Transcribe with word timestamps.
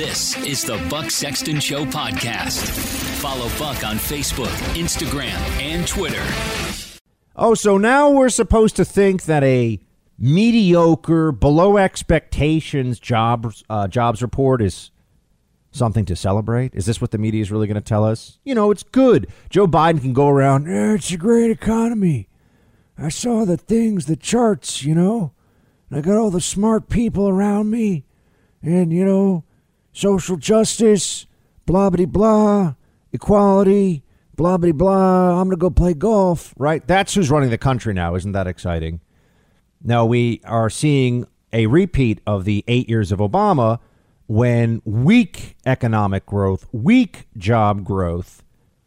This 0.00 0.34
is 0.46 0.64
the 0.64 0.78
Buck 0.88 1.10
Sexton 1.10 1.60
Show 1.60 1.84
podcast. 1.84 2.66
Follow 3.20 3.50
Buck 3.58 3.84
on 3.84 3.96
Facebook, 3.96 4.46
Instagram, 4.74 5.36
and 5.60 5.86
Twitter. 5.86 6.24
Oh, 7.36 7.52
so 7.52 7.76
now 7.76 8.08
we're 8.08 8.30
supposed 8.30 8.76
to 8.76 8.84
think 8.86 9.24
that 9.24 9.44
a 9.44 9.78
mediocre, 10.18 11.32
below 11.32 11.76
expectations 11.76 12.98
jobs 12.98 13.62
uh, 13.68 13.88
jobs 13.88 14.22
report 14.22 14.62
is 14.62 14.90
something 15.70 16.06
to 16.06 16.16
celebrate? 16.16 16.74
Is 16.74 16.86
this 16.86 17.02
what 17.02 17.10
the 17.10 17.18
media 17.18 17.42
is 17.42 17.52
really 17.52 17.66
going 17.66 17.74
to 17.74 17.82
tell 17.82 18.06
us? 18.06 18.38
You 18.42 18.54
know, 18.54 18.70
it's 18.70 18.84
good. 18.84 19.26
Joe 19.50 19.66
Biden 19.66 20.00
can 20.00 20.14
go 20.14 20.28
around. 20.30 20.66
Eh, 20.66 20.94
it's 20.94 21.12
a 21.12 21.18
great 21.18 21.50
economy. 21.50 22.26
I 22.96 23.10
saw 23.10 23.44
the 23.44 23.58
things, 23.58 24.06
the 24.06 24.16
charts. 24.16 24.82
You 24.82 24.94
know, 24.94 25.32
and 25.90 25.98
I 25.98 26.00
got 26.00 26.16
all 26.16 26.30
the 26.30 26.40
smart 26.40 26.88
people 26.88 27.28
around 27.28 27.70
me, 27.70 28.06
and 28.62 28.94
you 28.94 29.04
know, 29.04 29.44
social 30.00 30.36
justice, 30.36 31.26
blah 31.66 31.90
blah 31.90 32.06
blah, 32.06 32.74
equality, 33.12 34.02
blah 34.34 34.56
blah 34.56 34.72
blah. 34.72 35.40
I'm 35.40 35.48
gonna 35.48 35.56
go 35.56 35.70
play 35.70 35.94
golf. 35.94 36.54
Right? 36.56 36.86
That's 36.86 37.14
who's 37.14 37.30
running 37.30 37.50
the 37.50 37.58
country 37.58 37.92
now. 37.92 38.14
Isn't 38.14 38.32
that 38.32 38.46
exciting? 38.46 39.00
Now, 39.82 40.04
we 40.04 40.40
are 40.44 40.68
seeing 40.68 41.26
a 41.52 41.66
repeat 41.66 42.20
of 42.26 42.44
the 42.44 42.64
eight 42.68 42.88
years 42.88 43.12
of 43.12 43.18
Obama 43.18 43.78
when 44.26 44.82
weak 44.84 45.56
economic 45.66 46.26
growth, 46.26 46.66
weak 46.70 47.26
job 47.36 47.84
growth 47.84 48.42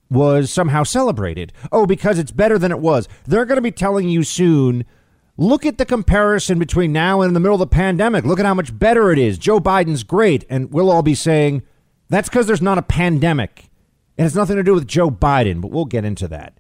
was 0.10 0.52
somehow 0.52 0.84
celebrated. 0.84 1.52
Oh, 1.72 1.86
because 1.86 2.20
it's 2.20 2.32
better 2.32 2.58
than 2.60 2.72
it 2.72 2.80
was. 2.80 3.10
They're 3.26 3.46
going 3.46 3.58
to 3.58 3.62
be 3.62 3.72
telling 3.72 4.08
you 4.08 4.24
soon 4.24 4.86
look 5.38 5.66
at 5.66 5.78
the 5.78 5.86
comparison 5.86 6.60
between 6.60 6.92
now 6.92 7.22
and 7.22 7.30
in 7.30 7.34
the 7.34 7.40
middle 7.40 7.56
of 7.56 7.60
the 7.60 7.68
pandemic. 7.68 8.26
Look 8.26 8.40
at 8.40 8.46
how 8.46 8.54
much 8.54 8.78
better 8.78 9.12
it 9.12 9.20
is. 9.20 9.38
Joe 9.38 9.60
Biden's 9.60 10.04
great. 10.04 10.46
And 10.50 10.72
we'll 10.72 10.92
all 10.92 11.02
be 11.02 11.16
saying 11.16 11.64
that's 12.10 12.30
because 12.30 12.48
there's 12.48 12.62
not 12.62 12.78
a 12.78 12.84
pandemic. 12.84 13.70
It 14.18 14.24
has 14.24 14.36
nothing 14.36 14.58
to 14.58 14.64
do 14.64 14.74
with 14.74 14.88
Joe 14.88 15.10
Biden, 15.10 15.62
but 15.62 15.72
we'll 15.72 15.86
get 15.86 16.06
into 16.06 16.28
that. 16.28 16.58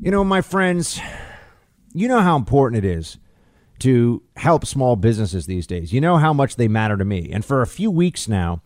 You 0.00 0.10
know, 0.10 0.24
my 0.24 0.40
friends, 0.40 1.00
you 1.92 2.08
know 2.08 2.20
how 2.20 2.36
important 2.36 2.84
it 2.84 2.88
is 2.88 3.18
to 3.80 4.22
help 4.36 4.64
small 4.64 4.96
businesses 4.96 5.46
these 5.46 5.66
days. 5.66 5.92
You 5.92 6.00
know 6.00 6.16
how 6.16 6.32
much 6.32 6.56
they 6.56 6.68
matter 6.68 6.96
to 6.96 7.04
me. 7.04 7.30
And 7.32 7.44
for 7.44 7.62
a 7.62 7.66
few 7.66 7.90
weeks 7.90 8.28
now, 8.28 8.62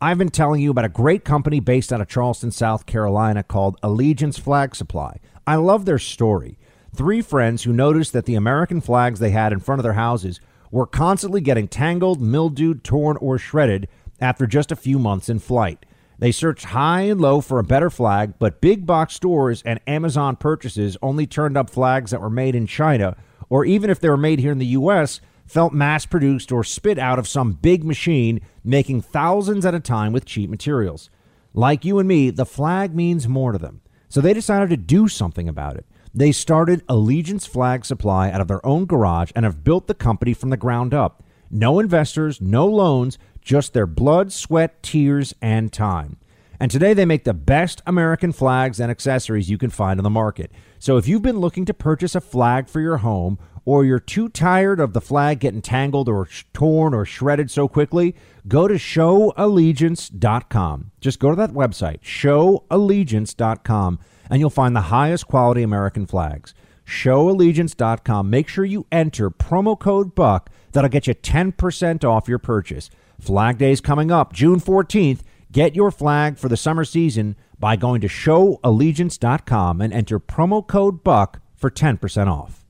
I've 0.00 0.18
been 0.18 0.30
telling 0.30 0.60
you 0.60 0.70
about 0.70 0.84
a 0.84 0.90
great 0.90 1.24
company 1.24 1.60
based 1.60 1.92
out 1.92 2.00
of 2.00 2.08
Charleston, 2.08 2.50
South 2.50 2.84
Carolina 2.84 3.42
called 3.42 3.78
Allegiance 3.82 4.38
Flag 4.38 4.74
Supply. 4.74 5.20
I 5.46 5.56
love 5.56 5.84
their 5.84 5.98
story. 5.98 6.58
Three 6.94 7.22
friends 7.22 7.64
who 7.64 7.72
noticed 7.72 8.12
that 8.12 8.24
the 8.24 8.36
American 8.36 8.80
flags 8.80 9.18
they 9.18 9.30
had 9.30 9.52
in 9.52 9.58
front 9.58 9.80
of 9.80 9.82
their 9.82 9.94
houses 9.94 10.40
were 10.70 10.86
constantly 10.86 11.40
getting 11.40 11.66
tangled, 11.66 12.20
mildewed, 12.20 12.84
torn, 12.84 13.16
or 13.16 13.36
shredded 13.36 13.88
after 14.20 14.46
just 14.46 14.70
a 14.70 14.76
few 14.76 15.00
months 15.00 15.28
in 15.28 15.40
flight. 15.40 15.84
They 16.20 16.30
searched 16.30 16.66
high 16.66 17.02
and 17.02 17.20
low 17.20 17.40
for 17.40 17.58
a 17.58 17.64
better 17.64 17.90
flag, 17.90 18.34
but 18.38 18.60
big 18.60 18.86
box 18.86 19.14
stores 19.14 19.60
and 19.66 19.80
Amazon 19.88 20.36
purchases 20.36 20.96
only 21.02 21.26
turned 21.26 21.56
up 21.56 21.68
flags 21.68 22.12
that 22.12 22.20
were 22.20 22.30
made 22.30 22.54
in 22.54 22.68
China, 22.68 23.16
or 23.48 23.64
even 23.64 23.90
if 23.90 23.98
they 23.98 24.08
were 24.08 24.16
made 24.16 24.38
here 24.38 24.52
in 24.52 24.58
the 24.58 24.66
U.S., 24.66 25.20
felt 25.46 25.72
mass 25.72 26.06
produced 26.06 26.52
or 26.52 26.62
spit 26.62 27.00
out 27.00 27.18
of 27.18 27.26
some 27.26 27.54
big 27.54 27.82
machine, 27.82 28.40
making 28.62 29.02
thousands 29.02 29.66
at 29.66 29.74
a 29.74 29.80
time 29.80 30.12
with 30.12 30.24
cheap 30.24 30.48
materials. 30.48 31.10
Like 31.54 31.84
you 31.84 31.98
and 31.98 32.08
me, 32.08 32.30
the 32.30 32.46
flag 32.46 32.94
means 32.94 33.26
more 33.26 33.50
to 33.50 33.58
them. 33.58 33.80
So 34.08 34.20
they 34.20 34.32
decided 34.32 34.70
to 34.70 34.76
do 34.76 35.08
something 35.08 35.48
about 35.48 35.76
it. 35.76 35.86
They 36.14 36.30
started 36.30 36.84
Allegiance 36.88 37.44
Flag 37.44 37.84
Supply 37.84 38.30
out 38.30 38.40
of 38.40 38.46
their 38.46 38.64
own 38.64 38.86
garage 38.86 39.32
and 39.34 39.44
have 39.44 39.64
built 39.64 39.88
the 39.88 39.94
company 39.94 40.32
from 40.32 40.50
the 40.50 40.56
ground 40.56 40.94
up. 40.94 41.24
No 41.50 41.80
investors, 41.80 42.40
no 42.40 42.66
loans, 42.66 43.18
just 43.42 43.72
their 43.72 43.86
blood, 43.86 44.32
sweat, 44.32 44.80
tears, 44.82 45.34
and 45.42 45.72
time. 45.72 46.18
And 46.60 46.70
today 46.70 46.94
they 46.94 47.04
make 47.04 47.24
the 47.24 47.34
best 47.34 47.82
American 47.84 48.30
flags 48.30 48.78
and 48.78 48.92
accessories 48.92 49.50
you 49.50 49.58
can 49.58 49.70
find 49.70 49.98
on 49.98 50.04
the 50.04 50.10
market. 50.10 50.52
So 50.78 50.96
if 50.96 51.08
you've 51.08 51.22
been 51.22 51.40
looking 51.40 51.64
to 51.64 51.74
purchase 51.74 52.14
a 52.14 52.20
flag 52.20 52.68
for 52.68 52.80
your 52.80 52.98
home, 52.98 53.40
or 53.64 53.84
you're 53.84 53.98
too 53.98 54.28
tired 54.28 54.78
of 54.78 54.92
the 54.92 55.00
flag 55.00 55.40
getting 55.40 55.62
tangled 55.62 56.08
or 56.08 56.26
sh- 56.26 56.44
torn 56.52 56.94
or 56.94 57.04
shredded 57.04 57.50
so 57.50 57.66
quickly, 57.66 58.14
go 58.46 58.68
to 58.68 58.74
showallegiance.com. 58.74 60.90
Just 61.00 61.18
go 61.18 61.30
to 61.30 61.36
that 61.36 61.52
website, 61.52 62.02
showallegiance.com, 62.02 63.98
and 64.30 64.40
you'll 64.40 64.50
find 64.50 64.74
the 64.74 64.82
highest 64.82 65.26
quality 65.26 65.62
American 65.62 66.06
flags. 66.06 66.54
Showallegiance.com. 66.86 68.28
Make 68.30 68.48
sure 68.48 68.64
you 68.64 68.86
enter 68.92 69.30
promo 69.30 69.78
code 69.78 70.14
BUCK. 70.14 70.50
That'll 70.72 70.90
get 70.90 71.06
you 71.06 71.14
10% 71.14 72.04
off 72.04 72.28
your 72.28 72.38
purchase. 72.38 72.90
Flag 73.20 73.58
Day's 73.58 73.80
coming 73.80 74.10
up 74.10 74.32
June 74.32 74.60
14th. 74.60 75.20
Get 75.50 75.76
your 75.76 75.90
flag 75.90 76.36
for 76.36 76.48
the 76.48 76.56
summer 76.56 76.84
season 76.84 77.36
by 77.58 77.76
going 77.76 78.00
to 78.00 78.08
showallegiance.com 78.08 79.80
and 79.80 79.92
enter 79.92 80.18
promo 80.18 80.66
code 80.66 81.04
BUCK 81.04 81.40
for 81.54 81.70
10% 81.70 82.26
off. 82.26 82.64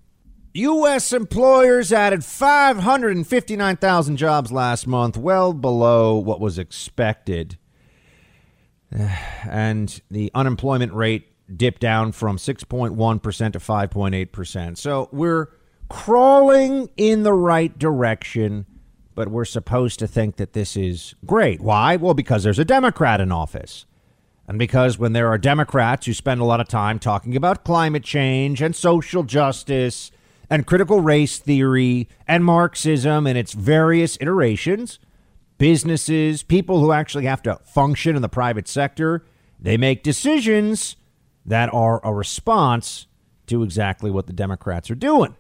U.S. 0.57 1.13
employers 1.13 1.93
added 1.93 2.25
559,000 2.25 4.17
jobs 4.17 4.53
last 4.53 4.87
month, 4.87 5.17
well 5.17 5.53
below 5.53 6.17
what 6.17 6.41
was 6.41 6.59
expected. 6.59 7.59
And 9.47 10.01
the 10.11 10.31
unemployment 10.35 10.95
rate 10.95 11.34
dipped 11.57 11.81
down 11.81 12.13
from 12.13 12.37
6.1% 12.37 13.53
to 13.53 13.59
5.8%. 13.59 14.79
So 14.79 15.09
we're 15.13 15.51
crawling 15.89 16.89
in 16.97 17.23
the 17.23 17.33
right 17.33 17.79
direction, 17.79 18.67
but 19.15 19.29
we're 19.29 19.45
supposed 19.45 19.99
to 20.01 20.07
think 20.07 20.37
that 20.37 20.53
this 20.53 20.77
is 20.77 21.15
great. 21.25 21.61
Why? 21.61 21.97
Well, 21.97 22.15
because 22.15 22.43
there's 22.43 22.59
a 22.59 22.65
Democrat 22.65 23.21
in 23.21 23.33
office. 23.33 23.87
And 24.47 24.59
because 24.59 24.99
when 24.99 25.13
there 25.15 25.29
are 25.29 25.39
Democrats 25.39 26.07
who 26.07 26.13
spend 26.13 26.41
a 26.41 26.45
lot 26.45 26.61
of 26.61 26.69
time 26.69 26.99
talking 26.99 27.35
about 27.35 27.65
climate 27.65 28.05
change 28.05 28.61
and 28.61 28.77
social 28.77 29.23
justice 29.23 30.11
and 30.51 30.67
critical 30.67 31.01
race 31.01 31.39
theory 31.39 32.09
and 32.29 32.45
Marxism 32.45 33.27
and 33.27 33.39
its 33.39 33.55
various 33.55 34.19
iterations, 34.21 34.99
businesses, 35.57 36.43
people 36.43 36.81
who 36.81 36.93
actually 36.93 37.25
have 37.25 37.43
to 37.43 37.59
function 37.65 38.17
in 38.17 38.23
the 38.23 38.29
private 38.29 38.69
sector, 38.69 39.25
they 39.59 39.79
make 39.79 40.03
decisions 40.03 40.97
that 41.47 41.73
are 41.73 42.01
a 42.05 42.13
response 42.13 43.07
to 43.47 43.63
exactly 43.63 44.11
what 44.11 44.27
the 44.27 44.33
Democrats 44.33 44.91
are 44.91 44.95
doing. 44.95 45.37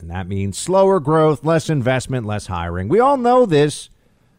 And 0.00 0.10
that 0.10 0.28
means 0.28 0.56
slower 0.56 1.00
growth, 1.00 1.44
less 1.44 1.68
investment, 1.68 2.26
less 2.26 2.46
hiring. 2.46 2.88
We 2.88 3.00
all 3.00 3.16
know 3.16 3.44
this, 3.44 3.90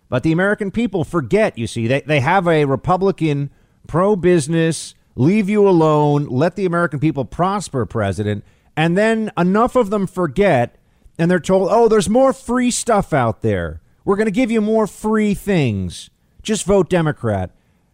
but 0.09 0.23
the 0.23 0.31
American 0.31 0.71
people 0.71 1.03
forget, 1.03 1.57
you 1.57 1.67
see. 1.67 1.87
They, 1.87 2.01
they 2.01 2.19
have 2.19 2.47
a 2.47 2.65
Republican 2.65 3.51
pro 3.87 4.15
business, 4.15 4.95
leave 5.15 5.49
you 5.49 5.67
alone, 5.67 6.25
let 6.25 6.55
the 6.55 6.65
American 6.65 6.99
people 6.99 7.25
prosper 7.25 7.85
president 7.85 8.43
and 8.75 8.97
then 8.97 9.31
enough 9.37 9.75
of 9.75 9.89
them 9.89 10.07
forget 10.07 10.77
and 11.17 11.29
they're 11.29 11.39
told, 11.39 11.69
oh, 11.71 11.87
there's 11.87 12.09
more 12.09 12.33
free 12.33 12.71
stuff 12.71 13.13
out 13.13 13.41
there. 13.41 13.81
We're 14.03 14.15
going 14.15 14.25
to 14.25 14.31
give 14.31 14.49
you 14.49 14.61
more 14.61 14.87
free 14.87 15.33
things. 15.33 16.09
Just 16.41 16.65
vote 16.65 16.89
Democrat. 16.89 17.51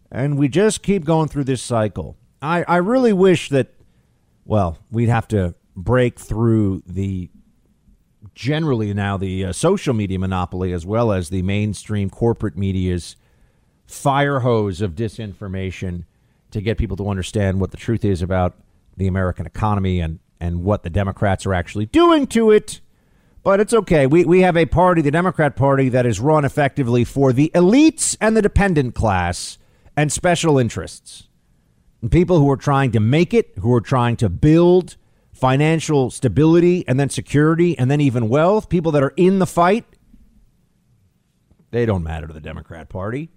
And 0.09 0.37
we 0.37 0.47
just 0.47 0.81
keep 0.81 1.03
going 1.03 1.27
through 1.27 1.43
this 1.43 1.61
cycle. 1.61 2.15
I, 2.41 2.63
I 2.67 2.77
really 2.77 3.13
wish 3.13 3.49
that, 3.49 3.73
well, 4.45 4.77
we'd 4.91 5.09
have 5.09 5.27
to 5.29 5.55
break 5.75 6.19
through 6.19 6.83
the 6.85 7.29
generally 8.33 8.93
now 8.93 9.17
the 9.17 9.45
uh, 9.45 9.51
social 9.51 9.93
media 9.93 10.19
monopoly 10.19 10.71
as 10.73 10.85
well 10.85 11.11
as 11.11 11.29
the 11.29 11.41
mainstream 11.41 12.09
corporate 12.09 12.57
media's 12.57 13.15
fire 13.87 14.41
hose 14.41 14.81
of 14.81 14.93
disinformation 14.93 16.03
to 16.51 16.61
get 16.61 16.77
people 16.77 16.97
to 16.97 17.09
understand 17.09 17.59
what 17.59 17.71
the 17.71 17.77
truth 17.77 18.05
is 18.05 18.21
about 18.21 18.55
the 18.95 19.07
American 19.07 19.45
economy 19.45 19.99
and 19.99 20.19
and 20.39 20.63
what 20.63 20.83
the 20.83 20.89
Democrats 20.89 21.45
are 21.45 21.53
actually 21.53 21.85
doing 21.87 22.27
to 22.27 22.51
it. 22.51 22.79
But 23.43 23.59
it's 23.59 23.73
okay. 23.73 24.05
We, 24.05 24.25
we 24.25 24.41
have 24.41 24.57
a 24.57 24.65
party, 24.65 25.01
the 25.01 25.09
Democrat 25.09 25.55
Party, 25.55 25.89
that 25.89 26.05
is 26.05 26.19
run 26.19 26.45
effectively 26.45 27.03
for 27.03 27.31
the 27.31 27.49
elites 27.55 28.17
and 28.19 28.35
the 28.35 28.41
dependent 28.41 28.93
class 28.93 29.57
and 29.95 30.11
special 30.11 30.59
interests. 30.59 31.26
People 32.11 32.39
who 32.39 32.49
are 32.51 32.57
trying 32.57 32.91
to 32.91 32.99
make 32.99 33.33
it, 33.33 33.53
who 33.59 33.73
are 33.73 33.81
trying 33.81 34.17
to 34.17 34.29
build 34.29 34.97
financial 35.33 36.09
stability 36.09 36.87
and 36.87 36.99
then 36.99 37.09
security 37.09 37.77
and 37.77 37.89
then 37.89 38.01
even 38.01 38.29
wealth, 38.29 38.69
people 38.69 38.91
that 38.91 39.03
are 39.03 39.13
in 39.17 39.39
the 39.39 39.47
fight, 39.47 39.85
they 41.71 41.85
don't 41.85 42.03
matter 42.03 42.27
to 42.27 42.33
the 42.33 42.41
Democrat 42.41 42.89
Party. 42.89 43.29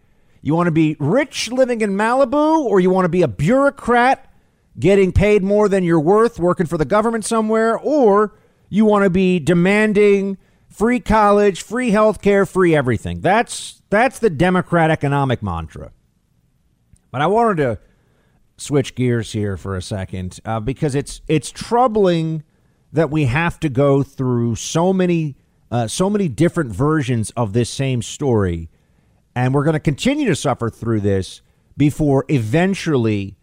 You 0.43 0.55
want 0.55 0.67
to 0.67 0.73
be 0.73 0.97
rich 0.99 1.51
living 1.51 1.81
in 1.81 1.91
Malibu 1.97 2.61
or 2.61 2.81
you 2.81 2.91
want 2.91 3.05
to 3.05 3.11
be 3.11 3.23
a 3.23 3.29
bureaucrat 3.29 4.31
getting 4.79 5.13
paid 5.13 5.43
more 5.43 5.69
than 5.69 5.85
you're 5.85 6.01
worth 6.01 6.39
working 6.39 6.67
for 6.67 6.79
the 6.79 6.85
government 6.85 7.25
somewhere, 7.25 7.79
or 7.79 8.35
you 8.69 8.85
want 8.85 9.05
to 9.05 9.11
be 9.11 9.39
demanding 9.39 10.39
free 10.69 11.01
college, 11.01 11.63
free 11.63 11.91
health 11.91 12.23
care, 12.23 12.47
free 12.47 12.75
everything. 12.75 13.21
That's 13.21 13.83
that's 13.91 14.19
the 14.19 14.31
Democrat 14.31 14.91
economic 14.91 15.43
mantra. 15.43 15.93
But 17.11 17.21
I 17.21 17.27
wanted 17.27 17.57
to 17.59 17.79
switch 18.61 18.95
gears 18.95 19.33
here 19.33 19.57
for 19.57 19.77
a 19.77 19.83
second 19.83 20.41
uh, 20.45 20.61
because 20.61 20.95
it's 20.95 21.23
it's 21.29 21.51
troubling 21.51 22.43
that 22.93 23.11
we 23.11 23.25
have 23.27 23.59
to 23.61 23.69
go 23.69 24.03
through 24.03 24.55
so 24.57 24.93
many 24.93 25.37
uh, 25.71 25.87
so 25.87 26.11
many 26.11 26.29
different 26.29 26.73
versions 26.73 27.31
of 27.33 27.53
this 27.53 27.71
same 27.71 28.03
story 28.03 28.69
And 29.35 29.55
we're 29.55 29.65
going 29.65 29.75
to 29.75 29.81
continue 29.81 30.27
to 30.27 30.37
suffer 30.37 30.71
through 30.71 31.01
this 31.01 31.43
before 31.77 32.25
eventually 32.29 33.37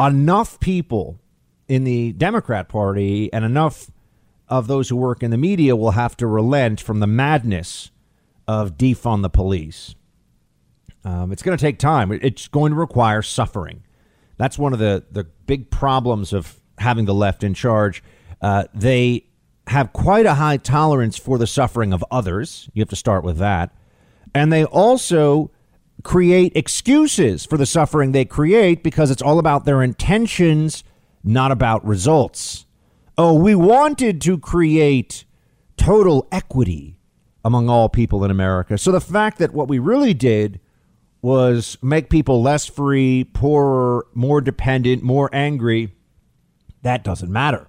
enough 0.00 0.58
people 0.60 1.20
in 1.68 1.84
the 1.84 2.12
Democrat 2.12 2.68
Party 2.68 3.32
and 3.32 3.44
enough 3.44 3.90
of 4.48 4.66
those 4.66 4.88
who 4.88 4.96
work 4.96 5.22
in 5.22 5.30
the 5.30 5.38
media 5.38 5.76
will 5.76 5.92
have 5.92 6.16
to 6.18 6.26
relent 6.26 6.80
from 6.80 7.00
the 7.00 7.06
madness 7.06 7.90
of 8.48 8.76
defund 8.76 9.22
the 9.22 9.30
police. 9.30 9.94
Um, 11.04 11.32
it's 11.32 11.42
going 11.42 11.56
to 11.56 11.62
take 11.62 11.78
time. 11.78 12.12
It's 12.12 12.48
going 12.48 12.72
to 12.72 12.78
require 12.78 13.22
suffering. 13.22 13.84
That's 14.42 14.58
one 14.58 14.72
of 14.72 14.80
the, 14.80 15.04
the 15.08 15.22
big 15.46 15.70
problems 15.70 16.32
of 16.32 16.60
having 16.76 17.04
the 17.04 17.14
left 17.14 17.44
in 17.44 17.54
charge. 17.54 18.02
Uh, 18.40 18.64
they 18.74 19.26
have 19.68 19.92
quite 19.92 20.26
a 20.26 20.34
high 20.34 20.56
tolerance 20.56 21.16
for 21.16 21.38
the 21.38 21.46
suffering 21.46 21.92
of 21.92 22.04
others. 22.10 22.68
You 22.74 22.80
have 22.80 22.88
to 22.88 22.96
start 22.96 23.22
with 23.22 23.38
that. 23.38 23.72
And 24.34 24.52
they 24.52 24.64
also 24.64 25.52
create 26.02 26.56
excuses 26.56 27.46
for 27.46 27.56
the 27.56 27.66
suffering 27.66 28.10
they 28.10 28.24
create 28.24 28.82
because 28.82 29.12
it's 29.12 29.22
all 29.22 29.38
about 29.38 29.64
their 29.64 29.80
intentions, 29.80 30.82
not 31.22 31.52
about 31.52 31.86
results. 31.86 32.66
Oh, 33.16 33.34
we 33.34 33.54
wanted 33.54 34.20
to 34.22 34.38
create 34.38 35.24
total 35.76 36.26
equity 36.32 36.96
among 37.44 37.68
all 37.68 37.88
people 37.88 38.24
in 38.24 38.30
America. 38.32 38.76
So 38.76 38.90
the 38.90 39.00
fact 39.00 39.38
that 39.38 39.52
what 39.52 39.68
we 39.68 39.78
really 39.78 40.14
did 40.14 40.58
was 41.22 41.78
make 41.80 42.10
people 42.10 42.42
less 42.42 42.66
free, 42.66 43.24
poorer, 43.32 44.06
more 44.12 44.40
dependent, 44.40 45.02
more 45.02 45.30
angry, 45.32 45.94
that 46.82 47.04
doesn't 47.04 47.30
matter. 47.30 47.68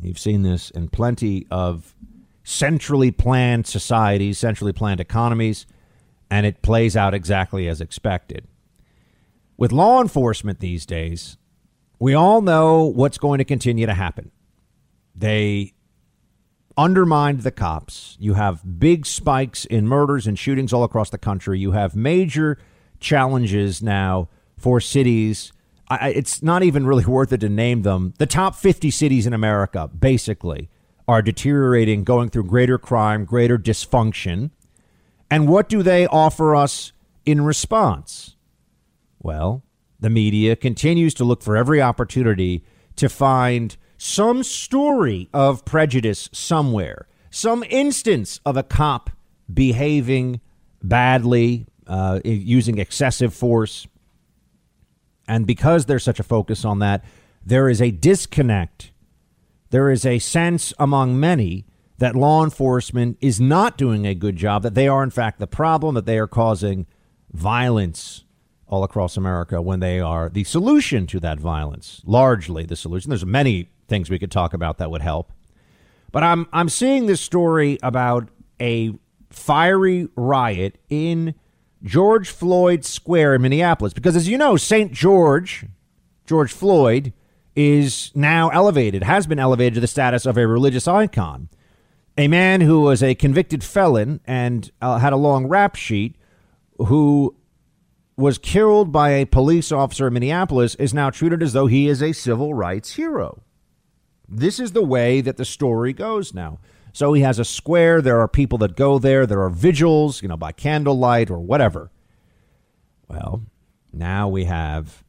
You've 0.00 0.18
seen 0.18 0.42
this 0.42 0.70
in 0.70 0.88
plenty 0.88 1.46
of 1.50 1.94
centrally 2.42 3.12
planned 3.12 3.66
societies, 3.66 4.38
centrally 4.38 4.72
planned 4.72 5.00
economies, 5.00 5.64
and 6.28 6.44
it 6.44 6.60
plays 6.60 6.96
out 6.96 7.14
exactly 7.14 7.68
as 7.68 7.80
expected. 7.80 8.46
With 9.56 9.70
law 9.70 10.02
enforcement 10.02 10.58
these 10.58 10.84
days, 10.84 11.38
we 12.00 12.12
all 12.14 12.42
know 12.42 12.84
what's 12.84 13.18
going 13.18 13.38
to 13.38 13.44
continue 13.44 13.86
to 13.86 13.94
happen. 13.94 14.32
They 15.14 15.73
undermined 16.76 17.40
the 17.42 17.50
cops. 17.50 18.16
You 18.18 18.34
have 18.34 18.78
big 18.78 19.06
spikes 19.06 19.64
in 19.64 19.86
murders 19.86 20.26
and 20.26 20.38
shootings 20.38 20.72
all 20.72 20.84
across 20.84 21.10
the 21.10 21.18
country. 21.18 21.58
You 21.58 21.72
have 21.72 21.94
major 21.94 22.58
challenges 23.00 23.82
now 23.82 24.28
for 24.56 24.80
cities. 24.80 25.52
I, 25.88 26.10
it's 26.10 26.42
not 26.42 26.62
even 26.62 26.86
really 26.86 27.04
worth 27.06 27.32
it 27.32 27.40
to 27.40 27.48
name 27.48 27.82
them. 27.82 28.14
The 28.18 28.26
top 28.26 28.56
50 28.56 28.90
cities 28.90 29.26
in 29.26 29.32
America, 29.32 29.88
basically, 29.88 30.68
are 31.06 31.22
deteriorating, 31.22 32.02
going 32.02 32.30
through 32.30 32.44
greater 32.44 32.78
crime, 32.78 33.24
greater 33.24 33.58
dysfunction. 33.58 34.50
And 35.30 35.48
what 35.48 35.68
do 35.68 35.82
they 35.82 36.06
offer 36.06 36.56
us 36.56 36.92
in 37.26 37.42
response? 37.42 38.36
Well, 39.20 39.62
the 40.00 40.10
media 40.10 40.56
continues 40.56 41.14
to 41.14 41.24
look 41.24 41.42
for 41.42 41.56
every 41.56 41.80
opportunity 41.80 42.64
to 42.96 43.08
find 43.08 43.76
some 43.96 44.42
story 44.42 45.28
of 45.32 45.64
prejudice 45.64 46.28
somewhere, 46.32 47.06
some 47.30 47.64
instance 47.68 48.40
of 48.44 48.56
a 48.56 48.62
cop 48.62 49.10
behaving 49.52 50.40
badly, 50.82 51.66
uh, 51.86 52.20
using 52.24 52.78
excessive 52.78 53.34
force. 53.34 53.86
And 55.26 55.46
because 55.46 55.86
there's 55.86 56.04
such 56.04 56.20
a 56.20 56.24
focus 56.24 56.64
on 56.64 56.80
that, 56.80 57.04
there 57.44 57.68
is 57.68 57.80
a 57.80 57.90
disconnect. 57.90 58.92
There 59.70 59.90
is 59.90 60.06
a 60.06 60.18
sense 60.18 60.72
among 60.78 61.18
many 61.18 61.66
that 61.98 62.14
law 62.14 62.44
enforcement 62.44 63.16
is 63.20 63.40
not 63.40 63.78
doing 63.78 64.06
a 64.06 64.14
good 64.14 64.36
job, 64.36 64.62
that 64.62 64.74
they 64.74 64.88
are, 64.88 65.02
in 65.02 65.10
fact, 65.10 65.38
the 65.38 65.46
problem, 65.46 65.94
that 65.94 66.06
they 66.06 66.18
are 66.18 66.26
causing 66.26 66.86
violence 67.32 68.24
all 68.66 68.82
across 68.82 69.16
America 69.16 69.62
when 69.62 69.80
they 69.80 70.00
are 70.00 70.28
the 70.28 70.44
solution 70.44 71.06
to 71.06 71.20
that 71.20 71.38
violence, 71.38 72.02
largely 72.04 72.64
the 72.64 72.76
solution. 72.76 73.10
There's 73.10 73.24
many 73.24 73.68
things 73.88 74.10
we 74.10 74.18
could 74.18 74.30
talk 74.30 74.54
about 74.54 74.78
that 74.78 74.90
would 74.90 75.02
help. 75.02 75.32
But 76.12 76.22
I'm 76.22 76.46
I'm 76.52 76.68
seeing 76.68 77.06
this 77.06 77.20
story 77.20 77.78
about 77.82 78.28
a 78.60 78.94
fiery 79.30 80.08
riot 80.16 80.78
in 80.88 81.34
George 81.82 82.30
Floyd 82.30 82.84
Square 82.84 83.34
in 83.34 83.42
Minneapolis 83.42 83.92
because 83.92 84.16
as 84.16 84.28
you 84.28 84.38
know, 84.38 84.56
St. 84.56 84.92
George, 84.92 85.66
George 86.24 86.52
Floyd 86.52 87.12
is 87.56 88.10
now 88.14 88.48
elevated, 88.50 89.02
has 89.02 89.26
been 89.26 89.38
elevated 89.38 89.74
to 89.74 89.80
the 89.80 89.86
status 89.86 90.26
of 90.26 90.36
a 90.36 90.46
religious 90.46 90.88
icon. 90.88 91.48
A 92.16 92.28
man 92.28 92.60
who 92.60 92.80
was 92.80 93.02
a 93.02 93.14
convicted 93.14 93.62
felon 93.62 94.20
and 94.24 94.70
uh, 94.80 94.98
had 94.98 95.12
a 95.12 95.16
long 95.16 95.46
rap 95.46 95.76
sheet 95.76 96.16
who 96.78 97.36
was 98.16 98.38
killed 98.38 98.92
by 98.92 99.10
a 99.10 99.26
police 99.26 99.72
officer 99.72 100.06
in 100.06 100.14
Minneapolis 100.14 100.74
is 100.76 100.94
now 100.94 101.10
treated 101.10 101.42
as 101.42 101.52
though 101.52 101.66
he 101.66 101.88
is 101.88 102.02
a 102.02 102.12
civil 102.12 102.54
rights 102.54 102.94
hero. 102.94 103.42
This 104.36 104.58
is 104.58 104.72
the 104.72 104.82
way 104.82 105.20
that 105.20 105.36
the 105.36 105.44
story 105.44 105.92
goes 105.92 106.34
now. 106.34 106.58
So 106.92 107.12
he 107.12 107.22
has 107.22 107.38
a 107.38 107.44
square. 107.44 108.02
There 108.02 108.20
are 108.20 108.28
people 108.28 108.58
that 108.58 108.76
go 108.76 108.98
there. 108.98 109.26
There 109.26 109.42
are 109.42 109.50
vigils, 109.50 110.22
you 110.22 110.28
know, 110.28 110.36
by 110.36 110.50
candlelight 110.50 111.30
or 111.30 111.38
whatever. 111.38 111.90
Well, 113.08 113.42
now 113.92 114.28
we 114.28 114.44
have 114.44 115.04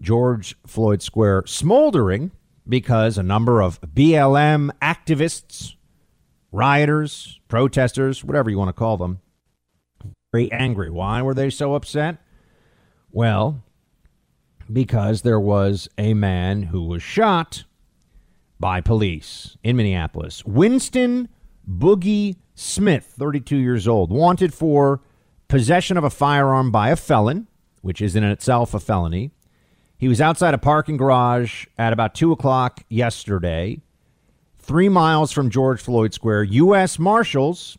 George 0.00 0.56
Floyd 0.64 1.02
Square 1.02 1.44
smoldering 1.46 2.30
because 2.68 3.18
a 3.18 3.22
number 3.22 3.60
of 3.60 3.80
BLM 3.80 4.70
activists, 4.80 5.74
rioters, 6.52 7.40
protesters, 7.48 8.22
whatever 8.22 8.48
you 8.48 8.58
want 8.58 8.68
to 8.68 8.72
call 8.72 8.96
them, 8.96 9.20
very 10.32 10.52
angry. 10.52 10.90
Why 10.90 11.20
were 11.22 11.34
they 11.34 11.50
so 11.50 11.74
upset? 11.74 12.18
Well, 13.10 13.62
because 14.72 15.22
there 15.22 15.40
was 15.40 15.88
a 15.98 16.14
man 16.14 16.64
who 16.64 16.82
was 16.82 17.02
shot 17.02 17.64
by 18.60 18.80
police 18.80 19.56
in 19.62 19.76
Minneapolis. 19.76 20.44
Winston 20.44 21.28
Boogie 21.68 22.36
Smith, 22.54 23.14
32 23.16 23.56
years 23.56 23.86
old, 23.86 24.10
wanted 24.10 24.52
for 24.52 25.00
possession 25.46 25.96
of 25.96 26.04
a 26.04 26.10
firearm 26.10 26.70
by 26.70 26.90
a 26.90 26.96
felon, 26.96 27.46
which 27.82 28.02
is 28.02 28.16
in 28.16 28.24
itself 28.24 28.74
a 28.74 28.80
felony. 28.80 29.30
He 29.96 30.08
was 30.08 30.20
outside 30.20 30.54
a 30.54 30.58
parking 30.58 30.96
garage 30.96 31.66
at 31.76 31.92
about 31.92 32.14
2 32.14 32.32
o'clock 32.32 32.84
yesterday, 32.88 33.80
three 34.58 34.88
miles 34.88 35.32
from 35.32 35.50
George 35.50 35.80
Floyd 35.80 36.14
Square. 36.14 36.44
U.S. 36.44 36.98
Marshals, 36.98 37.78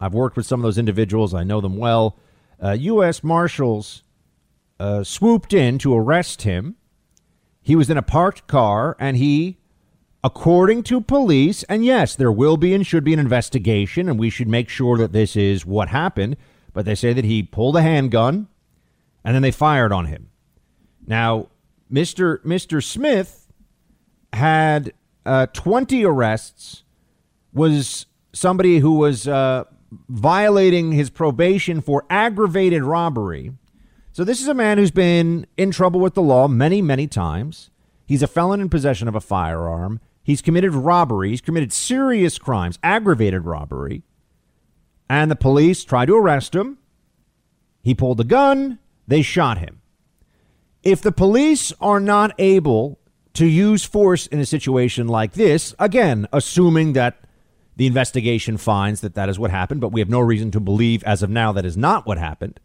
I've 0.00 0.14
worked 0.14 0.36
with 0.36 0.46
some 0.46 0.60
of 0.60 0.64
those 0.64 0.78
individuals, 0.78 1.32
I 1.32 1.44
know 1.44 1.60
them 1.60 1.76
well. 1.76 2.18
Uh, 2.62 2.72
U.S. 2.72 3.24
Marshals 3.24 4.02
uh, 4.78 5.04
swooped 5.04 5.52
in 5.52 5.78
to 5.78 5.94
arrest 5.94 6.42
him. 6.42 6.76
He 7.60 7.76
was 7.76 7.88
in 7.88 7.96
a 7.96 8.02
parked 8.02 8.46
car 8.46 8.96
and 8.98 9.16
he 9.16 9.58
according 10.24 10.82
to 10.84 11.00
police, 11.00 11.62
and 11.64 11.84
yes, 11.84 12.14
there 12.14 12.32
will 12.32 12.56
be 12.56 12.74
and 12.74 12.86
should 12.86 13.04
be 13.04 13.12
an 13.12 13.18
investigation, 13.18 14.08
and 14.08 14.18
we 14.18 14.30
should 14.30 14.48
make 14.48 14.68
sure 14.68 14.96
that 14.98 15.12
this 15.12 15.36
is 15.36 15.66
what 15.66 15.88
happened. 15.88 16.36
But 16.72 16.84
they 16.84 16.94
say 16.94 17.12
that 17.12 17.24
he 17.24 17.42
pulled 17.42 17.76
a 17.76 17.82
handgun 17.82 18.48
and 19.24 19.34
then 19.34 19.42
they 19.42 19.50
fired 19.50 19.92
on 19.92 20.06
him. 20.06 20.30
Now, 21.06 21.48
Mr. 21.92 22.42
Mr. 22.44 22.82
Smith 22.82 23.46
had 24.32 24.92
uh, 25.26 25.46
20 25.46 26.04
arrests, 26.04 26.84
was 27.52 28.06
somebody 28.32 28.78
who 28.78 28.92
was 28.92 29.28
uh, 29.28 29.64
violating 30.08 30.92
his 30.92 31.10
probation 31.10 31.80
for 31.80 32.04
aggravated 32.08 32.82
robbery. 32.82 33.52
So, 34.12 34.24
this 34.24 34.40
is 34.40 34.48
a 34.48 34.54
man 34.54 34.78
who's 34.78 34.90
been 34.90 35.46
in 35.56 35.70
trouble 35.70 36.00
with 36.00 36.14
the 36.14 36.22
law 36.22 36.48
many, 36.48 36.82
many 36.82 37.06
times. 37.06 37.70
He's 38.06 38.22
a 38.22 38.26
felon 38.26 38.60
in 38.60 38.68
possession 38.68 39.08
of 39.08 39.14
a 39.14 39.20
firearm. 39.20 40.00
He's 40.22 40.42
committed 40.42 40.72
robbery. 40.72 41.30
He's 41.30 41.40
committed 41.40 41.72
serious 41.72 42.38
crimes, 42.38 42.78
aggravated 42.82 43.44
robbery. 43.44 44.02
And 45.08 45.30
the 45.30 45.36
police 45.36 45.84
tried 45.84 46.06
to 46.06 46.16
arrest 46.16 46.54
him. 46.54 46.78
He 47.82 47.94
pulled 47.94 48.20
a 48.20 48.24
gun. 48.24 48.78
They 49.08 49.22
shot 49.22 49.58
him. 49.58 49.80
If 50.82 51.02
the 51.02 51.12
police 51.12 51.72
are 51.80 52.00
not 52.00 52.34
able 52.38 52.98
to 53.34 53.46
use 53.46 53.84
force 53.84 54.26
in 54.26 54.40
a 54.40 54.46
situation 54.46 55.08
like 55.08 55.32
this, 55.32 55.74
again, 55.78 56.28
assuming 56.32 56.92
that 56.92 57.18
the 57.76 57.86
investigation 57.86 58.56
finds 58.56 59.00
that 59.00 59.14
that 59.14 59.28
is 59.28 59.38
what 59.38 59.50
happened, 59.50 59.80
but 59.80 59.92
we 59.92 60.00
have 60.00 60.08
no 60.08 60.20
reason 60.20 60.50
to 60.52 60.60
believe 60.60 61.02
as 61.04 61.22
of 61.22 61.30
now 61.30 61.52
that 61.52 61.64
is 61.64 61.76
not 61.76 62.06
what 62.06 62.18
happened. 62.18 62.60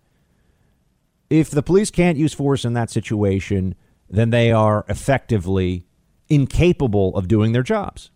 If 1.30 1.50
the 1.50 1.64
police 1.64 1.92
can't 1.92 2.18
use 2.18 2.34
force 2.34 2.66
in 2.66 2.74
that 2.74 2.90
situation, 2.90 3.76
then 4.10 4.30
they 4.30 4.52
are 4.52 4.86
effectively 4.88 5.87
incapable 6.30 7.16
of 7.16 7.28
doing 7.28 7.52
their 7.52 7.64
jobs. 7.64 8.12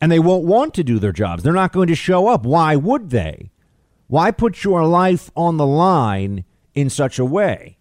And 0.00 0.10
they 0.10 0.18
won't 0.18 0.44
want 0.44 0.74
to 0.74 0.84
do 0.84 0.98
their 0.98 1.12
jobs. 1.12 1.42
They're 1.42 1.52
not 1.52 1.72
going 1.72 1.88
to 1.88 1.94
show 1.94 2.28
up. 2.28 2.44
Why 2.44 2.76
would 2.76 3.10
they? 3.10 3.50
Why 4.06 4.30
put 4.30 4.64
your 4.64 4.86
life 4.86 5.30
on 5.36 5.56
the 5.56 5.66
line 5.66 6.44
in 6.74 6.90
such 6.90 7.18
a 7.18 7.24
way? 7.24 7.78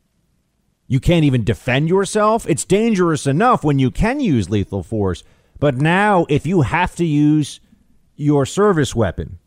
You 0.88 1.00
can't 1.00 1.24
even 1.24 1.44
defend 1.44 1.88
yourself. 1.88 2.50
It's 2.50 2.66
dangerous 2.66 3.26
enough 3.26 3.64
when 3.64 3.80
you 3.80 3.92
can 3.92 4.20
use 4.20 4.50
lethal 4.50 4.84
force. 4.84 5.24
But 5.60 5.76
now, 5.76 6.26
if 6.30 6.46
you 6.46 6.62
have 6.62 6.96
to 6.96 7.06
use 7.06 7.60
your 8.16 8.46
service 8.46 8.96
weapon, 8.96 9.40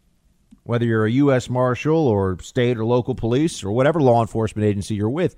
whether 0.63 0.85
you're 0.85 1.07
a 1.07 1.11
U.S. 1.11 1.51
Marshal 1.51 2.07
or 2.07 2.39
state 2.41 2.79
or 2.79 2.85
local 2.85 3.15
police 3.15 3.65
or 3.65 3.73
whatever 3.73 4.01
law 4.01 4.21
enforcement 4.21 4.67
agency 4.67 4.95
you're 4.95 5.11
with, 5.11 5.37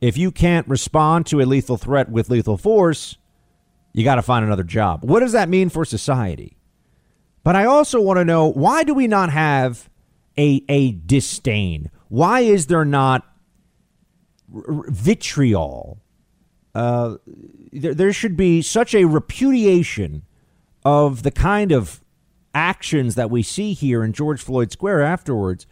if 0.00 0.18
you 0.18 0.30
can't 0.30 0.68
respond 0.68 1.26
to 1.26 1.40
a 1.40 1.46
lethal 1.46 1.76
threat 1.76 2.10
with 2.10 2.30
lethal 2.30 2.58
force, 2.58 3.16
you 3.94 4.04
got 4.04 4.16
to 4.16 4.22
find 4.22 4.44
another 4.44 4.64
job. 4.64 5.04
What 5.04 5.20
does 5.20 5.32
that 5.32 5.48
mean 5.48 5.70
for 5.70 5.84
society? 5.84 6.58
But 7.44 7.56
I 7.56 7.64
also 7.64 8.00
want 8.00 8.18
to 8.18 8.24
know 8.24 8.48
why 8.48 8.82
do 8.84 8.92
we 8.92 9.06
not 9.06 9.30
have 9.30 9.88
a, 10.36 10.64
a 10.68 10.92
disdain? 10.92 11.90
Why 12.08 12.40
is 12.40 12.66
there 12.66 12.84
not 12.84 13.26
vitriol? 14.48 16.02
Uh, 16.74 17.16
there, 17.72 17.94
there 17.94 18.12
should 18.12 18.36
be 18.36 18.60
such 18.62 18.94
a 18.94 19.04
repudiation 19.04 20.22
of 20.84 21.22
the 21.22 21.30
kind 21.30 21.70
of 21.70 22.02
actions 22.52 23.14
that 23.14 23.30
we 23.30 23.42
see 23.42 23.74
here 23.74 24.02
in 24.02 24.12
George 24.12 24.42
Floyd 24.42 24.72
Square 24.72 25.02
afterwards. 25.02 25.66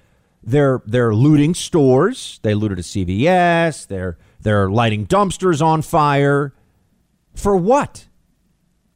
They're 0.45 0.83
they're 0.87 1.14
looting 1.14 1.55
stores. 1.55 2.41
They 2.43 2.55
looted 2.55 2.79
a 2.79 2.83
CVS. 2.83 3.87
They're 3.87 4.19
they're 4.41 4.71
lighting 4.71 5.07
dumpsters 5.07 5.64
on 5.64 5.83
fire. 5.83 6.52
For 7.35 7.57
what? 7.57 8.07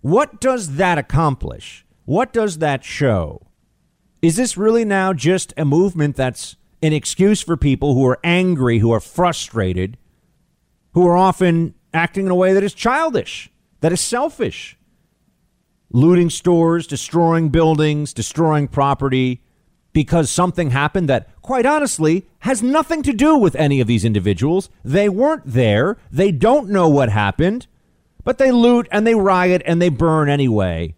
What 0.07 0.41
does 0.41 0.77
that 0.77 0.99
accomplish? 0.99 1.85
What 2.05 2.33
does 2.33 2.59
that 2.59 2.85
show? 2.85 3.49
Is 4.23 4.37
this 4.37 4.57
really 4.57 4.85
now 4.85 5.13
just 5.13 5.53
a 5.57 5.65
movement 5.65 6.15
that's 6.15 6.55
an 6.81 6.93
excuse 6.93 7.43
for 7.43 7.57
people 7.57 7.95
who 7.95 8.07
are 8.07 8.21
angry, 8.23 8.79
who 8.79 8.93
are 8.93 9.01
frustrated, 9.01 9.99
who 10.93 11.05
are 11.09 11.17
often 11.17 11.75
acting 11.93 12.27
in 12.27 12.31
a 12.31 12.37
way 12.37 12.53
that 12.55 12.63
is 12.63 12.73
childish, 12.73 13.51
that 13.81 13.91
is 13.91 14.01
selfish? 14.01 14.79
Looting 15.91 16.31
stores, 16.31 16.87
destroying 16.87 17.49
buildings, 17.49 18.13
destroying 18.13 18.69
property 18.69 19.43
because 19.93 20.31
something 20.31 20.71
happened 20.71 21.09
that, 21.09 21.29
quite 21.43 21.67
honestly, 21.67 22.29
has 22.41 22.63
nothing 22.63 23.03
to 23.03 23.13
do 23.13 23.37
with 23.37 23.57
any 23.57 23.81
of 23.81 23.89
these 23.89 24.05
individuals. 24.05 24.71
They 24.85 25.09
weren't 25.09 25.47
there. 25.47 25.97
They 26.13 26.31
don't 26.31 26.69
know 26.69 26.89
what 26.89 27.09
happened, 27.09 27.67
but 28.27 28.39
they 28.39 28.51
loot 28.51 28.89
and 28.91 29.07
they 29.07 29.15
riot 29.15 29.63
and 29.65 29.81
they 29.81 29.89
burn 29.89 30.29
anyway. 30.29 30.97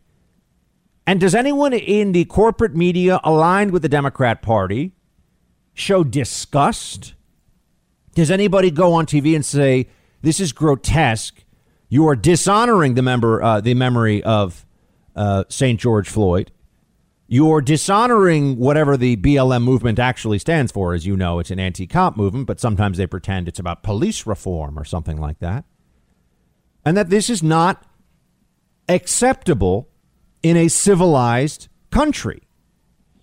And 1.06 1.20
does 1.20 1.34
anyone 1.34 1.74
in 1.74 2.12
the 2.12 2.24
corporate 2.24 2.74
media 2.74 3.20
aligned 3.22 3.70
with 3.70 3.82
the 3.82 3.88
Democrat 3.88 4.40
Party 4.40 4.92
show 5.74 6.02
disgust? 6.04 7.12
Does 8.14 8.30
anybody 8.30 8.70
go 8.70 8.94
on 8.94 9.04
TV 9.04 9.34
and 9.34 9.44
say, 9.44 9.88
this 10.22 10.40
is 10.40 10.54
grotesque? 10.54 11.44
You 11.90 12.08
are 12.08 12.16
dishonoring 12.16 12.94
the 12.94 13.02
member, 13.02 13.42
uh, 13.42 13.60
the 13.60 13.74
memory 13.74 14.24
of 14.24 14.64
uh, 15.14 15.44
St. 15.50 15.78
George 15.78 16.08
Floyd. 16.08 16.50
You're 17.26 17.60
dishonoring 17.60 18.56
whatever 18.56 18.96
the 18.96 19.18
BLM 19.18 19.64
movement 19.64 19.98
actually 19.98 20.38
stands 20.38 20.72
for. 20.72 20.94
As 20.94 21.04
you 21.04 21.14
know, 21.14 21.40
it's 21.40 21.50
an 21.50 21.60
anti 21.60 21.86
cop 21.86 22.16
movement, 22.16 22.46
but 22.46 22.58
sometimes 22.58 22.96
they 22.96 23.06
pretend 23.06 23.48
it's 23.48 23.58
about 23.58 23.82
police 23.82 24.26
reform 24.26 24.78
or 24.78 24.86
something 24.86 25.20
like 25.20 25.40
that. 25.40 25.66
And 26.84 26.96
that 26.96 27.10
this 27.10 27.28
is 27.28 27.42
not 27.42 27.84
acceptable 28.88 29.88
in 30.42 30.56
a 30.56 30.68
civilized 30.68 31.68
country. 31.90 32.42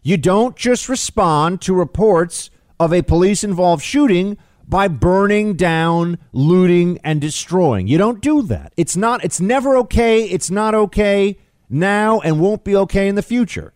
You 0.03 0.17
don't 0.17 0.55
just 0.55 0.87
respond 0.87 1.61
to 1.61 1.73
reports 1.73 2.49
of 2.79 2.93
a 2.93 3.01
police 3.01 3.43
involved 3.43 3.83
shooting 3.83 4.37
by 4.67 4.87
burning 4.87 5.55
down, 5.55 6.17
looting, 6.31 6.99
and 7.03 7.21
destroying. 7.21 7.87
You 7.87 7.97
don't 7.97 8.21
do 8.21 8.41
that. 8.43 8.73
It's 8.77 8.95
not, 8.95 9.23
it's 9.23 9.39
never 9.39 9.77
okay. 9.77 10.23
It's 10.25 10.49
not 10.49 10.75
okay 10.75 11.37
now 11.69 12.19
and 12.19 12.39
won't 12.39 12.63
be 12.63 12.75
okay 12.75 13.07
in 13.07 13.15
the 13.15 13.21
future. 13.21 13.73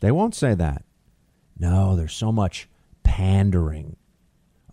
They 0.00 0.10
won't 0.10 0.34
say 0.34 0.54
that. 0.54 0.84
No, 1.58 1.96
there's 1.96 2.14
so 2.14 2.30
much 2.30 2.68
pandering. 3.02 3.96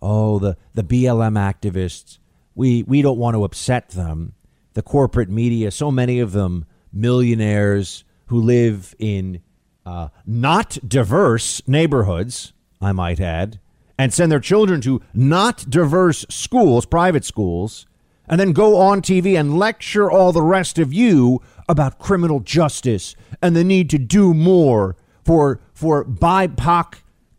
Oh, 0.00 0.38
the, 0.38 0.56
the 0.74 0.84
BLM 0.84 1.36
activists, 1.36 2.18
we, 2.56 2.82
we 2.82 3.02
don't 3.02 3.18
want 3.18 3.34
to 3.34 3.44
upset 3.44 3.90
them. 3.90 4.32
The 4.72 4.82
corporate 4.82 5.30
media, 5.30 5.70
so 5.70 5.92
many 5.92 6.18
of 6.18 6.32
them 6.32 6.66
millionaires 6.92 8.02
who 8.26 8.40
live 8.40 8.94
in 8.98 9.42
uh, 9.84 10.08
not 10.26 10.78
diverse 10.86 11.62
neighborhoods, 11.68 12.52
I 12.80 12.92
might 12.92 13.20
add, 13.20 13.60
and 13.98 14.12
send 14.12 14.32
their 14.32 14.40
children 14.40 14.80
to 14.82 15.00
not 15.14 15.70
diverse 15.70 16.26
schools, 16.28 16.84
private 16.84 17.24
schools, 17.24 17.86
and 18.28 18.40
then 18.40 18.52
go 18.52 18.76
on 18.76 19.00
TV 19.00 19.38
and 19.38 19.56
lecture 19.56 20.10
all 20.10 20.32
the 20.32 20.42
rest 20.42 20.78
of 20.78 20.92
you 20.92 21.40
about 21.68 21.98
criminal 21.98 22.40
justice 22.40 23.14
and 23.40 23.54
the 23.54 23.62
need 23.64 23.88
to 23.90 23.98
do 23.98 24.34
more 24.34 24.96
for 25.24 25.60
for 25.72 26.04
BIPOC 26.04 26.94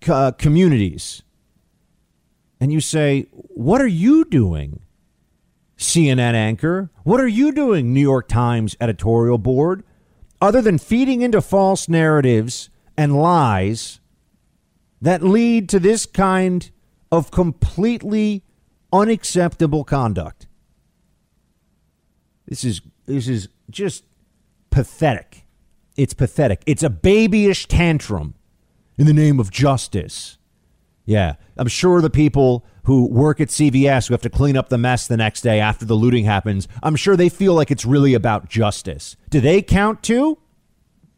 uh, 0.08 0.32
communities. 0.32 1.24
And 2.60 2.72
you 2.72 2.80
say, 2.80 3.28
"What 3.32 3.82
are 3.82 3.88
you 3.88 4.24
doing?" 4.26 4.80
CNN 5.78 6.34
anchor? 6.34 6.90
What 7.04 7.20
are 7.20 7.28
you 7.28 7.52
doing, 7.52 7.94
New 7.94 8.02
York 8.02 8.28
Times 8.28 8.76
editorial 8.82 9.38
board? 9.38 9.84
Other 10.42 10.62
than 10.62 10.78
feeding 10.78 11.22
into 11.22 11.42
false 11.42 11.88
narratives 11.88 12.70
and 12.98 13.16
lies 13.16 14.00
that 15.02 15.24
lead 15.24 15.70
to 15.70 15.80
this 15.80 16.06
kind 16.06 16.70
of 17.12 17.32
completely 17.32 18.44
unacceptable 18.92 19.84
conduct. 19.84 20.48
This 22.48 22.64
is 22.64 22.82
this 23.06 23.28
is 23.28 23.50
just 23.70 24.06
pathetic. 24.70 25.46
It's 25.96 26.14
pathetic. 26.14 26.62
It's 26.66 26.84
a 26.84 26.90
babyish 26.90 27.68
tantrum 27.68 28.36
in 28.98 29.06
the 29.06 29.14
name 29.14 29.40
of 29.40 29.52
justice. 29.52 30.37
Yeah, 31.08 31.36
I'm 31.56 31.70
sure 31.70 32.02
the 32.02 32.10
people 32.10 32.66
who 32.84 33.08
work 33.08 33.40
at 33.40 33.48
CVS 33.48 34.08
who 34.08 34.14
have 34.14 34.22
to 34.24 34.30
clean 34.30 34.58
up 34.58 34.68
the 34.68 34.78
mess 34.78 35.08
the 35.08 35.16
next 35.16 35.42
day 35.42 35.62
after 35.62 35.86
the 35.86 35.94
looting 35.94 36.26
happens, 36.26 36.68
I'm 36.84 36.98
sure 36.98 37.16
they 37.16 37.30
feel 37.30 37.54
like 37.54 37.72
it's 37.72 37.86
really 37.86 38.14
about 38.14 38.50
justice. 38.50 39.16
Do 39.30 39.40
they 39.40 39.62
count 39.62 40.04
too? 40.04 40.38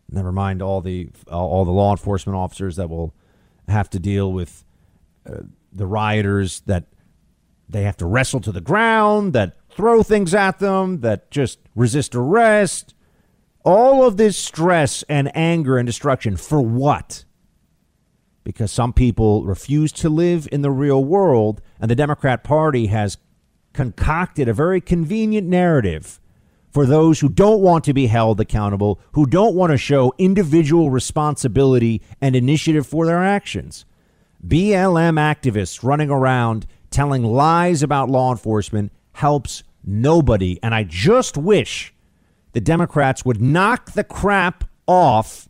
Never 0.07 0.31
mind 0.31 0.61
all 0.61 0.81
the 0.81 1.09
all 1.27 1.65
the 1.65 1.71
law 1.71 1.91
enforcement 1.91 2.37
officers 2.37 2.75
that 2.75 2.87
will 2.87 3.15
have 3.67 3.89
to 3.89 3.99
deal 3.99 4.31
with 4.31 4.63
uh, 5.27 5.39
the 5.73 5.87
rioters 5.87 6.61
that 6.61 6.85
they 7.67 7.81
have 7.81 7.97
to 7.97 8.05
wrestle 8.05 8.41
to 8.41 8.51
the 8.51 8.61
ground, 8.61 9.33
that 9.33 9.57
throw 9.71 10.03
things 10.03 10.35
at 10.35 10.59
them, 10.59 11.01
that 11.01 11.31
just 11.31 11.57
resist 11.75 12.13
arrest. 12.13 12.93
All 13.65 14.05
of 14.05 14.17
this 14.17 14.37
stress 14.37 15.03
and 15.09 15.35
anger 15.35 15.79
and 15.79 15.87
destruction 15.87 16.37
for 16.37 16.61
what? 16.61 17.25
Because 18.43 18.71
some 18.71 18.93
people 18.93 19.43
refuse 19.43 19.91
to 19.91 20.09
live 20.09 20.47
in 20.51 20.61
the 20.61 20.71
real 20.71 21.03
world, 21.03 21.61
and 21.79 21.89
the 21.89 21.95
Democrat 21.95 22.43
Party 22.43 22.87
has 22.87 23.17
concocted 23.73 24.47
a 24.47 24.53
very 24.53 24.81
convenient 24.81 25.47
narrative 25.47 26.19
for 26.71 26.85
those 26.85 27.19
who 27.19 27.29
don't 27.29 27.61
want 27.61 27.83
to 27.83 27.93
be 27.93 28.07
held 28.07 28.39
accountable, 28.39 28.99
who 29.13 29.25
don't 29.25 29.55
want 29.55 29.71
to 29.71 29.77
show 29.77 30.13
individual 30.17 30.91
responsibility 30.91 32.01
and 32.21 32.35
initiative 32.35 32.85
for 32.85 33.05
their 33.05 33.23
actions. 33.23 33.85
BLM 34.45 35.17
activists 35.19 35.83
running 35.83 36.09
around 36.09 36.65
telling 36.91 37.23
lies 37.23 37.83
about 37.83 38.09
law 38.09 38.31
enforcement 38.31 38.91
helps 39.13 39.63
nobody. 39.83 40.59
And 40.63 40.73
I 40.73 40.83
just 40.83 41.37
wish 41.37 41.93
the 42.53 42.61
Democrats 42.61 43.25
would 43.25 43.41
knock 43.41 43.91
the 43.91 44.03
crap 44.03 44.63
off 44.87 45.48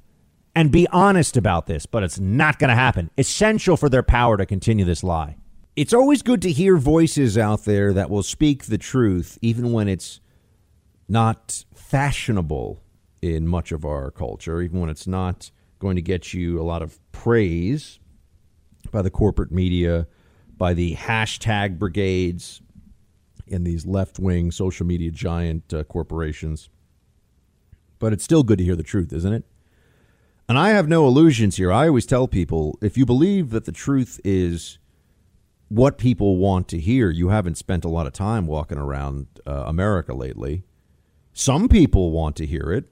and 0.60 0.74
be 0.74 0.86
honest 0.90 1.38
about 1.38 1.68
this, 1.68 1.86
but 1.86 2.04
it's 2.04 2.20
not 2.20 2.60
going 2.60 2.68
to 2.68 2.76
happen. 2.76 3.10
Essential 3.18 3.78
for 3.78 3.88
their 3.88 4.04
power 4.04 4.36
to 4.36 4.46
continue 4.46 4.84
this 4.84 5.06
lie. 5.06 5.38
It's 5.78 5.94
always 5.94 6.22
good 6.22 6.42
to 6.42 6.52
hear 6.52 6.76
voices 6.76 7.38
out 7.38 7.64
there 7.64 7.94
that 7.94 8.10
will 8.10 8.24
speak 8.24 8.66
the 8.66 8.78
truth, 8.78 9.40
even 9.42 9.72
when 9.72 9.88
it's 9.88 10.20
not 11.08 11.64
fashionable 11.74 12.84
in 13.22 13.48
much 13.48 13.72
of 13.72 13.86
our 13.86 14.12
culture, 14.12 14.62
even 14.62 14.82
when 14.82 14.90
it's 14.90 15.08
not 15.08 15.50
going 15.80 15.96
to 15.96 16.02
get 16.02 16.34
you 16.34 16.60
a 16.60 16.64
lot 16.64 16.82
of 16.82 17.00
praise 17.14 18.02
by 18.92 19.02
the 19.02 19.10
corporate 19.10 19.54
media, 19.54 20.08
by 20.58 20.74
the 20.74 20.96
hashtag 20.96 21.80
brigades 21.80 22.62
in 23.48 23.64
these 23.64 23.86
left 23.86 24.20
wing 24.20 24.52
social 24.52 24.86
media 24.86 25.10
giant 25.10 25.74
uh, 25.74 25.86
corporations. 25.86 26.68
But 27.98 28.12
it's 28.12 28.26
still 28.26 28.44
good 28.44 28.58
to 28.58 28.66
hear 28.66 28.76
the 28.76 28.84
truth, 28.84 29.14
isn't 29.14 29.32
it? 29.32 29.46
And 30.50 30.58
I 30.58 30.70
have 30.70 30.88
no 30.88 31.06
illusions 31.06 31.58
here. 31.58 31.72
I 31.72 31.88
always 31.88 32.08
tell 32.08 32.28
people 32.28 32.80
if 32.82 32.98
you 32.98 33.06
believe 33.06 33.52
that 33.52 33.66
the 33.66 33.72
truth 33.72 34.20
is 34.24 34.80
what 35.68 36.00
people 36.00 36.38
want 36.38 36.68
to 36.70 36.80
hear, 36.80 37.12
you 37.12 37.30
haven't 37.30 37.60
spent 37.60 37.86
a 37.86 37.90
lot 37.90 38.08
of 38.08 38.14
time 38.14 38.48
walking 38.48 38.80
around 38.80 39.28
uh, 39.46 39.66
America 39.68 40.16
lately. 40.16 40.64
Some 41.34 41.70
people 41.70 42.12
want 42.12 42.36
to 42.38 42.48
hear 42.48 42.72
it. 42.72 42.86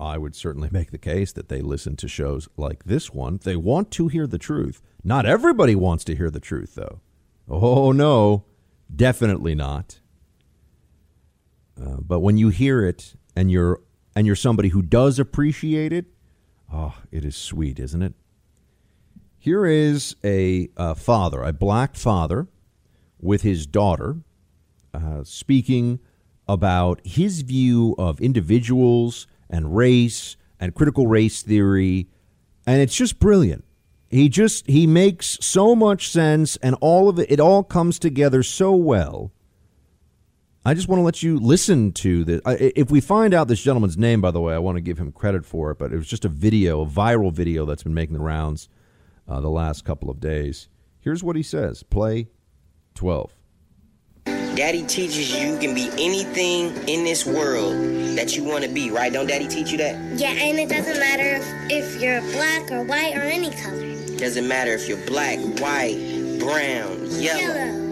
I 0.00 0.18
would 0.18 0.34
certainly 0.34 0.68
make 0.72 0.90
the 0.90 0.98
case 0.98 1.30
that 1.32 1.48
they 1.48 1.60
listen 1.60 1.94
to 1.94 2.08
shows 2.08 2.48
like 2.56 2.82
this 2.84 3.12
one. 3.12 3.38
They 3.42 3.54
want 3.54 3.92
to 3.92 4.08
hear 4.08 4.26
the 4.26 4.36
truth. 4.36 4.82
Not 5.04 5.26
everybody 5.26 5.76
wants 5.76 6.02
to 6.04 6.16
hear 6.16 6.28
the 6.28 6.40
truth, 6.40 6.74
though. 6.74 7.00
Oh, 7.48 7.92
no, 7.92 8.44
definitely 8.94 9.54
not. 9.54 10.00
Uh, 11.80 11.98
but 12.00 12.18
when 12.18 12.36
you 12.36 12.48
hear 12.48 12.84
it 12.84 13.14
and 13.36 13.48
you're 13.48 13.80
and 14.16 14.26
you're 14.26 14.34
somebody 14.34 14.70
who 14.70 14.82
does 14.82 15.20
appreciate 15.20 15.92
it, 15.92 16.06
Oh, 16.72 16.94
it 17.10 17.24
is 17.24 17.36
sweet, 17.36 17.78
isn't 17.78 18.02
it? 18.02 18.14
Here 19.38 19.64
is 19.64 20.16
a 20.22 20.68
uh, 20.76 20.94
father, 20.94 21.42
a 21.42 21.52
black 21.52 21.96
father, 21.96 22.48
with 23.20 23.42
his 23.42 23.66
daughter, 23.66 24.18
uh, 24.92 25.24
speaking 25.24 26.00
about 26.46 27.00
his 27.04 27.42
view 27.42 27.94
of 27.98 28.20
individuals 28.20 29.26
and 29.48 29.76
race 29.76 30.36
and 30.60 30.74
critical 30.74 31.06
race 31.06 31.42
theory, 31.42 32.08
and 32.66 32.80
it's 32.80 32.96
just 32.96 33.18
brilliant. 33.18 33.64
He 34.08 34.28
just 34.28 34.66
he 34.66 34.86
makes 34.86 35.38
so 35.40 35.74
much 35.74 36.10
sense, 36.10 36.56
and 36.56 36.76
all 36.80 37.08
of 37.08 37.18
it 37.18 37.30
it 37.30 37.40
all 37.40 37.62
comes 37.62 37.98
together 37.98 38.42
so 38.42 38.74
well. 38.74 39.32
I 40.68 40.74
just 40.74 40.86
want 40.86 41.00
to 41.00 41.04
let 41.04 41.22
you 41.22 41.38
listen 41.38 41.92
to 41.92 42.24
this. 42.24 42.42
If 42.44 42.90
we 42.90 43.00
find 43.00 43.32
out 43.32 43.48
this 43.48 43.62
gentleman's 43.62 43.96
name, 43.96 44.20
by 44.20 44.30
the 44.30 44.40
way, 44.42 44.52
I 44.52 44.58
want 44.58 44.76
to 44.76 44.82
give 44.82 44.98
him 44.98 45.12
credit 45.12 45.46
for 45.46 45.70
it. 45.70 45.78
But 45.78 45.94
it 45.94 45.96
was 45.96 46.06
just 46.06 46.26
a 46.26 46.28
video, 46.28 46.82
a 46.82 46.86
viral 46.86 47.32
video 47.32 47.64
that's 47.64 47.84
been 47.84 47.94
making 47.94 48.12
the 48.12 48.20
rounds 48.20 48.68
uh, 49.26 49.40
the 49.40 49.48
last 49.48 49.86
couple 49.86 50.10
of 50.10 50.20
days. 50.20 50.68
Here's 51.00 51.24
what 51.24 51.36
he 51.36 51.42
says. 51.42 51.82
Play 51.82 52.28
twelve. 52.94 53.34
Daddy 54.26 54.82
teaches 54.82 55.34
you 55.34 55.52
you 55.52 55.58
can 55.58 55.74
be 55.74 55.88
anything 55.92 56.76
in 56.86 57.02
this 57.02 57.24
world 57.24 57.72
that 58.18 58.36
you 58.36 58.44
want 58.44 58.62
to 58.64 58.70
be, 58.70 58.90
right? 58.90 59.10
Don't 59.10 59.26
Daddy 59.26 59.48
teach 59.48 59.70
you 59.70 59.78
that? 59.78 59.94
Yeah, 60.18 60.32
and 60.32 60.58
it 60.58 60.68
doesn't 60.68 60.98
matter 60.98 61.36
if, 61.70 61.94
if 61.94 62.02
you're 62.02 62.20
black 62.32 62.70
or 62.70 62.82
white 62.82 63.16
or 63.16 63.22
any 63.22 63.50
color. 63.52 63.94
Doesn't 64.18 64.46
matter 64.46 64.72
if 64.72 64.86
you're 64.86 65.06
black, 65.06 65.38
white, 65.60 65.96
brown, 66.40 67.06
yellow, 67.12 67.38
Yellow, 67.38 67.87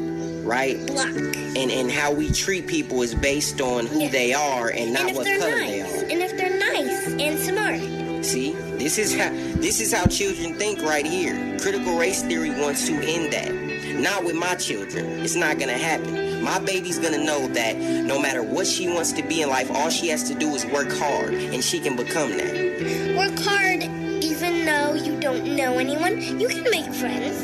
right? 0.47 0.85
black. 0.87 1.15
And 1.15 1.71
and 1.71 1.91
how 1.91 2.13
we 2.13 2.31
treat 2.33 2.67
people 2.67 3.03
is 3.03 3.15
based 3.15 3.61
on 3.61 3.87
who 3.87 4.01
Yeah. 4.03 4.09
they 4.11 4.33
are 4.33 4.69
and 4.71 4.93
not 4.93 5.09
and 5.09 5.17
what 5.17 5.27
color 5.27 5.51
nice. 5.51 5.71
they 5.71 5.81
are. 5.83 6.05
And 6.11 6.23
if 6.23 6.37
they're 6.37 6.59
nice 6.59 7.07
and 7.21 7.39
smart. 7.39 8.25
See, 8.25 8.53
this 8.79 8.99
is 8.99 9.15
how 9.15 9.31
this 9.61 9.81
is 9.81 9.93
how 9.93 10.07
children 10.07 10.55
think 10.55 10.83
right 10.83 11.07
here. 11.07 11.35
Critical 11.61 11.97
race 11.99 12.23
theory 12.23 12.51
wants 12.51 12.87
to 12.87 12.95
end 12.95 13.33
that. 13.33 13.53
Not 14.01 14.25
with 14.25 14.37
my 14.37 14.55
children. 14.57 15.07
It's 15.25 15.37
not 15.37 15.59
gonna 15.59 15.73
happen. 15.79 16.43
My 16.43 16.59
baby's 16.59 16.99
gonna 16.99 17.23
know 17.25 17.49
that 17.49 17.77
no 17.77 18.19
matter 18.21 18.43
what 18.43 18.67
she 18.67 18.89
wants 18.89 19.13
to 19.13 19.23
be 19.23 19.43
in 19.43 19.49
life, 19.49 19.71
all 19.71 19.91
she 19.91 20.09
has 20.09 20.23
to 20.25 20.35
do 20.35 20.55
is 20.55 20.65
work 20.67 20.93
hard, 20.93 21.35
and 21.35 21.63
she 21.65 21.81
can 21.81 21.97
become 21.97 22.31
that. 22.37 23.17
Work 23.17 23.39
hard 23.41 23.83
even 24.23 24.65
though 24.65 24.95
you 24.95 25.19
don't 25.21 25.57
know 25.57 25.79
anyone. 25.79 26.21
You 26.41 26.49
can 26.49 26.65
make 26.71 26.93
friends. 26.93 27.37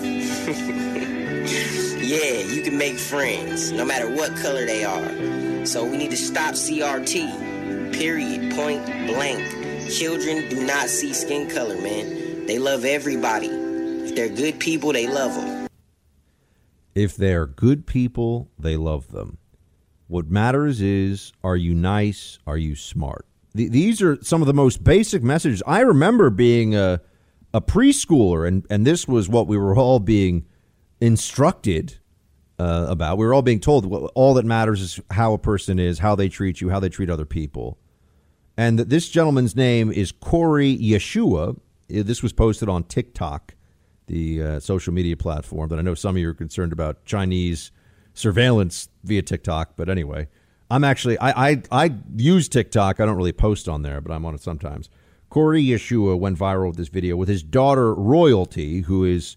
Yeah, 2.13 2.41
you 2.41 2.61
can 2.61 2.77
make 2.77 2.99
friends, 2.99 3.73
no 3.73 3.87
matter 3.87 4.07
what 4.07 4.37
color 4.37 4.67
they 4.67 4.85
are. 4.85 5.65
So 5.65 5.83
we 5.83 5.97
need 5.97 6.11
to 6.11 6.17
stop 6.19 6.53
CRT. 6.53 7.95
Period. 7.95 8.53
Point 8.53 8.85
blank. 9.07 9.89
Children 9.91 10.47
do 10.51 10.67
not 10.67 10.89
see 10.89 11.15
skin 11.15 11.49
color, 11.49 11.81
man. 11.81 12.45
They 12.45 12.59
love 12.59 12.85
everybody. 12.85 13.47
If 13.47 14.15
they're 14.15 14.29
good 14.29 14.61
people, 14.61 14.93
they 14.93 15.07
love 15.07 15.35
them. 15.35 15.69
If 16.95 17.17
they're 17.17 17.47
good 17.47 17.87
people, 17.87 18.51
they 18.59 18.77
love 18.77 19.11
them. 19.11 19.39
What 20.07 20.29
matters 20.29 20.83
is 20.83 21.33
are 21.43 21.57
you 21.57 21.73
nice? 21.73 22.39
Are 22.47 22.59
you 22.59 22.77
smart? 22.77 23.25
Th- 23.57 23.71
these 23.71 24.03
are 24.03 24.23
some 24.23 24.43
of 24.43 24.47
the 24.47 24.53
most 24.53 24.85
basic 24.85 25.23
messages. 25.23 25.63
I 25.67 25.81
remember 25.81 26.29
being 26.29 26.75
a, 26.75 27.01
a 27.55 27.63
preschooler, 27.63 28.47
and, 28.47 28.67
and 28.69 28.87
this 28.87 29.09
was 29.09 29.31
what 29.31 29.47
we 29.47 29.57
were 29.57 29.75
all 29.75 29.99
being 29.99 30.45
instructed 31.01 32.01
uh, 32.63 32.87
about. 32.89 33.19
We 33.19 33.27
were 33.27 33.35
all 33.35 33.43
being 33.43 33.61
told 33.61 33.93
all 34.15 34.35
that 34.35 34.45
matters 34.45 34.81
is 34.81 35.01
how 35.11 35.33
a 35.33 35.39
person 35.39 35.79
is, 35.79 35.99
how 35.99 36.15
they 36.15 36.29
treat 36.29 36.61
you, 36.61 36.71
how 36.71 36.79
they 36.79 36.89
treat 36.89 37.11
other 37.11 37.25
people. 37.25 37.79
And 38.57 38.79
this 38.79 39.09
gentleman's 39.09 39.57
name 39.57 39.91
is 39.91 40.13
Corey 40.13 40.77
Yeshua. 40.79 41.59
This 41.89 42.23
was 42.23 42.33
posted 42.33 42.69
on 42.69 42.85
TikTok, 42.85 43.55
the 44.07 44.43
uh, 44.43 44.61
social 44.61 44.93
media 44.93 45.17
platform 45.17 45.71
that 45.71 45.79
I 45.79 45.83
know 45.83 45.95
some 45.95 46.15
of 46.15 46.21
you 46.21 46.29
are 46.29 46.35
concerned 46.35 46.73
about 46.73 47.05
Chinese 47.05 47.73
surveillance 48.15 48.89
via 49.03 49.23
TikTok. 49.23 49.73
But 49.77 49.89
anyway, 49.89 50.29
I'm 50.71 50.85
actually 50.85 51.19
I 51.19 51.51
I, 51.51 51.63
I 51.73 51.95
use 52.17 52.49
TikTok. 52.49 53.01
I 53.01 53.07
don't 53.07 53.17
really 53.17 53.33
post 53.33 53.69
on 53.69 53.83
there, 53.83 54.01
but 54.01 54.13
I'm 54.13 54.25
on 54.25 54.35
it 54.35 54.41
sometimes. 54.41 54.89
Corey 55.31 55.65
Yeshua 55.65 56.17
went 56.17 56.39
viral 56.39 56.69
with 56.69 56.77
this 56.77 56.89
video 56.89 57.17
with 57.17 57.29
his 57.29 57.43
daughter 57.43 57.95
Royalty, 57.95 58.83
who 58.83 59.05
is 59.05 59.37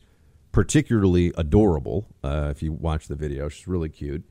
particularly 0.55 1.33
adorable. 1.37 2.07
Uh, 2.23 2.47
if 2.49 2.63
you 2.63 2.71
watch 2.71 3.09
the 3.09 3.15
video, 3.15 3.49
she's 3.49 3.67
really 3.67 3.89
cute, 3.89 4.23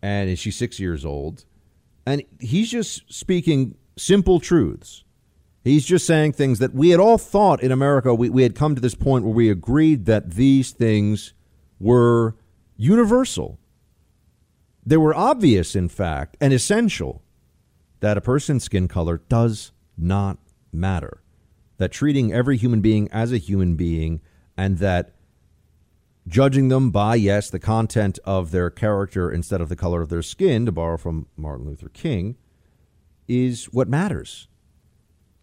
and 0.00 0.38
she's 0.38 0.56
six 0.56 0.80
years 0.80 1.04
old, 1.04 1.44
and 2.06 2.22
he's 2.40 2.70
just 2.70 3.12
speaking 3.12 3.76
simple 3.94 4.40
truths. 4.40 5.04
He's 5.62 5.84
just 5.84 6.06
saying 6.06 6.32
things 6.32 6.58
that 6.60 6.72
we 6.72 6.88
had 6.88 7.00
all 7.00 7.18
thought 7.18 7.62
in 7.62 7.70
America. 7.70 8.14
We, 8.14 8.30
we 8.30 8.44
had 8.44 8.54
come 8.54 8.76
to 8.76 8.80
this 8.80 8.94
point 8.94 9.26
where 9.26 9.34
we 9.34 9.50
agreed 9.50 10.06
that 10.06 10.30
these 10.30 10.70
things 10.70 11.34
were 11.78 12.34
universal. 12.78 13.58
They 14.86 14.96
were 14.96 15.14
obvious, 15.14 15.76
in 15.76 15.90
fact, 15.90 16.38
and 16.40 16.54
essential 16.54 17.20
that 18.00 18.16
a 18.16 18.22
person's 18.22 18.64
skin 18.64 18.88
color 18.88 19.20
does 19.28 19.72
not 19.98 20.38
matter. 20.72 21.20
That 21.76 21.92
treating 21.92 22.32
every 22.32 22.56
human 22.56 22.80
being 22.80 23.10
as 23.12 23.32
a 23.32 23.38
human 23.38 23.76
being 23.76 24.22
and 24.56 24.78
that 24.78 25.12
judging 26.28 26.68
them 26.68 26.90
by, 26.90 27.14
yes, 27.16 27.50
the 27.50 27.58
content 27.58 28.18
of 28.24 28.50
their 28.50 28.70
character 28.70 29.30
instead 29.30 29.60
of 29.60 29.68
the 29.68 29.76
color 29.76 30.02
of 30.02 30.08
their 30.08 30.22
skin, 30.22 30.66
to 30.66 30.72
borrow 30.72 30.96
from 30.96 31.26
Martin 31.36 31.66
Luther 31.66 31.88
King, 31.88 32.36
is 33.26 33.66
what 33.66 33.88
matters. 33.88 34.48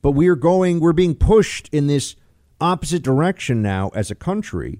But 0.01 0.11
we 0.11 0.27
are 0.27 0.35
going, 0.35 0.79
we're 0.79 0.93
being 0.93 1.15
pushed 1.15 1.67
in 1.71 1.87
this 1.87 2.15
opposite 2.61 3.03
direction 3.03 3.61
now 3.61 3.89
as 3.95 4.11
a 4.11 4.15
country 4.15 4.79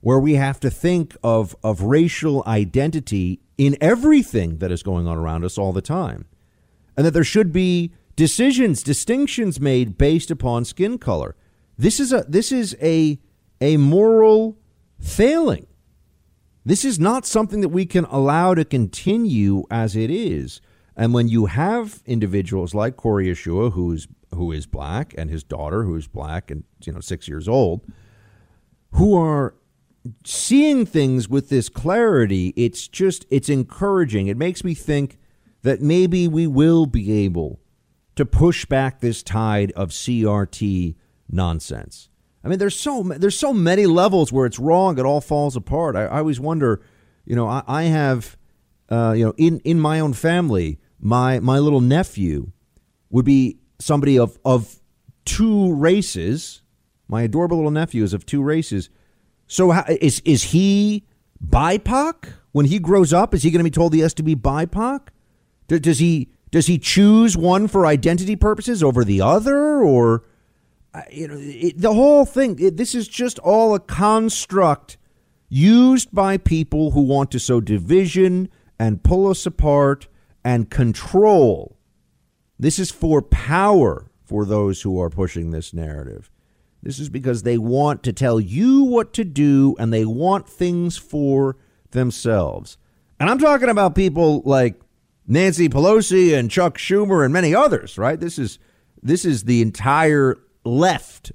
where 0.00 0.18
we 0.18 0.34
have 0.34 0.60
to 0.60 0.70
think 0.70 1.16
of, 1.22 1.56
of 1.62 1.82
racial 1.82 2.42
identity 2.46 3.40
in 3.56 3.76
everything 3.80 4.58
that 4.58 4.70
is 4.70 4.82
going 4.82 5.06
on 5.06 5.16
around 5.16 5.44
us 5.44 5.56
all 5.56 5.72
the 5.72 5.80
time. 5.80 6.26
And 6.96 7.06
that 7.06 7.12
there 7.12 7.24
should 7.24 7.52
be 7.52 7.92
decisions, 8.16 8.82
distinctions 8.82 9.60
made 9.60 9.96
based 9.96 10.30
upon 10.30 10.64
skin 10.64 10.98
color. 10.98 11.34
This 11.76 11.98
is 11.98 12.12
a 12.12 12.24
this 12.28 12.52
is 12.52 12.76
a 12.80 13.18
a 13.60 13.76
moral 13.78 14.56
failing. 15.04 15.66
This 16.64 16.84
is 16.84 16.98
not 16.98 17.26
something 17.26 17.60
that 17.60 17.68
we 17.68 17.84
can 17.84 18.06
allow 18.06 18.54
to 18.54 18.64
continue 18.64 19.64
as 19.70 19.94
it 19.94 20.10
is. 20.10 20.60
And 20.96 21.12
when 21.12 21.28
you 21.28 21.46
have 21.46 22.02
individuals 22.06 22.74
like 22.74 22.96
Corey 22.96 23.26
Yeshua, 23.26 23.72
who's 23.72 24.08
who 24.34 24.50
is 24.50 24.66
black, 24.66 25.14
and 25.16 25.30
his 25.30 25.44
daughter, 25.44 25.84
who 25.84 25.94
is 25.94 26.08
black 26.08 26.50
and 26.50 26.64
you 26.84 26.92
know 26.92 27.00
six 27.00 27.28
years 27.28 27.48
old, 27.48 27.82
who 28.92 29.16
are 29.16 29.54
seeing 30.24 30.86
things 30.86 31.28
with 31.28 31.50
this 31.50 31.68
clarity, 31.68 32.54
it's 32.56 32.88
just 32.88 33.26
it's 33.30 33.48
encouraging. 33.48 34.28
It 34.28 34.36
makes 34.36 34.64
me 34.64 34.74
think 34.74 35.18
that 35.62 35.82
maybe 35.82 36.28
we 36.28 36.46
will 36.46 36.86
be 36.86 37.24
able 37.24 37.60
to 38.16 38.24
push 38.24 38.64
back 38.64 39.00
this 39.00 39.22
tide 39.22 39.72
of 39.72 39.90
CRT 39.90 40.94
nonsense. 41.28 42.08
I 42.44 42.48
mean, 42.48 42.58
there's 42.58 42.78
so 42.78 43.02
there's 43.02 43.38
so 43.38 43.54
many 43.54 43.86
levels 43.86 44.32
where 44.32 44.44
it's 44.44 44.58
wrong. 44.58 44.98
It 44.98 45.04
all 45.04 45.22
falls 45.22 45.56
apart. 45.56 45.96
I, 45.96 46.04
I 46.04 46.18
always 46.18 46.38
wonder, 46.38 46.82
you 47.24 47.34
know, 47.34 47.48
I, 47.48 47.62
I 47.66 47.82
have, 47.84 48.36
uh, 48.90 49.14
you 49.16 49.24
know, 49.24 49.34
in 49.38 49.60
in 49.60 49.80
my 49.80 49.98
own 50.00 50.12
family, 50.12 50.78
my 51.00 51.40
my 51.40 51.58
little 51.58 51.80
nephew 51.80 52.52
would 53.08 53.24
be 53.24 53.58
somebody 53.78 54.18
of 54.18 54.38
of 54.44 54.80
two 55.24 55.74
races. 55.74 56.62
My 57.08 57.22
adorable 57.22 57.56
little 57.56 57.70
nephew 57.70 58.02
is 58.02 58.12
of 58.12 58.26
two 58.26 58.42
races. 58.42 58.90
So 59.46 59.70
how, 59.70 59.84
is 59.88 60.20
is 60.20 60.44
he 60.44 61.04
BIPOC 61.46 62.28
when 62.52 62.66
he 62.66 62.78
grows 62.78 63.12
up? 63.12 63.34
Is 63.34 63.42
he 63.42 63.50
going 63.50 63.60
to 63.60 63.64
be 63.64 63.70
told 63.70 63.94
he 63.94 64.00
has 64.00 64.14
to 64.14 64.22
be 64.22 64.34
BIPOC? 64.34 65.08
Does 65.68 65.98
he 65.98 66.28
does 66.50 66.66
he 66.66 66.78
choose 66.78 67.36
one 67.36 67.68
for 67.68 67.86
identity 67.86 68.36
purposes 68.36 68.82
over 68.82 69.02
the 69.02 69.20
other, 69.22 69.82
or 69.82 70.24
you 71.10 71.28
know 71.28 71.36
it, 71.38 71.80
the 71.80 71.94
whole 71.94 72.24
thing? 72.24 72.58
It, 72.58 72.76
this 72.76 72.94
is 72.94 73.08
just 73.08 73.38
all 73.40 73.74
a 73.74 73.80
construct 73.80 74.96
used 75.48 76.12
by 76.12 76.36
people 76.36 76.92
who 76.92 77.02
want 77.02 77.30
to 77.32 77.38
sow 77.38 77.60
division 77.60 78.48
and 78.78 79.02
pull 79.02 79.28
us 79.28 79.46
apart 79.46 80.08
and 80.44 80.70
control. 80.70 81.76
This 82.58 82.78
is 82.78 82.90
for 82.90 83.22
power 83.22 84.10
for 84.24 84.44
those 84.44 84.82
who 84.82 85.00
are 85.00 85.10
pushing 85.10 85.50
this 85.50 85.72
narrative. 85.72 86.30
This 86.82 86.98
is 86.98 87.08
because 87.08 87.42
they 87.42 87.56
want 87.56 88.02
to 88.02 88.12
tell 88.12 88.38
you 88.38 88.84
what 88.84 89.12
to 89.14 89.24
do 89.24 89.74
and 89.78 89.92
they 89.92 90.04
want 90.04 90.48
things 90.48 90.96
for 90.96 91.56
themselves. 91.92 92.76
And 93.18 93.30
I'm 93.30 93.38
talking 93.38 93.70
about 93.70 93.94
people 93.94 94.42
like 94.44 94.80
Nancy 95.26 95.68
Pelosi 95.68 96.36
and 96.36 96.50
Chuck 96.50 96.76
Schumer 96.76 97.24
and 97.24 97.32
many 97.32 97.54
others, 97.54 97.96
right? 97.96 98.20
This 98.20 98.38
is 98.38 98.58
this 99.02 99.24
is 99.24 99.44
the 99.44 99.62
entire 99.62 100.38
left. 100.64 101.32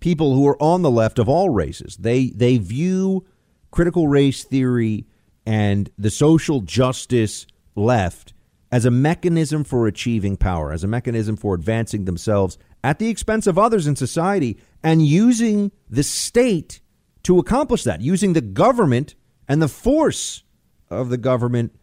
People 0.00 0.34
who 0.34 0.46
are 0.48 0.60
on 0.60 0.82
the 0.82 0.90
left 0.90 1.18
of 1.18 1.28
all 1.28 1.50
races. 1.50 1.96
They 1.96 2.30
they 2.30 2.58
view 2.58 3.24
critical 3.70 4.08
race 4.08 4.44
theory 4.44 5.06
and 5.46 5.90
the 5.96 6.10
social 6.10 6.60
justice 6.60 7.46
left 7.74 8.32
as 8.70 8.84
a 8.84 8.90
mechanism 8.90 9.64
for 9.64 9.86
achieving 9.86 10.36
power, 10.36 10.72
as 10.72 10.82
a 10.82 10.88
mechanism 10.88 11.36
for 11.36 11.54
advancing 11.54 12.04
themselves 12.04 12.58
at 12.82 12.98
the 12.98 13.08
expense 13.08 13.46
of 13.46 13.58
others 13.58 13.86
in 13.86 13.94
society 13.94 14.58
and 14.82 15.06
using 15.06 15.70
the 15.88 16.02
state 16.02 16.80
to 17.22 17.38
accomplish 17.38 17.84
that, 17.84 18.00
using 18.00 18.32
the 18.32 18.40
government 18.40 19.14
and 19.48 19.62
the 19.62 19.68
force 19.68 20.42
of 20.90 21.08
the 21.08 21.18
government 21.18 21.74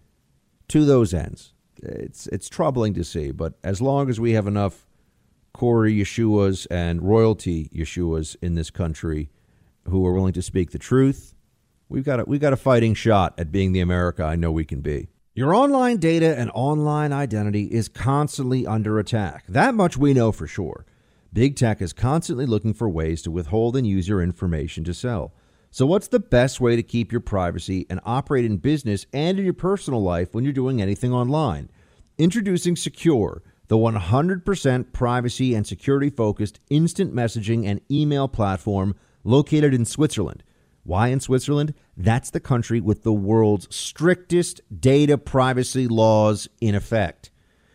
to 0.67 0.85
those 0.85 1.13
ends. 1.13 1.53
It's 1.81 2.27
it's 2.27 2.49
troubling 2.49 2.93
to 2.95 3.03
see, 3.03 3.31
but 3.31 3.53
as 3.63 3.81
long 3.81 4.09
as 4.09 4.19
we 4.19 4.33
have 4.33 4.47
enough 4.47 4.85
Corey 5.59 5.93
Yeshuas 5.93 6.67
and 6.71 7.01
royalty 7.01 7.69
Yeshuas 7.75 8.37
in 8.41 8.55
this 8.55 8.69
country 8.69 9.29
who 9.89 10.07
are 10.07 10.13
willing 10.13 10.31
to 10.31 10.41
speak 10.41 10.71
the 10.71 10.79
truth, 10.79 11.35
we've 11.89 12.05
got 12.05 12.21
a, 12.21 12.23
we've 12.23 12.39
got 12.39 12.53
a 12.53 12.55
fighting 12.55 12.93
shot 12.93 13.33
at 13.37 13.51
being 13.51 13.73
the 13.73 13.81
America 13.81 14.23
I 14.23 14.37
know 14.37 14.53
we 14.53 14.63
can 14.63 14.79
be. 14.79 15.09
Your 15.33 15.53
online 15.53 15.97
data 15.97 16.33
and 16.39 16.49
online 16.53 17.11
identity 17.11 17.65
is 17.65 17.89
constantly 17.89 18.65
under 18.65 18.99
attack. 18.99 19.43
That 19.49 19.75
much 19.75 19.97
we 19.97 20.13
know 20.13 20.31
for 20.31 20.47
sure. 20.47 20.85
Big 21.33 21.57
tech 21.57 21.81
is 21.81 21.91
constantly 21.91 22.45
looking 22.45 22.73
for 22.73 22.87
ways 22.87 23.21
to 23.23 23.31
withhold 23.31 23.75
and 23.75 23.85
use 23.85 24.07
your 24.07 24.23
information 24.23 24.85
to 24.85 24.93
sell. 24.93 25.33
So, 25.71 25.85
what's 25.85 26.07
the 26.07 26.21
best 26.21 26.61
way 26.61 26.77
to 26.77 26.83
keep 26.83 27.11
your 27.11 27.19
privacy 27.19 27.85
and 27.89 27.99
operate 28.05 28.45
in 28.45 28.59
business 28.59 29.05
and 29.11 29.37
in 29.37 29.43
your 29.43 29.53
personal 29.53 30.01
life 30.01 30.33
when 30.33 30.45
you're 30.45 30.53
doing 30.53 30.81
anything 30.81 31.11
online? 31.11 31.69
Introducing 32.17 32.75
Sekur, 32.75 33.41
the 33.69 33.77
100% 33.77 34.91
privacy 34.91 35.55
and 35.55 35.65
security 35.65 36.09
focused 36.09 36.59
instant 36.69 37.13
messaging 37.13 37.65
and 37.65 37.79
email 37.89 38.27
platform 38.27 38.95
located 39.23 39.73
in 39.73 39.85
Switzerland. 39.85 40.43
Why 40.83 41.09
in 41.09 41.19
Switzerland? 41.19 41.75
That's 41.95 42.31
the 42.31 42.39
country 42.39 42.81
with 42.81 43.03
the 43.03 43.13
world's 43.13 43.73
strictest 43.73 44.59
data 44.75 45.17
privacy 45.17 45.87
laws 45.87 46.49
in 46.59 46.73
effect. 46.73 47.29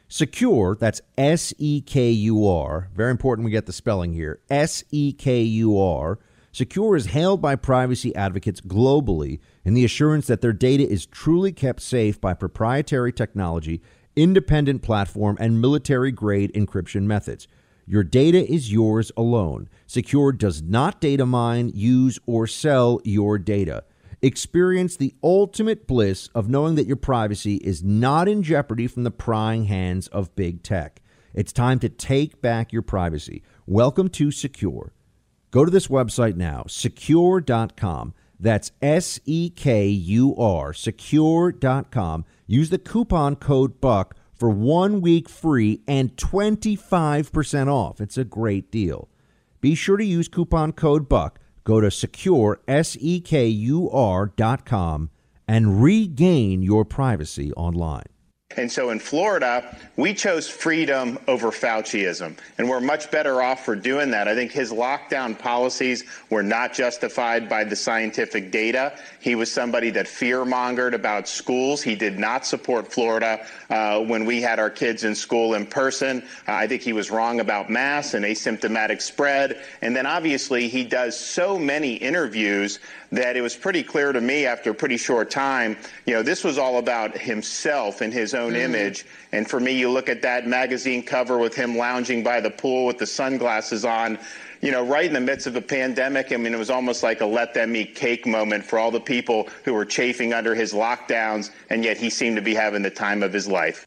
Sekur, 0.08 0.78
that's 0.78 1.00
S 1.16 1.54
E 1.58 1.80
K 1.80 2.10
U 2.10 2.46
R, 2.46 2.90
very 2.94 3.10
important 3.10 3.44
we 3.44 3.50
get 3.50 3.66
the 3.66 3.72
spelling 3.72 4.12
here 4.12 4.40
S 4.50 4.84
E 4.90 5.12
K 5.12 5.42
U 5.42 5.78
R 5.78 6.18
Sekur 6.54 6.96
is 6.96 7.06
hailed 7.06 7.42
by 7.42 7.56
privacy 7.56 8.14
advocates 8.14 8.60
globally 8.60 9.40
in 9.64 9.74
the 9.74 9.84
assurance 9.84 10.28
that 10.28 10.40
their 10.40 10.52
data 10.52 10.88
is 10.88 11.04
truly 11.04 11.50
kept 11.50 11.82
safe 11.82 12.20
by 12.20 12.32
proprietary 12.32 13.12
technology, 13.12 13.82
independent 14.16 14.82
platform, 14.82 15.36
and 15.40 15.60
military 15.60 16.10
grade 16.10 16.52
encryption 16.54 17.02
methods. 17.02 17.48
Your 17.86 18.02
data 18.02 18.50
is 18.50 18.72
yours 18.72 19.12
alone. 19.16 19.68
Sekur 19.86 20.38
does 20.38 20.62
not 20.62 21.00
data 21.00 21.26
mine, 21.26 21.70
use, 21.74 22.18
or 22.26 22.46
sell 22.46 23.00
your 23.04 23.38
data. 23.38 23.84
Experience 24.22 24.96
the 24.96 25.14
ultimate 25.22 25.86
bliss 25.86 26.28
of 26.34 26.48
knowing 26.48 26.76
that 26.76 26.86
your 26.86 26.96
privacy 26.96 27.56
is 27.56 27.84
not 27.84 28.26
in 28.26 28.42
jeopardy 28.42 28.86
from 28.86 29.04
the 29.04 29.10
prying 29.10 29.64
hands 29.64 30.08
of 30.08 30.34
big 30.34 30.62
tech. 30.62 31.02
It's 31.34 31.52
time 31.52 31.78
to 31.80 31.90
take 31.90 32.40
back 32.40 32.72
your 32.72 32.82
privacy. 32.82 33.42
Welcome 33.66 34.08
to 34.10 34.28
Sekur. 34.28 34.92
Go 35.50 35.64
to 35.64 35.70
this 35.70 35.88
website 35.88 36.36
now, 36.36 36.64
sekur.com. 36.66 38.14
That's 38.38 38.72
S 38.82 39.20
E 39.24 39.50
K 39.50 39.86
U 39.88 40.34
R, 40.36 40.72
sekur.com. 40.72 42.24
Use 42.46 42.70
the 42.70 42.78
coupon 42.78 43.36
code 43.36 43.80
BUCK 43.80 44.14
for 44.34 44.50
one 44.50 45.00
week 45.00 45.28
free 45.28 45.80
and 45.86 46.16
25% 46.16 47.68
off. 47.68 48.00
It's 48.00 48.18
a 48.18 48.24
great 48.24 48.70
deal. 48.70 49.08
Be 49.60 49.74
sure 49.74 49.96
to 49.96 50.04
use 50.04 50.28
coupon 50.28 50.72
code 50.72 51.08
BUCK. 51.08 51.38
Go 51.64 51.80
to 51.80 51.90
secure, 51.90 52.60
S 52.68 52.96
E 53.00 53.20
K 53.20 53.46
U 53.46 53.90
R.com 53.90 55.10
and 55.46 55.82
regain 55.82 56.62
your 56.62 56.84
privacy 56.84 57.52
online. 57.52 58.13
And 58.56 58.70
so 58.70 58.90
in 58.90 58.98
Florida, 58.98 59.76
we 59.96 60.14
chose 60.14 60.48
freedom 60.48 61.18
over 61.28 61.50
Fauciism. 61.50 62.36
And 62.58 62.68
we're 62.68 62.80
much 62.80 63.10
better 63.10 63.42
off 63.42 63.64
for 63.64 63.76
doing 63.76 64.10
that. 64.10 64.28
I 64.28 64.34
think 64.34 64.52
his 64.52 64.72
lockdown 64.72 65.38
policies 65.38 66.04
were 66.30 66.42
not 66.42 66.72
justified 66.72 67.48
by 67.48 67.64
the 67.64 67.76
scientific 67.76 68.50
data. 68.50 68.98
He 69.20 69.34
was 69.34 69.50
somebody 69.50 69.90
that 69.90 70.08
fear 70.08 70.44
mongered 70.44 70.94
about 70.94 71.28
schools. 71.28 71.82
He 71.82 71.94
did 71.94 72.18
not 72.18 72.46
support 72.46 72.92
Florida 72.92 73.46
uh, 73.70 74.00
when 74.00 74.24
we 74.24 74.40
had 74.40 74.58
our 74.58 74.70
kids 74.70 75.04
in 75.04 75.14
school 75.14 75.54
in 75.54 75.66
person. 75.66 76.22
Uh, 76.46 76.52
I 76.52 76.66
think 76.66 76.82
he 76.82 76.92
was 76.92 77.10
wrong 77.10 77.40
about 77.40 77.70
masks 77.70 78.14
and 78.14 78.24
asymptomatic 78.24 79.00
spread. 79.00 79.62
And 79.80 79.94
then 79.94 80.06
obviously, 80.06 80.68
he 80.68 80.84
does 80.84 81.18
so 81.18 81.58
many 81.58 81.94
interviews 81.94 82.78
that 83.16 83.36
it 83.36 83.42
was 83.42 83.56
pretty 83.56 83.82
clear 83.82 84.12
to 84.12 84.20
me 84.20 84.46
after 84.46 84.70
a 84.70 84.74
pretty 84.74 84.96
short 84.96 85.30
time, 85.30 85.76
you 86.06 86.14
know, 86.14 86.22
this 86.22 86.42
was 86.42 86.58
all 86.58 86.78
about 86.78 87.16
himself 87.16 88.00
and 88.00 88.12
his 88.12 88.34
own 88.34 88.52
mm. 88.52 88.60
image. 88.60 89.06
And 89.32 89.48
for 89.48 89.60
me, 89.60 89.72
you 89.72 89.90
look 89.90 90.08
at 90.08 90.22
that 90.22 90.46
magazine 90.46 91.02
cover 91.02 91.38
with 91.38 91.54
him 91.54 91.76
lounging 91.76 92.22
by 92.22 92.40
the 92.40 92.50
pool 92.50 92.86
with 92.86 92.98
the 92.98 93.06
sunglasses 93.06 93.84
on, 93.84 94.18
you 94.60 94.70
know, 94.70 94.84
right 94.84 95.04
in 95.04 95.12
the 95.12 95.20
midst 95.20 95.46
of 95.46 95.56
a 95.56 95.60
pandemic. 95.60 96.32
I 96.32 96.36
mean, 96.36 96.54
it 96.54 96.58
was 96.58 96.70
almost 96.70 97.02
like 97.02 97.20
a 97.20 97.26
let 97.26 97.54
them 97.54 97.76
eat 97.76 97.94
cake 97.94 98.26
moment 98.26 98.64
for 98.64 98.78
all 98.78 98.90
the 98.90 99.00
people 99.00 99.48
who 99.64 99.74
were 99.74 99.84
chafing 99.84 100.32
under 100.32 100.54
his 100.54 100.72
lockdowns, 100.72 101.50
and 101.70 101.84
yet 101.84 101.96
he 101.96 102.10
seemed 102.10 102.36
to 102.36 102.42
be 102.42 102.54
having 102.54 102.82
the 102.82 102.90
time 102.90 103.22
of 103.22 103.32
his 103.32 103.46
life. 103.46 103.86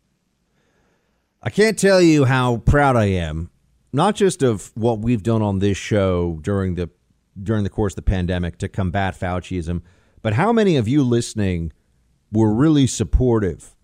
I 1.42 1.50
can't 1.50 1.78
tell 1.78 2.02
you 2.02 2.26
how 2.26 2.58
proud 2.58 2.96
I 2.96 3.06
am, 3.06 3.50
not 3.94 4.16
just 4.16 4.42
of 4.42 4.72
what 4.76 5.00
we've 5.00 5.24
done 5.24 5.42
on 5.42 5.60
this 5.60 5.78
show 5.78 6.40
during 6.42 6.76
the 6.76 6.90
during 7.42 7.64
the 7.64 7.70
course 7.70 7.94
of 7.94 7.98
the 7.98 8.02
pandemic 8.02 8.58
to 8.60 8.68
combat 8.68 9.20
Fauciism. 9.20 9.82
But 10.22 10.34
how 10.34 10.52
many 10.52 10.78
of 10.78 10.88
you 10.88 11.04
listening 11.04 11.72
were 12.32 12.54
really 12.54 12.88
supportive? 12.88 13.76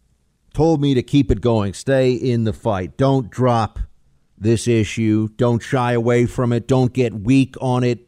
Told 0.53 0.81
me 0.81 0.93
to 0.93 1.03
keep 1.03 1.31
it 1.31 1.41
going, 1.41 1.73
stay 1.73 2.13
in 2.13 2.43
the 2.43 2.53
fight, 2.53 2.97
don't 2.97 3.29
drop 3.29 3.79
this 4.37 4.67
issue, 4.67 5.29
don't 5.35 5.61
shy 5.61 5.93
away 5.93 6.25
from 6.25 6.51
it, 6.51 6.67
don't 6.67 6.93
get 6.93 7.13
weak 7.13 7.55
on 7.61 7.83
it. 7.83 8.07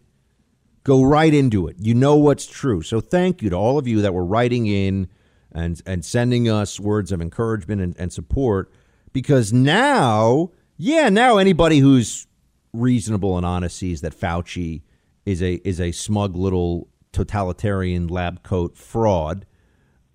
Go 0.84 1.03
right 1.03 1.34
into 1.34 1.67
it. 1.67 1.77
You 1.79 1.95
know 1.95 2.15
what's 2.15 2.45
true. 2.45 2.84
So 2.84 3.01
thank 3.01 3.41
you 3.41 3.49
to 3.49 3.55
all 3.55 3.79
of 3.79 3.88
you 3.88 4.01
that 4.01 4.13
were 4.13 4.25
writing 4.25 4.67
in 4.67 5.08
and 5.51 5.81
and 5.86 6.05
sending 6.05 6.47
us 6.47 6.79
words 6.79 7.12
of 7.12 7.21
encouragement 7.21 7.81
and, 7.81 7.95
and 7.97 8.13
support 8.13 8.71
because 9.12 9.53
now, 9.53 10.51
yeah, 10.77 11.10
now 11.10 11.38
anybody 11.38 11.79
who's 11.79 12.27
reasonable 12.73 13.38
and 13.38 13.45
honest 13.45 13.77
sees 13.77 14.01
that 14.01 14.13
Fauci 14.13 14.81
is 15.26 15.42
a 15.42 15.56
is 15.68 15.80
a 15.80 15.92
smug 15.92 16.36
little 16.36 16.88
totalitarian 17.12 18.08
lab 18.08 18.44
coat 18.44 18.78
fraud. 18.78 19.46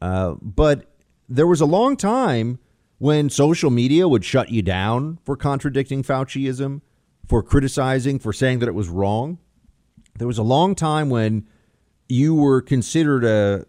Uh, 0.00 0.34
but 0.40 0.86
there 1.28 1.46
was 1.46 1.60
a 1.60 1.66
long 1.66 1.96
time 1.96 2.58
when 2.98 3.30
social 3.30 3.70
media 3.70 4.06
would 4.06 4.24
shut 4.24 4.50
you 4.50 4.62
down 4.62 5.18
for 5.24 5.36
contradicting 5.36 6.02
Fauciism, 6.02 6.82
for 7.26 7.42
criticizing, 7.42 8.18
for 8.18 8.32
saying 8.32 8.58
that 8.58 8.68
it 8.68 8.74
was 8.74 8.88
wrong. 8.88 9.38
There 10.18 10.26
was 10.26 10.38
a 10.38 10.42
long 10.42 10.74
time 10.74 11.08
when 11.08 11.46
you 12.08 12.34
were 12.34 12.60
considered 12.60 13.24
a 13.24 13.64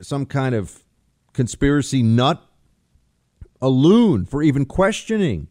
some 0.00 0.24
kind 0.26 0.54
of 0.54 0.84
conspiracy 1.32 2.02
nut, 2.02 2.42
a 3.60 3.68
loon 3.68 4.24
for 4.24 4.42
even 4.42 4.64
questioning 4.64 5.48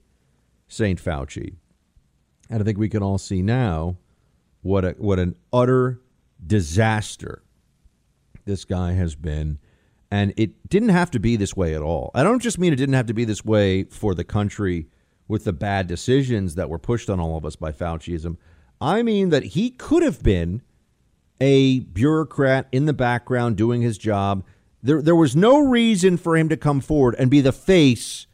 St. 0.68 1.02
Fauci. 1.02 1.56
And 2.50 2.62
I 2.62 2.66
think 2.66 2.78
we 2.78 2.90
can 2.90 3.04
all 3.04 3.20
see 3.20 3.42
now 3.42 3.98
what 4.62 4.86
a, 4.86 4.92
what 4.98 5.20
an 5.20 5.36
utter 5.52 6.02
disaster 6.46 7.44
this 8.46 8.66
guy 8.66 8.94
has 8.94 9.16
been. 9.16 9.60
And 10.12 10.34
it 10.38 10.68
didn't 10.68 10.90
have 10.90 11.12
to 11.12 11.20
be 11.20 11.36
this 11.36 11.56
way 11.56 11.76
at 11.76 11.82
all. 11.82 12.12
I 12.16 12.24
don't 12.24 12.42
just 12.42 12.58
mean 12.58 12.74
it 12.74 12.78
didn't 12.78 12.96
have 12.96 13.06
to 13.08 13.14
be 13.14 13.26
this 13.26 13.46
way 13.46 13.84
for 13.84 14.16
the 14.16 14.24
country 14.24 14.88
with 15.28 15.44
the 15.44 15.54
bad 15.54 15.86
decisions 15.88 16.56
that 16.56 16.70
were 16.70 16.80
pushed 16.80 17.10
on 17.10 17.20
all 17.20 17.38
of 17.38 17.46
us 17.46 17.56
by 17.56 17.72
Fauciism. 17.72 18.38
I 18.82 19.04
mean 19.04 19.30
that 19.30 19.44
he 19.44 19.70
could 19.70 20.02
have 20.02 20.24
been 20.24 20.64
a 21.40 21.82
bureaucrat 21.82 22.68
in 22.72 22.86
the 22.86 22.94
background 22.94 23.56
doing 23.56 23.82
his 23.82 23.98
job. 23.98 24.44
There, 24.82 25.02
there 25.02 25.16
was 25.16 25.36
no 25.36 25.60
reason 25.60 26.18
for 26.18 26.36
him 26.36 26.50
to 26.50 26.58
come 26.58 26.82
forward 26.82 27.16
and 27.20 27.30
be 27.30 27.42
the 27.42 27.52
face 27.52 28.26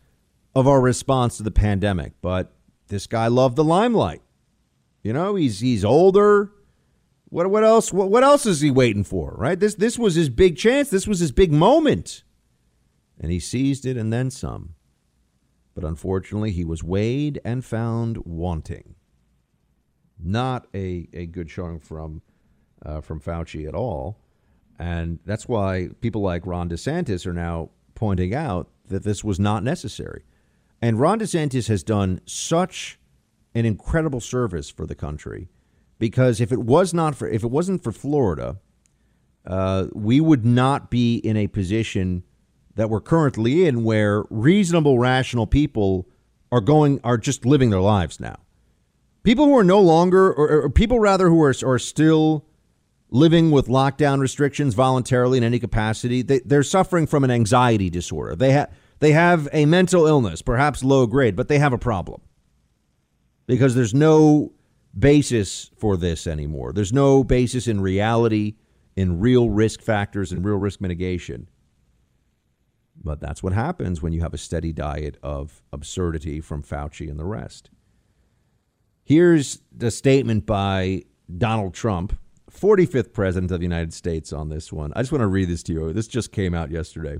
of 0.55 0.67
our 0.67 0.79
response 0.79 1.38
to 1.38 1.43
the 1.43 1.51
pandemic. 1.51 2.13
But 2.21 2.53
this 2.88 3.05
guy 3.07 3.27
loved 3.27 3.57
the 3.57 3.63
limelight. 3.63 4.21
You 5.06 5.13
know, 5.13 5.36
he's 5.36 5.60
he's 5.60 5.86
older. 5.86 6.52
What 7.30 7.52
what 7.52 7.63
else? 7.63 7.94
What, 7.94 8.10
what 8.10 8.24
else 8.24 8.48
is 8.48 8.62
he 8.62 8.72
waiting 8.72 9.04
for? 9.04 9.36
Right? 9.38 9.60
This 9.60 9.76
this 9.76 10.00
was 10.00 10.15
his 10.15 10.30
big 10.30 10.58
chance. 10.58 10.89
This 10.89 11.06
was 11.06 11.20
his 11.20 11.32
big 11.32 11.52
moment, 11.52 12.24
and 13.20 13.32
he 13.32 13.39
seized 13.39 13.86
it 13.86 13.98
and 13.98 14.12
then 14.12 14.32
some. 14.32 14.74
But 15.76 15.84
unfortunately, 15.84 16.50
he 16.50 16.65
was 16.65 16.84
weighed 16.84 17.39
and 17.46 17.63
found 17.63 18.26
wanting. 18.26 18.96
Not 20.18 20.65
a, 20.74 21.08
a 21.13 21.28
good 21.28 21.52
showing 21.52 21.80
from 21.80 22.24
uh, 22.84 23.02
from 23.02 23.22
Fauci 23.22 23.68
at 23.68 23.76
all, 23.76 24.18
and 24.80 25.20
that's 25.24 25.48
why 25.48 25.89
people 26.02 26.22
like 26.24 26.48
Ron 26.48 26.68
DeSantis 26.68 27.28
are 27.28 27.34
now 27.34 27.70
pointing 27.94 28.34
out 28.34 28.72
that 28.88 29.04
this 29.04 29.24
was 29.24 29.39
not 29.39 29.63
necessary. 29.63 30.24
And 30.82 31.00
Ron 31.00 31.20
DeSantis 31.20 31.68
has 31.68 31.84
done 31.84 32.22
such 32.26 32.98
an 33.56 33.65
incredible 33.65 34.20
service 34.20 34.70
for 34.70 34.86
the 34.86 34.96
country 34.96 35.48
because 35.98 36.41
if 36.41 36.52
it 36.52 36.60
was 36.60 36.94
not 36.94 37.15
for 37.15 37.28
if 37.28 37.44
it 37.44 37.48
wasn't 37.48 37.84
for 37.84 37.91
Florida, 37.91 38.58
uh, 39.48 39.88
we 39.94 40.20
would 40.20 40.46
not 40.46 40.89
be 40.89 41.15
in 41.18 41.38
a 41.38 41.48
position 41.48 42.24
that 42.76 42.89
we're 42.89 43.02
currently 43.02 43.65
in, 43.65 43.84
where 43.84 44.26
reasonable, 44.30 45.00
rational 45.00 45.48
people 45.48 46.08
are 46.52 46.62
going 46.62 47.00
are 47.04 47.18
just 47.18 47.46
living 47.46 47.70
their 47.70 47.82
lives 47.82 48.20
now. 48.20 48.36
People 49.24 49.46
who 49.46 49.58
are 49.58 49.63
no 49.63 49.80
longer, 49.80 50.32
or, 50.32 50.63
or 50.65 50.70
people 50.70 51.00
rather, 51.00 51.30
who 51.30 51.41
are, 51.41 51.54
are 51.65 51.80
still 51.80 52.46
living 53.10 53.50
with 53.50 53.68
lockdown 53.68 54.20
restrictions 54.20 54.74
voluntarily 54.74 55.38
in 55.38 55.44
any 55.44 55.58
capacity, 55.58 56.22
they, 56.22 56.39
they're 56.39 56.63
suffering 56.63 57.08
from 57.08 57.24
an 57.24 57.32
anxiety 57.32 57.89
disorder. 57.89 58.36
They 58.36 58.52
have 58.52 58.70
they 59.00 59.12
have 59.12 59.48
a 59.52 59.65
mental 59.65 60.06
illness, 60.06 60.41
perhaps 60.41 60.84
low 60.84 61.06
grade, 61.06 61.36
but 61.36 61.48
they 61.48 61.60
have 61.60 61.74
a 61.74 61.78
problem 61.78 62.22
because 63.47 63.75
there's 63.75 63.93
no 63.93 64.51
basis 64.97 65.71
for 65.77 65.97
this 65.97 66.27
anymore. 66.27 66.73
There's 66.73 66.93
no 66.93 67.23
basis 67.23 67.67
in 67.67 67.81
reality, 67.81 68.55
in 68.95 69.19
real 69.19 69.49
risk 69.49 69.81
factors, 69.81 70.31
and 70.31 70.43
real 70.45 70.58
risk 70.58 70.81
mitigation. 70.81 71.49
But 73.03 73.19
that's 73.19 73.43
what 73.43 73.53
happens 73.53 74.01
when 74.01 74.13
you 74.13 74.21
have 74.21 74.34
a 74.34 74.38
steady 74.38 74.71
diet 74.71 75.17
of 75.21 75.62
absurdity 75.71 76.41
from 76.41 76.63
Fauci 76.63 77.10
and 77.10 77.19
the 77.19 77.25
rest. 77.25 77.69
Here's 79.03 79.60
the 79.71 79.91
statement 79.91 80.45
by 80.45 81.03
Donald 81.38 81.73
Trump, 81.73 82.17
45th 82.51 83.13
president 83.13 83.51
of 83.51 83.60
the 83.60 83.65
United 83.65 83.93
States, 83.93 84.34
on 84.34 84.49
this 84.49 84.71
one. 84.71 84.93
I 84.95 85.01
just 85.01 85.12
want 85.12 85.21
to 85.21 85.27
read 85.27 85.49
this 85.49 85.62
to 85.63 85.73
you. 85.73 85.93
This 85.93 86.08
just 86.08 86.31
came 86.31 86.55
out 86.55 86.71
yesterday. 86.71 87.17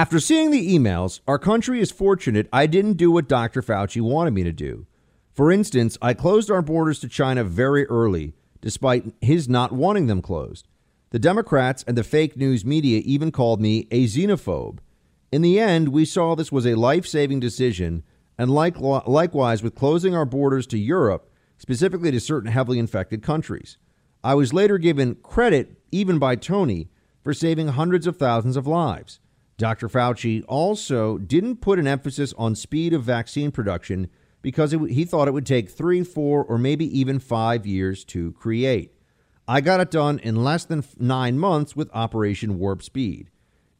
After 0.00 0.18
seeing 0.18 0.50
the 0.50 0.74
emails, 0.74 1.20
our 1.28 1.38
country 1.38 1.78
is 1.78 1.90
fortunate 1.90 2.48
I 2.54 2.64
didn't 2.64 2.94
do 2.94 3.10
what 3.10 3.28
Dr. 3.28 3.60
Fauci 3.60 4.00
wanted 4.00 4.32
me 4.32 4.42
to 4.44 4.50
do. 4.50 4.86
For 5.34 5.52
instance, 5.52 5.98
I 6.00 6.14
closed 6.14 6.50
our 6.50 6.62
borders 6.62 7.00
to 7.00 7.08
China 7.08 7.44
very 7.44 7.84
early, 7.84 8.32
despite 8.62 9.12
his 9.20 9.46
not 9.46 9.72
wanting 9.72 10.06
them 10.06 10.22
closed. 10.22 10.66
The 11.10 11.18
Democrats 11.18 11.84
and 11.86 11.98
the 11.98 12.02
fake 12.02 12.34
news 12.34 12.64
media 12.64 13.02
even 13.04 13.30
called 13.30 13.60
me 13.60 13.88
a 13.90 14.06
xenophobe. 14.06 14.78
In 15.30 15.42
the 15.42 15.60
end, 15.60 15.90
we 15.90 16.06
saw 16.06 16.34
this 16.34 16.50
was 16.50 16.66
a 16.66 16.76
life 16.76 17.06
saving 17.06 17.40
decision, 17.40 18.02
and 18.38 18.50
like, 18.50 18.80
likewise 18.80 19.62
with 19.62 19.74
closing 19.74 20.14
our 20.14 20.24
borders 20.24 20.66
to 20.68 20.78
Europe, 20.78 21.30
specifically 21.58 22.10
to 22.10 22.20
certain 22.20 22.50
heavily 22.50 22.78
infected 22.78 23.22
countries. 23.22 23.76
I 24.24 24.32
was 24.32 24.54
later 24.54 24.78
given 24.78 25.16
credit, 25.16 25.78
even 25.92 26.18
by 26.18 26.36
Tony, 26.36 26.88
for 27.22 27.34
saving 27.34 27.68
hundreds 27.68 28.06
of 28.06 28.16
thousands 28.16 28.56
of 28.56 28.66
lives. 28.66 29.20
Dr. 29.60 29.88
Fauci 29.88 30.42
also 30.48 31.18
didn't 31.18 31.60
put 31.60 31.78
an 31.78 31.86
emphasis 31.86 32.32
on 32.38 32.54
speed 32.54 32.94
of 32.94 33.02
vaccine 33.02 33.50
production 33.50 34.08
because 34.40 34.72
it, 34.72 34.80
he 34.90 35.04
thought 35.04 35.28
it 35.28 35.34
would 35.34 35.44
take 35.44 35.68
three, 35.68 36.02
four, 36.02 36.42
or 36.42 36.56
maybe 36.56 36.98
even 36.98 37.18
five 37.18 37.66
years 37.66 38.02
to 38.06 38.32
create. 38.32 38.94
I 39.46 39.60
got 39.60 39.80
it 39.80 39.90
done 39.90 40.18
in 40.20 40.42
less 40.42 40.64
than 40.64 40.82
nine 40.98 41.38
months 41.38 41.76
with 41.76 41.90
Operation 41.92 42.58
Warp 42.58 42.82
Speed. 42.82 43.28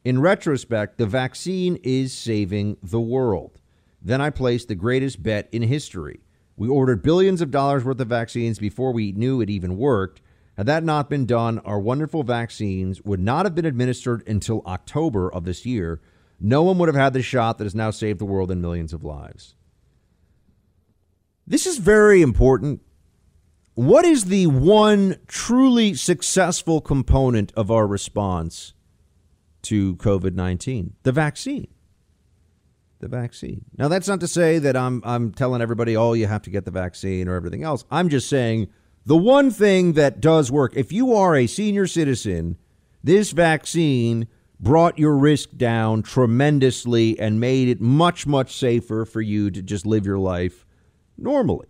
In 0.05 0.21
retrospect, 0.21 0.99
the 0.99 1.07
vaccine 1.07 1.79
is 1.83 2.13
saving 2.13 2.77
the 2.83 3.01
world. 3.01 3.59
Then 4.03 4.21
I 4.21 4.29
placed 4.29 4.69
the 4.69 4.75
greatest 4.75 5.23
bet 5.23 5.49
in 5.51 5.63
history. 5.63 6.21
We 6.59 6.69
ordered 6.69 7.03
billions 7.03 7.41
of 7.41 7.51
dollars 7.51 7.85
worth 7.85 8.01
of 8.01 8.09
vaccines 8.09 8.59
before 8.59 8.93
we 8.93 9.13
knew 9.13 9.41
it 9.41 9.49
even 9.49 9.79
worked. 9.79 10.21
Had 10.57 10.67
that 10.67 10.85
not 10.85 11.09
been 11.09 11.27
done, 11.27 11.59
our 11.61 11.79
wonderful 11.79 12.23
vaccines 12.23 13.03
would 13.03 13.21
not 13.21 13.47
have 13.47 13.55
been 13.55 13.65
administered 13.65 14.27
until 14.29 14.63
October 14.67 15.33
of 15.33 15.45
this 15.45 15.65
year. 15.65 16.01
No 16.39 16.63
one 16.63 16.79
would 16.79 16.89
have 16.89 16.97
had 16.97 17.13
the 17.13 17.23
shot 17.23 17.59
that 17.59 17.65
has 17.65 17.75
now 17.75 17.91
saved 17.91 18.19
the 18.19 18.25
world 18.25 18.51
and 18.51 18.61
millions 18.61 18.93
of 18.93 19.05
lives. 19.05 19.55
This 21.47 21.67
is 21.67 21.79
very 21.79 22.23
important. 22.23 22.81
What 23.75 24.05
is 24.05 24.27
the 24.27 24.47
one 24.47 25.17
truly 25.27 25.95
successful 25.95 26.81
component 26.81 27.53
of 27.57 27.71
our 27.71 27.87
response 27.87 28.75
to 29.63 29.97
COVID 29.97 30.35
19? 30.35 30.95
The 31.03 31.13
vaccine. 31.13 31.69
The 32.99 33.09
vaccine. 33.09 33.65
Now, 33.79 33.89
that's 33.89 34.09
not 34.09 34.21
to 34.21 34.29
say 34.29 34.59
that 34.59 34.77
I'm, 34.77 35.01
I'm 35.05 35.33
telling 35.33 35.63
everybody, 35.63 35.97
oh, 35.97 36.13
you 36.13 36.27
have 36.27 36.43
to 36.43 36.51
get 36.51 36.67
the 36.67 36.71
vaccine 36.71 37.29
or 37.29 37.35
everything 37.35 37.63
else. 37.63 37.85
I'm 37.91 38.11
just 38.11 38.29
saying 38.29 38.69
the 39.07 39.17
one 39.17 39.51
thing 39.51 39.95
that 39.95 40.21
does 40.21 40.51
work, 40.51 40.73
if 40.77 40.93
you 40.93 41.15
are 41.15 41.35
a 41.35 41.47
senior 41.47 41.87
citizen, 41.87 42.57
this 43.03 43.31
vaccine 43.31 44.29
brought 44.59 44.99
your 44.99 45.17
risk 45.17 45.57
down 45.57 46.03
tremendously 46.03 47.19
and 47.19 47.41
made 47.41 47.69
it 47.69 47.81
much, 47.81 48.27
much 48.27 48.55
safer 48.57 49.05
for 49.07 49.23
you 49.23 49.51
to 49.51 49.63
just 49.63 49.87
live 49.87 50.05
your 50.05 50.19
life 50.19 50.67
normally. 51.17 51.67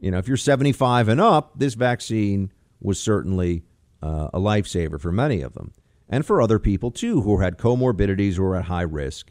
You 0.00 0.10
know, 0.10 0.18
if 0.18 0.26
you're 0.26 0.36
75 0.36 1.08
and 1.08 1.20
up, 1.20 1.58
this 1.58 1.74
vaccine 1.74 2.50
was 2.80 2.98
certainly 2.98 3.64
uh, 4.02 4.28
a 4.32 4.38
lifesaver 4.38 5.00
for 5.00 5.12
many 5.12 5.42
of 5.42 5.52
them 5.54 5.72
and 6.08 6.24
for 6.24 6.40
other 6.40 6.58
people 6.58 6.90
too 6.90 7.22
who 7.22 7.40
had 7.40 7.58
comorbidities 7.58 8.38
or 8.38 8.56
at 8.56 8.64
high 8.64 8.82
risk. 8.82 9.30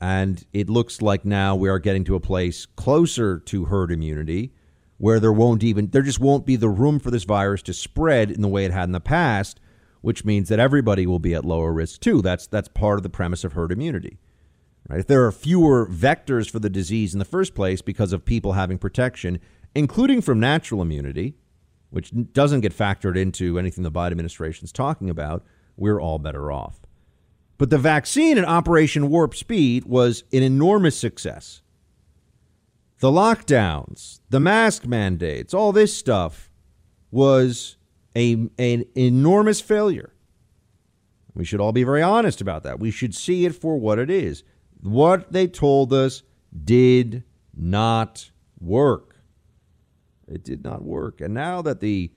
And 0.00 0.44
it 0.52 0.70
looks 0.70 1.02
like 1.02 1.24
now 1.24 1.54
we 1.56 1.68
are 1.68 1.78
getting 1.78 2.04
to 2.04 2.14
a 2.14 2.20
place 2.20 2.64
closer 2.64 3.38
to 3.40 3.66
herd 3.66 3.90
immunity 3.92 4.52
where 5.00 5.18
there 5.18 5.32
won't 5.32 5.64
even 5.64 5.88
there 5.88 6.02
just 6.02 6.20
won't 6.20 6.44
be 6.44 6.56
the 6.56 6.68
room 6.68 7.00
for 7.00 7.10
this 7.10 7.24
virus 7.24 7.62
to 7.62 7.72
spread 7.72 8.30
in 8.30 8.42
the 8.42 8.48
way 8.48 8.66
it 8.66 8.70
had 8.70 8.84
in 8.84 8.92
the 8.92 9.00
past, 9.00 9.58
which 10.02 10.26
means 10.26 10.50
that 10.50 10.58
everybody 10.58 11.06
will 11.06 11.18
be 11.18 11.32
at 11.32 11.42
lower 11.42 11.72
risk 11.72 12.02
too. 12.02 12.20
That's 12.20 12.46
that's 12.46 12.68
part 12.68 12.98
of 12.98 13.02
the 13.02 13.08
premise 13.08 13.42
of 13.42 13.54
herd 13.54 13.72
immunity. 13.72 14.18
Right? 14.90 15.00
If 15.00 15.06
there 15.06 15.24
are 15.24 15.32
fewer 15.32 15.86
vectors 15.86 16.50
for 16.50 16.58
the 16.58 16.68
disease 16.68 17.14
in 17.14 17.18
the 17.18 17.24
first 17.24 17.54
place 17.54 17.80
because 17.80 18.12
of 18.12 18.26
people 18.26 18.52
having 18.52 18.76
protection, 18.76 19.40
including 19.74 20.20
from 20.20 20.38
natural 20.38 20.82
immunity, 20.82 21.34
which 21.88 22.12
doesn't 22.34 22.60
get 22.60 22.76
factored 22.76 23.16
into 23.16 23.58
anything 23.58 23.84
the 23.84 23.90
Biden 23.90 24.10
administration 24.10 24.66
is 24.66 24.72
talking 24.72 25.08
about, 25.08 25.42
we're 25.78 25.98
all 25.98 26.18
better 26.18 26.52
off. 26.52 26.78
But 27.56 27.70
the 27.70 27.78
vaccine 27.78 28.36
in 28.36 28.44
Operation 28.44 29.08
Warp 29.08 29.34
Speed 29.34 29.86
was 29.86 30.24
an 30.30 30.42
enormous 30.42 30.98
success. 30.98 31.62
The 33.00 33.10
lockdowns, 33.10 34.20
the 34.28 34.40
mask 34.40 34.86
mandates, 34.86 35.54
all 35.54 35.72
this 35.72 35.96
stuff 35.96 36.50
was 37.10 37.78
a, 38.14 38.32
an 38.58 38.84
enormous 38.94 39.62
failure. 39.62 40.12
We 41.34 41.46
should 41.46 41.60
all 41.60 41.72
be 41.72 41.82
very 41.82 42.02
honest 42.02 42.42
about 42.42 42.62
that. 42.64 42.78
We 42.78 42.90
should 42.90 43.14
see 43.14 43.46
it 43.46 43.54
for 43.54 43.78
what 43.78 43.98
it 43.98 44.10
is. 44.10 44.44
What 44.82 45.32
they 45.32 45.46
told 45.46 45.94
us 45.94 46.22
did 46.62 47.24
not 47.56 48.30
work. 48.60 49.16
It 50.28 50.44
did 50.44 50.62
not 50.62 50.82
work. 50.82 51.22
And 51.22 51.32
now 51.32 51.62
that 51.62 51.80
the 51.80 52.12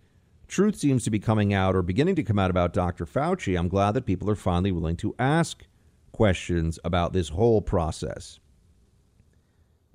truth 0.49 0.75
seems 0.75 1.05
to 1.05 1.09
be 1.09 1.19
coming 1.19 1.53
out 1.53 1.77
or 1.77 1.81
beginning 1.81 2.15
to 2.15 2.23
come 2.23 2.39
out 2.39 2.51
about 2.51 2.73
Dr. 2.73 3.05
Fauci, 3.05 3.57
I'm 3.57 3.69
glad 3.69 3.93
that 3.93 4.05
people 4.05 4.29
are 4.29 4.35
finally 4.35 4.73
willing 4.73 4.97
to 4.97 5.15
ask 5.17 5.65
questions 6.11 6.77
about 6.83 7.13
this 7.13 7.29
whole 7.29 7.61
process. 7.61 8.41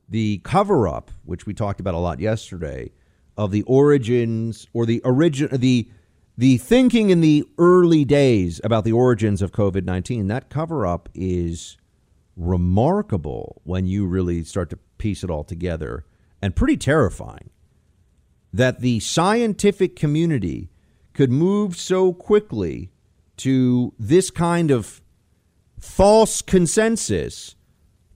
The 0.08 0.38
cover 0.38 0.88
up, 0.88 1.10
which 1.24 1.46
we 1.46 1.54
talked 1.54 1.80
about 1.80 1.94
a 1.94 1.98
lot 1.98 2.20
yesterday, 2.20 2.92
of 3.36 3.50
the 3.50 3.62
origins 3.62 4.66
or 4.72 4.84
the 4.84 5.00
origin 5.02 5.48
the 5.52 5.88
the 6.36 6.56
thinking 6.58 7.10
in 7.10 7.20
the 7.20 7.44
early 7.58 8.04
days 8.04 8.60
about 8.62 8.84
the 8.84 8.92
origins 8.92 9.42
of 9.42 9.52
COVID 9.52 9.84
19, 9.84 10.28
that 10.28 10.50
cover 10.50 10.86
up 10.86 11.08
is 11.14 11.76
remarkable 12.36 13.60
when 13.64 13.86
you 13.86 14.06
really 14.06 14.44
start 14.44 14.70
to 14.70 14.78
piece 14.98 15.24
it 15.24 15.30
all 15.30 15.44
together 15.44 16.04
and 16.40 16.54
pretty 16.54 16.76
terrifying 16.76 17.50
that 18.52 18.80
the 18.80 19.00
scientific 19.00 19.96
community 19.96 20.70
could 21.12 21.30
move 21.30 21.76
so 21.76 22.12
quickly 22.12 22.90
to 23.36 23.92
this 23.98 24.30
kind 24.30 24.70
of 24.70 25.00
false 25.78 26.42
consensus 26.42 27.56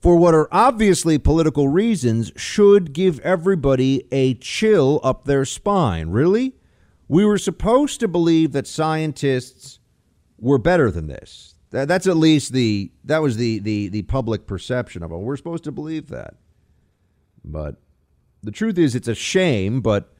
for 0.03 0.17
what 0.17 0.35
are 0.35 0.49
obviously 0.51 1.17
political 1.17 1.69
reasons 1.69 2.29
should 2.35 2.91
give 2.91 3.21
everybody 3.21 4.05
a 4.11 4.33
chill 4.33 4.99
up 5.01 5.23
their 5.23 5.45
spine. 5.45 6.09
Really? 6.09 6.57
We 7.07 7.23
were 7.25 7.37
supposed 7.37 8.01
to 8.01 8.09
believe 8.09 8.51
that 8.51 8.67
scientists 8.67 9.79
were 10.37 10.57
better 10.57 10.91
than 10.91 11.07
this. 11.07 11.55
That, 11.69 11.87
that's 11.87 12.05
at 12.05 12.17
least 12.17 12.51
the 12.51 12.91
that 13.05 13.21
was 13.21 13.37
the, 13.37 13.59
the 13.59 13.87
the 13.87 14.01
public 14.01 14.45
perception 14.45 15.03
of 15.03 15.11
it. 15.13 15.15
We're 15.15 15.37
supposed 15.37 15.63
to 15.63 15.71
believe 15.71 16.09
that. 16.09 16.35
But 17.45 17.77
the 18.43 18.51
truth 18.51 18.77
is 18.77 18.95
it's 18.95 19.07
a 19.07 19.15
shame, 19.15 19.79
but 19.79 20.13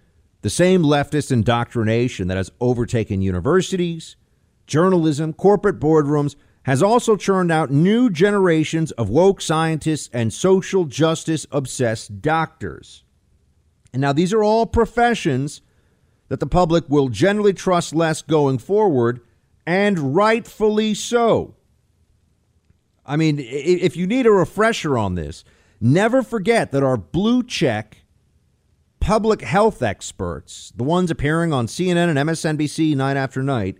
the 0.43 0.49
same 0.49 0.83
leftist 0.83 1.29
indoctrination 1.29 2.29
that 2.29 2.37
has 2.37 2.51
overtaken 2.61 3.21
universities, 3.21 4.15
journalism, 4.65 5.33
corporate 5.33 5.81
boardrooms 5.81 6.37
has 6.63 6.81
also 6.81 7.15
churned 7.15 7.51
out 7.51 7.71
new 7.71 8.09
generations 8.09 8.91
of 8.93 9.09
woke 9.09 9.41
scientists 9.41 10.09
and 10.13 10.33
social 10.33 10.85
justice 10.85 11.45
obsessed 11.51 12.21
doctors. 12.21 13.03
And 13.91 14.01
now 14.01 14.13
these 14.13 14.33
are 14.33 14.43
all 14.43 14.65
professions 14.65 15.61
that 16.29 16.39
the 16.39 16.47
public 16.47 16.85
will 16.89 17.09
generally 17.09 17.53
trust 17.53 17.93
less 17.93 18.21
going 18.21 18.57
forward 18.57 19.21
and 19.65 20.15
rightfully 20.15 20.93
so. 20.93 21.55
I 23.05 23.17
mean, 23.17 23.37
if 23.39 23.97
you 23.97 24.07
need 24.07 24.25
a 24.25 24.31
refresher 24.31 24.97
on 24.97 25.15
this, 25.15 25.43
never 25.81 26.23
forget 26.23 26.71
that 26.71 26.83
our 26.83 26.97
blue 26.97 27.43
check 27.43 28.03
public 29.01 29.41
health 29.41 29.83
experts, 29.83 30.71
the 30.77 30.83
ones 30.83 31.11
appearing 31.11 31.51
on 31.51 31.67
CNN 31.67 32.09
and 32.09 32.29
MSNBC 32.29 32.95
night 32.95 33.17
after 33.17 33.43
night, 33.43 33.77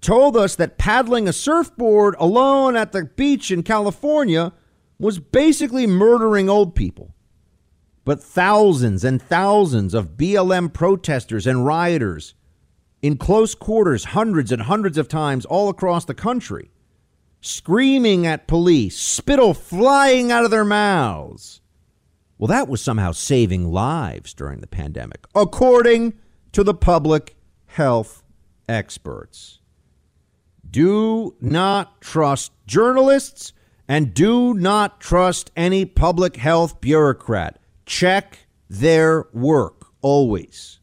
told 0.00 0.36
us 0.36 0.54
that 0.56 0.78
paddling 0.78 1.26
a 1.28 1.32
surfboard 1.32 2.14
alone 2.18 2.76
at 2.76 2.92
the 2.92 3.04
beach 3.04 3.50
in 3.50 3.62
California 3.62 4.52
was 4.98 5.18
basically 5.18 5.86
murdering 5.86 6.48
old 6.48 6.74
people. 6.74 7.14
but 8.04 8.22
thousands 8.22 9.04
and 9.04 9.20
thousands 9.20 9.92
of 9.92 10.16
BLM 10.16 10.72
protesters 10.72 11.46
and 11.46 11.66
rioters 11.66 12.34
in 13.02 13.18
close 13.18 13.54
quarters, 13.54 14.04
hundreds 14.06 14.50
and 14.50 14.62
hundreds 14.62 14.96
of 14.96 15.08
times 15.08 15.44
all 15.44 15.68
across 15.68 16.06
the 16.06 16.14
country, 16.14 16.70
screaming 17.42 18.26
at 18.26 18.46
police, 18.48 18.96
spittle 18.98 19.52
flying 19.52 20.32
out 20.32 20.44
of 20.44 20.50
their 20.50 20.64
mouths. 20.64 21.60
Well, 22.38 22.48
that 22.48 22.66
was 22.66 22.80
somehow 22.80 23.12
saving 23.12 23.70
lives 23.70 24.32
during 24.32 24.60
the 24.60 24.66
pandemic, 24.66 25.26
according 25.34 26.14
to 26.52 26.64
the 26.64 26.74
public 26.74 27.36
health 27.66 28.22
experts. 28.68 29.57
Do 30.70 31.36
not 31.40 32.00
trust 32.00 32.52
journalists 32.66 33.52
and 33.88 34.12
do 34.12 34.54
not 34.54 35.00
trust 35.00 35.50
any 35.56 35.84
public 35.84 36.36
health 36.36 36.80
bureaucrat. 36.80 37.58
Check 37.86 38.46
their 38.68 39.26
work 39.32 39.86
always. 40.02 40.80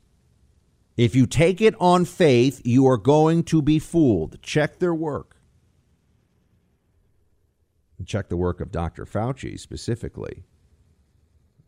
If 0.97 1.15
you 1.15 1.27
take 1.27 1.61
it 1.61 1.75
on 1.79 2.05
faith, 2.05 2.61
you 2.63 2.87
are 2.87 2.97
going 2.97 3.43
to 3.45 3.61
be 3.61 3.79
fooled. 3.79 4.41
Check 4.41 4.79
their 4.79 4.95
work. 4.95 5.35
Check 8.05 8.29
the 8.29 8.37
work 8.37 8.61
of 8.61 8.71
Dr. 8.71 9.05
Fauci 9.05 9.59
specifically. 9.59 10.43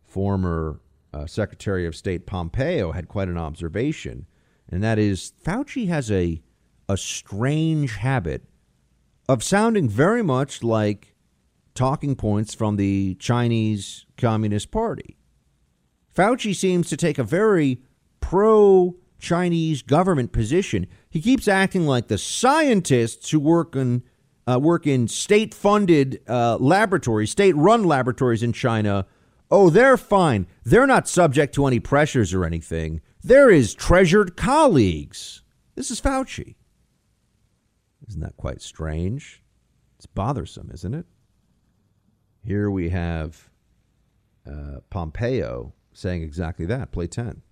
Former 0.04 0.80
uh, 1.12 1.26
Secretary 1.26 1.86
of 1.86 1.96
State 1.96 2.26
Pompeo 2.26 2.92
had 2.92 3.08
quite 3.08 3.28
an 3.28 3.38
observation, 3.38 4.26
and 4.68 4.82
that 4.82 4.98
is 4.98 5.32
Fauci 5.44 5.88
has 5.88 6.10
a, 6.10 6.42
a 6.88 6.96
strange 6.96 7.96
habit 7.96 8.44
of 9.28 9.42
sounding 9.42 9.88
very 9.88 10.22
much 10.22 10.62
like 10.62 11.14
talking 11.74 12.16
points 12.16 12.54
from 12.54 12.76
the 12.76 13.14
Chinese 13.16 14.06
Communist 14.16 14.70
Party. 14.70 15.16
Fauci 16.16 16.54
seems 16.54 16.88
to 16.88 16.96
take 16.96 17.18
a 17.18 17.24
very 17.24 17.82
pro 18.20 18.96
Chinese 19.18 19.82
government 19.82 20.32
position. 20.32 20.86
He 21.10 21.20
keeps 21.20 21.46
acting 21.46 21.86
like 21.86 22.08
the 22.08 22.18
scientists 22.18 23.30
who 23.30 23.40
work 23.40 23.76
in 23.76 24.02
uh, 24.48 24.58
work 24.58 24.86
in 24.86 25.06
state-funded 25.06 26.22
uh, 26.26 26.56
laboratories, 26.56 27.30
state-run 27.30 27.84
laboratories 27.84 28.42
in 28.42 28.52
China. 28.54 29.04
Oh, 29.50 29.68
they're 29.68 29.98
fine. 29.98 30.46
They're 30.64 30.86
not 30.86 31.06
subject 31.06 31.54
to 31.56 31.66
any 31.66 31.80
pressures 31.80 32.32
or 32.32 32.46
anything. 32.46 33.02
They're 33.22 33.62
treasured 33.62 34.38
colleagues. 34.38 35.42
This 35.74 35.90
is 35.90 36.00
Fauci. 36.00 36.54
Isn't 38.08 38.20
that 38.20 38.36
quite 38.36 38.62
strange? 38.62 39.42
It's 39.96 40.06
bothersome, 40.06 40.70
isn't 40.72 40.94
it? 40.94 41.06
Here 42.44 42.70
we 42.70 42.88
have 42.90 43.50
uh, 44.46 44.80
Pompeo 44.90 45.74
saying 45.92 46.22
exactly 46.22 46.64
that. 46.66 46.92
Play 46.92 47.06
10. 47.06 47.42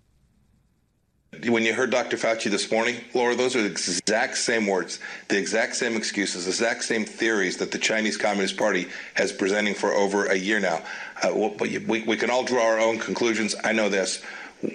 When 1.49 1.65
you 1.65 1.75
heard 1.75 1.91
Dr. 1.91 2.17
Fauci 2.17 2.51
this 2.51 2.71
morning, 2.71 2.97
Laura, 3.13 3.35
those 3.35 3.55
are 3.57 3.61
the 3.63 3.69
exact 3.69 4.39
same 4.39 4.67
words, 4.67 5.01
the 5.29 5.37
exact 5.37 5.77
same 5.77 5.95
excuses, 5.97 6.45
the 6.45 6.51
exact 6.51 6.85
same 6.85 7.05
theories 7.05 7.59
that 7.59 7.73
the 7.73 7.79
Chinese 7.79 8.17
Communist 8.17 8.57
Party 8.57 8.87
has 9.15 9.33
presenting 9.33 9.75
for 9.75 9.93
over 9.93 10.27
a 10.27 10.37
year 10.37 10.61
now. 10.61 10.83
Uh, 11.23 11.51
we, 11.61 12.03
we 12.05 12.17
can 12.17 12.31
all 12.31 12.45
draw 12.45 12.65
our 12.65 12.79
own 12.79 12.99
conclusions. 12.99 13.55
I 13.65 13.73
know 13.73 13.91
this. 13.91 14.23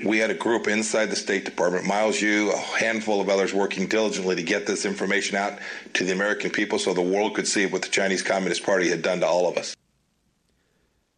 We 0.05 0.19
had 0.19 0.29
a 0.29 0.35
group 0.35 0.67
inside 0.67 1.07
the 1.07 1.15
State 1.15 1.43
Department, 1.43 1.87
Miles 1.87 2.21
Yu, 2.21 2.51
a 2.51 2.57
handful 2.57 3.19
of 3.19 3.29
others 3.29 3.53
working 3.53 3.87
diligently 3.87 4.35
to 4.35 4.43
get 4.43 4.67
this 4.67 4.85
information 4.85 5.35
out 5.35 5.57
to 5.93 6.05
the 6.05 6.11
American 6.11 6.51
people 6.51 6.77
so 6.77 6.93
the 6.93 7.01
world 7.01 7.33
could 7.33 7.47
see 7.47 7.65
what 7.65 7.81
the 7.81 7.89
Chinese 7.89 8.21
Communist 8.21 8.63
Party 8.63 8.89
had 8.89 9.01
done 9.01 9.19
to 9.21 9.27
all 9.27 9.49
of 9.49 9.57
us. 9.57 9.75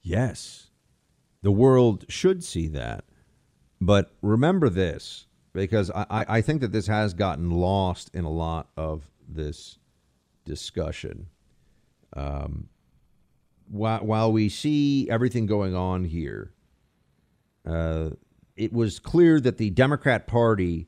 Yes, 0.02 0.70
the 1.42 1.52
world 1.52 2.06
should 2.08 2.44
see 2.44 2.68
that. 2.70 3.04
But 3.82 4.12
remember 4.22 4.70
this 4.70 5.28
because 5.52 5.92
I, 5.92 6.26
I 6.28 6.42
think 6.42 6.62
that 6.62 6.72
this 6.72 6.88
has 6.88 7.14
gotten 7.14 7.52
lost 7.52 8.10
in 8.14 8.24
a 8.24 8.32
lot 8.32 8.70
of 8.78 9.10
this 9.28 9.78
discussion. 10.46 11.28
Um, 12.16 12.70
while, 13.70 14.00
while 14.00 14.32
we 14.32 14.50
see 14.50 15.10
everything 15.10 15.46
going 15.46 15.76
on 15.76 16.06
here, 16.06 16.54
uh, 17.66 18.12
it 18.56 18.74
was 18.74 19.00
clear 19.00 19.40
that 19.40 19.58
the 19.58 19.70
Democrat 19.70 20.28
Party 20.28 20.88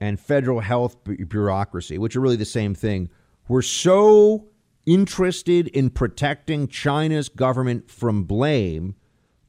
and 0.00 0.18
federal 0.18 0.60
health 0.60 0.96
bureaucracy, 1.04 1.98
which 1.98 2.16
are 2.16 2.20
really 2.20 2.36
the 2.36 2.44
same 2.44 2.74
thing, 2.74 3.08
were 3.48 3.62
so 3.62 4.48
interested 4.84 5.68
in 5.68 5.90
protecting 5.90 6.66
China's 6.68 7.28
government 7.28 7.90
from 7.90 8.24
blame 8.24 8.96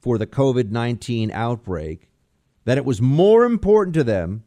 for 0.00 0.16
the 0.18 0.26
COVID 0.26 0.70
19 0.70 1.30
outbreak 1.30 2.10
that 2.64 2.78
it 2.78 2.84
was 2.84 3.00
more 3.00 3.44
important 3.44 3.94
to 3.94 4.04
them 4.04 4.44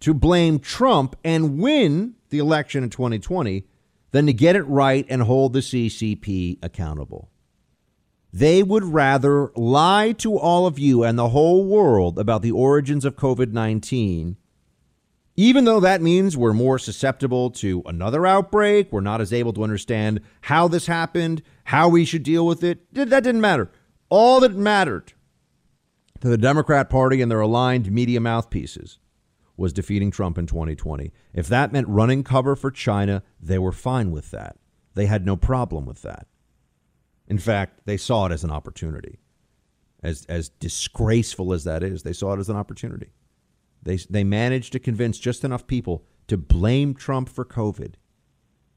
to 0.00 0.14
blame 0.14 0.58
Trump 0.58 1.16
and 1.24 1.58
win 1.58 2.14
the 2.30 2.38
election 2.38 2.82
in 2.82 2.90
2020 2.90 3.64
than 4.10 4.26
to 4.26 4.32
get 4.32 4.56
it 4.56 4.62
right 4.62 5.06
and 5.08 5.22
hold 5.22 5.52
the 5.52 5.60
CCP 5.60 6.58
accountable. 6.62 7.29
They 8.32 8.62
would 8.62 8.84
rather 8.84 9.50
lie 9.56 10.12
to 10.18 10.38
all 10.38 10.66
of 10.66 10.78
you 10.78 11.02
and 11.02 11.18
the 11.18 11.30
whole 11.30 11.64
world 11.64 12.18
about 12.18 12.42
the 12.42 12.52
origins 12.52 13.04
of 13.04 13.16
COVID 13.16 13.52
19, 13.52 14.36
even 15.36 15.64
though 15.64 15.80
that 15.80 16.02
means 16.02 16.36
we're 16.36 16.52
more 16.52 16.78
susceptible 16.78 17.50
to 17.50 17.82
another 17.86 18.26
outbreak, 18.26 18.92
we're 18.92 19.00
not 19.00 19.20
as 19.20 19.32
able 19.32 19.52
to 19.54 19.64
understand 19.64 20.20
how 20.42 20.68
this 20.68 20.86
happened, 20.86 21.42
how 21.64 21.88
we 21.88 22.04
should 22.04 22.22
deal 22.22 22.46
with 22.46 22.62
it. 22.62 22.92
That 22.92 23.08
didn't 23.08 23.40
matter. 23.40 23.70
All 24.10 24.40
that 24.40 24.54
mattered 24.54 25.12
to 26.20 26.28
the 26.28 26.38
Democrat 26.38 26.90
Party 26.90 27.22
and 27.22 27.30
their 27.30 27.40
aligned 27.40 27.90
media 27.90 28.20
mouthpieces 28.20 28.98
was 29.56 29.72
defeating 29.72 30.10
Trump 30.10 30.38
in 30.38 30.46
2020. 30.46 31.12
If 31.34 31.48
that 31.48 31.72
meant 31.72 31.88
running 31.88 32.22
cover 32.22 32.54
for 32.54 32.70
China, 32.70 33.22
they 33.40 33.58
were 33.58 33.72
fine 33.72 34.10
with 34.10 34.30
that. 34.30 34.56
They 34.94 35.06
had 35.06 35.24
no 35.24 35.36
problem 35.36 35.86
with 35.86 36.02
that. 36.02 36.26
In 37.30 37.38
fact, 37.38 37.86
they 37.86 37.96
saw 37.96 38.26
it 38.26 38.32
as 38.32 38.44
an 38.44 38.50
opportunity. 38.50 39.20
As, 40.02 40.26
as 40.28 40.48
disgraceful 40.48 41.52
as 41.52 41.64
that 41.64 41.82
is, 41.82 42.02
they 42.02 42.12
saw 42.12 42.34
it 42.34 42.40
as 42.40 42.48
an 42.48 42.56
opportunity. 42.56 43.12
They, 43.82 43.96
they 43.96 44.24
managed 44.24 44.72
to 44.72 44.80
convince 44.80 45.16
just 45.18 45.44
enough 45.44 45.66
people 45.66 46.04
to 46.26 46.36
blame 46.36 46.92
Trump 46.92 47.28
for 47.28 47.44
COVID, 47.44 47.94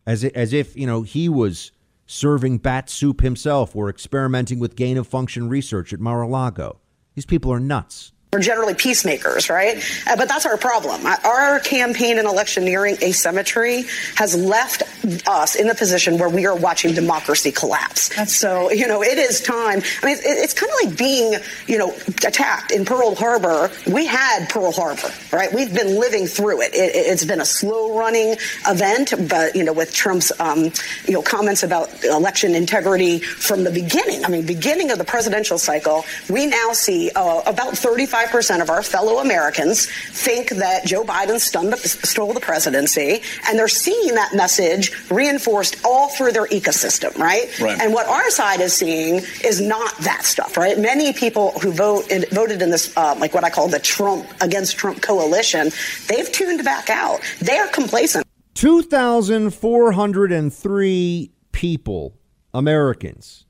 as, 0.05 0.23
as 0.23 0.53
if 0.53 0.77
you 0.77 0.87
know 0.87 1.01
he 1.01 1.27
was 1.27 1.71
serving 2.05 2.59
bat 2.59 2.89
soup 2.89 3.21
himself 3.21 3.75
or 3.75 3.89
experimenting 3.89 4.59
with 4.59 4.75
gain 4.75 4.97
of 4.97 5.07
function 5.07 5.49
research 5.49 5.91
at 5.91 5.99
Mar-a-Lago. 5.99 6.79
These 7.15 7.25
people 7.25 7.51
are 7.51 7.59
nuts. 7.59 8.12
We're 8.33 8.39
generally 8.39 8.73
peacemakers, 8.73 9.47
right? 9.47 9.77
Uh, 10.07 10.15
but 10.15 10.27
that's 10.27 10.47
our 10.47 10.57
problem. 10.57 11.05
Our 11.23 11.59
campaign 11.59 12.17
and 12.17 12.27
electioneering 12.27 12.97
asymmetry 13.03 13.85
has 14.15 14.35
left 14.35 14.81
us 15.27 15.53
in 15.55 15.67
the 15.67 15.75
position 15.75 16.17
where 16.17 16.29
we 16.29 16.47
are 16.47 16.55
watching 16.55 16.95
democracy 16.95 17.51
collapse. 17.51 18.09
That's 18.15 18.35
so, 18.35 18.71
you 18.71 18.87
know, 18.87 19.03
it 19.03 19.19
is 19.19 19.39
time. 19.39 19.83
I 20.01 20.05
mean, 20.05 20.17
it's 20.19 20.53
kind 20.53 20.71
of 20.71 20.89
like 20.89 20.97
being, 20.97 21.35
you 21.67 21.77
know, 21.77 21.93
attacked 22.25 22.71
in 22.71 22.85
Pearl 22.85 23.13
Harbor. 23.13 23.69
We 23.85 24.07
had 24.07 24.49
Pearl 24.49 24.71
Harbor, 24.71 25.11
right? 25.31 25.53
We've 25.53 25.73
been 25.73 25.99
living 25.99 26.25
through 26.25 26.61
it. 26.61 26.71
it 26.73 27.07
has 27.07 27.23
been 27.23 27.39
a 27.41 27.45
slow 27.45 27.95
running 27.95 28.35
event, 28.67 29.13
but, 29.29 29.55
you 29.55 29.63
know, 29.63 29.73
with 29.73 29.93
Trump's, 29.93 30.31
um, 30.39 30.71
you 31.05 31.13
know, 31.13 31.21
comments 31.21 31.61
about 31.61 32.03
election 32.03 32.55
integrity 32.55 33.19
from 33.19 33.63
the 33.63 33.71
beginning, 33.71 34.25
I 34.25 34.29
mean, 34.29 34.43
beginning 34.43 34.89
of 34.89 34.97
the 34.97 35.05
presidential 35.05 35.59
cycle, 35.59 36.03
we 36.31 36.47
now 36.47 36.73
see 36.73 37.11
uh, 37.15 37.41
about 37.45 37.77
35 37.77 38.22
percent 38.29 38.61
of 38.61 38.69
our 38.69 38.83
fellow 38.83 39.19
Americans 39.19 39.85
think 39.85 40.49
that 40.49 40.85
Joe 40.85 41.03
Biden 41.03 41.39
the, 41.69 41.77
stole 41.77 42.33
the 42.33 42.39
presidency, 42.39 43.21
and 43.47 43.57
they're 43.57 43.67
seeing 43.67 44.15
that 44.15 44.33
message 44.33 44.91
reinforced 45.09 45.83
all 45.85 46.09
through 46.09 46.31
their 46.31 46.47
ecosystem, 46.47 47.17
right? 47.17 47.59
right? 47.59 47.79
And 47.79 47.93
what 47.93 48.07
our 48.07 48.29
side 48.29 48.61
is 48.61 48.73
seeing 48.73 49.21
is 49.43 49.61
not 49.61 49.97
that 49.99 50.23
stuff, 50.23 50.57
right? 50.57 50.77
Many 50.77 51.13
people 51.13 51.51
who 51.59 51.71
vote 51.71 52.09
in, 52.09 52.25
voted 52.31 52.61
in 52.61 52.69
this, 52.69 52.95
uh, 52.97 53.15
like 53.19 53.33
what 53.33 53.43
I 53.43 53.49
call 53.49 53.67
the 53.67 53.79
Trump 53.79 54.27
against 54.41 54.77
Trump 54.77 55.01
coalition, 55.01 55.71
they've 56.07 56.31
tuned 56.31 56.63
back 56.63 56.89
out. 56.89 57.21
They 57.39 57.57
are 57.57 57.67
complacent. 57.67 58.25
2,403 58.55 61.31
people, 61.51 62.17
Americans, 62.53 63.45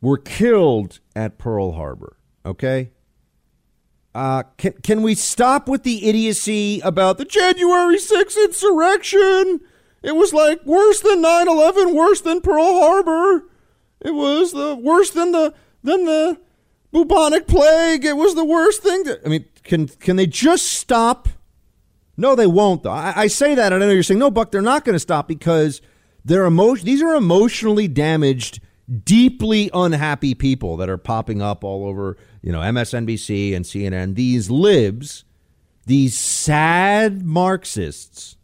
were 0.00 0.18
killed 0.18 1.00
at 1.14 1.38
Pearl 1.38 1.72
Harbor. 1.72 2.16
Okay? 2.46 2.92
Uh, 4.14 4.42
can 4.56 4.72
can 4.82 5.02
we 5.02 5.14
stop 5.14 5.68
with 5.68 5.84
the 5.84 6.08
idiocy 6.08 6.80
about 6.80 7.18
the 7.18 7.24
January 7.24 7.96
6th 7.96 8.36
insurrection? 8.44 9.60
It 10.02 10.16
was 10.16 10.32
like 10.32 10.64
worse 10.66 11.00
than 11.00 11.22
9/11, 11.22 11.94
worse 11.94 12.20
than 12.20 12.40
Pearl 12.40 12.80
Harbor. 12.80 13.44
It 14.00 14.12
was 14.12 14.52
the 14.52 14.74
worse 14.74 15.10
than 15.10 15.30
the 15.32 15.54
than 15.84 16.06
the 16.06 16.40
bubonic 16.90 17.46
plague. 17.46 18.04
It 18.04 18.16
was 18.16 18.34
the 18.34 18.44
worst 18.44 18.82
thing. 18.82 19.04
To, 19.04 19.20
I 19.24 19.28
mean, 19.28 19.44
can 19.62 19.86
can 19.86 20.16
they 20.16 20.26
just 20.26 20.66
stop? 20.66 21.28
No, 22.16 22.34
they 22.34 22.46
won't. 22.48 22.82
Though 22.82 22.90
I, 22.90 23.12
I 23.14 23.26
say 23.28 23.54
that, 23.54 23.72
and 23.72 23.82
I 23.82 23.86
know 23.86 23.92
you're 23.92 24.02
saying 24.02 24.18
no, 24.18 24.30
Buck. 24.30 24.50
They're 24.50 24.60
not 24.60 24.84
going 24.84 24.94
to 24.94 25.00
stop 25.00 25.28
because 25.28 25.80
they're 26.24 26.46
emotion. 26.46 26.84
These 26.84 27.02
are 27.02 27.14
emotionally 27.14 27.86
damaged, 27.86 28.60
deeply 29.04 29.70
unhappy 29.72 30.34
people 30.34 30.76
that 30.78 30.88
are 30.88 30.98
popping 30.98 31.40
up 31.40 31.62
all 31.62 31.86
over 31.86 32.16
you 32.42 32.52
know, 32.52 32.60
MSNBC 32.60 33.54
and 33.54 33.64
CNN, 33.64 34.14
these 34.14 34.50
libs, 34.50 35.24
these 35.86 36.18
sad 36.18 37.22
Marxists, 37.22 38.36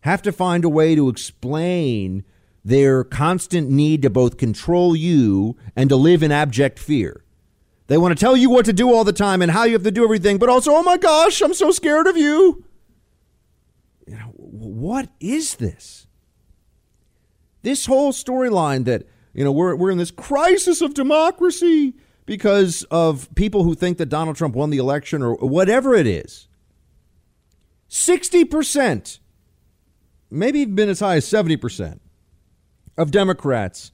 have 0.00 0.22
to 0.22 0.32
find 0.32 0.64
a 0.64 0.68
way 0.68 0.94
to 0.94 1.08
explain 1.08 2.24
their 2.64 3.04
constant 3.04 3.70
need 3.70 4.02
to 4.02 4.10
both 4.10 4.36
control 4.36 4.94
you 4.94 5.56
and 5.74 5.88
to 5.88 5.96
live 5.96 6.22
in 6.22 6.30
abject 6.30 6.78
fear. 6.78 7.24
They 7.86 7.98
want 7.98 8.16
to 8.16 8.20
tell 8.20 8.36
you 8.36 8.50
what 8.50 8.66
to 8.66 8.72
do 8.72 8.94
all 8.94 9.02
the 9.02 9.12
time 9.12 9.42
and 9.42 9.50
how 9.50 9.64
you 9.64 9.72
have 9.72 9.82
to 9.82 9.90
do 9.90 10.04
everything, 10.04 10.38
but 10.38 10.48
also, 10.48 10.72
oh 10.72 10.82
my 10.82 10.96
gosh, 10.96 11.40
I'm 11.40 11.54
so 11.54 11.72
scared 11.72 12.06
of 12.06 12.16
you. 12.16 12.64
You 14.06 14.14
know, 14.14 14.32
what 14.36 15.08
is 15.18 15.56
this? 15.56 16.06
This 17.62 17.86
whole 17.86 18.12
storyline 18.12 18.84
that, 18.84 19.06
you 19.34 19.42
know, 19.42 19.52
we're, 19.52 19.74
we're 19.74 19.90
in 19.90 19.98
this 19.98 20.12
crisis 20.12 20.80
of 20.80 20.94
democracy 20.94 21.94
because 22.30 22.84
of 22.92 23.28
people 23.34 23.64
who 23.64 23.74
think 23.74 23.98
that 23.98 24.06
Donald 24.06 24.36
Trump 24.36 24.54
won 24.54 24.70
the 24.70 24.78
election 24.78 25.20
or 25.20 25.34
whatever 25.34 25.96
it 25.96 26.06
is. 26.06 26.46
60%, 27.88 29.18
maybe 30.30 30.60
even 30.60 30.88
as 30.88 31.00
high 31.00 31.16
as 31.16 31.26
70% 31.26 31.98
of 32.96 33.10
Democrats 33.10 33.90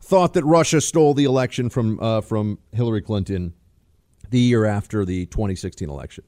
thought 0.00 0.32
that 0.32 0.44
Russia 0.44 0.80
stole 0.80 1.14
the 1.14 1.22
election 1.22 1.70
from 1.70 2.00
uh, 2.00 2.22
from 2.22 2.58
Hillary 2.72 3.02
Clinton 3.02 3.54
the 4.30 4.40
year 4.40 4.64
after 4.64 5.04
the 5.04 5.26
2016 5.26 5.88
election. 5.88 6.24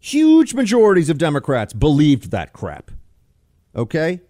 Huge 0.00 0.52
majorities 0.52 1.08
of 1.08 1.16
Democrats 1.16 1.72
believed 1.72 2.30
that 2.32 2.52
crap. 2.52 2.90
Okay? 3.74 4.20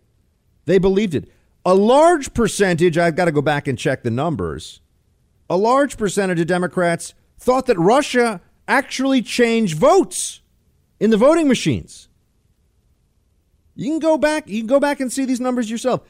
They 0.66 0.78
believed 0.78 1.16
it. 1.16 1.28
A 1.64 1.74
large 1.74 2.32
percentage, 2.32 2.96
I've 2.96 3.16
got 3.16 3.24
to 3.24 3.32
go 3.32 3.42
back 3.42 3.66
and 3.66 3.76
check 3.76 4.04
the 4.04 4.10
numbers. 4.12 4.82
A 5.48 5.56
large 5.56 5.96
percentage 5.96 6.40
of 6.40 6.46
Democrats 6.46 7.14
thought 7.38 7.66
that 7.66 7.78
Russia 7.78 8.40
actually 8.66 9.22
changed 9.22 9.76
votes 9.76 10.40
in 10.98 11.10
the 11.10 11.16
voting 11.16 11.46
machines. 11.46 12.08
You 13.74 13.90
can 13.90 13.98
go 13.98 14.16
back, 14.16 14.48
you 14.48 14.60
can 14.60 14.66
go 14.66 14.80
back 14.80 15.00
and 15.00 15.12
see 15.12 15.24
these 15.24 15.40
numbers 15.40 15.70
yourself. 15.70 16.00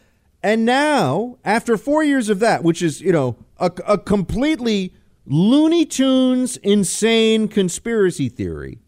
And 0.42 0.64
now, 0.64 1.38
after 1.44 1.76
four 1.76 2.04
years 2.04 2.28
of 2.28 2.38
that, 2.38 2.62
which 2.62 2.80
is, 2.80 3.00
you 3.00 3.12
know, 3.12 3.36
a, 3.58 3.72
a 3.86 3.98
completely 3.98 4.94
Looney 5.26 5.84
Tunes 5.84 6.56
insane 6.58 7.48
conspiracy 7.48 8.28
theory, 8.28 8.78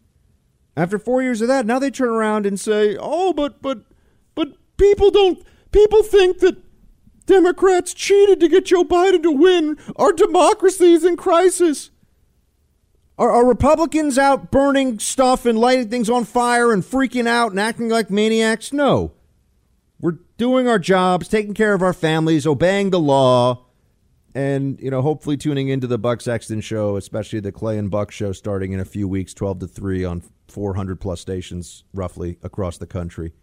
after 0.77 0.97
four 0.97 1.21
years 1.21 1.41
of 1.41 1.49
that, 1.49 1.65
now 1.65 1.77
they 1.77 1.91
turn 1.91 2.07
around 2.07 2.45
and 2.45 2.57
say, 2.57 2.95
oh, 2.97 3.33
but, 3.33 3.61
but, 3.61 3.79
but 4.35 4.53
people 4.77 5.11
don't, 5.11 5.43
people 5.71 6.01
think 6.03 6.39
that 6.39 6.55
Democrats 7.29 7.93
cheated 7.93 8.39
to 8.39 8.49
get 8.49 8.65
Joe 8.65 8.83
Biden 8.83 9.21
to 9.21 9.31
win. 9.31 9.77
Our 9.97 10.11
democracy 10.11 10.93
is 10.93 11.05
in 11.05 11.15
crisis. 11.15 11.91
Are, 13.19 13.29
are, 13.29 13.45
Republicans 13.45 14.17
out 14.17 14.49
burning 14.49 14.97
stuff 14.97 15.45
and 15.45 15.59
lighting 15.59 15.89
things 15.89 16.09
on 16.09 16.25
fire 16.25 16.73
and 16.73 16.81
freaking 16.81 17.27
out 17.27 17.51
and 17.51 17.59
acting 17.59 17.87
like 17.87 18.09
maniacs? 18.09 18.73
No 18.73 19.11
We're 19.99 20.17
doing 20.37 20.67
our 20.67 20.79
jobs, 20.79 21.27
taking 21.27 21.53
care 21.53 21.73
of 21.73 21.83
our 21.83 21.93
families, 21.93 22.47
obeying 22.47 22.89
the 22.89 22.99
law, 22.99 23.65
and 24.33 24.79
you 24.79 24.89
know, 24.89 25.03
hopefully 25.03 25.37
tuning 25.37 25.67
into 25.67 25.85
the 25.85 25.99
Buck 25.99 26.21
Sexton 26.21 26.61
show, 26.61 26.95
especially 26.95 27.41
the 27.41 27.51
Clay 27.51 27.77
and 27.77 27.91
Buck 27.91 28.09
show, 28.09 28.31
starting 28.31 28.71
in 28.71 28.79
a 28.79 28.85
few 28.85 29.07
weeks, 29.07 29.35
twelve 29.35 29.59
to 29.59 29.67
three 29.67 30.03
on 30.03 30.23
four 30.47 30.73
hundred 30.73 30.99
plus 30.99 31.21
stations 31.21 31.83
roughly 31.93 32.39
across 32.41 32.77
the 32.79 32.87
country. 32.87 33.33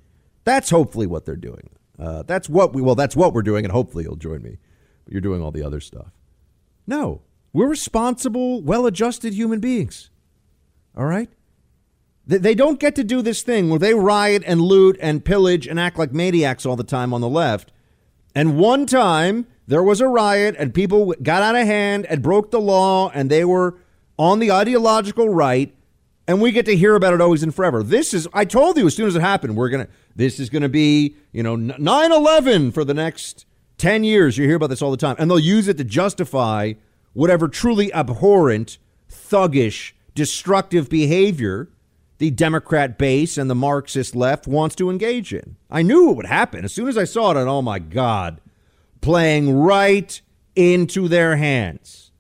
That's 0.42 0.70
hopefully 0.70 1.06
what 1.06 1.24
they're 1.24 1.36
doing. 1.36 1.70
Uh, 1.98 2.22
that's 2.22 2.48
what 2.48 2.74
we 2.74 2.82
well, 2.82 2.94
that's 2.94 3.16
what 3.16 3.32
we're 3.32 3.42
doing, 3.42 3.64
and 3.64 3.72
hopefully 3.72 4.04
you'll 4.04 4.16
join 4.16 4.42
me. 4.42 4.58
But 5.04 5.12
you're 5.12 5.20
doing 5.20 5.42
all 5.42 5.50
the 5.50 5.62
other 5.62 5.80
stuff. 5.80 6.12
No, 6.86 7.22
we're 7.52 7.68
responsible, 7.68 8.60
well-adjusted 8.62 9.32
human 9.32 9.60
beings. 9.60 10.10
All 10.96 11.06
right. 11.06 11.30
They 12.26 12.56
don't 12.56 12.80
get 12.80 12.96
to 12.96 13.04
do 13.04 13.22
this 13.22 13.42
thing 13.42 13.70
where 13.70 13.78
they 13.78 13.94
riot 13.94 14.42
and 14.46 14.60
loot 14.60 14.98
and 15.00 15.24
pillage 15.24 15.68
and 15.68 15.78
act 15.78 15.96
like 15.96 16.12
maniacs 16.12 16.66
all 16.66 16.74
the 16.74 16.82
time 16.82 17.14
on 17.14 17.20
the 17.20 17.28
left. 17.28 17.70
And 18.34 18.58
one 18.58 18.84
time 18.84 19.46
there 19.68 19.82
was 19.82 20.00
a 20.00 20.08
riot 20.08 20.56
and 20.58 20.74
people 20.74 21.14
got 21.22 21.42
out 21.42 21.54
of 21.54 21.66
hand 21.66 22.04
and 22.06 22.22
broke 22.22 22.50
the 22.50 22.60
law 22.60 23.10
and 23.14 23.30
they 23.30 23.44
were 23.44 23.78
on 24.18 24.40
the 24.40 24.50
ideological 24.50 25.28
right. 25.28 25.72
And 26.26 26.42
we 26.42 26.50
get 26.50 26.66
to 26.66 26.76
hear 26.76 26.96
about 26.96 27.14
it 27.14 27.20
always 27.20 27.44
and 27.44 27.54
forever. 27.54 27.84
This 27.84 28.12
is, 28.12 28.26
I 28.32 28.44
told 28.44 28.76
you 28.76 28.88
as 28.88 28.96
soon 28.96 29.06
as 29.06 29.14
it 29.14 29.22
happened, 29.22 29.56
we're 29.56 29.68
going 29.68 29.86
to, 29.86 29.92
this 30.16 30.40
is 30.40 30.50
going 30.50 30.62
to 30.62 30.68
be, 30.68 31.14
you 31.32 31.42
know, 31.42 31.54
9 31.56 32.12
11 32.12 32.72
for 32.72 32.84
the 32.84 32.94
next 32.94 33.46
10 33.78 34.02
years. 34.02 34.36
You 34.36 34.46
hear 34.46 34.56
about 34.56 34.70
this 34.70 34.82
all 34.82 34.90
the 34.90 34.96
time. 34.96 35.16
And 35.18 35.30
they'll 35.30 35.38
use 35.38 35.68
it 35.68 35.76
to 35.78 35.84
justify 35.84 36.72
whatever 37.12 37.48
truly 37.48 37.92
abhorrent, 37.92 38.78
thuggish, 39.10 39.92
destructive 40.14 40.88
behavior 40.88 41.68
the 42.18 42.30
Democrat 42.30 42.98
base 42.98 43.36
and 43.36 43.50
the 43.50 43.54
Marxist 43.54 44.16
left 44.16 44.46
wants 44.46 44.74
to 44.76 44.90
engage 44.90 45.34
in. 45.34 45.56
I 45.70 45.82
knew 45.82 46.10
it 46.10 46.16
would 46.16 46.26
happen. 46.26 46.64
As 46.64 46.72
soon 46.72 46.88
as 46.88 46.96
I 46.96 47.04
saw 47.04 47.32
it, 47.32 47.36
and 47.36 47.48
oh 47.48 47.62
my 47.62 47.78
God, 47.78 48.40
playing 49.00 49.54
right 49.54 50.20
into 50.54 51.08
their 51.08 51.36
hands. 51.36 52.10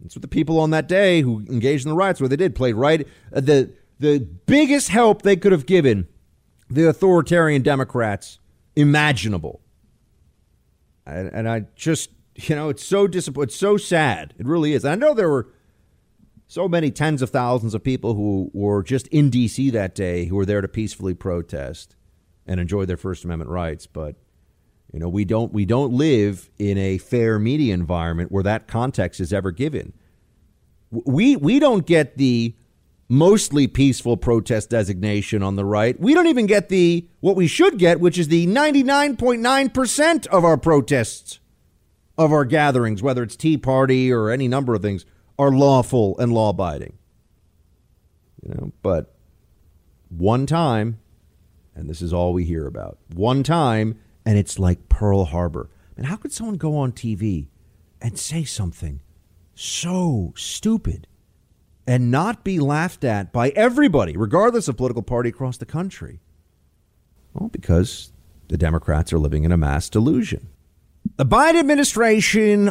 That's 0.00 0.14
what 0.14 0.22
the 0.22 0.28
people 0.28 0.60
on 0.60 0.70
that 0.70 0.86
day 0.86 1.22
who 1.22 1.40
engaged 1.50 1.84
in 1.84 1.90
the 1.90 1.96
riots, 1.96 2.20
what 2.20 2.30
they 2.30 2.36
did, 2.36 2.54
played 2.54 2.76
right. 2.76 3.06
Uh, 3.34 3.40
the, 3.40 3.72
the 3.98 4.20
biggest 4.20 4.90
help 4.90 5.22
they 5.22 5.36
could 5.36 5.52
have 5.52 5.66
given 5.66 6.06
the 6.68 6.88
authoritarian 6.88 7.62
Democrats 7.62 8.38
imaginable. 8.74 9.60
And, 11.06 11.28
and 11.32 11.48
I 11.48 11.66
just, 11.76 12.10
you 12.34 12.56
know, 12.56 12.68
it's 12.68 12.84
so 12.84 13.06
disappointing. 13.06 13.48
It's 13.48 13.56
so 13.56 13.76
sad. 13.76 14.34
It 14.38 14.46
really 14.46 14.72
is. 14.72 14.84
I 14.84 14.94
know 14.94 15.14
there 15.14 15.30
were 15.30 15.48
so 16.48 16.68
many 16.68 16.90
tens 16.90 17.22
of 17.22 17.30
thousands 17.30 17.74
of 17.74 17.82
people 17.82 18.14
who 18.14 18.50
were 18.52 18.82
just 18.82 19.06
in 19.08 19.30
D.C. 19.30 19.70
that 19.70 19.94
day 19.94 20.26
who 20.26 20.36
were 20.36 20.46
there 20.46 20.60
to 20.60 20.68
peacefully 20.68 21.14
protest 21.14 21.96
and 22.46 22.60
enjoy 22.60 22.84
their 22.84 22.96
First 22.96 23.24
Amendment 23.24 23.50
rights. 23.50 23.86
But 23.86 24.16
you 24.92 25.00
know, 25.00 25.08
we 25.08 25.24
don't 25.24 25.52
we 25.52 25.64
don't 25.64 25.92
live 25.92 26.50
in 26.58 26.78
a 26.78 26.98
fair 26.98 27.38
media 27.38 27.74
environment 27.74 28.30
where 28.30 28.44
that 28.44 28.68
context 28.68 29.20
is 29.20 29.32
ever 29.32 29.50
given. 29.50 29.92
We 30.90 31.36
we 31.36 31.58
don't 31.58 31.84
get 31.84 32.16
the 32.16 32.54
mostly 33.08 33.66
peaceful 33.66 34.16
protest 34.16 34.70
designation 34.70 35.42
on 35.42 35.56
the 35.56 35.64
right. 35.64 35.98
We 35.98 36.14
don't 36.14 36.26
even 36.26 36.46
get 36.46 36.68
the 36.68 37.08
what 37.20 37.36
we 37.36 37.46
should 37.46 37.78
get, 37.78 38.00
which 38.00 38.18
is 38.18 38.28
the 38.28 38.46
99.9% 38.46 40.26
of 40.28 40.44
our 40.44 40.56
protests 40.56 41.40
of 42.18 42.32
our 42.32 42.44
gatherings, 42.44 43.02
whether 43.02 43.22
it's 43.22 43.36
Tea 43.36 43.58
Party 43.58 44.12
or 44.12 44.30
any 44.30 44.48
number 44.48 44.74
of 44.74 44.82
things 44.82 45.04
are 45.38 45.50
lawful 45.50 46.18
and 46.18 46.32
law 46.32 46.50
abiding. 46.50 46.98
You 48.42 48.54
know, 48.54 48.72
but 48.82 49.14
one 50.08 50.46
time, 50.46 50.98
and 51.74 51.88
this 51.90 52.00
is 52.00 52.12
all 52.12 52.32
we 52.32 52.44
hear 52.44 52.66
about. 52.66 52.98
One 53.12 53.42
time, 53.42 53.98
and 54.24 54.38
it's 54.38 54.58
like 54.58 54.88
Pearl 54.88 55.26
Harbor. 55.26 55.68
And 55.96 56.06
how 56.06 56.16
could 56.16 56.32
someone 56.32 56.56
go 56.56 56.76
on 56.76 56.92
TV 56.92 57.48
and 58.00 58.18
say 58.18 58.44
something 58.44 59.00
so 59.54 60.32
stupid 60.36 61.06
and 61.86 62.10
not 62.10 62.44
be 62.44 62.58
laughed 62.58 63.04
at 63.04 63.32
by 63.32 63.50
everybody, 63.50 64.16
regardless 64.16 64.68
of 64.68 64.76
political 64.76 65.02
party 65.02 65.28
across 65.28 65.56
the 65.56 65.66
country? 65.66 66.20
Well, 67.32 67.48
because 67.48 68.12
the 68.48 68.56
Democrats 68.56 69.12
are 69.12 69.18
living 69.18 69.44
in 69.44 69.52
a 69.52 69.56
mass 69.56 69.88
delusion. 69.88 70.48
The 71.16 71.26
Biden 71.26 71.58
administration 71.58 72.70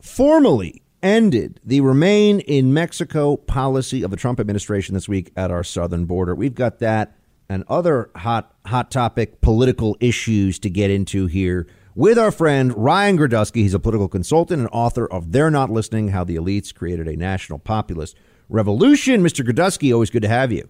formally 0.00 0.82
ended 1.02 1.60
the 1.64 1.80
remain 1.80 2.40
in 2.40 2.72
Mexico 2.72 3.36
policy 3.36 4.02
of 4.02 4.10
the 4.10 4.16
Trump 4.16 4.38
administration 4.38 4.94
this 4.94 5.08
week 5.08 5.32
at 5.36 5.50
our 5.50 5.64
southern 5.64 6.04
border. 6.04 6.34
We've 6.34 6.54
got 6.54 6.78
that 6.78 7.16
and 7.48 7.64
other 7.68 8.10
hot 8.16 8.54
hot 8.66 8.90
topic 8.90 9.40
political 9.40 9.96
issues 10.00 10.58
to 10.60 10.70
get 10.70 10.90
into 10.90 11.26
here 11.26 11.66
with 11.94 12.18
our 12.18 12.30
friend 12.30 12.72
Ryan 12.76 13.18
Girdusky. 13.18 13.56
He's 13.56 13.74
a 13.74 13.80
political 13.80 14.08
consultant 14.08 14.60
and 14.60 14.68
author 14.72 15.06
of 15.06 15.32
They're 15.32 15.50
Not 15.50 15.70
Listening: 15.70 16.08
How 16.08 16.24
the 16.24 16.36
Elites 16.36 16.74
Created 16.74 17.08
a 17.08 17.16
National 17.16 17.58
Populist 17.58 18.16
Revolution. 18.52 19.22
Mr. 19.22 19.44
Girdusky, 19.44 19.92
always 19.92 20.10
good 20.10 20.22
to 20.22 20.28
have 20.28 20.52
you. 20.52 20.68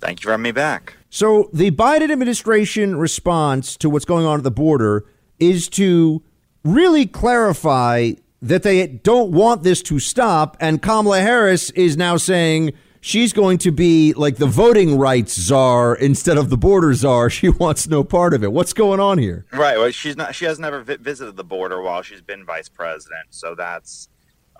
Thank 0.00 0.20
you 0.20 0.24
for 0.24 0.30
having 0.32 0.42
me 0.42 0.52
back. 0.52 0.94
So, 1.10 1.48
the 1.52 1.70
Biden 1.70 2.10
administration 2.10 2.96
response 2.96 3.76
to 3.78 3.88
what's 3.88 4.04
going 4.04 4.26
on 4.26 4.38
at 4.38 4.44
the 4.44 4.50
border 4.50 5.04
is 5.38 5.68
to 5.70 6.22
really 6.64 7.06
clarify 7.06 8.12
that 8.42 8.62
they 8.62 8.86
don't 8.86 9.30
want 9.30 9.62
this 9.62 9.82
to 9.82 9.98
stop. 9.98 10.56
And 10.60 10.82
Kamala 10.82 11.20
Harris 11.20 11.70
is 11.70 11.96
now 11.96 12.16
saying 12.18 12.72
she's 13.00 13.32
going 13.32 13.58
to 13.58 13.70
be 13.70 14.12
like 14.14 14.36
the 14.36 14.46
voting 14.46 14.98
rights 14.98 15.38
czar 15.38 15.94
instead 15.94 16.36
of 16.36 16.50
the 16.50 16.56
border 16.58 16.92
czar. 16.94 17.30
She 17.30 17.48
wants 17.48 17.88
no 17.88 18.04
part 18.04 18.34
of 18.34 18.44
it. 18.44 18.52
What's 18.52 18.72
going 18.72 19.00
on 19.00 19.18
here? 19.18 19.46
Right. 19.52 19.78
Well, 19.78 19.90
she's 19.90 20.16
not. 20.16 20.34
She 20.34 20.44
has 20.44 20.58
never 20.58 20.82
vi- 20.82 20.96
visited 20.96 21.36
the 21.36 21.44
border 21.44 21.80
while 21.80 22.02
she's 22.02 22.20
been 22.20 22.44
vice 22.44 22.68
president, 22.68 23.28
so 23.30 23.54
that's 23.54 24.08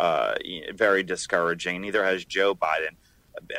uh, 0.01 0.35
very 0.75 1.03
discouraging. 1.03 1.81
Neither 1.81 2.05
has 2.05 2.25
Joe 2.25 2.55
Biden. 2.55 2.97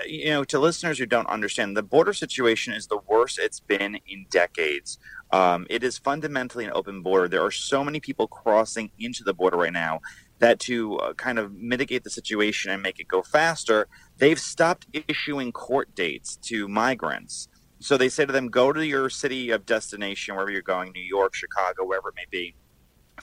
You 0.07 0.29
know, 0.29 0.43
to 0.45 0.59
listeners 0.59 0.97
who 0.97 1.05
don't 1.05 1.27
understand, 1.27 1.75
the 1.75 1.83
border 1.83 2.13
situation 2.13 2.73
is 2.73 2.87
the 2.87 2.99
worst 3.07 3.39
it's 3.39 3.59
been 3.59 3.99
in 4.07 4.25
decades. 4.29 4.97
Um, 5.31 5.67
it 5.69 5.83
is 5.83 5.97
fundamentally 5.97 6.63
an 6.65 6.71
open 6.73 7.01
border. 7.01 7.27
There 7.27 7.43
are 7.43 7.51
so 7.51 7.83
many 7.83 7.99
people 7.99 8.27
crossing 8.27 8.91
into 8.99 9.23
the 9.23 9.33
border 9.33 9.57
right 9.57 9.73
now 9.73 9.99
that 10.39 10.59
to 10.59 10.97
uh, 10.97 11.13
kind 11.13 11.39
of 11.39 11.53
mitigate 11.53 12.03
the 12.03 12.09
situation 12.09 12.71
and 12.71 12.81
make 12.81 12.99
it 12.99 13.07
go 13.07 13.21
faster, 13.21 13.87
they've 14.17 14.39
stopped 14.39 14.87
issuing 15.07 15.51
court 15.51 15.93
dates 15.95 16.37
to 16.37 16.67
migrants. 16.67 17.47
So 17.79 17.97
they 17.97 18.09
say 18.09 18.25
to 18.25 18.31
them, 18.31 18.47
go 18.47 18.71
to 18.71 18.85
your 18.85 19.09
city 19.09 19.51
of 19.51 19.65
destination, 19.65 20.35
wherever 20.35 20.51
you're 20.51 20.61
going, 20.61 20.91
New 20.93 21.01
York, 21.01 21.33
Chicago, 21.35 21.85
wherever 21.85 22.09
it 22.09 22.15
may 22.15 22.25
be. 22.29 22.55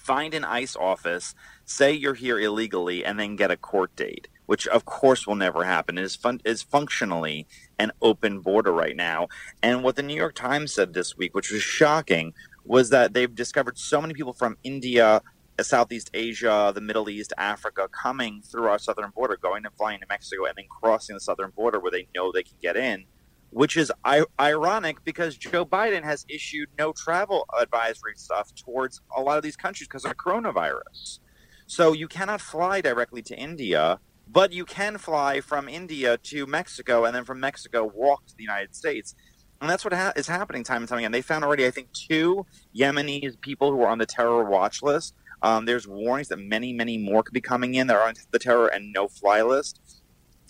Find 0.03 0.35
an 0.35 0.45
ICE 0.45 0.77
office, 0.77 1.35
say 1.65 1.93
you're 1.93 2.15
here 2.15 2.39
illegally, 2.41 3.05
and 3.05 3.21
then 3.21 3.37
get 3.37 3.51
a 3.53 3.57
court 3.57 3.95
date, 3.97 4.29
which 4.47 4.67
of 4.69 4.85
course 4.85 5.27
will 5.27 5.37
never 5.37 5.65
happen. 5.65 5.99
It 5.99 6.05
is, 6.05 6.17
fun- 6.17 6.41
is 6.45 6.63
functionally 6.63 7.47
an 7.79 7.93
open 8.03 8.41
border 8.41 8.73
right 8.73 8.97
now. 8.97 9.29
And 9.63 9.85
what 9.85 9.97
the 9.97 10.03
New 10.03 10.17
York 10.17 10.35
Times 10.35 10.75
said 10.75 10.95
this 10.95 11.17
week, 11.17 11.35
which 11.35 11.53
was 11.53 11.63
shocking, 11.63 12.35
was 12.65 12.91
that 12.91 13.15
they've 13.15 13.35
discovered 13.35 13.79
so 13.79 14.01
many 14.01 14.15
people 14.15 14.33
from 14.33 14.57
India, 14.65 15.23
Southeast 15.61 16.11
Asia, 16.15 16.73
the 16.75 16.81
Middle 16.81 17.09
East, 17.09 17.33
Africa 17.39 17.89
coming 17.91 18.43
through 18.43 18.67
our 18.67 18.79
southern 18.79 19.11
border, 19.11 19.37
going 19.41 19.65
and 19.65 19.75
flying 19.77 20.01
to 20.01 20.07
Mexico, 20.09 20.47
and 20.47 20.55
then 20.57 20.67
crossing 20.69 21.15
the 21.15 21.21
southern 21.21 21.51
border 21.51 21.81
where 21.81 21.93
they 21.93 22.09
know 22.15 22.33
they 22.33 22.43
can 22.43 22.57
get 22.63 22.77
in 22.77 23.05
which 23.53 23.77
is 23.77 23.93
I- 24.05 24.25
ironic 24.41 25.05
because 25.05 25.37
Joe 25.37 25.67
Biden 25.67 26.03
has 26.05 26.25
issued 26.29 26.71
no 26.79 26.93
travel 26.93 27.47
advisory 27.61 28.15
stuff 28.17 28.53
towards 28.55 29.03
a 29.15 29.21
lot 29.21 29.37
of 29.37 29.43
these 29.43 29.57
countries 29.57 29.87
because 29.89 30.07
of 30.07 30.17
coronavirus. 30.17 31.21
So 31.67 31.93
you 31.93 32.09
cannot 32.09 32.41
fly 32.41 32.81
directly 32.81 33.21
to 33.23 33.39
India, 33.39 34.01
but 34.27 34.53
you 34.53 34.65
can 34.65 34.97
fly 34.97 35.43
from 35.43 35.69
India 35.69 36.17
to 36.17 36.47
Mexico 36.47 37.05
and 37.05 37.15
then 37.15 37.25
from 37.25 37.41
Mexico 37.41 37.91
walk 37.95 38.27
to 38.27 38.35
the 38.37 38.43
United 38.43 38.75
States. 38.75 39.15
And 39.61 39.69
that's 39.69 39.85
what 39.85 39.93
ha- 39.93 40.13
is 40.17 40.27
happening 40.27 40.65
time 40.65 40.83
and 40.83 40.89
time 40.89 40.99
again. 40.99 41.13
They 41.13 41.23
found 41.23 41.45
already, 41.45 41.67
I 41.67 41.71
think, 41.71 41.93
two 41.93 42.47
Yemeni 42.75 43.39
people 43.43 43.71
who 43.71 43.83
are 43.83 43.89
on 43.89 43.99
the 43.99 44.07
terror 44.07 44.45
watch 44.45 44.83
list. 44.83 45.15
Um, 45.43 45.67
there's 45.67 45.87
warnings 45.87 46.29
that 46.29 46.39
many, 46.39 46.73
many 46.73 46.97
more 46.97 47.23
could 47.23 47.35
be 47.35 47.41
coming 47.41 47.75
in. 47.75 47.87
They're 47.87 48.03
on 48.03 48.15
the 48.31 48.39
terror 48.39 48.69
and 48.69 48.93
no 48.93 49.09
fly 49.09 49.43
list 49.43 50.02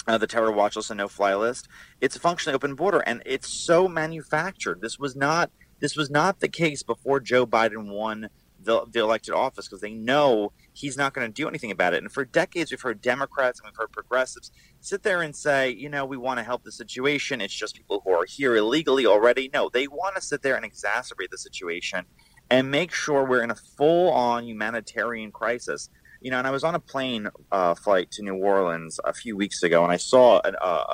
uh, 0.07 0.19
the 0.19 0.27
terror 0.27 0.53
watch 0.53 0.77
list 0.77 0.91
and 0.91 0.99
no 0.99 1.09
fly 1.09 1.35
list. 1.35 1.69
It's 2.01 2.17
a 2.17 2.21
functionally 2.21 2.55
open 2.55 2.75
border, 2.75 3.01
and 3.01 3.23
it's 3.25 3.49
so 3.49 3.89
manufactured. 3.89 4.81
This 4.81 4.99
was 4.99 5.17
not 5.17 5.51
this 5.81 5.97
was 5.97 6.11
not 6.11 6.39
the 6.39 6.49
case 6.49 6.83
before 6.85 7.19
Joe 7.19 7.45
Biden 7.45 7.93
won 7.93 8.29
the, 8.65 8.85
the 8.91 9.01
elected 9.01 9.35
office 9.35 9.67
because 9.67 9.81
they 9.81 9.93
know 9.93 10.53
he's 10.73 10.97
not 10.97 11.13
going 11.13 11.27
to 11.27 11.33
do 11.33 11.49
anything 11.49 11.71
about 11.71 11.95
it. 11.95 12.03
And 12.03 12.13
for 12.13 12.25
decades, 12.25 12.71
we've 12.71 12.81
heard 12.81 13.01
Democrats 13.01 13.61
and 13.61 13.67
we've 13.67 13.77
heard 13.77 13.91
progressives 13.93 14.53
sit 14.81 15.03
there 15.03 15.23
and 15.23 15.35
say, 15.35 15.71
you 15.71 15.89
know, 15.89 16.05
we 16.05 16.17
want 16.17 16.39
to 16.39 16.45
help 16.45 16.63
the 16.63 16.73
situation. 16.73 17.41
It's 17.41 17.55
just 17.55 17.77
people 17.77 18.01
who 18.05 18.13
are 18.13 18.25
here 18.25 18.57
illegally 18.57 19.07
already. 19.07 19.51
No, 19.53 19.69
they 19.69 19.89
want 19.89 20.15
to 20.17 20.23
sit 20.23 20.43
there 20.43 20.57
and 20.57 20.65
exacerbate 20.65 21.31
the 21.31 21.39
situation 21.39 22.05
and 22.51 22.71
make 22.71 22.93
sure 22.93 23.25
we're 23.25 23.43
in 23.43 23.51
a 23.51 23.57
full 23.57 24.11
on 24.13 24.45
humanitarian 24.45 25.33
crisis 25.33 25.89
you 26.23 26.31
know, 26.31 26.39
and 26.39 26.47
I 26.47 26.51
was 26.51 26.65
on 26.65 26.75
a 26.75 26.81
plane 26.81 27.29
uh, 27.51 27.75
flight 27.75 28.11
to 28.13 28.23
New 28.23 28.37
Orleans 28.37 29.01
a 29.05 29.13
few 29.13 29.37
weeks 29.37 29.63
ago, 29.63 29.83
and 29.83 29.93
I 29.93 29.97
saw 29.97 30.41
an, 30.45 30.55
uh, 30.61 30.85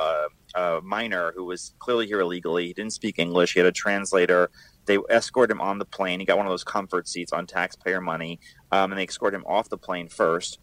a, 0.54 0.60
a 0.60 0.80
minor 0.82 1.32
who 1.36 1.44
was 1.44 1.74
clearly 1.78 2.06
here 2.06 2.20
illegally. 2.20 2.66
He 2.66 2.72
didn't 2.72 2.94
speak 2.94 3.18
English. 3.18 3.52
He 3.52 3.60
had 3.60 3.66
a 3.66 3.72
translator. 3.72 4.50
They 4.86 4.98
escorted 5.10 5.54
him 5.54 5.60
on 5.60 5.78
the 5.78 5.84
plane. 5.84 6.18
He 6.18 6.26
got 6.26 6.38
one 6.38 6.46
of 6.46 6.50
those 6.50 6.64
comfort 6.64 7.06
seats 7.06 7.32
on 7.32 7.46
taxpayer 7.46 8.00
money, 8.00 8.40
um, 8.72 8.90
and 8.90 8.98
they 8.98 9.04
escorted 9.04 9.38
him 9.38 9.46
off 9.46 9.68
the 9.68 9.78
plane 9.78 10.08
first. 10.08 10.58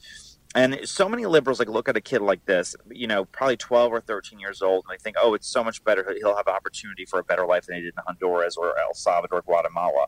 And 0.55 0.79
so 0.85 1.09
many 1.09 1.25
liberals 1.25 1.59
like 1.59 1.67
look 1.67 1.89
at 1.89 1.97
a 1.97 2.01
kid 2.01 2.21
like 2.21 2.45
this, 2.45 2.77
you 2.89 3.07
know, 3.07 3.25
probably 3.25 3.57
12 3.57 3.91
or 3.91 3.99
13 3.99 4.39
years 4.39 4.61
old, 4.61 4.85
and 4.87 4.97
they 4.97 5.03
think, 5.03 5.17
oh, 5.21 5.33
it's 5.33 5.47
so 5.47 5.63
much 5.63 5.83
better. 5.83 6.15
He'll 6.17 6.35
have 6.35 6.47
opportunity 6.47 7.05
for 7.05 7.19
a 7.19 7.23
better 7.23 7.45
life 7.45 7.65
than 7.65 7.75
he 7.75 7.81
did 7.81 7.93
in 7.95 8.03
Honduras 8.07 8.55
or 8.55 8.79
El 8.79 8.93
Salvador, 8.93 9.39
or 9.39 9.41
Guatemala. 9.41 10.05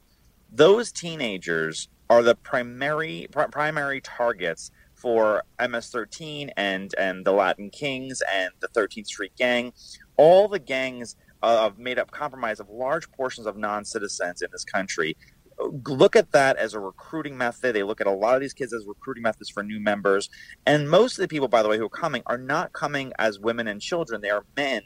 Those 0.51 0.91
teenagers 0.91 1.89
are 2.09 2.23
the 2.23 2.35
primary 2.35 3.27
pr- 3.31 3.43
primary 3.51 4.01
targets 4.01 4.71
for 4.95 5.43
MS-13 5.59 6.51
and 6.57 6.93
and 6.97 7.25
the 7.25 7.33
Latin 7.33 7.69
Kings 7.69 8.21
and 8.33 8.51
the 8.59 8.67
13th 8.69 9.07
Street 9.07 9.33
Gang. 9.37 9.73
All 10.15 10.47
the 10.47 10.59
gangs 10.59 11.15
uh, 11.43 11.69
made 11.77 11.99
up 11.99 12.11
compromise 12.11 12.59
of 12.59 12.69
large 12.69 13.11
portions 13.11 13.45
of 13.45 13.57
non-citizens 13.57 14.41
in 14.41 14.49
this 14.51 14.63
country. 14.63 15.15
Look 15.85 16.15
at 16.15 16.31
that 16.31 16.57
as 16.57 16.73
a 16.73 16.79
recruiting 16.79 17.37
method. 17.37 17.75
They 17.75 17.83
look 17.83 17.99
at 17.99 18.07
a 18.07 18.11
lot 18.11 18.35
of 18.35 18.41
these 18.41 18.53
kids 18.53 18.73
as 18.73 18.85
recruiting 18.87 19.23
methods 19.23 19.49
for 19.49 19.63
new 19.63 19.79
members. 19.79 20.29
And 20.65 20.89
most 20.89 21.17
of 21.17 21.23
the 21.23 21.27
people, 21.27 21.47
by 21.47 21.61
the 21.61 21.69
way, 21.69 21.77
who 21.77 21.85
are 21.85 21.89
coming 21.89 22.23
are 22.25 22.37
not 22.37 22.73
coming 22.73 23.11
as 23.19 23.39
women 23.39 23.67
and 23.67 23.81
children. 23.81 24.21
They 24.21 24.29
are 24.29 24.45
men 24.55 24.83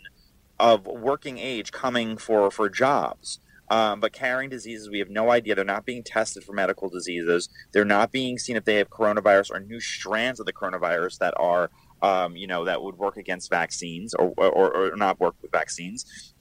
of 0.59 0.85
working 0.87 1.37
age 1.37 1.71
coming 1.71 2.17
for 2.17 2.49
for 2.51 2.69
jobs 2.69 3.39
um, 3.71 4.01
but 4.01 4.11
carrying 4.11 4.49
diseases 4.49 4.89
we 4.89 4.99
have 4.99 5.09
no 5.09 5.31
idea. 5.31 5.55
They're 5.55 5.63
not 5.63 5.85
being 5.85 6.03
tested 6.03 6.43
for 6.43 6.51
medical 6.51 6.89
diseases. 6.89 7.47
They're 7.71 7.85
not 7.85 8.11
being 8.11 8.37
seen 8.37 8.57
if 8.57 8.65
they 8.65 8.75
have 8.75 8.89
coronavirus 8.89 9.51
or 9.51 9.61
new 9.61 9.79
strands 9.79 10.41
of 10.41 10.45
the 10.45 10.51
coronavirus 10.51 11.19
that 11.19 11.33
are, 11.37 11.71
um, 12.01 12.35
you 12.35 12.47
know, 12.47 12.65
that 12.65 12.83
would 12.83 12.97
work 12.97 13.15
against 13.15 13.49
vaccines 13.49 14.13
or, 14.13 14.33
or, 14.37 14.75
or 14.75 14.95
not 14.97 15.21
work 15.21 15.35
with 15.41 15.51
vaccines. 15.51 16.33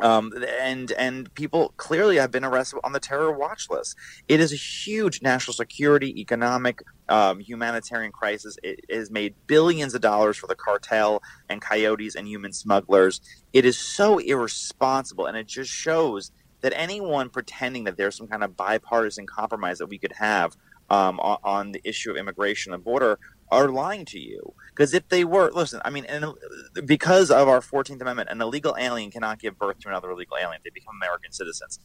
Um, 0.00 0.30
and 0.60 0.92
and 0.92 1.32
people 1.34 1.72
clearly 1.78 2.16
have 2.16 2.30
been 2.30 2.44
arrested 2.44 2.80
on 2.84 2.92
the 2.92 3.00
terror 3.00 3.32
watch 3.32 3.70
list. 3.70 3.96
It 4.28 4.40
is 4.40 4.52
a 4.52 4.56
huge 4.56 5.22
national 5.22 5.54
security, 5.54 6.20
economic, 6.20 6.82
um, 7.08 7.40
humanitarian 7.40 8.12
crisis. 8.12 8.58
It 8.62 8.80
has 8.90 9.10
made 9.10 9.34
billions 9.46 9.94
of 9.94 10.02
dollars 10.02 10.36
for 10.36 10.48
the 10.48 10.54
cartel 10.54 11.22
and 11.48 11.62
coyotes 11.62 12.14
and 12.14 12.28
human 12.28 12.52
smugglers. 12.52 13.22
It 13.54 13.64
is 13.64 13.78
so 13.78 14.18
irresponsible, 14.18 15.24
and 15.24 15.38
it 15.38 15.46
just 15.46 15.70
shows 15.70 16.30
that 16.66 16.72
anyone 16.76 17.30
pretending 17.30 17.84
that 17.84 17.96
there's 17.96 18.16
some 18.16 18.26
kind 18.26 18.42
of 18.42 18.56
bipartisan 18.56 19.24
compromise 19.24 19.78
that 19.78 19.86
we 19.86 19.98
could 19.98 20.10
have 20.10 20.56
um, 20.90 21.20
on, 21.20 21.38
on, 21.44 21.70
the 21.70 21.80
issue 21.84 22.10
of 22.10 22.16
immigration 22.16 22.74
and 22.74 22.82
border 22.82 23.20
are 23.52 23.68
lying 23.68 24.04
to 24.04 24.18
you. 24.18 24.52
Because 24.70 24.92
if 24.92 25.08
they 25.08 25.22
were, 25.22 25.52
listen, 25.52 25.80
I 25.84 25.90
mean, 25.90 26.06
and 26.06 26.24
because 26.84 27.30
of 27.30 27.46
our 27.46 27.60
14th 27.60 28.00
Amendment, 28.00 28.30
an 28.30 28.42
illegal 28.42 28.74
alien 28.76 29.12
cannot 29.12 29.38
give 29.38 29.56
birth 29.56 29.78
to 29.78 29.88
another 29.88 30.10
illegal 30.10 30.38
alien. 30.40 30.60
They 30.64 30.70
become 30.74 30.96
American 31.00 31.30
citizens. 31.30 31.78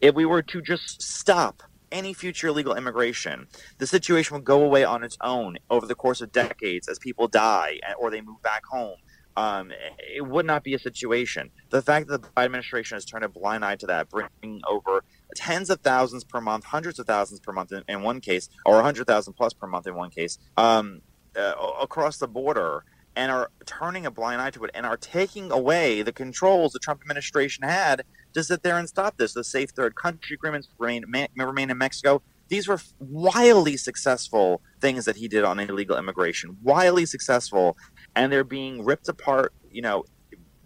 If 0.00 0.14
we 0.14 0.24
were 0.24 0.42
to 0.42 0.62
just 0.62 1.02
stop 1.02 1.64
any 1.90 2.14
future 2.14 2.46
illegal 2.46 2.76
immigration, 2.76 3.48
the 3.78 3.88
situation 3.88 4.36
would 4.36 4.44
go 4.44 4.62
away 4.62 4.84
on 4.84 5.02
its 5.02 5.18
own 5.20 5.58
over 5.68 5.84
the 5.84 5.96
course 5.96 6.20
of 6.20 6.30
decades 6.30 6.86
as 6.86 7.00
people 7.00 7.26
die 7.26 7.80
or 7.98 8.12
they 8.12 8.20
move 8.20 8.40
back 8.42 8.64
home 8.66 8.98
um, 9.38 9.70
it 10.00 10.26
would 10.26 10.44
not 10.44 10.64
be 10.64 10.74
a 10.74 10.78
situation. 10.80 11.50
The 11.70 11.80
fact 11.80 12.08
that 12.08 12.22
the 12.22 12.28
Biden 12.28 12.46
administration 12.46 12.96
has 12.96 13.04
turned 13.04 13.24
a 13.24 13.28
blind 13.28 13.64
eye 13.64 13.76
to 13.76 13.86
that, 13.86 14.08
bringing 14.10 14.60
over 14.68 15.04
tens 15.36 15.70
of 15.70 15.80
thousands 15.80 16.24
per 16.24 16.40
month, 16.40 16.64
hundreds 16.64 16.98
of 16.98 17.06
thousands 17.06 17.38
per 17.38 17.52
month 17.52 17.70
in, 17.70 17.84
in 17.88 18.02
one 18.02 18.20
case, 18.20 18.48
or 18.66 18.74
100,000 18.74 19.32
plus 19.34 19.52
per 19.52 19.68
month 19.68 19.86
in 19.86 19.94
one 19.94 20.10
case, 20.10 20.38
um, 20.56 21.02
uh, 21.36 21.52
across 21.80 22.16
the 22.16 22.26
border, 22.26 22.84
and 23.14 23.30
are 23.30 23.50
turning 23.64 24.06
a 24.06 24.10
blind 24.10 24.40
eye 24.40 24.50
to 24.50 24.64
it 24.64 24.72
and 24.74 24.84
are 24.84 24.96
taking 24.96 25.52
away 25.52 26.02
the 26.02 26.12
controls 26.12 26.72
the 26.72 26.78
Trump 26.80 27.00
administration 27.02 27.62
had 27.62 28.02
to 28.32 28.42
sit 28.42 28.64
there 28.64 28.76
and 28.76 28.88
stop 28.88 29.18
this. 29.18 29.34
The 29.34 29.44
safe 29.44 29.70
third 29.70 29.94
country 29.94 30.34
agreements 30.34 30.68
remain, 30.78 31.28
remain 31.36 31.70
in 31.70 31.78
Mexico. 31.78 32.22
These 32.48 32.66
were 32.66 32.80
wildly 32.98 33.76
successful 33.76 34.62
things 34.80 35.04
that 35.04 35.16
he 35.16 35.28
did 35.28 35.44
on 35.44 35.60
illegal 35.60 35.96
immigration, 35.96 36.56
wildly 36.62 37.06
successful 37.06 37.76
and 38.14 38.32
they're 38.32 38.44
being 38.44 38.84
ripped 38.84 39.08
apart, 39.08 39.52
you 39.70 39.82
know, 39.82 40.04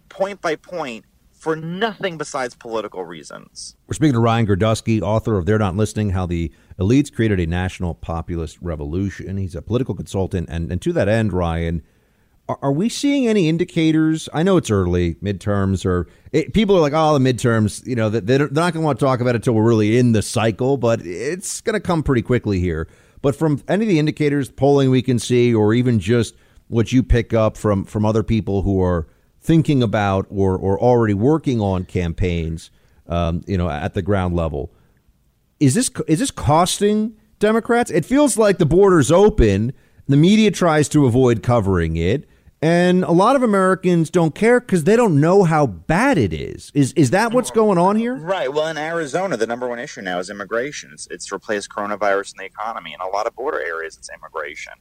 point 0.09 0.41
by 0.41 0.55
point 0.55 1.05
for 1.31 1.55
nothing 1.55 2.17
besides 2.17 2.55
political 2.55 3.03
reasons. 3.03 3.75
We're 3.87 3.95
speaking 3.95 4.13
to 4.13 4.19
Ryan 4.19 4.47
Girdusky, 4.47 5.01
author 5.01 5.37
of 5.37 5.45
They're 5.45 5.59
Not 5.59 5.75
Listening 5.75 6.11
How 6.11 6.25
the 6.25 6.53
Elites 6.79 7.13
Created 7.13 7.39
a 7.39 7.45
National 7.45 7.93
Populist 7.93 8.57
Revolution. 8.61 9.35
He's 9.37 9.53
a 9.53 9.61
political 9.61 9.93
consultant. 9.93 10.47
And, 10.49 10.71
and 10.71 10.81
to 10.81 10.93
that 10.93 11.09
end, 11.09 11.33
Ryan, 11.33 11.83
are, 12.47 12.71
we 12.71 12.89
seeing 12.89 13.27
any 13.27 13.47
indicators? 13.47 14.27
I 14.33 14.43
know 14.43 14.57
it's 14.57 14.69
early, 14.69 15.15
midterms, 15.15 15.85
or 15.85 16.07
people 16.51 16.77
are 16.77 16.81
like, 16.81 16.93
oh, 16.93 17.17
the 17.17 17.33
midterms, 17.33 17.85
you 17.85 17.95
know, 17.95 18.09
they're 18.09 18.49
not 18.49 18.73
going 18.73 18.73
to 18.73 18.79
want 18.81 18.99
to 18.99 19.05
talk 19.05 19.21
about 19.21 19.31
it 19.31 19.37
until 19.37 19.53
we're 19.53 19.67
really 19.67 19.97
in 19.97 20.11
the 20.11 20.21
cycle, 20.21 20.77
but 20.77 21.05
it's 21.05 21.61
going 21.61 21.73
to 21.73 21.79
come 21.79 22.03
pretty 22.03 22.21
quickly 22.21 22.59
here. 22.59 22.87
But 23.21 23.35
from 23.35 23.61
any 23.69 23.85
of 23.85 23.89
the 23.89 23.99
indicators, 23.99 24.49
polling 24.49 24.89
we 24.89 25.01
can 25.01 25.19
see, 25.19 25.53
or 25.53 25.73
even 25.73 25.99
just 25.99 26.35
what 26.73 26.91
you 26.91 27.03
pick 27.03 27.33
up 27.33 27.57
from 27.57 27.85
from 27.85 28.05
other 28.05 28.23
people 28.23 28.63
who 28.63 28.81
are 28.81 29.07
thinking 29.39 29.83
about 29.83 30.25
or 30.29 30.57
or 30.57 30.79
already 30.79 31.13
working 31.13 31.61
on 31.61 31.85
campaigns, 31.85 32.71
um, 33.07 33.41
you 33.47 33.57
know, 33.57 33.69
at 33.69 33.93
the 33.93 34.01
ground 34.01 34.35
level. 34.35 34.71
Is 35.59 35.73
this 35.73 35.91
is 36.07 36.19
this 36.19 36.31
costing 36.31 37.15
Democrats? 37.39 37.91
It 37.91 38.05
feels 38.05 38.37
like 38.37 38.57
the 38.57 38.65
border's 38.65 39.11
open. 39.11 39.73
The 40.07 40.17
media 40.17 40.51
tries 40.51 40.89
to 40.89 41.05
avoid 41.05 41.43
covering 41.43 41.95
it. 41.95 42.27
And 42.61 43.03
a 43.03 43.11
lot 43.11 43.35
of 43.35 43.43
Americans 43.43 44.09
don't 44.09 44.33
care 44.33 44.61
because 44.61 44.85
they 44.85 44.95
don't 44.95 45.19
know 45.19 45.43
how 45.43 45.67
bad 45.67 46.17
it 46.17 46.31
is. 46.31 46.71
Is 46.73 46.93
is 46.93 47.11
that 47.11 47.33
what's 47.33 47.51
going 47.51 47.77
on 47.77 47.97
here? 47.97 48.15
Right. 48.15 48.51
Well, 48.51 48.67
in 48.67 48.77
Arizona, 48.77 49.35
the 49.35 49.45
number 49.45 49.67
one 49.67 49.79
issue 49.79 50.01
now 50.01 50.19
is 50.19 50.29
immigration. 50.29 50.91
It's, 50.93 51.05
it's 51.11 51.29
replaced 51.29 51.69
coronavirus 51.69 52.35
in 52.35 52.37
the 52.37 52.45
economy. 52.45 52.93
In 52.93 53.01
a 53.01 53.09
lot 53.09 53.27
of 53.27 53.35
border 53.35 53.61
areas, 53.61 53.97
it's 53.97 54.09
immigration. 54.09 54.71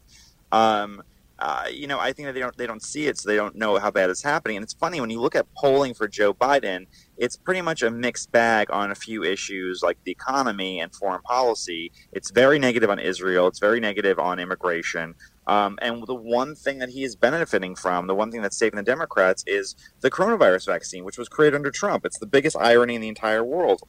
Um, 0.53 1.03
uh, 1.43 1.64
you 1.68 1.88
know, 1.88 1.99
I 1.99 2.12
think 2.12 2.28
that 2.28 2.34
they 2.34 2.40
don't 2.40 2.57
they 2.57 2.68
don't 2.68 2.82
see 2.82 3.09
it, 3.09 3.18
so 3.18 3.28
they 3.28 3.34
don't 3.34 3.57
know 3.57 3.76
how 3.76 3.90
bad 3.90 4.11
it's 4.11 4.22
happening. 4.22 4.59
And 4.59 4.62
it's 4.62 4.74
funny 4.74 5.01
when 5.01 5.11
you 5.11 5.20
look 5.20 5.34
at 5.34 5.53
polling 5.57 5.93
for 5.93 6.07
Joe 6.07 6.32
Biden, 6.32 6.86
it's 7.16 7.36
pretty 7.36 7.61
much 7.61 7.82
a 7.82 7.90
mixed 7.90 8.30
bag 8.30 8.68
on 8.70 8.93
a 8.93 8.95
few 8.95 9.24
issues 9.24 9.82
like 9.82 9.99
the 10.05 10.12
economy 10.12 10.78
and 10.78 10.95
foreign 10.95 11.20
policy. 11.22 11.90
It's 12.12 12.30
very 12.30 12.61
negative 12.61 12.90
on 12.90 13.01
Israel. 13.01 13.49
It's 13.49 13.59
very 13.59 13.80
negative 13.80 14.20
on 14.20 14.38
immigration. 14.38 15.16
Um, 15.49 15.80
and 15.82 16.07
the 16.07 16.14
one 16.14 16.55
thing 16.55 16.78
that 16.78 16.90
he 16.90 17.03
is 17.03 17.16
benefiting 17.16 17.74
from, 17.74 18.07
the 18.07 18.14
one 18.14 18.30
thing 18.30 18.40
that's 18.40 18.57
saving 18.57 18.76
the 18.76 18.84
Democrats, 18.84 19.43
is 19.45 19.74
the 20.01 20.12
coronavirus 20.12 20.66
vaccine, 20.66 21.05
which 21.05 21.18
was 21.18 21.28
created 21.28 21.57
under 21.57 21.72
Trump. 21.72 22.07
It's 22.07 22.20
the 22.20 22.26
biggest 22.26 22.57
irony 22.57 22.95
in 22.95 23.01
the 23.01 23.09
entire 23.09 23.43
world. 23.43 23.80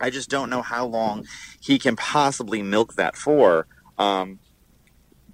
I 0.00 0.10
just 0.10 0.28
don't 0.28 0.50
know 0.50 0.60
how 0.60 0.84
long 0.84 1.24
he 1.62 1.78
can 1.78 1.96
possibly 1.96 2.62
milk 2.62 2.96
that 2.96 3.16
for. 3.16 3.66
Um, 3.96 4.38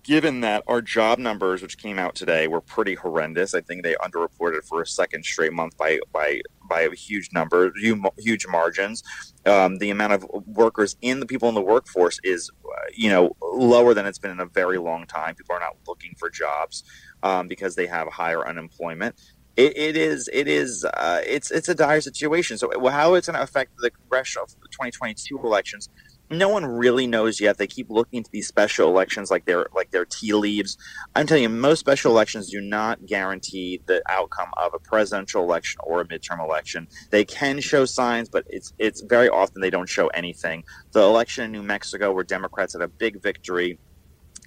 given 0.03 0.40
that 0.40 0.64
our 0.66 0.80
job 0.80 1.18
numbers, 1.18 1.62
which 1.62 1.78
came 1.78 1.98
out 1.98 2.14
today, 2.14 2.48
were 2.48 2.61
pretty 2.61 2.94
horrendous. 2.94 3.55
I 3.55 3.61
think 3.61 3.82
they 3.82 3.94
underreported 3.94 4.64
for 4.64 4.82
a 4.82 4.86
second 4.86 5.24
straight 5.24 5.53
month 5.53 5.76
by 5.76 6.01
by 6.12 6.40
by 6.68 6.82
a 6.82 6.94
huge 6.94 7.30
number, 7.32 7.72
huge 8.18 8.46
margins. 8.46 9.03
Um, 9.44 9.78
the 9.78 9.90
amount 9.90 10.12
of 10.12 10.24
workers 10.46 10.96
in 11.03 11.20
the 11.20 11.26
people 11.26 11.48
in 11.48 11.55
the 11.55 11.61
workforce 11.61 12.20
is, 12.22 12.51
you 12.94 13.11
know, 13.11 13.36
lower 13.42 13.92
than 13.92 14.07
it's 14.07 14.18
been 14.18 14.30
in 14.30 14.40
a 14.40 14.46
very 14.46 14.78
long 14.78 15.07
time. 15.07 15.34
People 15.34 15.57
are 15.57 15.61
not 15.61 15.76
looking 15.86 16.14
for 16.16 16.30
jobs 16.30 16.84
um, 17.22 17.48
because 17.48 17.74
they 17.74 17.86
have 17.86 18.09
higher 18.09 18.46
unemployment. 18.46 19.16
It, 19.57 19.76
it 19.76 19.96
is 19.96 20.28
it 20.32 20.48
is 20.48 20.84
uh, 20.84 21.20
it's 21.26 21.51
it's 21.51 21.68
a 21.68 21.74
dire 21.74 22.01
situation. 22.01 22.57
So 22.57 22.70
how 22.88 23.14
it's 23.14 23.26
going 23.26 23.36
to 23.36 23.42
affect 23.42 23.76
the 23.78 23.90
congressional 23.90 24.46
2022 24.46 25.38
elections 25.38 25.88
no 26.31 26.49
one 26.49 26.64
really 26.64 27.07
knows 27.07 27.41
yet. 27.41 27.59
They 27.59 27.66
keep 27.66 27.91
looking 27.91 28.18
into 28.18 28.31
these 28.31 28.47
special 28.47 28.89
elections 28.89 29.31
like 29.31 29.45
they're 29.45 29.66
like 29.74 29.91
they're 29.91 30.05
tea 30.05 30.33
leaves. 30.33 30.78
I'm 31.16 31.26
telling 31.26 31.43
you, 31.43 31.49
most 31.49 31.81
special 31.81 32.12
elections 32.12 32.51
do 32.51 32.61
not 32.61 33.05
guarantee 33.07 33.83
the 33.87 34.03
outcome 34.09 34.51
of 34.57 34.72
a 34.72 34.78
presidential 34.78 35.43
election 35.43 35.81
or 35.85 36.01
a 36.01 36.07
midterm 36.07 36.41
election. 36.41 36.87
They 37.11 37.24
can 37.24 37.61
show 37.61 37.85
signs, 37.85 38.28
but 38.28 38.45
it's 38.49 38.72
it's 38.78 39.01
very 39.01 39.28
often 39.28 39.61
they 39.61 39.70
don't 39.70 39.89
show 39.89 40.07
anything. 40.09 40.64
The 40.93 41.03
election 41.03 41.45
in 41.45 41.53
New 41.53 41.62
Mexico, 41.62 42.12
where 42.12 42.24
Democrats 42.24 42.74
had 42.74 42.83
a 42.83 42.89
big 42.89 43.20
victory 43.22 43.78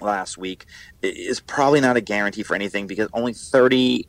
last 0.01 0.37
week 0.37 0.65
is 1.01 1.39
probably 1.39 1.79
not 1.81 1.97
a 1.97 2.01
guarantee 2.01 2.43
for 2.43 2.55
anything 2.55 2.87
because 2.87 3.07
only 3.13 3.33
38% 3.33 4.05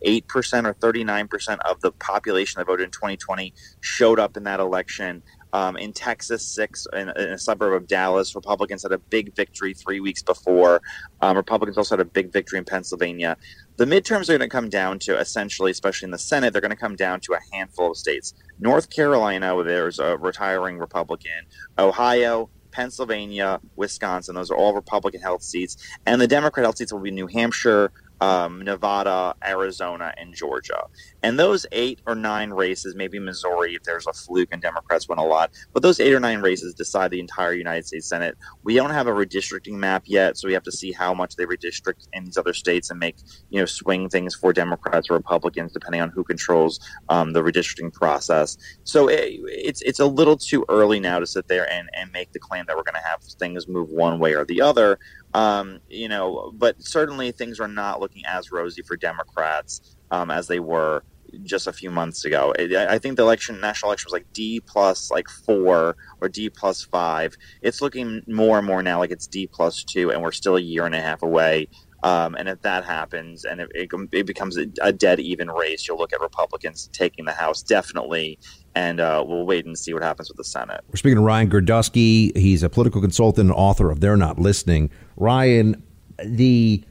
or 0.67 0.75
39% 0.75 1.59
of 1.61 1.81
the 1.81 1.93
population 1.93 2.59
that 2.59 2.67
voted 2.67 2.85
in 2.85 2.91
2020 2.91 3.53
showed 3.81 4.19
up 4.19 4.37
in 4.37 4.45
that 4.45 4.61
election. 4.61 5.23
Um, 5.55 5.77
in 5.77 5.93
Texas, 5.93 6.45
six 6.45 6.85
in, 6.93 7.11
in, 7.11 7.31
a 7.31 7.39
suburb 7.39 7.75
of 7.75 7.87
Dallas, 7.87 8.35
Republicans 8.35 8.83
had 8.83 8.91
a 8.91 8.99
big 8.99 9.37
victory 9.37 9.73
three 9.73 10.01
weeks 10.01 10.21
before. 10.21 10.83
Um, 11.21 11.37
Republicans 11.37 11.79
also 11.79 11.97
had 11.97 12.05
a 12.05 12.11
big 12.11 12.33
victory 12.33 12.59
in 12.59 12.65
Pennsylvania. 12.65 13.37
The 13.77 13.85
midterms 13.85 14.29
are 14.29 14.37
going 14.37 14.41
to 14.41 14.49
come 14.49 14.69
down 14.69 14.99
to 15.01 15.17
essentially, 15.17 15.71
especially 15.71 16.07
in 16.07 16.11
the 16.11 16.19
Senate, 16.19 16.53
they're 16.53 16.61
going 16.61 16.71
to 16.71 16.77
come 16.77 16.97
down 16.97 17.21
to 17.21 17.35
a 17.35 17.39
handful 17.53 17.93
of 17.93 17.97
states. 17.97 18.35
North 18.59 18.91
Carolina, 18.91 19.63
there's 19.63 20.01
a 20.01 20.17
retiring 20.17 20.79
Republican. 20.79 21.47
Ohio, 21.79 22.51
Pennsylvania, 22.73 23.61
Wisconsin, 23.77 24.35
those 24.35 24.51
are 24.51 24.57
all 24.57 24.75
Republican 24.75 25.21
held 25.21 25.45
seats. 25.45 25.77
And 26.05 26.21
the 26.21 26.27
Democrat 26.27 26.65
held 26.65 26.77
seats 26.77 26.93
will 26.93 27.01
be 27.01 27.13
New 27.13 27.29
Hampshire, 27.29 27.93
um, 28.21 28.63
Nevada, 28.63 29.35
Arizona, 29.45 30.13
and 30.17 30.35
Georgia. 30.35 30.83
And 31.23 31.39
those 31.39 31.67
eight 31.73 32.01
or 32.07 32.15
nine 32.15 32.51
races, 32.51 32.95
maybe 32.95 33.19
Missouri 33.19 33.75
if 33.75 33.83
there's 33.83 34.07
a 34.07 34.13
fluke 34.13 34.49
and 34.53 34.63
Democrats 34.63 35.09
win 35.09 35.19
a 35.19 35.25
lot, 35.25 35.51
but 35.73 35.83
those 35.83 36.01
eight 36.01 36.13
or 36.13 36.21
nine 36.21 36.41
races 36.41 36.75
decide 36.75 37.11
the 37.11 37.21
entire 37.21 37.53
United 37.53 37.87
States 37.87 38.09
Senate. 38.09 38.37
We 38.63 38.75
don't 38.75 38.91
have 38.91 39.07
a 39.07 39.13
redistricting 39.13 39.75
map 39.75 40.05
yet, 40.07 40.37
so 40.37 40.49
we 40.49 40.55
have 40.55 40.63
to 40.65 40.73
see 40.73 40.93
how 40.93 41.15
much 41.15 41.37
they 41.37 41.45
redistrict 41.45 42.09
in 42.13 42.25
these 42.25 42.37
other 42.37 42.55
states 42.55 42.91
and 42.91 42.99
make 42.99 43.17
you 43.51 43.61
know 43.61 43.67
swing 43.67 44.09
things 44.09 44.35
for 44.35 44.53
Democrats 44.53 45.11
or 45.11 45.15
Republicans 45.15 45.73
depending 45.73 46.01
on 46.01 46.11
who 46.11 46.25
controls 46.25 46.81
um, 47.09 47.33
the 47.33 47.43
redistricting 47.43 47.93
process. 47.93 48.57
So 48.85 49.09
it, 49.09 49.41
it's 49.47 49.83
it's 49.83 50.01
a 50.01 50.07
little 50.07 50.37
too 50.37 50.65
early 50.69 51.01
now 51.01 51.19
to 51.19 51.27
sit 51.27 51.49
there 51.49 51.71
and, 51.71 51.89
and 51.95 52.11
make 52.13 52.33
the 52.33 52.39
claim 52.39 52.65
that 52.67 52.77
we're 52.77 52.83
going 52.83 52.95
to 52.95 53.09
have 53.09 53.23
things 53.23 53.67
move 53.69 53.89
one 53.89 54.19
way 54.19 54.35
or 54.35 54.45
the 54.45 54.61
other. 54.61 54.99
Um, 55.35 55.81
you 55.91 56.09
know, 56.09 56.53
but 56.55 56.81
certainly 56.81 57.33
things 57.33 57.61
are 57.61 57.69
not 57.69 58.01
looking 58.01 58.23
as 58.27 58.53
rosy 58.53 58.83
for 58.83 58.97
Democrats 58.97 59.97
um, 60.11 60.31
as 60.31 60.47
they 60.47 60.61
were 60.61 61.03
just 61.43 61.67
a 61.67 61.73
few 61.73 61.91
months 61.91 62.25
ago. 62.25 62.55
I 62.59 62.99
think 62.99 63.17
the 63.17 63.23
election, 63.25 63.61
national 63.61 63.91
election, 63.91 64.07
was 64.07 64.13
like 64.13 64.33
D 64.33 64.61
plus 64.61 65.11
like 65.11 65.29
four 65.29 65.97
or 66.21 66.29
D 66.29 66.49
plus 66.49 66.85
five. 66.85 67.37
It's 67.63 67.83
looking 67.83 68.23
more 68.29 68.59
and 68.59 68.67
more 68.67 68.83
now 68.83 69.01
like 69.01 69.11
it's 69.11 69.27
D 69.27 69.49
plus 69.49 69.83
two, 69.83 70.13
and 70.13 70.23
we're 70.23 70.33
still 70.33 70.57
a 70.57 70.61
year 70.61 70.87
and 70.87 70.95
a 70.95 71.01
half 71.01 71.23
away. 71.23 71.69
Um, 72.05 72.35
and 72.35 72.51
if 72.51 72.61
that 72.61 72.85
happens 72.85 73.47
and 73.47 73.63
it, 73.63 73.71
it, 73.75 73.89
it 74.13 74.27
becomes 74.27 74.59
a, 74.59 74.67
a, 74.83 74.93
dead 74.93 75.21
even 75.21 75.49
race, 75.49 75.89
you'll 75.89 75.97
look 75.97 76.13
at 76.13 76.21
Republicans 76.21 76.91
taking 76.93 77.25
the 77.25 77.33
House 77.33 77.63
definitely. 77.63 78.39
And 78.75 78.99
uh, 79.01 79.25
we'll 79.27 79.47
wait 79.47 79.67
and 79.67 79.79
see 79.79 79.95
what 79.95 80.03
happens 80.03 80.29
with 80.29 80.37
the 80.37 80.45
Senate. 80.45 80.83
We're 80.89 80.97
speaking 80.97 81.17
to 81.17 81.23
Ryan 81.23 81.49
Girdusky. 81.49 82.37
He's 82.37 82.63
a 82.63 82.69
political 82.69 83.01
consultant 83.01 83.49
and 83.49 83.57
author 83.57 83.91
of 83.91 84.01
They're 84.01 84.17
Not 84.17 84.39
Listening. 84.39 84.91
Ryan, 85.17 85.83
the 86.25 86.83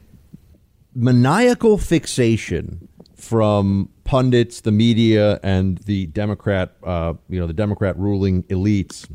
maniacal 0.96 1.78
fixation 1.78 2.88
from 3.16 3.90
pundits, 4.04 4.62
the 4.62 4.72
media, 4.72 5.40
and 5.44 5.78
the 5.80 6.08
Democrat, 6.08 6.76
uh, 6.84 7.14
you 7.30 7.40
know, 7.40 7.48
the 7.48 7.54
Democrat 7.54 7.98
ruling 7.98 8.44
elites 8.44 9.10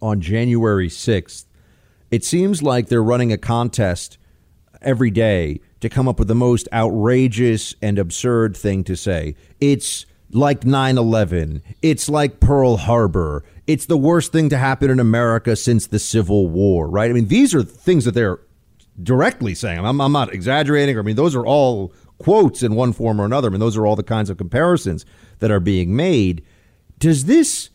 on 0.00 0.20
January 0.20 0.88
6th, 0.88 1.44
it 2.10 2.24
seems 2.24 2.62
like 2.62 2.88
they're 2.88 3.02
running 3.02 3.32
a 3.32 3.38
contest 3.38 4.18
every 4.80 5.10
day 5.10 5.60
to 5.80 5.88
come 5.88 6.08
up 6.08 6.18
with 6.18 6.28
the 6.28 6.34
most 6.34 6.68
outrageous 6.72 7.74
and 7.82 7.98
absurd 7.98 8.56
thing 8.56 8.82
to 8.84 8.96
say. 8.96 9.34
It's 9.60 10.06
like 10.30 10.64
9 10.64 10.98
11. 10.98 11.62
It's 11.82 12.08
like 12.08 12.40
Pearl 12.40 12.76
Harbor. 12.76 13.44
It's 13.66 13.86
the 13.86 13.98
worst 13.98 14.32
thing 14.32 14.48
to 14.50 14.58
happen 14.58 14.90
in 14.90 15.00
America 15.00 15.56
since 15.56 15.86
the 15.86 15.98
Civil 15.98 16.48
War, 16.48 16.88
right? 16.88 17.10
I 17.10 17.12
mean, 17.12 17.28
these 17.28 17.54
are 17.54 17.62
things 17.62 18.04
that 18.04 18.14
they're 18.14 18.40
directly 19.02 19.54
saying. 19.54 19.84
I'm, 19.84 20.00
I'm 20.00 20.12
not 20.12 20.32
exaggerating. 20.32 20.98
I 20.98 21.02
mean, 21.02 21.16
those 21.16 21.36
are 21.36 21.46
all 21.46 21.92
quotes 22.18 22.62
in 22.62 22.74
one 22.74 22.92
form 22.92 23.20
or 23.20 23.24
another. 23.24 23.48
I 23.48 23.50
mean, 23.50 23.60
those 23.60 23.76
are 23.76 23.86
all 23.86 23.96
the 23.96 24.02
kinds 24.02 24.30
of 24.30 24.36
comparisons 24.38 25.06
that 25.38 25.50
are 25.50 25.60
being 25.60 25.94
made. 25.94 26.44
Does 26.98 27.26
this 27.26 27.70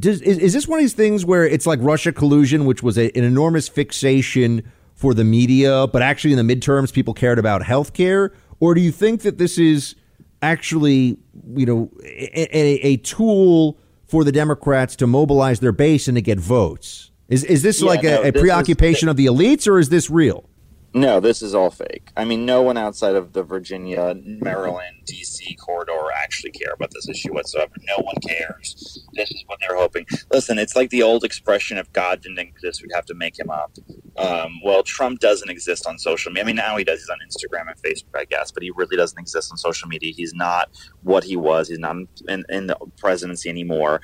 does 0.00 0.20
is, 0.22 0.38
is 0.38 0.52
this 0.52 0.66
one 0.66 0.78
of 0.78 0.82
these 0.82 0.94
things 0.94 1.24
where 1.24 1.46
it's 1.46 1.66
like 1.66 1.78
Russia 1.82 2.12
collusion, 2.12 2.64
which 2.64 2.82
was 2.82 2.98
a, 2.98 3.16
an 3.16 3.24
enormous 3.24 3.68
fixation 3.68 4.70
for 4.94 5.14
the 5.14 5.24
media, 5.24 5.86
but 5.86 6.02
actually 6.02 6.32
in 6.32 6.46
the 6.46 6.56
midterms 6.56 6.92
people 6.92 7.14
cared 7.14 7.38
about 7.38 7.62
health 7.64 7.92
care? 7.92 8.32
Or 8.60 8.74
do 8.74 8.80
you 8.80 8.92
think 8.92 9.22
that 9.22 9.38
this 9.38 9.58
is 9.58 9.94
actually, 10.42 11.16
you 11.54 11.64
know, 11.64 11.90
a, 12.04 12.56
a, 12.56 12.74
a 12.80 12.96
tool 12.98 13.78
for 14.04 14.24
the 14.24 14.32
Democrats 14.32 14.96
to 14.96 15.06
mobilize 15.06 15.60
their 15.60 15.72
base 15.72 16.08
and 16.08 16.16
to 16.16 16.22
get 16.22 16.38
votes? 16.38 17.10
Is 17.28 17.44
is 17.44 17.62
this 17.62 17.80
yeah, 17.80 17.88
like 17.88 18.04
a, 18.04 18.10
no, 18.10 18.22
a 18.24 18.32
preoccupation 18.32 19.08
is, 19.08 19.10
of 19.10 19.16
the 19.16 19.26
elites, 19.26 19.66
or 19.66 19.78
is 19.78 19.88
this 19.88 20.10
real? 20.10 20.48
No, 20.94 21.20
this 21.20 21.40
is 21.40 21.54
all 21.54 21.70
fake. 21.70 22.10
I 22.16 22.24
mean, 22.24 22.44
no 22.44 22.60
one 22.60 22.76
outside 22.76 23.14
of 23.14 23.32
the 23.32 23.42
Virginia, 23.42 24.14
Maryland, 24.24 25.02
D.C. 25.06 25.56
corridor 25.56 25.92
actually 26.14 26.50
care 26.50 26.74
about 26.74 26.90
this 26.92 27.08
issue 27.08 27.32
whatsoever. 27.32 27.72
No 27.88 28.02
one 28.02 28.16
cares. 28.26 29.06
This 29.14 29.30
is 29.30 29.42
what 29.46 29.58
they're 29.60 29.76
hoping. 29.76 30.04
Listen, 30.30 30.58
it's 30.58 30.76
like 30.76 30.90
the 30.90 31.02
old 31.02 31.24
expression: 31.24 31.78
"If 31.78 31.90
God 31.92 32.20
didn't 32.20 32.38
exist, 32.38 32.82
we'd 32.82 32.94
have 32.94 33.06
to 33.06 33.14
make 33.14 33.38
him 33.38 33.48
up." 33.48 33.72
Um, 34.18 34.60
well, 34.62 34.82
Trump 34.82 35.20
doesn't 35.20 35.48
exist 35.48 35.86
on 35.86 35.98
social 35.98 36.30
media. 36.30 36.44
I 36.44 36.46
mean, 36.46 36.56
now 36.56 36.76
he 36.76 36.84
does. 36.84 37.00
He's 37.00 37.08
on 37.08 37.18
Instagram 37.26 37.70
and 37.70 37.82
Facebook, 37.82 38.18
I 38.20 38.26
guess, 38.26 38.50
but 38.50 38.62
he 38.62 38.70
really 38.76 38.96
doesn't 38.96 39.18
exist 39.18 39.50
on 39.50 39.56
social 39.56 39.88
media. 39.88 40.12
He's 40.14 40.34
not 40.34 40.70
what 41.02 41.24
he 41.24 41.36
was. 41.36 41.68
He's 41.68 41.78
not 41.78 41.96
in, 42.28 42.44
in 42.50 42.66
the 42.66 42.76
presidency 42.98 43.48
anymore. 43.48 44.00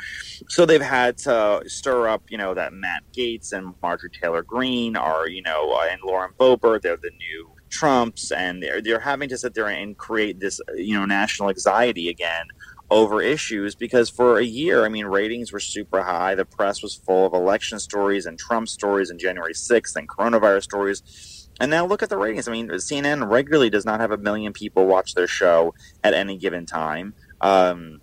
So 0.48 0.64
they've 0.64 0.80
had 0.80 1.18
to 1.18 1.62
stir 1.66 2.08
up, 2.08 2.22
you 2.30 2.38
know, 2.38 2.54
that 2.54 2.72
Matt 2.72 3.02
Gaetz 3.12 3.52
and 3.52 3.74
Marjorie 3.82 4.10
Taylor 4.10 4.42
Greene 4.42 4.96
are, 4.96 5.28
you 5.28 5.42
know, 5.42 5.78
and 5.90 6.00
Lauren 6.02 6.32
Boebert 6.38 6.77
they're 6.78 6.96
the 6.96 7.10
new 7.10 7.50
Trumps, 7.70 8.32
and 8.32 8.62
they're 8.62 8.80
they're 8.80 9.00
having 9.00 9.28
to 9.28 9.38
sit 9.38 9.54
there 9.54 9.68
and 9.68 9.96
create 9.96 10.40
this 10.40 10.60
you 10.76 10.94
know 10.94 11.04
national 11.04 11.50
anxiety 11.50 12.08
again 12.08 12.46
over 12.90 13.20
issues 13.20 13.74
because 13.74 14.08
for 14.08 14.38
a 14.38 14.44
year, 14.44 14.84
I 14.84 14.88
mean, 14.88 15.06
ratings 15.06 15.52
were 15.52 15.60
super 15.60 16.02
high. 16.02 16.34
The 16.34 16.44
press 16.44 16.82
was 16.82 16.94
full 16.94 17.26
of 17.26 17.34
election 17.34 17.78
stories 17.78 18.26
and 18.26 18.38
Trump 18.38 18.68
stories 18.68 19.10
and 19.10 19.20
January 19.20 19.52
6th 19.52 19.96
and 19.96 20.08
coronavirus 20.08 20.62
stories. 20.62 21.48
And 21.60 21.70
now 21.70 21.84
look 21.84 22.02
at 22.02 22.08
the 22.08 22.16
ratings. 22.16 22.48
I 22.48 22.52
mean, 22.52 22.68
CNN 22.68 23.30
regularly 23.30 23.68
does 23.68 23.84
not 23.84 24.00
have 24.00 24.12
a 24.12 24.16
million 24.16 24.52
people 24.52 24.86
watch 24.86 25.14
their 25.14 25.26
show 25.26 25.74
at 26.04 26.14
any 26.14 26.38
given 26.38 26.66
time. 26.66 27.14
Um, 27.40 28.00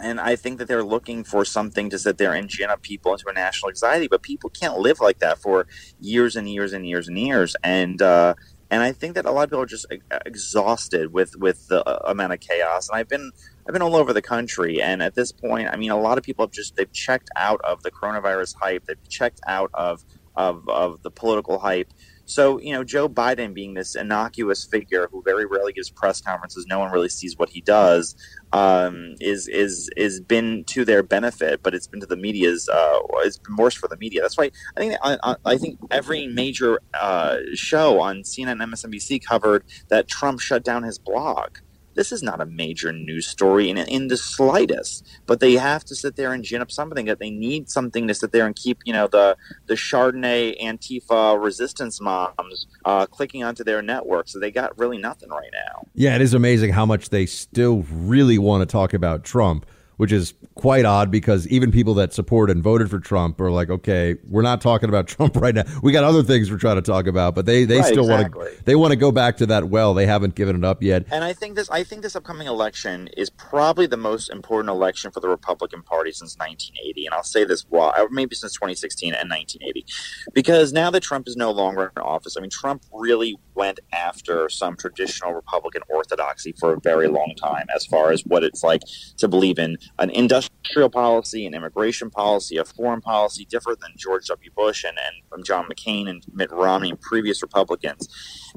and 0.00 0.20
I 0.20 0.36
think 0.36 0.58
that 0.58 0.68
they're 0.68 0.84
looking 0.84 1.24
for 1.24 1.44
something 1.44 1.90
to 1.90 1.98
sit 1.98 2.18
there 2.18 2.32
and 2.32 2.48
gin 2.48 2.70
up 2.70 2.82
people 2.82 3.12
into 3.12 3.28
a 3.28 3.32
national 3.32 3.70
anxiety. 3.70 4.08
But 4.08 4.22
people 4.22 4.50
can't 4.50 4.78
live 4.78 5.00
like 5.00 5.18
that 5.18 5.38
for 5.38 5.66
years 6.00 6.36
and 6.36 6.48
years 6.48 6.72
and 6.72 6.86
years 6.86 7.08
and 7.08 7.18
years. 7.18 7.54
And 7.62 8.00
uh, 8.00 8.34
and 8.70 8.82
I 8.82 8.92
think 8.92 9.14
that 9.16 9.26
a 9.26 9.30
lot 9.30 9.44
of 9.44 9.50
people 9.50 9.62
are 9.62 9.66
just 9.66 9.86
exhausted 10.24 11.12
with 11.12 11.36
with 11.36 11.68
the 11.68 11.86
uh, 11.86 12.10
amount 12.10 12.32
of 12.32 12.40
chaos. 12.40 12.88
And 12.88 12.98
I've 12.98 13.08
been 13.08 13.30
I've 13.66 13.74
been 13.74 13.82
all 13.82 13.96
over 13.96 14.12
the 14.12 14.22
country, 14.22 14.80
and 14.80 15.02
at 15.02 15.14
this 15.14 15.30
point, 15.30 15.68
I 15.68 15.76
mean, 15.76 15.90
a 15.90 16.00
lot 16.00 16.16
of 16.16 16.24
people 16.24 16.44
have 16.44 16.52
just 16.52 16.76
they've 16.76 16.92
checked 16.92 17.28
out 17.36 17.60
of 17.62 17.82
the 17.82 17.90
coronavirus 17.90 18.54
hype. 18.60 18.86
They've 18.86 19.08
checked 19.08 19.40
out 19.46 19.70
of 19.74 20.04
of 20.36 20.66
of 20.68 21.02
the 21.02 21.10
political 21.10 21.58
hype 21.58 21.92
So, 22.24 22.58
you 22.60 22.72
know, 22.72 22.84
Joe 22.84 23.08
Biden 23.08 23.52
being 23.52 23.74
this 23.74 23.94
innocuous 23.94 24.64
figure 24.64 25.08
who 25.10 25.22
very 25.22 25.44
rarely 25.44 25.72
gives 25.72 25.90
press 25.90 26.20
conferences, 26.20 26.66
no 26.66 26.78
one 26.78 26.92
really 26.92 27.08
sees 27.08 27.36
what 27.36 27.50
he 27.50 27.60
does, 27.60 28.14
um, 28.52 29.16
is 29.20 29.48
is 29.48 29.90
is 29.96 30.20
been 30.20 30.64
to 30.64 30.84
their 30.84 31.02
benefit, 31.02 31.62
but 31.62 31.74
it's 31.74 31.86
been 31.86 32.00
to 32.00 32.06
the 32.06 32.16
media's. 32.16 32.68
Uh, 32.68 33.00
it's 33.18 33.38
been 33.38 33.56
worse 33.56 33.74
for 33.74 33.88
the 33.88 33.96
media. 33.96 34.22
That's 34.22 34.38
why 34.38 34.50
I 34.76 34.80
think 34.80 34.96
I, 35.02 35.36
I 35.44 35.56
think 35.56 35.78
every 35.90 36.26
major 36.26 36.80
uh, 36.94 37.38
show 37.54 38.00
on 38.00 38.22
CNN, 38.22 38.52
and 38.52 38.72
MSNBC 38.72 39.24
covered 39.24 39.64
that 39.88 40.08
Trump 40.08 40.40
shut 40.40 40.64
down 40.64 40.82
his 40.82 40.98
blog 40.98 41.58
this 41.94 42.12
is 42.12 42.22
not 42.22 42.40
a 42.40 42.46
major 42.46 42.92
news 42.92 43.26
story 43.26 43.70
in, 43.70 43.78
in 43.78 44.08
the 44.08 44.16
slightest. 44.16 45.06
But 45.26 45.40
they 45.40 45.54
have 45.54 45.84
to 45.84 45.94
sit 45.94 46.16
there 46.16 46.32
and 46.32 46.44
gin 46.44 46.62
up 46.62 46.70
something 46.70 47.06
that 47.06 47.18
they 47.18 47.30
need 47.30 47.70
something 47.70 48.08
to 48.08 48.14
sit 48.14 48.32
there 48.32 48.46
and 48.46 48.54
keep, 48.54 48.78
you 48.84 48.92
know, 48.92 49.06
the 49.06 49.36
the 49.66 49.74
Chardonnay 49.74 50.60
Antifa 50.62 51.42
resistance 51.42 52.00
moms 52.00 52.66
uh, 52.84 53.06
clicking 53.06 53.44
onto 53.44 53.64
their 53.64 53.82
network. 53.82 54.28
So 54.28 54.38
they 54.38 54.50
got 54.50 54.76
really 54.78 54.98
nothing 54.98 55.30
right 55.30 55.50
now. 55.52 55.86
Yeah, 55.94 56.14
it 56.14 56.20
is 56.22 56.34
amazing 56.34 56.72
how 56.72 56.86
much 56.86 57.10
they 57.10 57.26
still 57.26 57.84
really 57.90 58.38
want 58.38 58.62
to 58.62 58.66
talk 58.66 58.94
about 58.94 59.24
Trump 59.24 59.66
which 59.96 60.12
is 60.12 60.34
quite 60.54 60.84
odd 60.84 61.10
because 61.10 61.46
even 61.48 61.70
people 61.70 61.94
that 61.94 62.12
support 62.12 62.50
and 62.50 62.62
voted 62.62 62.90
for 62.90 62.98
Trump 62.98 63.40
are 63.40 63.50
like, 63.50 63.70
okay, 63.70 64.16
we're 64.28 64.42
not 64.42 64.60
talking 64.60 64.88
about 64.88 65.06
Trump 65.12 65.36
right 65.36 65.54
now. 65.54 65.64
We 65.82 65.92
got 65.92 66.04
other 66.04 66.22
things 66.22 66.50
we're 66.50 66.58
trying 66.58 66.76
to 66.76 66.82
talk 66.82 67.06
about, 67.06 67.34
but 67.34 67.46
they, 67.46 67.64
they 67.64 67.78
right, 67.78 67.86
still 67.86 68.10
exactly. 68.10 68.40
want 68.40 68.58
to 68.58 68.64
they 68.64 68.74
want 68.74 68.92
to 68.92 68.96
go 68.96 69.12
back 69.12 69.36
to 69.38 69.46
that 69.46 69.68
well. 69.68 69.94
They 69.94 70.06
haven't 70.06 70.34
given 70.34 70.56
it 70.56 70.64
up 70.64 70.82
yet. 70.82 71.04
And 71.10 71.24
I 71.24 71.32
think 71.32 71.56
this 71.56 71.70
I 71.70 71.84
think 71.84 72.02
this 72.02 72.16
upcoming 72.16 72.46
election 72.46 73.08
is 73.16 73.30
probably 73.30 73.86
the 73.86 73.96
most 73.96 74.30
important 74.30 74.70
election 74.70 75.10
for 75.10 75.20
the 75.20 75.28
Republican 75.28 75.82
Party 75.82 76.12
since 76.12 76.36
1980. 76.36 77.06
And 77.06 77.14
I'll 77.14 77.22
say 77.22 77.44
this 77.44 77.66
why 77.68 78.06
maybe 78.10 78.34
since 78.34 78.52
2016 78.54 79.14
and 79.14 79.30
1980, 79.30 79.86
because 80.32 80.72
now 80.72 80.90
that 80.90 81.02
Trump 81.02 81.28
is 81.28 81.36
no 81.36 81.50
longer 81.50 81.92
in 81.96 82.02
office, 82.02 82.36
I 82.36 82.40
mean 82.40 82.50
Trump 82.50 82.82
really 82.92 83.38
went 83.54 83.80
after 83.92 84.48
some 84.48 84.76
traditional 84.76 85.32
Republican 85.32 85.82
orthodoxy 85.88 86.52
for 86.58 86.74
a 86.74 86.80
very 86.80 87.08
long 87.08 87.34
time 87.36 87.66
as 87.74 87.86
far 87.86 88.12
as 88.12 88.22
what 88.26 88.42
it's 88.42 88.62
like 88.62 88.82
to 89.18 89.28
believe 89.28 89.58
in 89.58 89.76
an 89.98 90.10
industrial 90.10 90.90
policy, 90.90 91.46
an 91.46 91.54
immigration 91.54 92.10
policy, 92.10 92.56
a 92.56 92.64
foreign 92.64 93.00
policy 93.00 93.44
different 93.44 93.80
than 93.80 93.92
George 93.96 94.26
W. 94.26 94.50
Bush 94.56 94.84
and, 94.84 94.98
and 94.98 95.14
from 95.28 95.42
John 95.44 95.66
McCain 95.66 96.08
and 96.08 96.22
Mitt 96.32 96.50
Romney 96.50 96.90
and 96.90 97.00
previous 97.00 97.42
Republicans. 97.42 98.08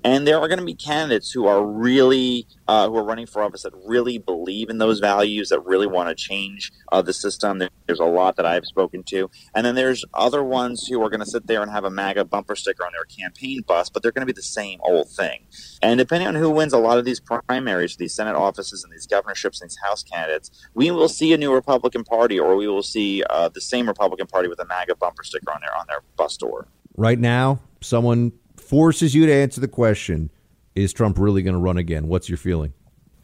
And 0.04 0.28
there 0.28 0.40
are 0.40 0.48
going 0.48 0.60
to 0.60 0.66
be 0.66 0.76
candidates 0.76 1.32
who 1.32 1.48
are 1.48 1.66
really 1.66 2.48
uh, 2.68 2.90
who 2.90 2.98
are 2.98 3.04
running 3.04 3.26
for 3.26 3.44
office 3.44 3.64
that 3.64 3.74
really 3.86 4.18
believe 4.18 4.70
in 4.70 4.78
those 4.78 5.00
values, 5.00 5.50
that 5.50 5.60
really 5.66 5.88
want 5.88 6.10
to 6.10 6.16
change 6.16 6.72
uh, 6.92 7.02
the 7.02 7.14
system. 7.14 7.62
There's 7.86 8.00
a 8.00 8.06
lot 8.06 8.36
that 8.38 8.46
I've 8.46 8.66
spoken 8.66 9.04
to, 9.04 9.30
and 9.54 9.66
then 9.66 9.76
there's 9.76 10.04
other 10.14 10.44
ones 10.44 10.88
who 10.88 11.02
are 11.04 11.10
going 11.10 11.20
to 11.20 11.26
sit 11.26 11.48
there 11.48 11.62
and 11.62 11.72
have 11.72 11.84
a 11.84 11.90
MAGA 11.90 12.26
bumper 12.26 12.56
sticker 12.56 12.86
on 12.86 12.92
their 12.94 13.06
campaign 13.06 13.62
bus, 13.68 13.90
but 13.90 14.02
they're 14.02 14.12
going 14.12 14.28
to 14.28 14.34
be 14.34 14.36
the 14.36 14.42
same 14.42 14.80
old 14.84 15.10
thing. 15.10 15.46
And 15.82 15.98
depending 15.98 16.28
on 16.28 16.36
who 16.36 16.50
wins 16.50 16.74
a 16.74 16.80
lot 16.80 16.98
of 16.98 17.06
these 17.06 17.20
primaries, 17.20 17.96
these 17.98 18.16
Senate 18.16 18.36
offices 18.36 18.84
and 18.84 18.92
these 18.92 19.06
governorships 19.06 19.62
and 19.62 19.70
these 19.70 19.78
House 19.84 20.04
candidates, 20.04 20.52
we 20.74 20.92
will 20.92 21.10
see 21.10 21.34
a 21.34 21.38
new 21.38 21.54
Republican 21.54 22.04
Party, 22.04 22.40
or 22.40 22.56
we 22.56 22.68
will 22.68 22.84
see 22.84 23.24
uh, 23.30 23.50
the 23.50 23.62
same 23.62 23.88
Republican 23.88 24.28
Party 24.28 24.48
with 24.48 24.60
a 24.60 24.66
MAGA 24.66 24.96
bumper 24.96 25.24
sticker 25.24 25.52
on 25.52 25.62
their 25.62 25.76
on 25.78 25.86
their 25.88 26.02
bus 26.18 26.38
door. 26.38 26.68
Right 26.98 27.20
now, 27.20 27.60
someone 27.82 28.32
forces 28.66 29.16
you 29.16 29.26
to 29.26 29.34
answer 29.34 29.62
the 29.62 29.68
question: 29.68 30.32
Is 30.76 30.94
Trump 30.94 31.18
really 31.20 31.42
going 31.42 31.54
to 31.54 31.60
run 31.60 31.78
again? 31.78 32.08
What's 32.08 32.30
your 32.30 32.38
feeling? 32.38 32.74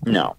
No, 0.05 0.35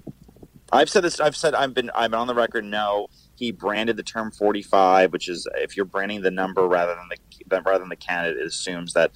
I've 0.73 0.89
said 0.89 1.05
this. 1.05 1.21
I've 1.21 1.37
said 1.37 1.55
I've 1.55 1.75
been 1.75 1.91
I've 1.95 2.11
been 2.11 2.21
on 2.21 2.27
the 2.27 2.35
record. 2.35 2.65
No, 2.65 3.09
he 3.37 3.53
branded 3.53 3.97
the 3.97 4.03
term 4.03 4.31
45, 4.31 5.13
which 5.13 5.29
is 5.29 5.47
if 5.57 5.77
you're 5.77 5.85
branding 5.85 6.23
the 6.23 6.31
number 6.31 6.67
rather 6.67 6.95
than 6.95 7.09
the 7.11 7.63
rather 7.63 7.81
than 7.81 7.89
the 7.89 7.97
candidate, 7.97 8.41
it 8.41 8.47
assumes 8.47 8.95
that 8.95 9.13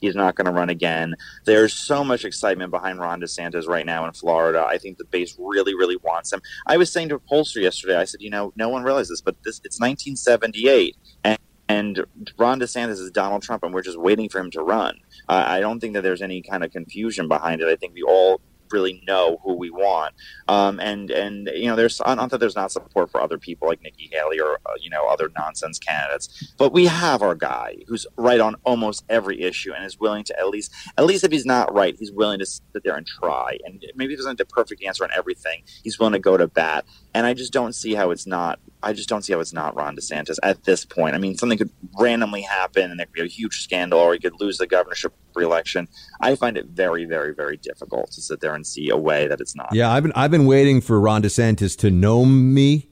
he's 0.00 0.14
not 0.14 0.34
going 0.34 0.46
to 0.46 0.52
run 0.52 0.68
again. 0.68 1.14
There's 1.44 1.72
so 1.72 2.02
much 2.02 2.24
excitement 2.24 2.70
behind 2.70 2.98
Ron 2.98 3.20
DeSantis 3.20 3.68
right 3.68 3.86
now 3.86 4.04
in 4.06 4.12
Florida. 4.12 4.64
I 4.66 4.78
think 4.78 4.98
the 4.98 5.04
base 5.04 5.36
really, 5.38 5.74
really 5.74 5.96
wants 5.98 6.32
him. 6.32 6.40
I 6.66 6.76
was 6.76 6.92
saying 6.92 7.08
to 7.10 7.16
a 7.16 7.20
pollster 7.20 7.62
yesterday, 7.62 7.96
I 7.96 8.04
said, 8.04 8.20
you 8.20 8.30
know, 8.30 8.52
no 8.56 8.68
one 8.68 8.82
realizes 8.82 9.10
this, 9.10 9.20
but 9.20 9.36
this 9.44 9.60
it's 9.64 9.80
1978, 9.80 10.96
and 11.24 11.38
and 11.68 12.04
Ron 12.38 12.60
DeSantis 12.60 13.00
is 13.00 13.10
Donald 13.10 13.42
Trump, 13.42 13.64
and 13.64 13.74
we're 13.74 13.82
just 13.82 13.98
waiting 13.98 14.28
for 14.28 14.38
him 14.38 14.50
to 14.52 14.62
run. 14.62 14.98
Uh, 15.28 15.44
I 15.46 15.60
don't 15.60 15.80
think 15.80 15.94
that 15.94 16.02
there's 16.02 16.22
any 16.22 16.42
kind 16.42 16.64
of 16.64 16.70
confusion 16.70 17.28
behind 17.28 17.60
it. 17.60 17.68
I 17.68 17.76
think 17.76 17.94
we 17.94 18.02
all 18.02 18.40
really 18.72 19.02
know 19.06 19.38
who 19.44 19.54
we 19.54 19.70
want. 19.70 20.14
Um, 20.48 20.80
and 20.80 21.10
and 21.10 21.50
you 21.54 21.66
know, 21.66 21.76
there's 21.76 22.00
not 22.00 22.30
that 22.30 22.38
there's 22.38 22.56
not 22.56 22.72
support 22.72 23.10
for 23.10 23.20
other 23.20 23.38
people 23.38 23.68
like 23.68 23.82
Nikki 23.82 24.10
Haley 24.12 24.40
or 24.40 24.58
uh, 24.66 24.72
you 24.80 24.90
know 24.90 25.06
other 25.08 25.30
nonsense 25.36 25.78
candidates, 25.78 26.54
but 26.58 26.72
we 26.72 26.86
have 26.86 27.22
our 27.22 27.34
guy 27.34 27.76
who's 27.86 28.06
right 28.16 28.40
on 28.40 28.56
almost 28.64 29.04
every 29.08 29.42
issue 29.42 29.72
and 29.72 29.84
is 29.84 29.98
willing 29.98 30.24
to 30.24 30.38
at 30.38 30.48
least 30.48 30.72
at 30.96 31.04
least 31.04 31.24
if 31.24 31.32
he's 31.32 31.46
not 31.46 31.72
right, 31.74 31.96
he's 31.98 32.12
willing 32.12 32.38
to 32.38 32.46
sit 32.46 32.62
there 32.84 32.96
and 32.96 33.06
try. 33.06 33.58
And 33.64 33.84
maybe 33.94 34.12
he 34.12 34.16
doesn't 34.16 34.30
have 34.30 34.36
the 34.38 34.46
perfect 34.46 34.82
answer 34.84 35.04
on 35.04 35.10
everything. 35.16 35.62
He's 35.82 35.98
willing 35.98 36.14
to 36.14 36.18
go 36.18 36.36
to 36.36 36.46
bat. 36.46 36.84
And 37.16 37.24
I 37.24 37.32
just 37.32 37.50
don't 37.50 37.72
see 37.72 37.94
how 37.94 38.10
it's 38.10 38.26
not. 38.26 38.60
I 38.82 38.92
just 38.92 39.08
don't 39.08 39.22
see 39.22 39.32
how 39.32 39.40
it's 39.40 39.54
not 39.54 39.74
Ron 39.74 39.96
DeSantis 39.96 40.36
at 40.42 40.64
this 40.64 40.84
point. 40.84 41.14
I 41.14 41.18
mean, 41.18 41.34
something 41.38 41.56
could 41.56 41.70
randomly 41.98 42.42
happen, 42.42 42.90
and 42.90 43.00
there 43.00 43.06
could 43.06 43.14
be 43.14 43.22
a 43.22 43.26
huge 43.26 43.62
scandal, 43.62 43.98
or 43.98 44.12
he 44.12 44.18
could 44.18 44.38
lose 44.38 44.58
the 44.58 44.66
governorship 44.66 45.14
reelection. 45.34 45.88
I 46.20 46.34
find 46.34 46.58
it 46.58 46.66
very, 46.66 47.06
very, 47.06 47.32
very 47.32 47.56
difficult 47.56 48.10
to 48.10 48.20
sit 48.20 48.40
there 48.40 48.54
and 48.54 48.66
see 48.66 48.90
a 48.90 48.98
way 48.98 49.28
that 49.28 49.40
it's 49.40 49.56
not. 49.56 49.70
Yeah, 49.72 49.90
I've 49.90 50.02
been 50.02 50.12
I've 50.14 50.30
been 50.30 50.44
waiting 50.44 50.82
for 50.82 51.00
Ron 51.00 51.22
DeSantis 51.22 51.74
to 51.78 51.90
know 51.90 52.26
me, 52.26 52.90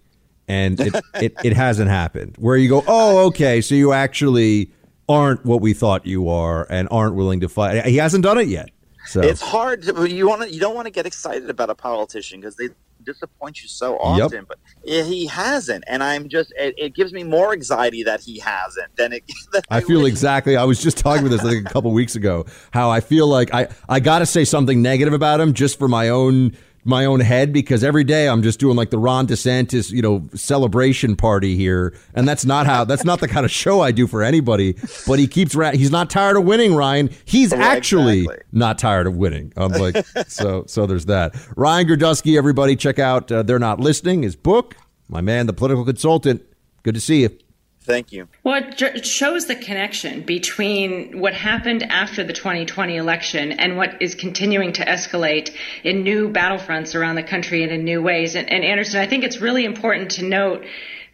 and 0.49 0.81
it, 0.81 0.95
it, 1.17 1.35
it 1.45 1.53
hasn't 1.53 1.91
happened. 1.91 2.37
Where 2.39 2.57
you 2.57 2.71
go, 2.71 2.83
oh, 2.87 3.27
okay, 3.27 3.61
so 3.61 3.75
you 3.75 3.93
actually 3.93 4.73
aren't 5.07 5.45
what 5.45 5.61
we 5.61 5.75
thought 5.75 6.07
you 6.07 6.31
are, 6.31 6.67
and 6.71 6.89
aren't 6.91 7.15
willing 7.15 7.41
to 7.41 7.49
fight. 7.51 7.85
He 7.85 7.99
hasn't 7.99 8.25
done 8.25 8.39
it 8.39 8.49
yet. 8.49 8.71
So 9.05 9.21
it's 9.21 9.43
hard. 9.43 9.83
To, 9.83 10.11
you 10.11 10.27
want 10.27 10.45
to 10.45 10.51
you 10.51 10.61
don't 10.61 10.75
want 10.75 10.87
to 10.87 10.91
get 10.91 11.05
excited 11.05 11.51
about 11.51 11.69
a 11.69 11.75
politician 11.75 12.41
because 12.41 12.57
they 12.57 12.71
disappoint 13.03 13.63
you 13.63 13.69
so 13.69 13.97
often, 13.99 14.39
yep. 14.39 14.45
but 14.49 14.59
he 14.85 15.27
hasn't, 15.27 15.85
and 15.87 16.03
I'm 16.03 16.29
just 16.29 16.53
it, 16.57 16.75
it, 16.79 16.95
gives 16.95 17.13
me 17.13 17.23
more 17.23 17.53
anxiety 17.53 18.03
that 18.05 18.21
he 18.21 18.39
hasn't 18.39 18.95
than 18.97 19.13
it. 19.13 19.25
Than 19.53 19.63
I, 19.71 19.79
I 19.79 19.81
feel 19.81 20.03
wish. 20.03 20.13
exactly. 20.13 20.57
I 20.57 20.65
was 20.65 20.83
just 20.83 20.99
talking 20.99 21.27
about 21.27 21.37
this 21.37 21.45
I 21.45 21.51
think 21.51 21.69
a 21.69 21.73
couple 21.73 21.91
weeks 21.93 22.17
ago. 22.17 22.47
How 22.73 22.91
I 22.91 23.01
feel 23.01 23.27
like 23.27 23.53
I 23.55 23.69
I 23.89 24.01
got 24.01 24.21
to 24.21 24.27
say 24.27 24.45
something 24.45 24.83
negative 24.83 25.13
about 25.13 25.41
him 25.41 25.53
just 25.55 25.79
for 25.79 25.89
my 25.89 26.09
own 26.09 26.57
my 26.85 27.07
own 27.07 27.21
head 27.21 27.53
because 27.53 27.83
every 27.83 28.05
day 28.05 28.29
I'm 28.29 28.43
just 28.43 28.61
doing 28.61 28.77
like 28.77 28.91
the 28.91 28.99
Ron 28.99 29.27
DeSantis, 29.27 29.91
you 29.91 30.03
know, 30.03 30.29
celebration 30.35 31.17
party 31.17 31.57
here, 31.57 31.95
and 32.15 32.29
that's 32.29 32.45
not 32.45 32.67
how 32.67 32.85
that's 32.85 33.05
not 33.05 33.21
the 33.21 33.29
kind 33.29 33.45
of 33.45 33.51
show 33.51 33.81
I 33.81 33.91
do 33.91 34.07
for 34.07 34.23
anybody. 34.23 34.77
But 35.07 35.19
he 35.19 35.27
keeps 35.27 35.55
he's 35.73 35.91
not 35.91 36.11
tired 36.11 36.37
of 36.37 36.45
winning, 36.45 36.75
Ryan. 36.75 37.11
He's 37.25 37.53
actually 37.53 38.23
exactly. 38.23 38.45
not 38.53 38.79
tired 38.79 39.07
of 39.07 39.17
winning. 39.17 39.53
I'm 39.57 39.73
like, 39.73 40.07
so 40.29 40.65
so 40.67 40.87
there's 40.87 41.07
that. 41.07 41.35
Ryan 41.57 41.89
Girdusky, 41.89 42.37
everybody, 42.37 42.77
check 42.77 42.99
out 42.99 43.33
uh, 43.33 43.43
they're 43.43 43.59
not 43.59 43.81
listening. 43.81 44.23
His 44.23 44.37
book, 44.37 44.77
my 45.09 45.21
man, 45.21 45.47
the 45.47 45.53
political 45.53 45.85
consultant. 45.85 46.43
Good 46.83 46.95
to 46.95 47.01
see 47.01 47.23
you. 47.23 47.39
Thank 47.85 48.13
you. 48.13 48.29
Well, 48.43 48.63
it 48.67 49.07
shows 49.07 49.45
the 49.47 49.55
connection 49.55 50.23
between 50.23 51.21
what 51.21 51.35
happened 51.35 51.83
after 51.83 52.25
the 52.25 52.33
2020 52.33 52.97
election 52.97 53.53
and 53.53 53.77
what 53.77 54.01
is 54.01 54.15
continuing 54.15 54.73
to 54.75 54.85
escalate 54.87 55.55
in 55.83 56.03
new 56.03 56.31
battlefronts 56.31 56.95
around 56.95 57.17
the 57.17 57.23
country 57.23 57.63
and 57.63 57.71
in 57.71 57.85
new 57.85 58.01
ways. 58.01 58.37
And, 58.37 58.51
and 58.51 58.65
Anderson, 58.65 59.01
I 59.01 59.07
think 59.07 59.23
it's 59.23 59.39
really 59.39 59.67
important 59.67 60.13
to 60.13 60.25
note 60.25 60.65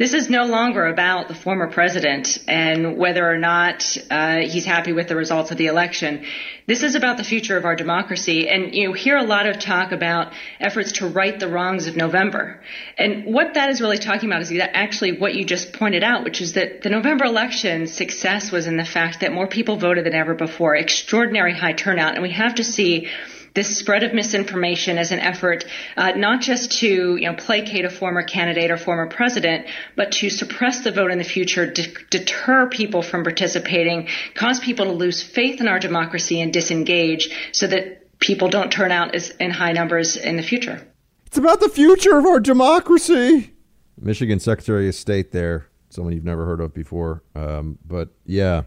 this 0.01 0.15
is 0.15 0.31
no 0.31 0.47
longer 0.47 0.87
about 0.87 1.29
the 1.29 1.35
former 1.35 1.71
president 1.71 2.39
and 2.49 2.97
whether 2.97 3.31
or 3.31 3.37
not 3.37 3.99
uh, 4.11 4.39
he's 4.39 4.65
happy 4.65 4.95
with 4.95 5.09
the 5.09 5.15
results 5.15 5.51
of 5.51 5.59
the 5.59 5.67
election. 5.67 6.25
This 6.67 6.83
is 6.83 6.95
about 6.95 7.19
the 7.19 7.23
future 7.23 7.59
of 7.59 7.67
our 7.67 7.77
democracy. 7.77 8.49
And 8.49 8.75
you 8.75 8.95
hear 8.95 9.19
a 9.19 9.25
lot 9.25 9.45
of 9.45 9.59
talk 9.59 9.93
about 9.93 10.33
efforts 10.59 10.93
to 10.93 11.07
right 11.07 11.39
the 11.39 11.49
wrongs 11.49 11.87
of 11.87 11.97
November. 11.97 12.63
And 12.97 13.27
what 13.27 13.53
that 13.53 13.69
is 13.69 13.83
really 13.83 13.99
talking 13.99 14.31
about 14.31 14.41
is 14.41 14.51
actually 14.59 15.19
what 15.19 15.35
you 15.35 15.45
just 15.45 15.75
pointed 15.75 16.03
out, 16.03 16.25
which 16.25 16.41
is 16.41 16.55
that 16.55 16.81
the 16.81 16.89
November 16.89 17.27
election 17.27 17.87
success 17.87 18.51
was 18.51 18.67
in 18.67 18.79
the 18.79 18.87
fact 18.87 19.21
that 19.21 19.35
more 19.35 19.49
people 19.49 19.77
voted 19.77 20.07
than 20.07 20.15
ever 20.15 20.33
before, 20.33 20.77
extraordinary 20.77 21.53
high 21.53 21.75
turnout. 21.75 22.15
And 22.15 22.23
we 22.23 22.33
have 22.33 22.55
to 22.55 22.65
see 22.65 23.11
this 23.55 23.77
spread 23.77 24.03
of 24.03 24.15
misinformation 24.15 24.99
as 24.99 25.13
an 25.13 25.21
effort 25.21 25.65
uh, 25.97 26.13
not 26.13 26.41
just 26.41 26.79
to 26.81 27.17
you 27.17 27.29
know 27.29 27.35
placate 27.35 27.85
a 27.85 27.91
former 27.91 28.23
candidate 28.23 28.71
or 28.71 28.77
former 28.77 29.09
president, 29.09 29.67
but 29.97 30.13
to 30.13 30.31
suppress 30.31 30.85
the 30.85 30.93
vote 30.93 31.11
in 31.11 31.19
the 31.19 31.25
future, 31.25 31.71
de- 31.71 31.93
deter 32.11 32.69
people 32.69 33.03
from 33.03 33.23
participating, 33.23 34.09
cause 34.35 34.61
people 34.61 34.87
to 34.87 34.93
lose 34.93 35.23
faith 35.23 35.61
in 35.61 35.69
our 35.69 35.79
democracy 35.79 36.41
and 36.41 36.53
disengage, 36.53 37.31
so 37.53 37.67
that 37.67 38.19
people 38.19 38.49
don't 38.49 38.71
turn 38.71 38.93
out 38.93 39.15
as, 39.15 39.31
in 39.41 39.51
high 39.51 39.73
numbers 39.73 40.17
in 40.17 40.37
the 40.37 40.43
future. 40.43 40.87
It's 41.27 41.39
about 41.39 41.61
the 41.61 41.69
future 41.69 42.19
of 42.19 42.27
our 42.27 42.41
democracy. 42.41 43.53
Michigan 44.01 44.41
Secretary 44.41 44.89
of 44.89 44.95
State 44.95 45.33
there, 45.33 45.67
someone 45.91 46.13
you've 46.13 46.25
never 46.25 46.45
heard 46.45 46.61
of 46.61 46.75
before. 46.75 47.23
Um, 47.35 47.79
but 47.87 48.09
yeah, 48.25 48.63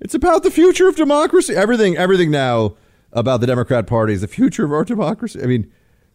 it's 0.00 0.14
about 0.14 0.42
the 0.42 0.50
future 0.50 0.88
of 0.88 0.96
democracy. 0.96 1.54
Everything, 1.54 1.96
everything 1.96 2.30
now 2.30 2.76
about 3.14 3.40
the 3.40 3.46
Democrat 3.46 3.86
Party 3.86 4.12
is 4.12 4.20
the 4.20 4.28
future 4.28 4.64
of 4.64 4.72
our 4.72 4.84
democracy. 4.84 5.40
I 5.42 5.46
mean, 5.46 5.72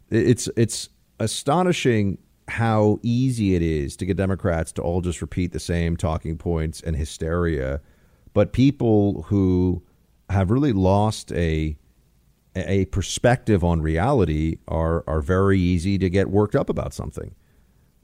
it's 0.10 0.48
it's 0.56 0.90
astonishing 1.20 2.20
how 2.50 3.00
easy 3.04 3.56
it 3.56 3.62
is 3.62 3.96
to 3.98 4.06
get 4.06 4.18
Democrats 4.18 4.72
to 4.74 4.82
all 4.82 5.02
just 5.02 5.22
repeat 5.22 5.52
the 5.52 5.60
same 5.60 5.96
talking 5.96 6.38
points 6.38 6.82
and 6.82 6.96
hysteria, 6.96 7.80
but 8.34 8.54
people 8.54 9.24
who 9.24 9.84
have 10.30 10.52
really 10.52 10.74
lost 10.74 11.32
a 11.32 11.78
a 12.56 12.86
perspective 12.86 13.64
on 13.64 13.82
reality 13.82 14.58
are 14.68 15.04
are 15.08 15.22
very 15.22 15.60
easy 15.60 15.98
to 15.98 16.10
get 16.10 16.30
worked 16.30 16.56
up 16.56 16.70
about 16.70 16.94
something. 16.94 17.34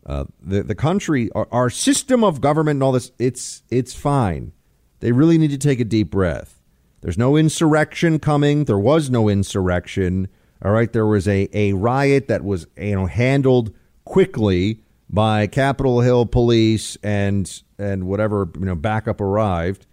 Uh, 0.05 0.25
the 0.39 0.63
the 0.63 0.75
country, 0.75 1.29
our, 1.33 1.47
our 1.51 1.69
system 1.69 2.23
of 2.23 2.39
government, 2.39 2.77
and 2.77 2.83
all 2.83 2.91
this, 2.91 3.11
it's 3.19 3.63
it's 3.69 3.93
fine. 3.93 4.53
They 4.99 5.11
really 5.11 5.37
need 5.37 5.51
to 5.51 5.57
take 5.57 5.79
a 5.79 5.83
deep 5.83 6.11
breath. 6.11 6.61
There's 7.05 7.19
no 7.19 7.37
insurrection 7.37 8.17
coming. 8.17 8.65
There 8.65 8.79
was 8.79 9.11
no 9.11 9.29
insurrection. 9.29 10.27
All 10.63 10.71
right, 10.71 10.91
there 10.91 11.05
was 11.05 11.27
a, 11.27 11.47
a 11.53 11.73
riot 11.73 12.27
that 12.29 12.43
was 12.43 12.65
you 12.75 12.95
know 12.95 13.05
handled 13.05 13.71
quickly 14.05 14.81
by 15.07 15.45
Capitol 15.45 16.01
Hill 16.01 16.25
police 16.25 16.97
and 17.03 17.61
and 17.77 18.07
whatever 18.07 18.49
you 18.55 18.65
know 18.65 18.73
backup 18.73 19.21
arrived, 19.21 19.85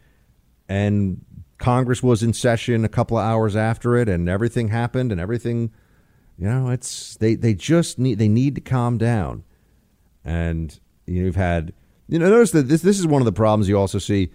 and 0.70 1.22
Congress 1.58 2.02
was 2.02 2.22
in 2.22 2.32
session 2.32 2.82
a 2.82 2.88
couple 2.88 3.18
of 3.18 3.26
hours 3.26 3.56
after 3.56 3.94
it, 3.98 4.08
and 4.08 4.26
everything 4.26 4.68
happened, 4.68 5.12
and 5.12 5.20
everything, 5.20 5.70
you 6.38 6.48
know, 6.48 6.70
it's 6.70 7.18
they 7.18 7.34
they 7.34 7.52
just 7.52 7.98
need 7.98 8.14
they 8.18 8.28
need 8.28 8.54
to 8.54 8.62
calm 8.62 8.96
down, 8.96 9.44
and 10.24 10.80
you've 11.06 11.36
had 11.36 11.74
you 12.08 12.18
know 12.18 12.30
notice 12.30 12.52
that 12.52 12.68
this 12.68 12.80
this 12.80 12.98
is 12.98 13.06
one 13.06 13.20
of 13.20 13.26
the 13.26 13.32
problems 13.32 13.68
you 13.68 13.78
also 13.78 13.98
see, 13.98 14.30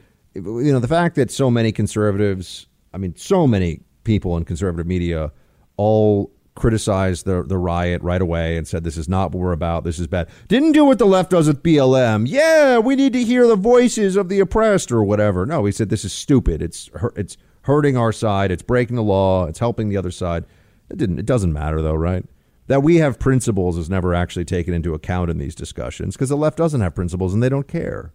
you 0.45 0.71
know, 0.71 0.79
the 0.79 0.88
fact 0.88 1.15
that 1.15 1.31
so 1.31 1.49
many 1.49 1.71
conservatives, 1.71 2.67
I 2.93 2.97
mean, 2.97 3.15
so 3.15 3.47
many 3.47 3.81
people 4.03 4.38
in 4.38 4.45
conservative 4.45 4.88
media 4.88 5.31
all 5.77 6.31
criticized 6.55 7.25
the 7.25 7.43
the 7.43 7.57
riot 7.57 8.01
right 8.01 8.21
away 8.21 8.57
and 8.57 8.67
said 8.67 8.83
this 8.83 8.97
is 8.97 9.07
not 9.07 9.31
what 9.31 9.41
we're 9.41 9.51
about. 9.51 9.83
This 9.83 9.99
is 9.99 10.07
bad. 10.07 10.27
Didn't 10.47 10.71
do 10.71 10.83
what 10.85 10.97
the 10.97 11.05
left 11.05 11.29
does 11.31 11.47
with 11.47 11.61
BLM. 11.61 12.25
Yeah, 12.27 12.79
we 12.79 12.95
need 12.95 13.13
to 13.13 13.23
hear 13.23 13.47
the 13.47 13.55
voices 13.55 14.15
of 14.15 14.27
the 14.27 14.39
oppressed 14.39 14.91
or 14.91 15.03
whatever. 15.03 15.45
No, 15.45 15.65
he 15.65 15.71
said 15.71 15.89
this 15.89 16.03
is 16.03 16.13
stupid. 16.13 16.61
It's 16.61 16.89
it's 17.15 17.38
hurting 17.61 17.95
our 17.95 18.11
side. 18.11 18.51
It's 18.51 18.63
breaking 18.63 18.95
the 18.95 19.03
law. 19.03 19.45
It's 19.45 19.59
helping 19.59 19.89
the 19.89 19.97
other 19.97 20.11
side. 20.11 20.45
It 20.89 20.97
didn't. 20.97 21.19
It 21.19 21.25
doesn't 21.25 21.53
matter 21.53 21.81
though, 21.81 21.95
right? 21.95 22.25
That 22.67 22.83
we 22.83 22.97
have 22.97 23.19
principles 23.19 23.77
is 23.77 23.89
never 23.89 24.13
actually 24.13 24.45
taken 24.45 24.73
into 24.73 24.93
account 24.93 25.29
in 25.29 25.38
these 25.38 25.55
discussions 25.55 26.15
because 26.15 26.29
the 26.29 26.38
left 26.38 26.57
doesn't 26.57 26.81
have 26.81 26.95
principles 26.95 27.33
and 27.33 27.41
they 27.41 27.49
don't 27.49 27.67
care. 27.67 28.13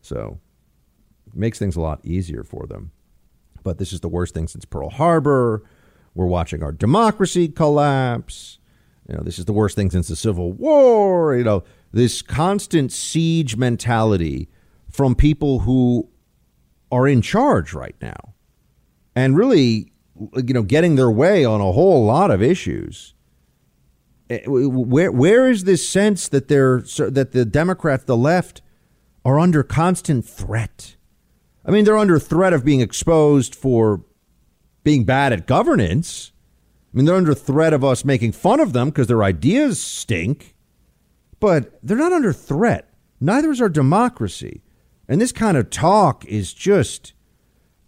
So, 0.00 0.38
makes 1.36 1.58
things 1.58 1.76
a 1.76 1.80
lot 1.80 2.04
easier 2.04 2.42
for 2.42 2.66
them. 2.66 2.92
But 3.62 3.78
this 3.78 3.92
is 3.92 4.00
the 4.00 4.08
worst 4.08 4.34
thing 4.34 4.48
since 4.48 4.64
Pearl 4.64 4.90
Harbor 4.90 5.64
we're 6.16 6.26
watching 6.26 6.62
our 6.62 6.72
democracy 6.72 7.46
collapse. 7.46 8.58
You 9.08 9.16
know, 9.16 9.22
this 9.22 9.38
is 9.38 9.44
the 9.44 9.52
worst 9.52 9.76
thing 9.76 9.90
since 9.90 10.08
the 10.08 10.16
Civil 10.16 10.52
War. 10.52 11.36
You 11.36 11.44
know, 11.44 11.62
this 11.92 12.22
constant 12.22 12.90
siege 12.90 13.56
mentality 13.56 14.48
from 14.90 15.14
people 15.14 15.60
who 15.60 16.08
are 16.90 17.06
in 17.06 17.20
charge 17.20 17.74
right 17.74 17.94
now 18.00 18.34
and 19.14 19.36
really, 19.36 19.92
you 20.34 20.54
know, 20.54 20.62
getting 20.62 20.96
their 20.96 21.10
way 21.10 21.44
on 21.44 21.60
a 21.60 21.72
whole 21.72 22.04
lot 22.04 22.30
of 22.30 22.42
issues. 22.42 23.14
Eh, 24.30 24.40
where 24.46 25.12
where 25.12 25.48
is 25.48 25.64
this 25.64 25.86
sense 25.86 26.28
that 26.28 26.48
they're 26.48 26.80
that 26.80 27.30
the 27.32 27.44
Democrats, 27.44 28.04
the 28.04 28.16
left, 28.16 28.62
are 29.24 29.38
under 29.38 29.62
constant 29.62 30.24
threat? 30.24 30.95
I 31.66 31.72
mean, 31.72 31.84
they're 31.84 31.98
under 31.98 32.18
threat 32.18 32.52
of 32.52 32.64
being 32.64 32.80
exposed 32.80 33.54
for 33.54 34.04
being 34.84 35.04
bad 35.04 35.32
at 35.32 35.46
governance. 35.48 36.30
I 36.94 36.96
mean, 36.96 37.06
they're 37.06 37.16
under 37.16 37.34
threat 37.34 37.72
of 37.72 37.82
us 37.82 38.04
making 38.04 38.32
fun 38.32 38.60
of 38.60 38.72
them 38.72 38.90
because 38.90 39.08
their 39.08 39.24
ideas 39.24 39.80
stink, 39.80 40.54
but 41.40 41.78
they're 41.82 41.96
not 41.96 42.12
under 42.12 42.32
threat. 42.32 42.94
Neither 43.20 43.50
is 43.50 43.60
our 43.60 43.68
democracy. 43.68 44.62
And 45.08 45.20
this 45.20 45.32
kind 45.32 45.56
of 45.56 45.70
talk 45.70 46.24
is 46.26 46.54
just 46.54 47.12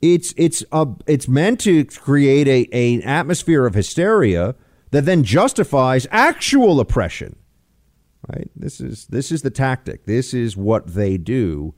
it's 0.01 0.35
it's 0.37 0.65
a, 0.73 0.87
it's 1.07 1.29
meant 1.29 1.61
to 1.61 1.85
create 1.85 2.47
a, 2.49 2.69
a 2.73 2.95
an 2.95 3.03
atmosphere 3.03 3.67
of 3.67 3.75
hysteria 3.75 4.55
that 4.91 5.05
then 5.05 5.25
justifies 5.25 6.07
actual 6.11 6.81
oppression. 6.81 7.37
Right? 8.33 8.51
This 8.55 8.81
is 8.81 9.07
this 9.07 9.31
is 9.33 9.43
the 9.43 9.51
tactic. 9.51 10.05
This 10.05 10.35
is 10.35 10.57
what 10.57 10.95
they 10.95 11.17
do 11.17 11.75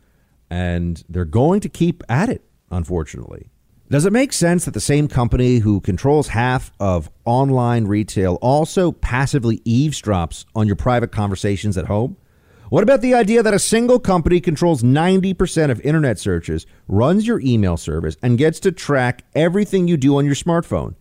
and 0.50 1.02
they're 1.08 1.24
going 1.24 1.60
to 1.60 1.68
keep 1.68 2.02
at 2.08 2.28
it, 2.28 2.44
unfortunately. 2.70 3.50
Does 3.88 4.06
it 4.06 4.12
make 4.12 4.32
sense 4.32 4.64
that 4.64 4.74
the 4.74 4.80
same 4.80 5.08
company 5.08 5.58
who 5.58 5.80
controls 5.80 6.28
half 6.28 6.70
of 6.78 7.10
online 7.24 7.86
retail 7.86 8.38
also 8.40 8.92
passively 8.92 9.58
eavesdrops 9.60 10.44
on 10.54 10.66
your 10.66 10.76
private 10.76 11.10
conversations 11.10 11.76
at 11.76 11.86
home? 11.86 12.16
What 12.68 12.84
about 12.84 13.00
the 13.00 13.14
idea 13.14 13.42
that 13.42 13.52
a 13.52 13.58
single 13.58 13.98
company 13.98 14.40
controls 14.40 14.84
90% 14.84 15.72
of 15.72 15.80
internet 15.80 16.20
searches, 16.20 16.66
runs 16.86 17.26
your 17.26 17.40
email 17.40 17.76
service, 17.76 18.16
and 18.22 18.38
gets 18.38 18.60
to 18.60 18.70
track 18.70 19.24
everything 19.34 19.88
you 19.88 19.96
do 19.96 20.18
on 20.18 20.24
your 20.24 20.36
smartphone? 20.36 20.94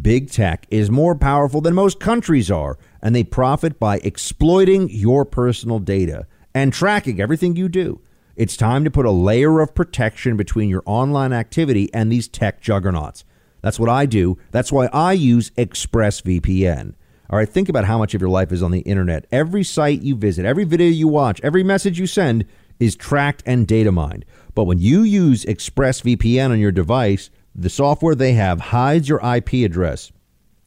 Big 0.00 0.30
tech 0.30 0.66
is 0.70 0.88
more 0.88 1.16
powerful 1.16 1.60
than 1.60 1.74
most 1.74 1.98
countries 1.98 2.48
are, 2.48 2.78
and 3.02 3.12
they 3.12 3.24
profit 3.24 3.80
by 3.80 3.96
exploiting 4.04 4.88
your 4.88 5.24
personal 5.24 5.80
data 5.80 6.28
and 6.54 6.72
tracking 6.72 7.20
everything 7.20 7.56
you 7.56 7.68
do. 7.68 8.00
It's 8.36 8.54
time 8.54 8.84
to 8.84 8.90
put 8.90 9.06
a 9.06 9.10
layer 9.10 9.60
of 9.60 9.74
protection 9.74 10.36
between 10.36 10.68
your 10.68 10.82
online 10.84 11.32
activity 11.32 11.88
and 11.94 12.12
these 12.12 12.28
tech 12.28 12.60
juggernauts. 12.60 13.24
That's 13.62 13.80
what 13.80 13.88
I 13.88 14.04
do. 14.04 14.36
That's 14.50 14.70
why 14.70 14.90
I 14.92 15.14
use 15.14 15.50
ExpressVPN. 15.52 16.94
All 17.30 17.38
right, 17.38 17.48
think 17.48 17.70
about 17.70 17.86
how 17.86 17.96
much 17.96 18.12
of 18.12 18.20
your 18.20 18.28
life 18.28 18.52
is 18.52 18.62
on 18.62 18.72
the 18.72 18.80
internet. 18.80 19.26
Every 19.32 19.64
site 19.64 20.02
you 20.02 20.14
visit, 20.14 20.44
every 20.44 20.64
video 20.64 20.88
you 20.88 21.08
watch, 21.08 21.40
every 21.42 21.62
message 21.62 21.98
you 21.98 22.06
send 22.06 22.44
is 22.78 22.94
tracked 22.94 23.42
and 23.46 23.66
data 23.66 23.90
mined. 23.90 24.26
But 24.54 24.64
when 24.64 24.80
you 24.80 25.00
use 25.00 25.46
ExpressVPN 25.46 26.50
on 26.50 26.60
your 26.60 26.72
device, 26.72 27.30
the 27.54 27.70
software 27.70 28.14
they 28.14 28.34
have 28.34 28.60
hides 28.60 29.08
your 29.08 29.20
IP 29.24 29.64
address. 29.64 30.12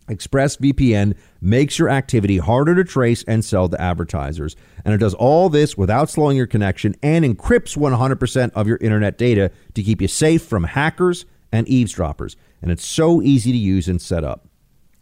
ExpressVPN 0.07 1.15
makes 1.41 1.79
your 1.79 1.89
activity 1.89 2.37
harder 2.37 2.75
to 2.75 2.83
trace 2.83 3.23
and 3.23 3.43
sell 3.43 3.69
to 3.69 3.81
advertisers. 3.81 4.55
And 4.83 4.93
it 4.93 4.97
does 4.97 5.13
all 5.13 5.49
this 5.49 5.77
without 5.77 6.09
slowing 6.09 6.37
your 6.37 6.47
connection 6.47 6.95
and 7.01 7.25
encrypts 7.25 7.77
100% 7.77 8.51
of 8.53 8.67
your 8.67 8.77
internet 8.77 9.17
data 9.17 9.51
to 9.73 9.83
keep 9.83 10.01
you 10.01 10.07
safe 10.07 10.43
from 10.43 10.65
hackers 10.65 11.25
and 11.51 11.67
eavesdroppers. 11.67 12.35
And 12.61 12.71
it's 12.71 12.85
so 12.85 13.21
easy 13.21 13.51
to 13.51 13.57
use 13.57 13.87
and 13.87 14.01
set 14.01 14.23
up. 14.23 14.47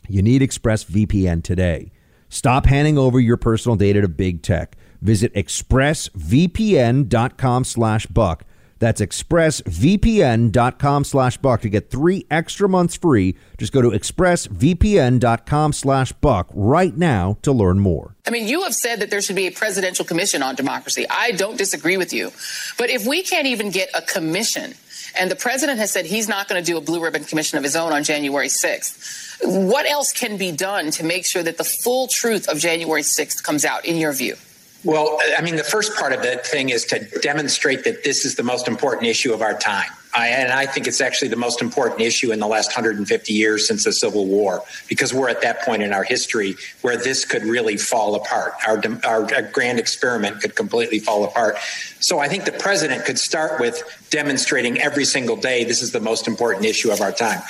You 0.08 0.22
need 0.22 0.42
ExpressVPN 0.42 1.44
today. 1.44 1.92
Stop 2.30 2.66
handing 2.66 2.98
over 2.98 3.20
your 3.20 3.38
personal 3.38 3.76
data 3.76 4.02
to 4.02 4.08
big 4.08 4.42
tech. 4.42 4.76
Visit 5.02 5.34
expressvpn.com 5.34 7.64
slash 7.64 8.06
buck 8.08 8.44
that's 8.80 9.02
expressvpn.com 9.02 11.04
slash 11.04 11.38
buck 11.38 11.62
to 11.62 11.70
get 11.70 11.90
three 11.90 12.26
extra 12.30 12.70
months 12.70 12.96
free. 12.96 13.36
Just 13.58 13.74
go 13.74 13.82
to 13.82 13.90
expressvpn.com 13.90 15.74
slash 15.74 16.12
buck 16.14 16.50
right 16.54 16.96
now 16.96 17.38
to 17.42 17.52
learn 17.52 17.80
more. 17.80 18.16
I 18.26 18.30
mean, 18.30 18.48
you 18.48 18.64
have 18.64 18.74
said 18.74 19.00
that 19.00 19.10
there 19.10 19.22
should 19.22 19.36
be 19.36 19.48
a 19.48 19.52
presidential 19.52 20.06
commission 20.06 20.44
on 20.44 20.56
democracy. 20.56 21.06
I 21.10 21.32
don't 21.32 21.58
disagree 21.58 21.98
with 21.98 22.14
you. 22.14 22.32
But 22.78 22.90
if 22.90 23.08
we 23.08 23.24
can't 23.24 23.48
even 23.48 23.72
get 23.72 23.90
a 23.94 24.02
commission, 24.02 24.76
and 25.20 25.32
the 25.32 25.36
president 25.36 25.80
has 25.80 25.92
said 25.92 26.06
he's 26.06 26.28
not 26.28 26.48
going 26.48 26.64
to 26.64 26.66
do 26.66 26.78
a 26.78 26.82
blue 26.82 27.04
ribbon 27.04 27.24
commission 27.24 27.58
of 27.58 27.64
his 27.64 27.76
own 27.76 27.94
on 27.94 28.04
January 28.04 28.48
6th, 28.48 29.68
what 29.68 29.86
else 29.86 30.12
can 30.12 30.38
be 30.38 30.52
done 30.52 30.92
to 30.92 31.04
make 31.04 31.26
sure 31.26 31.44
that 31.44 31.58
the 31.58 31.64
full 31.64 32.08
truth 32.08 32.48
of 32.50 32.60
January 32.60 33.02
6th 33.02 33.44
comes 33.44 33.66
out, 33.66 33.86
in 33.86 33.98
your 33.98 34.14
view? 34.14 34.36
Well, 34.84 35.20
I 35.38 35.42
mean, 35.42 35.56
the 35.56 35.64
first 35.64 35.96
part 35.96 36.14
of 36.14 36.22
the 36.22 36.38
thing 36.38 36.70
is 36.70 36.86
to 36.86 37.00
demonstrate 37.22 37.84
that 37.84 38.04
this 38.04 38.26
is 38.26 38.36
the 38.36 38.44
most 38.44 38.68
important 38.68 39.08
issue 39.08 39.34
of 39.34 39.42
our 39.42 39.58
time. 39.58 39.90
I, 40.14 40.30
and 40.30 40.52
I 40.52 40.66
think 40.66 40.88
it's 40.88 41.02
actually 41.02 41.28
the 41.28 41.36
most 41.36 41.62
important 41.62 42.02
issue 42.02 42.32
in 42.32 42.40
the 42.40 42.48
last 42.48 42.70
150 42.70 43.34
years 43.34 43.68
since 43.68 43.84
the 43.84 43.92
Civil 43.92 44.26
War, 44.26 44.64
because 44.88 45.14
we're 45.14 45.30
at 45.30 45.42
that 45.42 45.62
point 45.62 45.84
in 45.84 45.94
our 45.94 46.04
history 46.04 46.56
where 46.82 46.98
this 46.98 47.26
could 47.26 47.44
really 47.44 47.78
fall 47.78 48.16
apart. 48.16 48.54
Our, 48.66 48.82
our 49.06 49.42
grand 49.52 49.80
experiment 49.80 50.42
could 50.42 50.56
completely 50.56 51.00
fall 51.00 51.24
apart. 51.24 51.58
So 52.00 52.20
I 52.20 52.28
think 52.28 52.46
the 52.46 52.52
president 52.54 53.06
could 53.06 53.20
start 53.20 53.60
with 53.60 53.84
demonstrating 54.10 54.80
every 54.80 55.06
single 55.06 55.36
day 55.36 55.64
this 55.64 55.82
is 55.82 55.92
the 55.92 56.00
most 56.00 56.28
important 56.28 56.66
issue 56.66 56.92
of 56.92 57.02
our 57.02 57.12
time. 57.12 57.42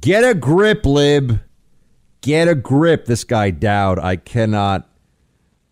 Get 0.00 0.24
a 0.24 0.34
grip, 0.34 0.86
Lib. 0.86 1.40
Get 2.22 2.48
a 2.48 2.54
grip. 2.54 3.04
This 3.04 3.24
guy 3.24 3.50
Dowd, 3.50 3.98
I 3.98 4.16
cannot 4.16 4.88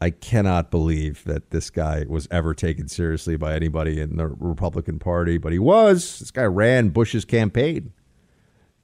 I 0.02 0.10
cannot 0.10 0.72
believe 0.72 1.22
that 1.26 1.50
this 1.50 1.70
guy 1.70 2.06
was 2.08 2.26
ever 2.28 2.54
taken 2.54 2.88
seriously 2.88 3.36
by 3.36 3.54
anybody 3.54 4.00
in 4.00 4.16
the 4.16 4.26
Republican 4.26 4.98
Party, 4.98 5.38
but 5.38 5.52
he 5.52 5.60
was. 5.60 6.18
This 6.18 6.32
guy 6.32 6.42
ran 6.42 6.88
Bush's 6.88 7.24
campaign. 7.24 7.92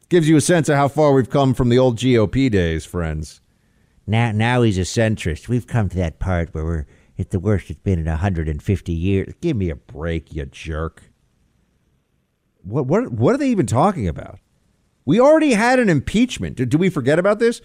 Gives 0.08 0.28
you 0.28 0.36
a 0.36 0.40
sense 0.40 0.68
of 0.68 0.76
how 0.76 0.86
far 0.86 1.12
we've 1.12 1.28
come 1.28 1.54
from 1.54 1.70
the 1.70 1.78
old 1.78 1.98
GOP 1.98 2.48
days, 2.48 2.84
friends. 2.84 3.40
Now, 4.06 4.30
now 4.30 4.62
he's 4.62 4.78
a 4.78 4.82
centrist. 4.82 5.48
We've 5.48 5.66
come 5.66 5.88
to 5.88 5.96
that 5.96 6.20
part 6.20 6.54
where 6.54 6.64
we're 6.64 6.86
at 7.18 7.30
the 7.30 7.40
worst 7.40 7.68
it's 7.68 7.80
been 7.80 7.98
in 7.98 8.04
150 8.06 8.92
years. 8.92 9.34
Give 9.40 9.56
me 9.56 9.70
a 9.70 9.76
break, 9.76 10.32
you 10.32 10.46
jerk. 10.46 11.02
What 12.62 12.86
what 12.86 13.10
what 13.10 13.34
are 13.34 13.38
they 13.38 13.48
even 13.48 13.66
talking 13.66 14.06
about? 14.06 14.38
We 15.04 15.18
already 15.18 15.54
had 15.54 15.80
an 15.80 15.88
impeachment. 15.88 16.56
Do, 16.56 16.64
do 16.64 16.78
we 16.78 16.90
forget 16.90 17.18
about 17.18 17.40
this? 17.40 17.60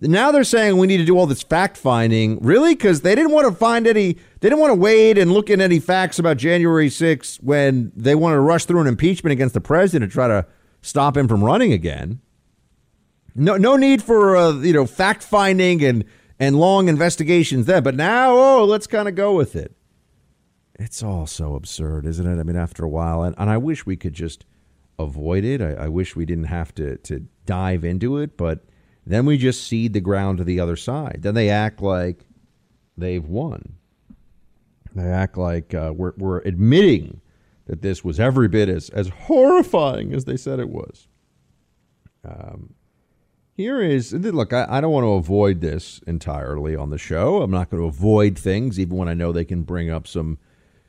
Now 0.00 0.30
they're 0.32 0.44
saying 0.44 0.78
we 0.78 0.86
need 0.86 0.96
to 0.96 1.04
do 1.04 1.18
all 1.18 1.26
this 1.26 1.42
fact 1.42 1.76
finding. 1.76 2.38
Really? 2.40 2.74
Because 2.74 3.02
they 3.02 3.14
didn't 3.14 3.32
want 3.32 3.46
to 3.48 3.54
find 3.54 3.86
any, 3.86 4.14
they 4.14 4.48
didn't 4.48 4.58
want 4.58 4.70
to 4.70 4.76
wade 4.76 5.18
and 5.18 5.30
look 5.30 5.50
at 5.50 5.60
any 5.60 5.78
facts 5.78 6.18
about 6.18 6.38
January 6.38 6.88
6th 6.88 7.42
when 7.42 7.92
they 7.94 8.14
wanted 8.14 8.36
to 8.36 8.40
rush 8.40 8.64
through 8.64 8.80
an 8.80 8.86
impeachment 8.86 9.32
against 9.32 9.52
the 9.52 9.60
president 9.60 10.10
to 10.10 10.14
try 10.14 10.26
to 10.26 10.46
stop 10.80 11.16
him 11.16 11.28
from 11.28 11.44
running 11.44 11.72
again. 11.72 12.20
No, 13.34 13.56
no 13.56 13.76
need 13.76 14.02
for 14.02 14.36
uh, 14.36 14.52
you 14.52 14.72
know 14.72 14.86
fact 14.86 15.22
finding 15.22 15.84
and 15.84 16.04
and 16.38 16.58
long 16.58 16.88
investigations 16.88 17.66
then. 17.66 17.82
But 17.82 17.94
now, 17.94 18.32
oh, 18.32 18.64
let's 18.64 18.86
kind 18.86 19.08
of 19.08 19.14
go 19.14 19.34
with 19.34 19.54
it. 19.54 19.76
It's 20.74 21.02
all 21.02 21.26
so 21.26 21.54
absurd, 21.54 22.06
isn't 22.06 22.26
it? 22.26 22.40
I 22.40 22.42
mean, 22.42 22.56
after 22.56 22.84
a 22.84 22.88
while, 22.88 23.22
and, 23.22 23.34
and 23.38 23.50
I 23.50 23.58
wish 23.58 23.84
we 23.84 23.96
could 23.96 24.14
just 24.14 24.46
avoid 24.98 25.44
it. 25.44 25.60
I, 25.60 25.74
I 25.74 25.88
wish 25.88 26.16
we 26.16 26.24
didn't 26.24 26.44
have 26.44 26.74
to 26.76 26.96
to 26.96 27.26
dive 27.46 27.84
into 27.84 28.18
it, 28.18 28.36
but 28.36 28.64
then 29.10 29.26
we 29.26 29.38
just 29.38 29.66
cede 29.66 29.92
the 29.92 30.00
ground 30.00 30.38
to 30.38 30.44
the 30.44 30.60
other 30.60 30.76
side. 30.76 31.18
Then 31.20 31.34
they 31.34 31.50
act 31.50 31.82
like 31.82 32.26
they've 32.96 33.24
won. 33.24 33.74
They 34.94 35.08
act 35.08 35.36
like 35.36 35.74
uh, 35.74 35.92
we're, 35.94 36.14
we're 36.16 36.40
admitting 36.40 37.20
that 37.66 37.82
this 37.82 38.04
was 38.04 38.18
every 38.18 38.48
bit 38.48 38.68
as, 38.68 38.90
as 38.90 39.08
horrifying 39.08 40.12
as 40.12 40.24
they 40.24 40.36
said 40.36 40.58
it 40.58 40.68
was. 40.68 41.06
Um, 42.24 42.74
here 43.54 43.80
is 43.80 44.12
look, 44.12 44.52
I, 44.52 44.66
I 44.68 44.80
don't 44.80 44.92
want 44.92 45.04
to 45.04 45.12
avoid 45.12 45.60
this 45.60 46.00
entirely 46.06 46.74
on 46.74 46.90
the 46.90 46.98
show. 46.98 47.42
I'm 47.42 47.50
not 47.50 47.70
going 47.70 47.82
to 47.82 47.88
avoid 47.88 48.38
things, 48.38 48.80
even 48.80 48.96
when 48.96 49.08
I 49.08 49.14
know 49.14 49.32
they 49.32 49.44
can 49.44 49.62
bring 49.62 49.90
up 49.90 50.06
some 50.06 50.38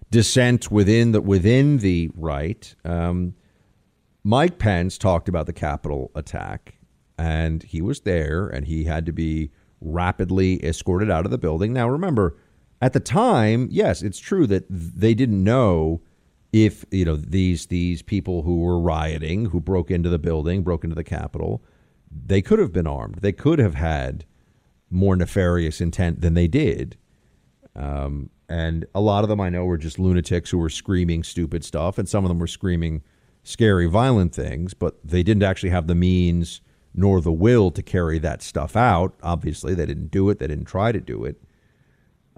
dissent 0.09 0.71
within 0.71 1.11
the 1.11 1.21
within 1.21 1.77
the 1.79 2.09
right. 2.15 2.73
Um, 2.85 3.35
Mike 4.23 4.59
Pence 4.59 4.97
talked 4.97 5.27
about 5.27 5.47
the 5.47 5.53
Capitol 5.53 6.11
attack, 6.15 6.75
and 7.17 7.63
he 7.63 7.81
was 7.81 8.01
there, 8.01 8.47
and 8.47 8.65
he 8.65 8.85
had 8.85 9.05
to 9.05 9.11
be 9.11 9.51
rapidly 9.79 10.63
escorted 10.65 11.09
out 11.09 11.25
of 11.25 11.31
the 11.31 11.37
building. 11.37 11.73
Now, 11.73 11.89
remember, 11.89 12.37
at 12.81 12.93
the 12.93 12.99
time, 12.99 13.67
yes, 13.71 14.01
it's 14.01 14.19
true 14.19 14.47
that 14.47 14.65
they 14.69 15.13
didn't 15.13 15.43
know 15.43 16.01
if 16.51 16.83
you 16.91 17.05
know 17.05 17.15
these 17.15 17.67
these 17.67 18.01
people 18.01 18.43
who 18.43 18.59
were 18.59 18.79
rioting, 18.79 19.45
who 19.45 19.59
broke 19.59 19.89
into 19.89 20.09
the 20.09 20.19
building, 20.19 20.63
broke 20.63 20.83
into 20.83 20.95
the 20.95 21.03
Capitol, 21.03 21.63
they 22.11 22.41
could 22.41 22.59
have 22.59 22.73
been 22.73 22.87
armed. 22.87 23.19
They 23.21 23.31
could 23.31 23.59
have 23.59 23.75
had 23.75 24.25
more 24.89 25.15
nefarious 25.15 25.79
intent 25.79 26.21
than 26.21 26.33
they 26.33 26.47
did. 26.47 26.97
Um, 27.75 28.29
and 28.49 28.85
a 28.93 28.99
lot 28.99 29.23
of 29.23 29.29
them 29.29 29.39
I 29.39 29.49
know 29.49 29.63
were 29.63 29.77
just 29.77 29.97
lunatics 29.97 30.49
who 30.49 30.57
were 30.57 30.69
screaming 30.69 31.23
stupid 31.23 31.63
stuff, 31.63 31.97
and 31.97 32.09
some 32.09 32.25
of 32.25 32.29
them 32.29 32.39
were 32.39 32.47
screaming 32.47 33.01
scary, 33.43 33.87
violent 33.87 34.35
things, 34.35 34.73
but 34.73 34.99
they 35.05 35.23
didn't 35.23 35.43
actually 35.43 35.69
have 35.69 35.87
the 35.87 35.95
means 35.95 36.59
nor 36.93 37.21
the 37.21 37.31
will 37.31 37.71
to 37.71 37.81
carry 37.81 38.19
that 38.19 38.41
stuff 38.41 38.75
out. 38.75 39.13
Obviously, 39.23 39.73
they 39.73 39.85
didn't 39.85 40.11
do 40.11 40.29
it. 40.29 40.39
They 40.39 40.47
didn't 40.47 40.65
try 40.65 40.91
to 40.91 40.99
do 40.99 41.23
it. 41.25 41.41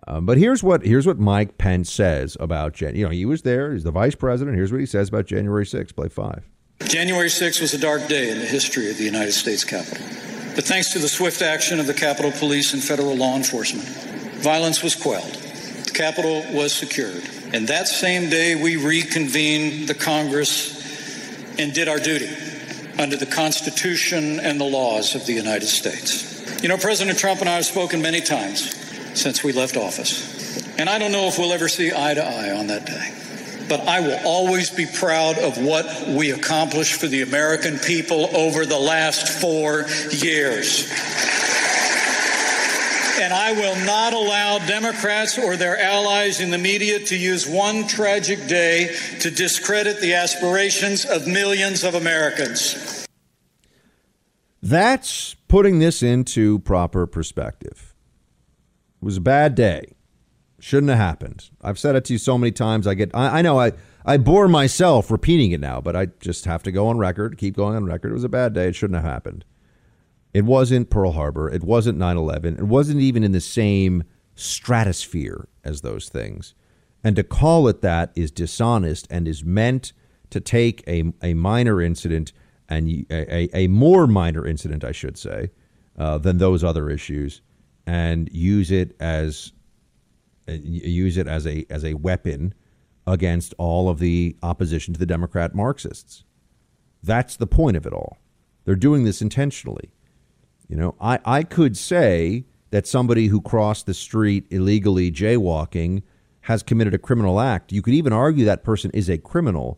Um, 0.06 0.26
but 0.26 0.38
here's 0.38 0.62
what 0.62 0.86
here's 0.86 1.08
what 1.08 1.18
Mike 1.18 1.58
Pence 1.58 1.92
says 1.92 2.36
about 2.40 2.74
Jan. 2.74 2.96
You 2.96 3.06
know, 3.06 3.12
he 3.12 3.26
was 3.26 3.44
there. 3.44 3.74
He's 3.74 3.84
the 3.84 3.92
vice 3.92 4.16
president. 4.16 4.58
Here's 4.58 4.72
what 4.72 4.82
he 4.82 4.86
says 4.86 5.10
about 5.10 5.26
January 5.26 5.66
6th. 5.66 5.96
Play 5.96 6.10
five. 6.10 6.48
January 6.86 7.30
6th 7.30 7.62
was 7.62 7.74
a 7.74 7.78
dark 7.78 8.08
day 8.08 8.30
in 8.30 8.40
the 8.40 8.46
history 8.46 8.90
of 8.90 8.98
the 8.98 9.06
United 9.06 9.32
States 9.32 9.64
Capitol. 9.64 10.06
But 10.56 10.66
thanks 10.66 10.92
to 10.94 11.00
the 11.00 11.08
swift 11.08 11.42
action 11.42 11.80
of 11.80 11.88
the 11.88 11.94
Capitol 11.94 12.32
Police 12.32 12.74
and 12.74 12.84
federal 12.84 13.16
law 13.16 13.36
enforcement, 13.36 13.88
violence 14.44 14.84
was 14.84 14.94
quelled. 14.94 15.34
The 15.34 15.92
Capitol 15.94 16.44
was 16.52 16.74
secured. 16.74 17.24
And 17.54 17.68
that 17.70 17.88
same 17.88 18.30
day, 18.30 18.62
we 18.62 18.76
reconvened 18.76 19.88
the 19.88 19.94
Congress 19.96 20.82
and 21.58 21.74
did 21.74 21.88
our 21.88 22.00
duty 22.00 22.28
under 23.00 23.16
the 23.16 23.26
Constitution 23.26 24.40
and 24.40 24.60
the 24.60 24.66
laws 24.66 25.16
of 25.16 25.26
the 25.26 25.34
United 25.34 25.68
States. 25.68 26.62
You 26.62 26.70
know, 26.70 26.78
President 26.78 27.18
Trump 27.18 27.42
and 27.42 27.50
I 27.50 27.56
have 27.56 27.66
spoken 27.66 28.02
many 28.02 28.22
times 28.22 28.76
since 29.20 29.44
we 29.44 29.52
left 29.52 29.78
office. 29.78 30.78
And 30.78 30.90
I 30.90 30.98
don't 31.00 31.12
know 31.12 31.28
if 31.28 31.38
we'll 31.38 31.54
ever 31.54 31.68
see 31.68 31.92
eye 31.92 32.14
to 32.14 32.24
eye 32.24 32.52
on 32.52 32.68
that 32.68 32.86
day. 32.86 33.14
But 33.70 33.82
I 33.88 34.02
will 34.02 34.20
always 34.26 34.70
be 34.70 34.86
proud 34.86 35.38
of 35.38 35.58
what 35.58 36.08
we 36.08 36.32
accomplished 36.32 37.00
for 37.00 37.08
the 37.08 37.22
American 37.22 37.80
people 37.80 38.36
over 38.36 38.66
the 38.66 38.80
last 38.80 39.42
four 39.42 39.86
years. 40.12 40.92
And 43.20 43.32
I 43.32 43.52
will 43.52 43.76
not 43.86 44.14
allow 44.14 44.60
Democrats 44.60 45.38
or 45.38 45.56
their 45.56 45.80
allies 45.80 46.42
in 46.42 46.52
the 46.52 46.58
media 46.58 47.00
to 47.00 47.16
use 47.16 47.48
one 47.48 47.88
tragic 47.88 48.48
day 48.48 48.96
to 49.20 49.30
discredit 49.30 50.02
the 50.02 50.14
aspirations 50.16 51.06
of 51.06 51.28
millions 51.28 51.84
of 51.84 51.96
Americans. 51.96 53.06
That's 54.62 55.36
putting 55.48 55.80
this 55.80 56.02
into 56.02 56.60
proper 56.60 57.06
perspective. 57.06 57.94
It 59.02 59.06
was 59.06 59.18
a 59.18 59.22
bad 59.22 59.56
day. 59.56 59.94
Shouldn't 60.60 60.90
have 60.90 60.98
happened. 60.98 61.50
I've 61.62 61.78
said 61.78 61.96
it 61.96 62.06
to 62.06 62.14
you 62.14 62.20
so 62.20 62.38
many 62.38 62.52
times. 62.52 62.88
I 62.88 62.94
get, 62.94 63.12
I, 63.14 63.40
I 63.40 63.42
know 63.42 63.60
I, 63.60 63.74
I 64.06 64.18
bore 64.18 64.48
myself 64.48 65.12
repeating 65.12 65.52
it 65.52 65.60
now, 65.60 65.82
but 65.82 65.96
I 65.96 66.08
just 66.22 66.46
have 66.46 66.64
to 66.64 66.72
go 66.72 66.88
on 66.88 66.98
record, 66.98 67.38
keep 67.38 67.56
going 67.56 67.76
on 67.76 67.86
record. 67.86 68.12
It 68.12 68.14
was 68.14 68.24
a 68.24 68.30
bad 68.30 68.54
day. 68.54 68.70
It 68.70 68.76
shouldn't 68.76 68.96
have 68.96 69.12
happened. 69.12 69.44
It 70.34 70.46
wasn't 70.46 70.90
Pearl 70.90 71.12
Harbor. 71.12 71.50
It 71.50 71.64
wasn't 71.64 71.98
9 71.98 72.18
11. 72.18 72.58
It 72.58 72.64
wasn't 72.64 73.02
even 73.02 73.24
in 73.24 73.32
the 73.32 73.42
same 73.42 74.04
stratosphere 74.36 75.48
as 75.64 75.82
those 75.82 76.10
things. 76.10 76.56
And 77.04 77.16
to 77.16 77.24
call 77.24 77.68
it 77.68 77.82
that 77.82 78.12
is 78.16 78.32
dishonest 78.32 79.08
and 79.10 79.28
is 79.28 79.44
meant 79.44 79.94
to 80.30 80.40
take 80.40 80.84
a, 80.88 81.14
a 81.22 81.34
minor 81.34 81.82
incident 81.82 82.34
and 82.68 83.06
a, 83.10 83.36
a, 83.36 83.50
a 83.54 83.68
more 83.68 84.08
minor 84.08 84.48
incident, 84.48 84.84
I 84.84 84.92
should 84.92 85.18
say, 85.18 85.52
uh, 85.98 86.18
than 86.18 86.38
those 86.38 86.64
other 86.64 86.90
issues 86.90 87.42
and 87.86 88.30
use 88.32 88.72
it 88.72 88.96
as 89.00 89.52
uh, 90.48 90.54
use 90.54 91.18
it 91.18 91.28
as 91.28 91.46
a 91.46 91.66
as 91.70 91.84
a 91.84 91.94
weapon 91.94 92.54
against 93.06 93.54
all 93.58 93.90
of 93.90 94.00
the 94.00 94.36
opposition 94.42 94.94
to 94.94 95.00
the 95.00 95.06
Democrat 95.06 95.54
Marxists. 95.54 96.24
That's 97.02 97.36
the 97.36 97.48
point 97.48 97.76
of 97.76 97.86
it 97.86 97.94
all. 97.94 98.18
They're 98.64 98.76
doing 98.76 99.04
this 99.04 99.22
intentionally. 99.22 99.94
You 100.74 100.80
know, 100.80 100.96
I, 101.00 101.20
I 101.24 101.44
could 101.44 101.78
say 101.78 102.46
that 102.72 102.88
somebody 102.88 103.28
who 103.28 103.42
crossed 103.42 103.86
the 103.86 103.94
street 103.94 104.48
illegally 104.50 105.12
jaywalking 105.12 106.02
has 106.42 106.64
committed 106.64 106.96
a 106.96 106.98
criminal 106.98 107.40
act. 107.40 107.72
You 107.72 107.84
could 107.84 107.94
even 107.94 108.12
argue 108.12 108.44
that 108.46 108.64
person 108.64 108.90
is 108.90 109.08
a 109.08 109.20
criminal. 109.20 109.78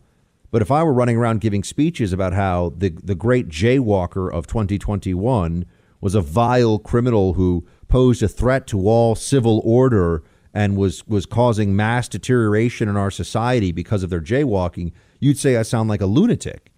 But 0.51 0.61
if 0.61 0.71
I 0.71 0.83
were 0.83 0.93
running 0.93 1.17
around 1.17 1.41
giving 1.41 1.65
speeches 1.65 2.13
about 2.13 2.31
how 2.31 2.71
the, 2.77 2.91
the 3.03 3.13
great 3.13 3.49
jaywalker 3.49 4.31
of 4.31 4.47
2021 4.47 5.65
was 5.99 6.15
a 6.15 6.21
vile 6.21 6.79
criminal 6.79 7.33
who 7.33 7.67
posed 7.89 8.23
a 8.23 8.29
threat 8.29 8.65
to 8.67 8.87
all 8.87 9.15
civil 9.15 9.61
order 9.65 10.23
and 10.53 10.77
was 10.77 11.05
was 11.09 11.25
causing 11.25 11.75
mass 11.75 12.07
deterioration 12.07 12.87
in 12.87 12.95
our 12.95 13.11
society 13.11 13.73
because 13.73 14.01
of 14.01 14.09
their 14.09 14.21
jaywalking, 14.21 14.93
you'd 15.19 15.37
say 15.37 15.57
I 15.57 15.63
sound 15.63 15.89
like 15.89 15.99
a 15.99 16.05
lunatic. 16.05 16.71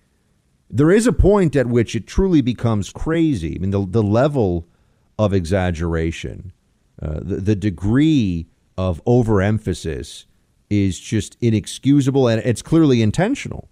There 0.70 0.91
is 0.91 1.07
a 1.07 1.13
point 1.13 1.55
at 1.55 1.68
which 1.68 1.95
it 1.95 2.07
truly 2.07 2.41
becomes 2.41 2.91
crazy. 2.91 3.55
I 3.55 3.59
mean, 3.59 3.72
the 3.72 3.86
the 3.86 4.03
level 4.03 4.68
of 5.18 5.34
exaggeration, 5.34 6.51
uh, 7.01 7.20
the 7.22 7.38
the 7.38 7.55
degree 7.55 8.47
of 8.78 9.01
overemphasis 9.05 10.26
is 10.70 10.99
just 10.99 11.38
inexcusable, 11.41 12.28
and 12.28 12.41
it's 12.43 12.61
clearly 12.61 13.01
intentional. 13.01 13.70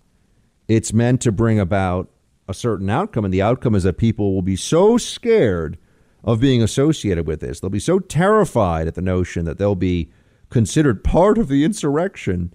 It's 0.67 0.93
meant 0.93 1.21
to 1.21 1.31
bring 1.31 1.59
about 1.59 2.09
a 2.47 2.53
certain 2.53 2.89
outcome, 2.89 3.25
and 3.25 3.33
the 3.33 3.41
outcome 3.41 3.75
is 3.75 3.83
that 3.83 3.97
people 3.97 4.33
will 4.33 4.41
be 4.41 4.55
so 4.55 4.97
scared 4.97 5.77
of 6.23 6.39
being 6.39 6.63
associated 6.63 7.27
with 7.27 7.39
this. 7.39 7.59
They'll 7.59 7.69
be 7.69 7.79
so 7.79 7.99
terrified 7.99 8.87
at 8.87 8.95
the 8.95 9.01
notion 9.01 9.45
that 9.45 9.57
they'll 9.57 9.75
be 9.75 10.09
considered 10.49 11.03
part 11.03 11.37
of 11.37 11.47
the 11.47 11.63
insurrection 11.63 12.53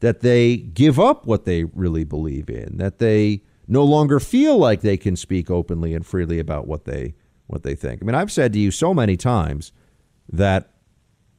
that 0.00 0.20
they 0.20 0.56
give 0.56 0.98
up 0.98 1.26
what 1.26 1.44
they 1.44 1.64
really 1.64 2.02
believe 2.02 2.50
in, 2.50 2.78
that 2.78 2.98
they 2.98 3.42
no 3.66 3.84
longer 3.84 4.20
feel 4.20 4.56
like 4.58 4.80
they 4.80 4.96
can 4.96 5.16
speak 5.16 5.50
openly 5.50 5.94
and 5.94 6.04
freely 6.04 6.38
about 6.38 6.66
what 6.66 6.84
they 6.84 7.14
what 7.46 7.62
they 7.62 7.74
think. 7.74 8.02
I 8.02 8.04
mean, 8.04 8.14
I've 8.14 8.32
said 8.32 8.52
to 8.54 8.58
you 8.58 8.70
so 8.70 8.94
many 8.94 9.16
times 9.16 9.72
that 10.32 10.70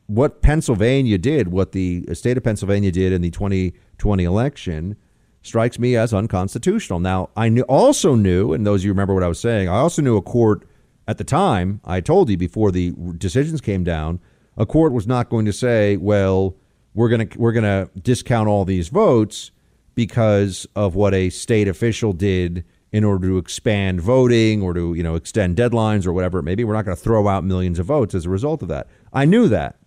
what 0.07 0.41
Pennsylvania 0.41 1.17
did, 1.17 1.47
what 1.47 1.71
the 1.71 2.05
state 2.13 2.37
of 2.37 2.43
Pennsylvania 2.43 2.91
did 2.91 3.13
in 3.13 3.21
the 3.21 3.31
2020 3.31 4.23
election, 4.23 4.95
strikes 5.41 5.79
me 5.79 5.95
as 5.95 6.13
unconstitutional. 6.13 6.99
Now, 6.99 7.29
I 7.35 7.49
knew, 7.49 7.63
also 7.63 8.15
knew, 8.15 8.53
and 8.53 8.65
those 8.65 8.81
of 8.81 8.85
you 8.85 8.91
remember 8.91 9.13
what 9.13 9.23
I 9.23 9.27
was 9.27 9.39
saying, 9.39 9.69
I 9.69 9.77
also 9.77 10.01
knew 10.01 10.17
a 10.17 10.21
court 10.21 10.67
at 11.07 11.17
the 11.17 11.23
time, 11.23 11.81
I 11.83 11.99
told 11.99 12.29
you 12.29 12.37
before 12.37 12.71
the 12.71 12.93
decisions 13.17 13.59
came 13.59 13.83
down, 13.83 14.19
a 14.55 14.65
court 14.65 14.93
was 14.93 15.07
not 15.07 15.29
going 15.29 15.45
to 15.45 15.53
say, 15.53 15.97
"Well, 15.97 16.55
we're 16.93 17.09
going 17.09 17.27
to 17.27 17.39
we're 17.39 17.51
going 17.51 17.63
to 17.63 17.89
discount 17.99 18.47
all 18.47 18.65
these 18.65 18.87
votes 18.87 19.51
because 19.95 20.67
of 20.75 20.95
what 20.95 21.13
a 21.13 21.29
state 21.29 21.67
official 21.67 22.13
did 22.13 22.65
in 22.91 23.03
order 23.03 23.27
to 23.27 23.37
expand 23.37 24.01
voting 24.01 24.61
or 24.61 24.73
to, 24.73 24.93
you 24.93 25.03
know, 25.03 25.15
extend 25.15 25.57
deadlines 25.57 26.05
or 26.05 26.13
whatever 26.13 26.41
Maybe 26.41 26.63
We're 26.63 26.73
not 26.73 26.85
going 26.85 26.95
to 26.95 27.03
throw 27.03 27.27
out 27.27 27.43
millions 27.43 27.79
of 27.79 27.87
votes 27.87 28.13
as 28.13 28.25
a 28.25 28.29
result 28.29 28.61
of 28.61 28.67
that." 28.69 28.87
I 29.11 29.25
knew 29.25 29.47
that. 29.49 29.77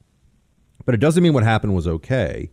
But 0.84 0.94
it 0.94 1.00
doesn't 1.00 1.22
mean 1.22 1.32
what 1.32 1.44
happened 1.44 1.74
was 1.74 1.88
okay, 1.88 2.50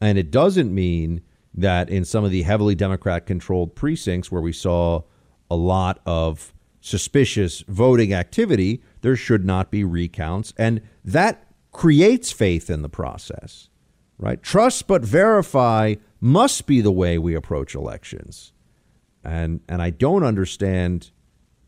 and 0.00 0.16
it 0.18 0.30
doesn't 0.30 0.72
mean 0.72 1.22
that 1.54 1.90
in 1.90 2.04
some 2.04 2.24
of 2.24 2.30
the 2.30 2.42
heavily 2.42 2.74
Democrat 2.74 3.26
controlled 3.26 3.74
precincts 3.74 4.30
where 4.32 4.42
we 4.42 4.52
saw 4.52 5.02
a 5.50 5.56
lot 5.56 6.00
of 6.06 6.54
suspicious 6.80 7.62
voting 7.68 8.12
activity, 8.12 8.82
there 9.02 9.16
should 9.16 9.44
not 9.44 9.70
be 9.70 9.84
recounts. 9.84 10.52
And 10.56 10.80
that 11.04 11.46
creates 11.70 12.32
faith 12.32 12.70
in 12.70 12.82
the 12.82 12.88
process, 12.88 13.68
right? 14.22 14.40
Trust 14.40 14.86
but 14.86 15.02
verify 15.02 15.96
must 16.20 16.66
be 16.66 16.80
the 16.80 16.92
way 16.92 17.18
we 17.18 17.34
approach 17.34 17.74
elections. 17.74 18.52
And 19.24 19.60
and 19.68 19.82
I 19.82 19.90
don't 19.90 20.22
understand 20.22 21.10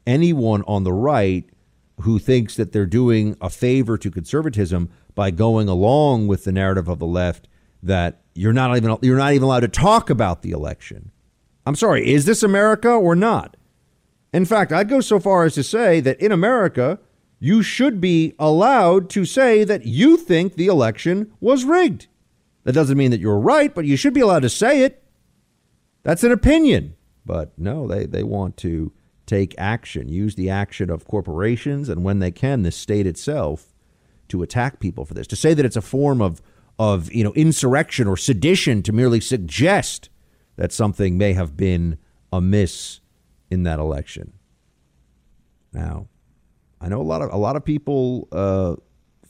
anyone 0.06 0.62
on 0.66 0.84
the 0.84 0.92
right 0.92 1.44
who 2.00 2.18
thinks 2.18 2.56
that 2.56 2.72
they're 2.72 2.86
doing 2.86 3.36
a 3.40 3.50
favor 3.50 3.98
to 3.98 4.10
conservatism 4.10 4.88
by 5.14 5.30
going 5.30 5.68
along 5.68 6.28
with 6.28 6.44
the 6.44 6.52
narrative 6.52 6.88
of 6.88 6.98
the 6.98 7.06
left 7.06 7.48
that 7.82 8.22
you're 8.34 8.52
not 8.52 8.76
even 8.76 8.96
you're 9.02 9.18
not 9.18 9.32
even 9.32 9.42
allowed 9.42 9.60
to 9.60 9.68
talk 9.68 10.08
about 10.08 10.42
the 10.42 10.52
election. 10.52 11.10
I'm 11.66 11.76
sorry, 11.76 12.08
is 12.08 12.24
this 12.24 12.42
America 12.42 12.90
or 12.90 13.16
not? 13.16 13.56
In 14.32 14.44
fact, 14.44 14.72
I'd 14.72 14.88
go 14.88 15.00
so 15.00 15.18
far 15.18 15.44
as 15.44 15.54
to 15.54 15.62
say 15.62 16.00
that 16.00 16.20
in 16.20 16.30
America, 16.30 17.00
you 17.40 17.62
should 17.62 18.00
be 18.00 18.34
allowed 18.38 19.10
to 19.10 19.24
say 19.24 19.64
that 19.64 19.86
you 19.86 20.16
think 20.16 20.54
the 20.54 20.66
election 20.66 21.32
was 21.40 21.64
rigged. 21.64 22.06
That 22.64 22.72
doesn't 22.72 22.98
mean 22.98 23.10
that 23.10 23.20
you're 23.20 23.38
right, 23.38 23.74
but 23.74 23.84
you 23.84 23.96
should 23.96 24.14
be 24.14 24.20
allowed 24.20 24.42
to 24.42 24.48
say 24.48 24.82
it. 24.82 25.02
That's 26.02 26.24
an 26.24 26.32
opinion. 26.32 26.96
But 27.24 27.58
no, 27.58 27.86
they, 27.86 28.06
they 28.06 28.22
want 28.22 28.56
to 28.58 28.92
take 29.26 29.54
action, 29.56 30.08
use 30.08 30.34
the 30.34 30.50
action 30.50 30.90
of 30.90 31.06
corporations 31.06 31.88
and 31.88 32.04
when 32.04 32.18
they 32.18 32.30
can, 32.30 32.62
the 32.62 32.70
state 32.70 33.06
itself 33.06 33.72
to 34.28 34.42
attack 34.42 34.80
people 34.80 35.04
for 35.04 35.14
this. 35.14 35.26
To 35.28 35.36
say 35.36 35.54
that 35.54 35.64
it's 35.64 35.76
a 35.76 35.82
form 35.82 36.20
of 36.20 36.42
of 36.76 37.12
you 37.12 37.22
know 37.22 37.32
insurrection 37.34 38.08
or 38.08 38.16
sedition 38.16 38.82
to 38.82 38.92
merely 38.92 39.20
suggest 39.20 40.08
that 40.56 40.72
something 40.72 41.16
may 41.16 41.32
have 41.32 41.56
been 41.56 41.98
amiss 42.32 43.00
in 43.50 43.62
that 43.62 43.78
election. 43.78 44.32
Now, 45.72 46.08
I 46.80 46.88
know 46.88 47.00
a 47.00 47.02
lot 47.02 47.22
of 47.22 47.32
a 47.32 47.36
lot 47.36 47.56
of 47.56 47.64
people 47.64 48.28
uh, 48.32 48.76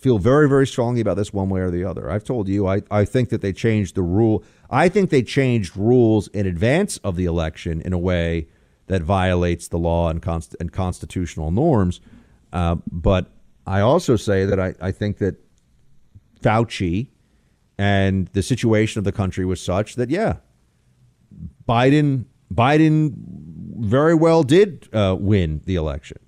feel 0.05 0.19
very 0.19 0.49
very 0.49 0.67
strongly 0.67 1.01
about 1.01 1.17
this 1.17 1.33
one 1.33 1.49
way 1.49 1.61
or 1.61 1.71
the 1.71 1.85
other. 1.91 2.11
I've 2.11 2.25
told 2.25 2.47
you 2.47 2.69
I 2.75 2.83
I 2.91 3.05
think 3.07 3.31
that 3.31 3.41
they 3.41 3.53
changed 3.53 3.95
the 3.95 4.03
rule. 4.03 4.45
I 4.71 4.89
think 4.89 5.11
they 5.11 5.23
changed 5.23 5.77
rules 5.77 6.29
in 6.29 6.47
advance 6.47 6.93
of 6.99 7.17
the 7.17 7.25
election 7.25 7.81
in 7.81 7.93
a 7.93 7.99
way 7.99 8.47
that 8.87 9.03
violates 9.03 9.69
the 9.69 9.79
law 9.79 10.11
and, 10.11 10.21
const- 10.21 10.57
and 10.61 10.71
constitutional 10.71 11.51
norms. 11.51 12.01
Uh, 12.53 12.77
but 12.91 13.31
I 13.67 13.81
also 13.81 14.17
say 14.17 14.45
that 14.45 14.61
I, 14.61 14.75
I 14.89 14.93
think 14.93 15.19
that 15.19 15.37
Fauci 16.43 17.09
and 17.79 18.29
the 18.35 18.43
situation 18.43 18.99
of 18.99 19.05
the 19.05 19.13
country 19.13 19.45
was 19.47 19.61
such 19.61 19.95
that, 19.97 20.11
yeah, 20.11 20.37
Biden 21.67 22.27
Biden 22.53 23.15
very 23.79 24.15
well 24.15 24.43
did 24.43 24.89
uh, 24.93 25.17
win 25.19 25.63
the 25.65 25.77
election. 25.77 26.19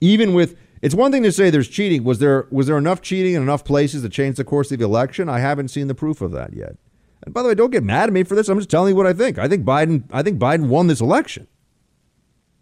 Even 0.00 0.34
with 0.34 0.56
it's 0.84 0.94
one 0.94 1.10
thing 1.10 1.22
to 1.22 1.32
say 1.32 1.48
there's 1.48 1.68
cheating. 1.68 2.04
Was 2.04 2.18
there 2.18 2.46
was 2.50 2.66
there 2.66 2.76
enough 2.76 3.00
cheating 3.00 3.32
in 3.32 3.40
enough 3.40 3.64
places 3.64 4.02
to 4.02 4.10
change 4.10 4.36
the 4.36 4.44
course 4.44 4.70
of 4.70 4.78
the 4.78 4.84
election? 4.84 5.30
I 5.30 5.38
haven't 5.38 5.68
seen 5.68 5.88
the 5.88 5.94
proof 5.94 6.20
of 6.20 6.32
that 6.32 6.52
yet. 6.52 6.76
And 7.22 7.32
by 7.32 7.40
the 7.40 7.48
way, 7.48 7.54
don't 7.54 7.70
get 7.70 7.82
mad 7.82 8.10
at 8.10 8.12
me 8.12 8.22
for 8.22 8.34
this. 8.34 8.50
I'm 8.50 8.58
just 8.58 8.68
telling 8.68 8.90
you 8.90 8.96
what 8.96 9.06
I 9.06 9.14
think. 9.14 9.38
I 9.38 9.48
think 9.48 9.64
Biden 9.64 10.04
I 10.12 10.22
think 10.22 10.38
Biden 10.38 10.68
won 10.68 10.86
this 10.86 11.00
election. 11.00 11.48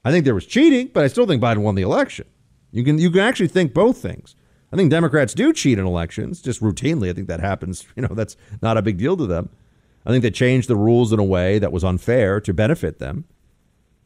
I 0.04 0.12
think 0.12 0.24
there 0.24 0.36
was 0.36 0.46
cheating, 0.46 0.92
but 0.94 1.02
I 1.02 1.08
still 1.08 1.26
think 1.26 1.42
Biden 1.42 1.62
won 1.62 1.74
the 1.74 1.82
election. 1.82 2.26
You 2.70 2.84
can 2.84 2.96
you 2.96 3.10
can 3.10 3.22
actually 3.22 3.48
think 3.48 3.74
both 3.74 3.98
things. 3.98 4.36
I 4.72 4.76
think 4.76 4.92
Democrats 4.92 5.34
do 5.34 5.52
cheat 5.52 5.80
in 5.80 5.84
elections 5.84 6.40
just 6.40 6.62
routinely. 6.62 7.10
I 7.10 7.14
think 7.14 7.26
that 7.26 7.40
happens. 7.40 7.84
You 7.96 8.02
know, 8.02 8.14
that's 8.14 8.36
not 8.62 8.76
a 8.76 8.82
big 8.82 8.98
deal 8.98 9.16
to 9.16 9.26
them. 9.26 9.48
I 10.06 10.10
think 10.10 10.22
they 10.22 10.30
changed 10.30 10.68
the 10.68 10.76
rules 10.76 11.12
in 11.12 11.18
a 11.18 11.24
way 11.24 11.58
that 11.58 11.72
was 11.72 11.82
unfair 11.82 12.40
to 12.40 12.54
benefit 12.54 13.00
them, 13.00 13.24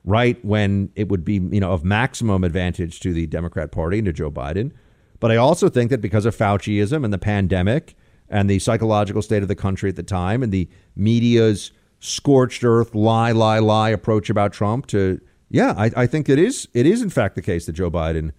right 0.07 0.43
when 0.45 0.91
it 0.95 1.09
would 1.09 1.25
be, 1.25 1.35
you 1.35 1.61
know, 1.61 1.73
of 1.73 1.85
maximum 1.85 2.45
advantage 2.45 3.01
to 3.01 3.13
the 3.13 3.27
Democrat 3.27 3.73
Party 3.73 3.99
and 3.99 4.07
to 4.07 4.13
Joe 4.13 4.31
Biden. 4.31 4.73
But 5.21 5.33
I 5.33 5.37
also 5.37 5.69
think 5.69 5.91
that 5.91 6.01
because 6.01 6.25
of 6.25 6.35
Fauciism 6.35 7.05
and 7.05 7.13
the 7.13 7.19
pandemic 7.19 7.97
and 8.29 8.49
the 8.49 8.59
psychological 8.61 9.21
state 9.21 9.43
of 9.43 9.49
the 9.49 9.55
country 9.55 9.91
at 9.91 9.97
the 9.97 10.03
time 10.03 10.43
and 10.43 10.53
the 10.53 10.69
media's 10.95 11.73
scorched 11.99 12.65
earth 12.65 12.95
lie, 12.95 13.33
lie, 13.33 13.59
lie 13.59 13.91
approach 13.91 14.31
about 14.31 14.53
Trump 14.53 14.87
to 14.87 15.21
yeah, 15.49 15.75
I, 15.77 15.91
I, 15.97 16.07
think 16.07 16.29
it 16.29 16.39
is. 16.39 16.69
It 16.75 16.87
is 16.87 17.03
in 17.03 17.11
fact 17.11 17.37
the 17.37 17.43
case 17.43 17.67
that 17.67 17.73
Joe 17.73 17.91
Biden 17.91 18.33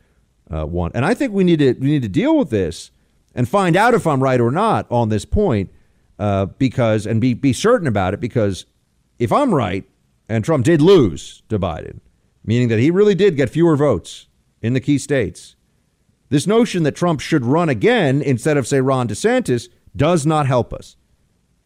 uh, 0.53 0.65
won, 0.65 0.91
and 0.93 1.05
I 1.05 1.13
think 1.13 1.33
we 1.33 1.43
need 1.43 1.59
to 1.59 1.73
we 1.73 1.87
need 1.87 2.01
to 2.01 2.09
deal 2.09 2.37
with 2.37 2.49
this 2.49 2.91
and 3.33 3.47
find 3.47 3.77
out 3.77 3.93
if 3.93 4.05
I'm 4.05 4.21
right 4.21 4.41
or 4.41 4.51
not 4.51 4.87
on 4.91 5.09
this 5.09 5.23
point, 5.23 5.71
uh, 6.19 6.47
because 6.47 7.05
and 7.05 7.21
be 7.21 7.33
be 7.33 7.53
certain 7.53 7.87
about 7.87 8.13
it. 8.13 8.19
Because 8.19 8.65
if 9.19 9.31
I'm 9.31 9.53
right 9.53 9.85
and 10.29 10.43
Trump 10.43 10.65
did 10.65 10.81
lose 10.81 11.43
to 11.49 11.59
Biden, 11.59 11.99
meaning 12.43 12.67
that 12.67 12.79
he 12.79 12.91
really 12.91 13.15
did 13.15 13.37
get 13.37 13.49
fewer 13.49 13.75
votes 13.75 14.27
in 14.61 14.73
the 14.73 14.79
key 14.79 14.97
states, 14.97 15.55
this 16.29 16.47
notion 16.47 16.83
that 16.83 16.95
Trump 16.95 17.19
should 17.19 17.45
run 17.45 17.69
again 17.69 18.21
instead 18.21 18.57
of 18.57 18.67
say 18.67 18.81
Ron 18.81 19.07
DeSantis 19.07 19.69
does 19.95 20.25
not 20.25 20.45
help 20.45 20.73
us. 20.73 20.97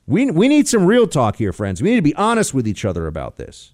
We 0.05 0.29
we 0.29 0.47
need 0.47 0.67
some 0.67 0.85
real 0.85 1.07
talk 1.07 1.37
here, 1.37 1.53
friends. 1.53 1.81
We 1.81 1.89
need 1.89 1.95
to 1.97 2.01
be 2.01 2.15
honest 2.15 2.53
with 2.53 2.67
each 2.67 2.85
other 2.85 3.07
about 3.07 3.37
this. 3.37 3.73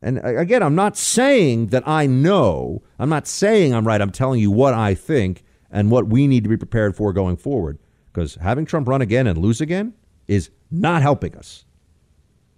And 0.00 0.20
again, 0.22 0.62
I'm 0.62 0.76
not 0.76 0.96
saying 0.96 1.68
that 1.68 1.86
I 1.86 2.06
know. 2.06 2.82
I'm 2.98 3.08
not 3.08 3.26
saying 3.26 3.74
I'm 3.74 3.86
right. 3.86 4.00
I'm 4.00 4.12
telling 4.12 4.40
you 4.40 4.50
what 4.50 4.72
I 4.72 4.94
think 4.94 5.44
and 5.70 5.90
what 5.90 6.06
we 6.06 6.28
need 6.28 6.44
to 6.44 6.48
be 6.48 6.56
prepared 6.56 6.94
for 6.94 7.12
going 7.12 7.36
forward. 7.36 7.78
Because 8.12 8.36
having 8.36 8.64
Trump 8.64 8.86
run 8.86 9.02
again 9.02 9.26
and 9.26 9.38
lose 9.38 9.60
again 9.60 9.94
is 10.28 10.50
not 10.70 11.02
helping 11.02 11.36
us. 11.36 11.64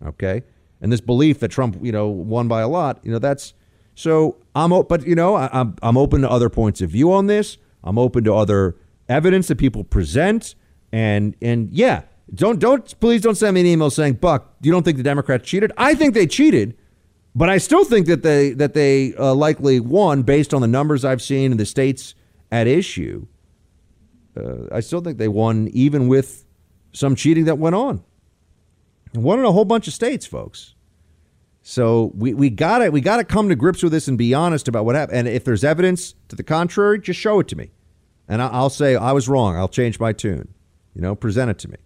Okay? 0.05 0.43
And 0.81 0.91
this 0.91 1.01
belief 1.01 1.41
that 1.41 1.49
Trump, 1.49 1.79
you 1.83 1.93
know, 1.93 2.09
won 2.09 2.49
by 2.49 2.61
a 2.63 2.69
lot, 2.69 3.01
you 3.03 3.13
know, 3.13 3.19
that's 3.19 3.55
so 3.95 4.39
I'm, 4.55 4.71
but 4.71 5.07
you 5.07 5.15
know, 5.15 5.35
I, 5.35 5.51
I'm 5.53 5.77
I'm 5.83 5.99
open 5.99 6.23
to 6.23 6.31
other 6.31 6.49
points 6.49 6.81
of 6.81 6.91
view 6.91 7.13
on 7.13 7.27
this. 7.27 7.59
I'm 7.85 7.99
open 7.99 8.25
to 8.25 8.35
other 8.35 8.77
evidence 9.09 9.49
that 9.49 9.57
people 9.57 9.85
present, 9.85 10.55
and 10.91 11.37
and 11.43 11.71
yeah, 11.71 12.03
don't 12.33 12.59
don't 12.59 12.99
please 13.01 13.21
don't 13.21 13.35
send 13.35 13.55
me 13.55 13.61
an 13.61 13.67
email 13.67 13.91
saying 13.91 14.15
Buck, 14.15 14.55
you 14.63 14.73
don't 14.73 14.85
think 14.85 14.97
the 14.97 15.03
Democrats 15.03 15.47
cheated? 15.47 15.73
I 15.77 15.95
think 15.95 16.15
they 16.15 16.27
cheated. 16.27 16.77
But 17.35 17.49
I 17.49 17.59
still 17.59 17.85
think 17.85 18.07
that 18.07 18.23
they 18.23 18.51
that 18.53 18.75
they 18.75 19.15
uh, 19.15 19.35
likely 19.35 19.79
won 19.81 20.23
based 20.23 20.53
on 20.53 20.63
the 20.63 20.67
numbers 20.67 21.05
I've 21.05 21.23
seen 21.23 21.53
in 21.53 21.59
the 21.59 21.67
states 21.67 22.15
at 22.51 22.67
issue. 22.67 23.27
Uh, 24.37 24.65
I 24.73 24.81
still 24.81 25.01
think 25.01 25.19
they 25.19 25.29
won 25.29 25.69
even 25.73 26.09
with 26.09 26.45
some 26.93 27.15
cheating 27.15 27.45
that 27.45 27.59
went 27.59 27.77
on. 27.77 28.03
Won 29.15 29.39
in 29.39 29.45
a 29.45 29.53
whole 29.53 29.65
bunch 29.65 29.89
of 29.89 29.95
states, 29.95 30.27
folks. 30.27 30.75
So 31.63 32.13
we, 32.15 32.33
we 32.33 32.51
got 32.51 32.83
it. 32.83 32.93
we 32.93 33.01
gotta 33.01 33.25
come 33.25 33.49
to 33.49 33.55
grips 33.57 33.83
with 33.83 33.93
this 33.93 34.09
and 34.09 34.17
be 34.17 34.33
honest 34.35 34.69
about 34.69 34.85
what 34.85 34.95
happened. 34.95 35.19
And 35.19 35.29
if 35.29 35.45
there's 35.45 35.65
evidence 35.65 36.15
to 36.29 36.37
the 36.37 36.43
contrary, 36.43 37.01
just 37.01 37.21
show 37.21 37.41
it 37.41 37.49
to 37.49 37.57
me, 37.57 37.71
and 38.29 38.41
I'll 38.41 38.71
say 38.71 38.97
I 38.97 39.13
was 39.13 39.29
wrong. 39.29 39.57
I'll 39.57 39.69
change 39.69 40.01
my 40.01 40.13
tune. 40.13 40.55
You 40.95 41.03
know, 41.03 41.15
present 41.15 41.51
it 41.51 41.59
to 41.61 41.71
me. 41.71 41.77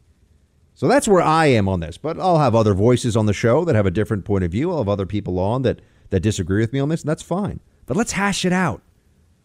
So 0.74 0.88
that's 0.88 1.06
where 1.06 1.22
I 1.22 1.46
am 1.46 1.68
on 1.68 1.80
this. 1.80 1.98
But 1.98 2.18
I'll 2.18 2.38
have 2.38 2.54
other 2.54 2.74
voices 2.74 3.16
on 3.16 3.26
the 3.26 3.32
show 3.32 3.64
that 3.64 3.74
have 3.74 3.86
a 3.86 3.90
different 3.90 4.24
point 4.24 4.44
of 4.44 4.50
view. 4.50 4.70
I'll 4.70 4.78
have 4.78 4.88
other 4.88 5.06
people 5.06 5.38
on 5.38 5.62
that, 5.62 5.80
that 6.10 6.20
disagree 6.20 6.60
with 6.60 6.72
me 6.72 6.80
on 6.80 6.88
this, 6.88 7.02
and 7.02 7.08
that's 7.08 7.22
fine. 7.22 7.60
But 7.86 7.96
let's 7.96 8.12
hash 8.12 8.44
it 8.44 8.52
out. 8.52 8.82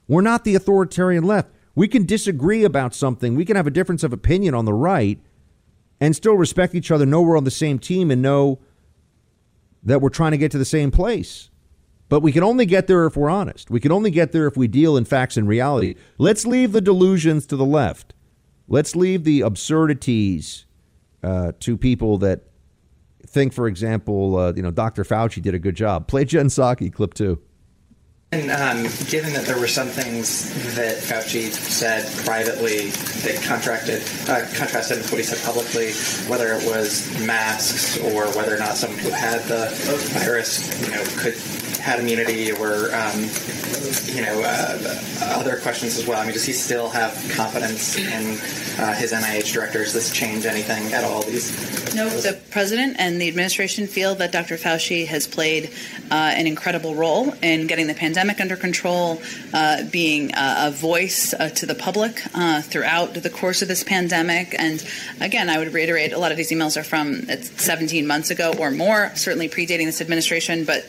We're 0.07 0.21
not 0.21 0.43
the 0.43 0.55
authoritarian 0.55 1.23
left. 1.23 1.49
We 1.75 1.87
can 1.87 2.05
disagree 2.05 2.63
about 2.63 2.95
something, 2.95 3.35
we 3.35 3.45
can 3.45 3.55
have 3.55 3.67
a 3.67 3.71
difference 3.71 4.03
of 4.03 4.11
opinion 4.11 4.53
on 4.53 4.65
the 4.65 4.73
right 4.73 5.19
and 5.99 6.15
still 6.15 6.35
respect 6.35 6.75
each 6.75 6.91
other, 6.91 7.05
know 7.05 7.21
we're 7.21 7.37
on 7.37 7.43
the 7.43 7.51
same 7.51 7.79
team, 7.79 8.11
and 8.11 8.21
know 8.21 8.59
that 9.83 10.01
we're 10.01 10.09
trying 10.09 10.31
to 10.31 10.37
get 10.37 10.51
to 10.51 10.57
the 10.57 10.65
same 10.65 10.91
place. 10.91 11.49
But 12.09 12.21
we 12.21 12.31
can 12.31 12.43
only 12.43 12.65
get 12.65 12.87
there 12.87 13.05
if 13.05 13.15
we're 13.15 13.29
honest. 13.29 13.69
We 13.69 13.79
can 13.79 13.91
only 13.91 14.09
get 14.09 14.31
there 14.31 14.47
if 14.47 14.57
we 14.57 14.67
deal 14.67 14.97
in 14.97 15.05
facts 15.05 15.37
and 15.37 15.47
reality. 15.47 15.95
Let's 16.17 16.45
leave 16.45 16.71
the 16.71 16.81
delusions 16.81 17.45
to 17.47 17.55
the 17.55 17.65
left. 17.65 18.13
Let's 18.67 18.95
leave 18.95 19.23
the 19.23 19.41
absurdities 19.41 20.65
uh, 21.23 21.51
to 21.59 21.77
people 21.77 22.17
that 22.19 22.45
think, 23.25 23.53
for 23.53 23.67
example, 23.67 24.37
uh, 24.37 24.53
you 24.53 24.63
know, 24.63 24.71
Dr. 24.71 25.03
Fauci 25.03 25.41
did 25.41 25.53
a 25.53 25.59
good 25.59 25.75
job. 25.75 26.07
Play 26.07 26.25
Jen 26.25 26.47
Psaki, 26.47 26.91
clip 26.91 27.13
two. 27.13 27.39
And 28.31 28.51
um, 28.51 28.83
given 29.09 29.33
that 29.33 29.45
there 29.45 29.59
were 29.59 29.67
some 29.67 29.87
things 29.87 30.53
that 30.75 30.97
Fauci 30.97 31.49
said 31.49 32.05
privately 32.25 32.91
that 33.25 33.41
contracted, 33.43 34.03
uh, 34.29 34.45
contrasted 34.53 34.97
with 34.99 35.11
what 35.11 35.17
he 35.17 35.23
said 35.23 35.43
publicly, 35.43 35.93
whether 36.29 36.53
it 36.53 36.63
was 36.63 37.09
masks 37.25 37.97
or 37.97 38.27
whether 38.37 38.55
or 38.55 38.59
not 38.59 38.77
someone 38.77 38.99
who 38.99 39.09
had 39.09 39.41
the 39.45 39.73
virus, 40.13 40.69
you 40.85 40.91
know, 40.91 41.03
could 41.17 41.33
had 41.79 41.99
immunity 41.99 42.51
or 42.51 42.93
um, 42.93 43.19
you 44.13 44.21
know 44.21 44.41
uh, 44.45 44.97
other 45.21 45.57
questions 45.57 45.97
as 45.97 46.05
well. 46.05 46.19
I 46.19 46.25
mean, 46.25 46.33
does 46.33 46.45
he 46.45 46.53
still 46.53 46.89
have 46.89 47.11
confidence 47.35 47.97
in 47.97 48.37
uh, 48.79 48.93
his 48.93 49.11
NIH 49.11 49.53
director? 49.53 49.79
Does 49.79 49.93
this 49.93 50.13
change 50.13 50.45
anything 50.45 50.93
at 50.93 51.03
all? 51.03 51.23
These 51.23 51.95
no, 51.95 52.07
the 52.09 52.39
president 52.51 52.97
and 52.99 53.19
the 53.19 53.27
administration 53.27 53.87
feel 53.87 54.13
that 54.15 54.31
Dr. 54.31 54.57
Fauci 54.57 55.07
has 55.07 55.25
played 55.25 55.71
uh, 56.11 56.33
an 56.35 56.45
incredible 56.45 56.93
role 56.93 57.33
in 57.41 57.65
getting 57.65 57.87
the 57.87 57.93
pandemic 57.93 58.18
under 58.41 58.55
control, 58.55 59.21
uh, 59.53 59.83
being 59.85 60.31
a 60.35 60.71
voice 60.71 61.33
uh, 61.33 61.49
to 61.49 61.65
the 61.65 61.75
public 61.75 62.21
uh, 62.33 62.61
throughout 62.61 63.13
the 63.13 63.29
course 63.29 63.61
of 63.61 63.67
this 63.67 63.83
pandemic. 63.83 64.55
And 64.57 64.85
again, 65.21 65.49
I 65.49 65.57
would 65.57 65.73
reiterate, 65.73 66.11
a 66.11 66.17
lot 66.17 66.31
of 66.31 66.37
these 66.37 66.51
emails 66.51 66.75
are 66.75 66.83
from 66.83 67.27
17 67.27 68.07
months 68.07 68.31
ago 68.31 68.53
or 68.59 68.71
more, 68.71 69.11
certainly 69.15 69.47
predating 69.47 69.85
this 69.85 70.01
administration, 70.01 70.65
but 70.65 70.83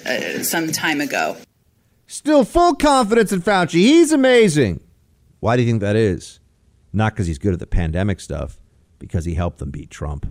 some 0.44 0.72
time 0.72 1.00
ago. 1.00 1.36
Still 2.06 2.44
full 2.44 2.74
confidence 2.74 3.32
in 3.32 3.42
Fauci. 3.42 3.74
He's 3.74 4.12
amazing. 4.12 4.80
Why 5.38 5.56
do 5.56 5.62
you 5.62 5.68
think 5.68 5.80
that 5.80 5.96
is? 5.96 6.40
Not 6.92 7.12
because 7.12 7.26
he's 7.26 7.38
good 7.38 7.52
at 7.52 7.60
the 7.60 7.66
pandemic 7.66 8.20
stuff, 8.20 8.58
because 8.98 9.24
he 9.24 9.34
helped 9.34 9.58
them 9.58 9.70
beat 9.70 9.90
Trump. 9.90 10.26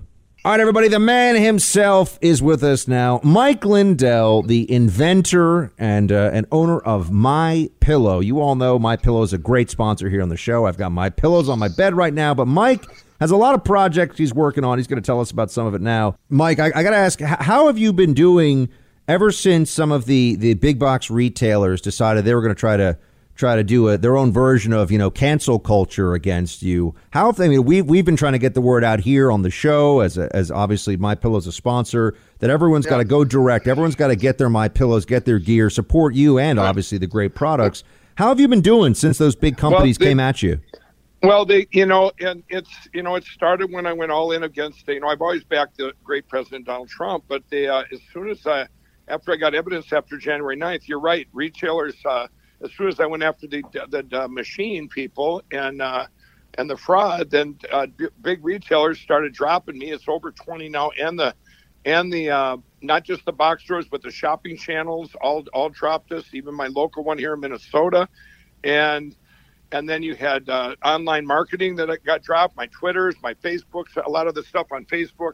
All 0.49 0.53
right, 0.53 0.61
everybody. 0.61 0.87
The 0.87 0.97
man 0.97 1.35
himself 1.35 2.17
is 2.21 2.41
with 2.41 2.63
us 2.63 2.87
now. 2.87 3.21
Mike 3.23 3.63
Lindell, 3.65 4.41
the 4.41 4.65
inventor 4.71 5.71
and 5.77 6.11
uh, 6.11 6.41
owner 6.51 6.79
of 6.79 7.11
My 7.11 7.69
Pillow. 7.81 8.19
You 8.19 8.41
all 8.41 8.55
know 8.55 8.79
My 8.79 8.95
Pillow 8.95 9.21
is 9.21 9.31
a 9.31 9.37
great 9.37 9.69
sponsor 9.69 10.09
here 10.09 10.23
on 10.23 10.29
the 10.29 10.37
show. 10.37 10.65
I've 10.65 10.75
got 10.75 10.91
my 10.91 11.11
pillows 11.11 11.49
on 11.49 11.59
my 11.59 11.67
bed 11.67 11.93
right 11.93 12.15
now, 12.15 12.33
but 12.33 12.47
Mike 12.47 12.83
has 13.19 13.29
a 13.29 13.37
lot 13.37 13.53
of 13.53 13.63
projects 13.63 14.17
he's 14.17 14.33
working 14.33 14.63
on. 14.63 14.79
He's 14.79 14.87
going 14.87 14.99
to 14.99 15.05
tell 15.05 15.21
us 15.21 15.29
about 15.29 15.51
some 15.51 15.67
of 15.67 15.75
it 15.75 15.81
now. 15.81 16.15
Mike, 16.29 16.57
I, 16.57 16.71
I 16.73 16.81
got 16.81 16.89
to 16.89 16.97
ask, 16.97 17.19
how 17.21 17.67
have 17.67 17.77
you 17.77 17.93
been 17.93 18.15
doing 18.15 18.69
ever 19.07 19.29
since 19.31 19.69
some 19.69 19.91
of 19.91 20.05
the 20.05 20.35
the 20.35 20.55
big 20.55 20.79
box 20.79 21.11
retailers 21.11 21.79
decided 21.79 22.25
they 22.25 22.33
were 22.33 22.41
going 22.41 22.55
to 22.55 22.59
try 22.59 22.75
to 22.75 22.97
try 23.39 23.55
to 23.55 23.63
do 23.63 23.87
a, 23.87 23.97
their 23.97 24.17
own 24.17 24.33
version 24.33 24.73
of 24.73 24.91
you 24.91 24.97
know 24.97 25.09
cancel 25.09 25.57
culture 25.57 26.13
against 26.13 26.61
you. 26.61 26.93
How 27.11 27.27
have 27.27 27.37
they? 27.37 27.45
I 27.45 27.49
mean, 27.49 27.63
we've 27.63 27.85
we've 27.85 28.05
been 28.05 28.17
trying 28.17 28.33
to 28.33 28.39
get 28.39 28.53
the 28.53 28.61
word 28.61 28.83
out 28.83 28.99
here 28.99 29.31
on 29.31 29.41
the 29.43 29.49
show 29.49 30.01
as 30.01 30.17
a, 30.17 30.29
as 30.35 30.51
obviously 30.51 30.97
My 30.97 31.15
Pillow's 31.15 31.47
a 31.47 31.51
sponsor 31.53 32.15
that 32.39 32.49
everyone's 32.49 32.85
yeah. 32.85 32.91
got 32.91 32.97
to 32.97 33.05
go 33.05 33.23
direct. 33.23 33.67
Everyone's 33.67 33.95
got 33.95 34.07
to 34.07 34.17
get 34.17 34.37
their 34.37 34.49
My 34.49 34.67
Pillows, 34.67 35.05
get 35.05 35.23
their 35.25 35.39
gear, 35.39 35.69
support 35.69 36.13
you, 36.13 36.37
and 36.37 36.59
obviously 36.59 36.97
the 36.97 37.07
great 37.07 37.33
products. 37.33 37.83
How 38.15 38.27
have 38.27 38.39
you 38.39 38.49
been 38.49 38.61
doing 38.61 38.93
since 38.93 39.17
those 39.17 39.35
big 39.35 39.55
companies 39.55 39.97
well, 39.97 40.05
they, 40.05 40.11
came 40.11 40.19
at 40.19 40.43
you? 40.43 40.59
Well, 41.23 41.45
they, 41.45 41.67
you 41.71 41.85
know, 41.85 42.11
and 42.19 42.43
it's, 42.49 42.69
you 42.93 43.01
know, 43.01 43.15
it 43.15 43.23
started 43.23 43.71
when 43.71 43.85
I 43.85 43.93
went 43.93 44.11
all 44.11 44.33
in 44.33 44.43
against, 44.43 44.85
you 44.89 44.99
know, 44.99 45.07
I've 45.07 45.21
always 45.21 45.45
backed 45.45 45.77
the 45.77 45.93
great 46.03 46.27
President 46.27 46.65
Donald 46.65 46.89
Trump, 46.89 47.23
but 47.29 47.43
they, 47.49 47.69
uh, 47.69 47.83
as 47.93 48.01
soon 48.11 48.29
as 48.29 48.45
I, 48.45 48.67
after 49.07 49.31
I 49.31 49.37
got 49.37 49.55
evidence 49.55 49.93
after 49.93 50.17
January 50.17 50.57
9th, 50.57 50.85
you're 50.89 50.99
right, 50.99 51.29
retailers, 51.31 51.95
uh, 52.03 52.27
as 52.63 52.71
soon 52.73 52.87
as 52.87 52.99
I 52.99 53.05
went 53.05 53.23
after 53.23 53.47
the 53.47 53.63
the, 53.89 54.03
the 54.09 54.27
machine 54.27 54.87
people 54.89 55.41
and 55.51 55.81
uh, 55.81 56.07
and 56.57 56.69
the 56.69 56.77
fraud, 56.77 57.29
then 57.29 57.57
uh, 57.71 57.87
big 58.21 58.43
retailers 58.43 58.99
started 58.99 59.33
dropping 59.33 59.77
me. 59.77 59.91
It's 59.91 60.07
over 60.07 60.31
twenty 60.31 60.69
now, 60.69 60.91
and 60.99 61.17
the 61.17 61.33
and 61.85 62.11
the 62.11 62.29
uh, 62.29 62.57
not 62.81 63.03
just 63.03 63.25
the 63.25 63.31
box 63.31 63.63
stores, 63.63 63.87
but 63.89 64.01
the 64.01 64.11
shopping 64.11 64.57
channels 64.57 65.15
all 65.21 65.45
all 65.53 65.69
dropped 65.69 66.11
us. 66.11 66.25
Even 66.33 66.53
my 66.53 66.67
local 66.67 67.03
one 67.03 67.17
here 67.17 67.33
in 67.33 67.39
Minnesota, 67.39 68.07
and 68.63 69.15
and 69.71 69.87
then 69.87 70.03
you 70.03 70.15
had 70.15 70.49
uh, 70.49 70.75
online 70.83 71.25
marketing 71.25 71.75
that 71.77 72.03
got 72.03 72.23
dropped. 72.23 72.57
My 72.57 72.67
Twitters, 72.67 73.15
my 73.21 73.33
Facebooks, 73.35 73.95
a 74.03 74.09
lot 74.09 74.27
of 74.27 74.35
the 74.35 74.43
stuff 74.43 74.67
on 74.71 74.85
Facebook, 74.85 75.33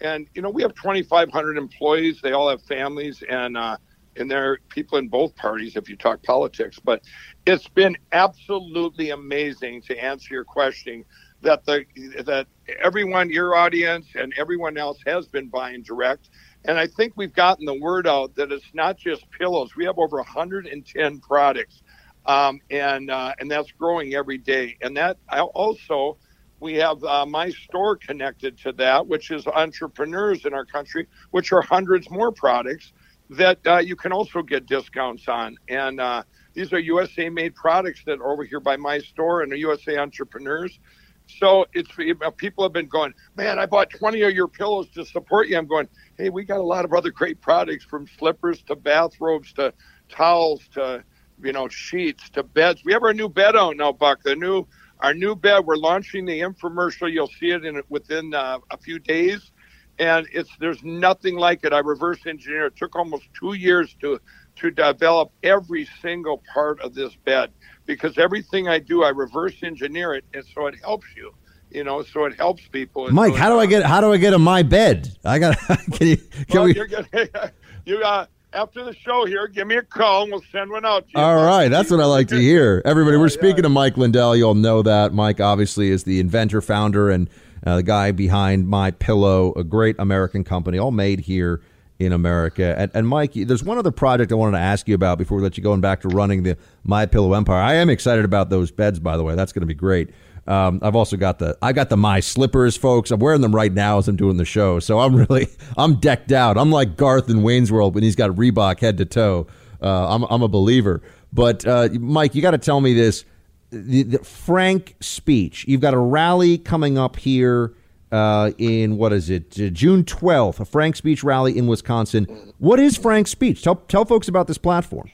and 0.00 0.28
you 0.34 0.42
know 0.42 0.50
we 0.50 0.62
have 0.62 0.74
2,500 0.74 1.56
employees. 1.56 2.20
They 2.20 2.32
all 2.32 2.48
have 2.50 2.62
families, 2.62 3.22
and 3.28 3.56
uh, 3.56 3.76
and 4.18 4.30
there 4.30 4.52
are 4.52 4.60
people 4.70 4.98
in 4.98 5.08
both 5.08 5.34
parties 5.36 5.76
if 5.76 5.88
you 5.88 5.96
talk 5.96 6.22
politics. 6.24 6.78
But 6.82 7.02
it's 7.46 7.68
been 7.68 7.96
absolutely 8.12 9.10
amazing 9.10 9.82
to 9.82 9.98
answer 9.98 10.34
your 10.34 10.44
question 10.44 11.04
that 11.42 11.64
the 11.66 11.84
that 12.24 12.48
everyone, 12.82 13.30
your 13.30 13.54
audience, 13.56 14.08
and 14.14 14.32
everyone 14.36 14.78
else 14.78 14.98
has 15.06 15.28
been 15.28 15.48
buying 15.48 15.82
direct. 15.82 16.30
And 16.64 16.78
I 16.78 16.86
think 16.88 17.14
we've 17.16 17.34
gotten 17.34 17.66
the 17.66 17.80
word 17.80 18.06
out 18.06 18.34
that 18.36 18.52
it's 18.52 18.70
not 18.74 18.98
just 18.98 19.24
pillows. 19.38 19.70
We 19.76 19.84
have 19.86 19.98
over 19.98 20.16
110 20.18 21.20
products, 21.20 21.82
um, 22.26 22.60
and 22.70 23.10
uh, 23.10 23.34
and 23.40 23.50
that's 23.50 23.72
growing 23.72 24.14
every 24.14 24.38
day. 24.38 24.76
And 24.82 24.96
that 24.96 25.18
also 25.54 26.18
we 26.60 26.74
have 26.76 27.02
uh, 27.04 27.26
my 27.26 27.50
store 27.50 27.96
connected 27.96 28.58
to 28.60 28.72
that, 28.72 29.06
which 29.06 29.30
is 29.30 29.46
entrepreneurs 29.46 30.44
in 30.46 30.54
our 30.54 30.64
country, 30.64 31.06
which 31.30 31.52
are 31.52 31.62
hundreds 31.62 32.10
more 32.10 32.32
products 32.32 32.92
that 33.30 33.58
uh, 33.66 33.78
you 33.78 33.96
can 33.96 34.12
also 34.12 34.42
get 34.42 34.66
discounts 34.66 35.28
on. 35.28 35.56
And 35.68 36.00
uh, 36.00 36.22
these 36.54 36.72
are 36.72 36.78
USA 36.78 37.28
made 37.28 37.54
products 37.54 38.02
that 38.06 38.20
are 38.20 38.32
over 38.32 38.44
here 38.44 38.60
by 38.60 38.76
my 38.76 38.98
store 38.98 39.42
and 39.42 39.50
the 39.50 39.58
USA 39.58 39.98
entrepreneurs. 39.98 40.78
So 41.26 41.66
it's 41.72 41.90
people 42.36 42.64
have 42.64 42.72
been 42.72 42.86
going, 42.86 43.12
man, 43.36 43.58
I 43.58 43.66
bought 43.66 43.90
20 43.90 44.22
of 44.22 44.32
your 44.32 44.46
pillows 44.46 44.88
to 44.90 45.04
support 45.04 45.48
you. 45.48 45.58
I'm 45.58 45.66
going, 45.66 45.88
hey, 46.16 46.30
we 46.30 46.44
got 46.44 46.60
a 46.60 46.62
lot 46.62 46.84
of 46.84 46.92
other 46.92 47.10
great 47.10 47.40
products 47.40 47.84
from 47.84 48.06
slippers 48.06 48.62
to 48.64 48.76
bathrobes 48.76 49.52
to 49.54 49.74
towels 50.08 50.62
to, 50.74 51.02
you 51.42 51.52
know, 51.52 51.68
sheets 51.68 52.30
to 52.30 52.44
beds. 52.44 52.84
We 52.84 52.92
have 52.92 53.02
our 53.02 53.12
new 53.12 53.28
bed 53.28 53.56
out 53.56 53.76
now, 53.76 53.90
Buck. 53.90 54.22
The 54.22 54.36
new, 54.36 54.68
our 55.00 55.14
new 55.14 55.34
bed. 55.34 55.64
We're 55.64 55.76
launching 55.76 56.26
the 56.26 56.40
infomercial. 56.40 57.12
You'll 57.12 57.26
see 57.26 57.50
it 57.50 57.64
in 57.64 57.82
within 57.88 58.32
uh, 58.32 58.58
a 58.70 58.78
few 58.78 59.00
days 59.00 59.50
and 59.98 60.26
it's 60.32 60.50
there's 60.58 60.82
nothing 60.82 61.36
like 61.36 61.64
it. 61.64 61.72
I 61.72 61.78
reverse 61.78 62.26
engineered. 62.26 62.72
It 62.72 62.76
took 62.76 62.96
almost 62.96 63.24
two 63.38 63.54
years 63.54 63.94
to 64.00 64.20
to 64.56 64.70
develop 64.70 65.32
every 65.42 65.88
single 66.00 66.42
part 66.52 66.80
of 66.80 66.94
this 66.94 67.14
bed 67.24 67.52
because 67.84 68.18
everything 68.18 68.68
I 68.68 68.78
do, 68.78 69.02
I 69.02 69.10
reverse 69.10 69.54
engineer 69.62 70.14
it, 70.14 70.24
and 70.34 70.44
so 70.54 70.66
it 70.66 70.76
helps 70.82 71.06
you. 71.16 71.32
You 71.70 71.84
know, 71.84 72.02
so 72.02 72.24
it 72.24 72.36
helps 72.36 72.66
people. 72.68 73.10
Mike, 73.10 73.32
so 73.32 73.38
how 73.38 73.50
do 73.50 73.58
I 73.58 73.66
get 73.66 73.84
how 73.84 74.00
do 74.00 74.12
I 74.12 74.16
get 74.16 74.32
a 74.32 74.38
my 74.38 74.62
bed? 74.62 75.16
I 75.24 75.38
got. 75.38 75.58
Can 75.92 76.06
you? 76.06 76.16
Can 76.16 76.46
well, 76.50 76.64
we? 76.64 76.74
You're 76.74 76.86
gonna, 76.86 77.08
you 77.84 77.98
uh, 77.98 78.26
after 78.52 78.84
the 78.84 78.94
show 78.94 79.26
here, 79.26 79.46
give 79.48 79.66
me 79.66 79.76
a 79.76 79.82
call 79.82 80.22
and 80.22 80.32
we'll 80.32 80.42
send 80.50 80.70
one 80.70 80.84
out 80.86 81.06
to 81.06 81.12
you. 81.14 81.20
All 81.20 81.44
right, 81.44 81.68
that's 81.68 81.90
what 81.90 82.00
I 82.00 82.04
like 82.06 82.28
to 82.28 82.38
hear. 82.38 82.82
Everybody, 82.84 83.16
we're 83.16 83.28
speaking 83.30 83.62
to 83.64 83.68
Mike 83.68 83.96
Lindell. 83.96 84.34
You 84.36 84.44
all 84.44 84.54
know 84.54 84.82
that 84.82 85.12
Mike 85.12 85.40
obviously 85.40 85.90
is 85.90 86.04
the 86.04 86.20
inventor, 86.20 86.60
founder, 86.60 87.10
and 87.10 87.28
uh, 87.28 87.32
the 87.74 87.82
guy 87.82 88.12
behind 88.12 88.68
My 88.68 88.92
Pillow, 88.92 89.52
a 89.56 89.64
great 89.64 89.96
American 89.98 90.44
company, 90.44 90.78
all 90.78 90.92
made 90.92 91.20
here 91.20 91.60
in 91.98 92.12
America. 92.12 92.74
And, 92.78 92.90
and 92.94 93.08
Mike, 93.08 93.32
there's 93.34 93.64
one 93.64 93.78
other 93.78 93.90
project 93.90 94.30
I 94.30 94.34
wanted 94.36 94.58
to 94.58 94.62
ask 94.62 94.86
you 94.86 94.94
about 94.94 95.18
before 95.18 95.38
we 95.38 95.42
let 95.42 95.56
you 95.56 95.62
go 95.62 95.76
back 95.78 96.02
to 96.02 96.08
running 96.08 96.42
the 96.42 96.56
My 96.84 97.06
Pillow 97.06 97.34
empire. 97.34 97.60
I 97.60 97.74
am 97.74 97.90
excited 97.90 98.24
about 98.24 98.50
those 98.50 98.70
beds, 98.70 99.00
by 99.00 99.16
the 99.16 99.24
way. 99.24 99.34
That's 99.34 99.52
going 99.52 99.62
to 99.62 99.66
be 99.66 99.74
great. 99.74 100.10
Um, 100.46 100.78
I've 100.80 100.94
also 100.94 101.16
got 101.16 101.40
the 101.40 101.58
I 101.60 101.72
got 101.72 101.88
the 101.88 101.96
my 101.96 102.20
slippers, 102.20 102.76
folks. 102.76 103.10
I'm 103.10 103.18
wearing 103.18 103.40
them 103.40 103.52
right 103.52 103.72
now 103.72 103.98
as 103.98 104.06
I'm 104.06 104.14
doing 104.14 104.36
the 104.36 104.44
show, 104.44 104.78
so 104.78 105.00
I'm 105.00 105.16
really 105.16 105.48
I'm 105.76 105.96
decked 105.96 106.30
out. 106.30 106.56
I'm 106.56 106.70
like 106.70 106.96
Garth 106.96 107.28
in 107.28 107.42
Wayne's 107.42 107.72
World 107.72 107.96
when 107.96 108.04
he's 108.04 108.14
got 108.14 108.30
Reebok 108.30 108.78
head 108.78 108.98
to 108.98 109.04
toe. 109.04 109.48
Uh, 109.82 110.14
I'm 110.14 110.22
I'm 110.24 110.42
a 110.42 110.48
believer. 110.48 111.02
But 111.32 111.66
uh, 111.66 111.88
Mike, 111.98 112.36
you 112.36 112.42
got 112.42 112.52
to 112.52 112.58
tell 112.58 112.80
me 112.80 112.94
this 112.94 113.24
the, 113.70 114.02
the 114.02 114.18
Frank 114.18 114.96
speech. 115.00 115.64
You've 115.66 115.80
got 115.80 115.94
a 115.94 115.98
rally 115.98 116.58
coming 116.58 116.98
up 116.98 117.16
here 117.16 117.74
uh, 118.12 118.52
in 118.58 118.96
what 118.96 119.12
is 119.12 119.30
it, 119.30 119.58
uh, 119.58 119.68
June 119.68 120.04
twelfth? 120.04 120.60
A 120.60 120.64
Frank 120.64 120.96
speech 120.96 121.24
rally 121.24 121.56
in 121.58 121.66
Wisconsin. 121.66 122.24
What 122.58 122.78
is 122.78 122.96
Frank's 122.96 123.30
speech? 123.30 123.62
Tell 123.62 123.76
tell 123.76 124.04
folks 124.04 124.28
about 124.28 124.46
this 124.46 124.58
platform. 124.58 125.10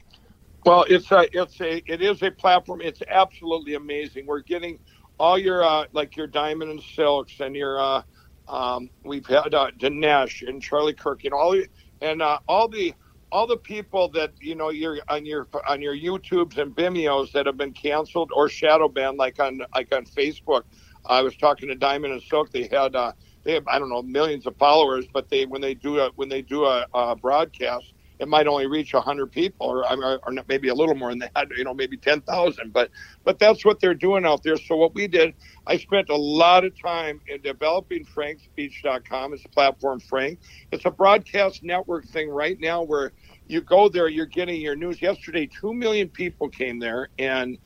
Well, 0.65 0.85
it's 0.87 1.11
a 1.11 1.27
it's 1.33 1.59
a 1.59 1.81
it 1.91 2.01
is 2.01 2.21
a 2.21 2.31
platform. 2.31 2.81
It's 2.81 3.01
absolutely 3.07 3.73
amazing. 3.73 4.25
We're 4.25 4.41
getting 4.41 4.79
all 5.19 5.37
your 5.37 5.63
uh, 5.63 5.85
like 5.91 6.15
your 6.15 6.27
diamond 6.27 6.71
and 6.71 6.81
silks 6.81 7.39
and 7.39 7.55
your 7.55 7.79
uh, 7.79 8.03
um, 8.47 8.89
we've 9.03 9.25
had 9.25 9.53
uh, 9.53 9.71
Dinesh 9.77 10.47
and 10.47 10.61
Charlie 10.61 10.93
Kirk 10.93 11.25
and 11.25 11.33
all 11.33 11.59
and 12.01 12.21
uh, 12.21 12.39
all 12.47 12.67
the 12.67 12.93
all 13.33 13.47
the 13.47 13.57
people 13.57 14.09
that 14.09 14.31
you 14.39 14.55
know 14.55 14.69
you're 14.69 14.99
on 15.09 15.25
your 15.25 15.49
on 15.67 15.81
your 15.81 15.97
YouTubes 15.97 16.59
and 16.59 16.75
Vimeos 16.75 17.31
that 17.31 17.47
have 17.47 17.57
been 17.57 17.73
canceled 17.73 18.31
or 18.35 18.47
shadow 18.47 18.87
banned, 18.87 19.17
like 19.17 19.39
on 19.39 19.61
like 19.75 19.93
on 19.93 20.05
Facebook. 20.05 20.61
I 21.07 21.21
was 21.23 21.35
talking 21.35 21.67
to 21.69 21.75
Diamond 21.75 22.13
and 22.13 22.21
Silk. 22.21 22.51
They 22.51 22.69
had 22.71 22.95
uh, 22.95 23.11
they 23.43 23.53
have 23.53 23.67
I 23.67 23.79
don't 23.79 23.89
know 23.89 24.03
millions 24.03 24.45
of 24.45 24.55
followers, 24.57 25.07
but 25.13 25.29
they 25.29 25.47
when 25.47 25.61
they 25.61 25.73
do 25.73 25.99
a 25.99 26.11
when 26.15 26.29
they 26.29 26.43
do 26.43 26.65
a, 26.65 26.85
a 26.93 27.15
broadcast, 27.15 27.92
it 28.23 28.29
might 28.29 28.47
only 28.47 28.67
reach 28.67 28.93
100 28.93 29.31
people 29.31 29.67
or, 29.67 29.85
or 30.25 30.33
maybe 30.47 30.69
a 30.69 30.73
little 30.73 30.95
more 30.95 31.09
than 31.09 31.19
that 31.19 31.47
you 31.57 31.63
know 31.63 31.73
maybe 31.73 31.97
10,000 31.97 32.73
but 32.73 32.89
but 33.25 33.37
that's 33.37 33.65
what 33.65 33.79
they're 33.79 33.93
doing 33.93 34.25
out 34.25 34.43
there. 34.43 34.57
So 34.57 34.77
what 34.77 34.95
we 34.95 35.07
did 35.07 35.35
I 35.67 35.77
spent 35.77 36.09
a 36.09 36.15
lot 36.15 36.65
of 36.65 36.73
time 36.81 37.19
in 37.27 37.41
developing 37.41 38.05
frankspeech.com 38.05 39.33
it's 39.33 39.45
a 39.45 39.49
platform 39.49 39.99
frank. 39.99 40.39
It's 40.71 40.85
a 40.85 40.91
broadcast 40.91 41.63
network 41.63 42.05
thing 42.07 42.29
right 42.29 42.57
now 42.59 42.81
where 42.81 43.13
you 43.45 43.61
go 43.61 43.89
there 43.89 44.07
you're 44.07 44.25
getting 44.25 44.61
your 44.61 44.75
news. 44.75 45.01
Yesterday 45.01 45.49
2 45.61 45.73
million 45.73 46.09
people 46.09 46.49
came 46.49 46.79
there 46.79 47.09
and 47.19 47.57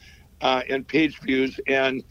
uh, 0.41 0.61
and 0.69 0.87
page 0.87 1.19
views 1.21 1.59
and 1.67 2.03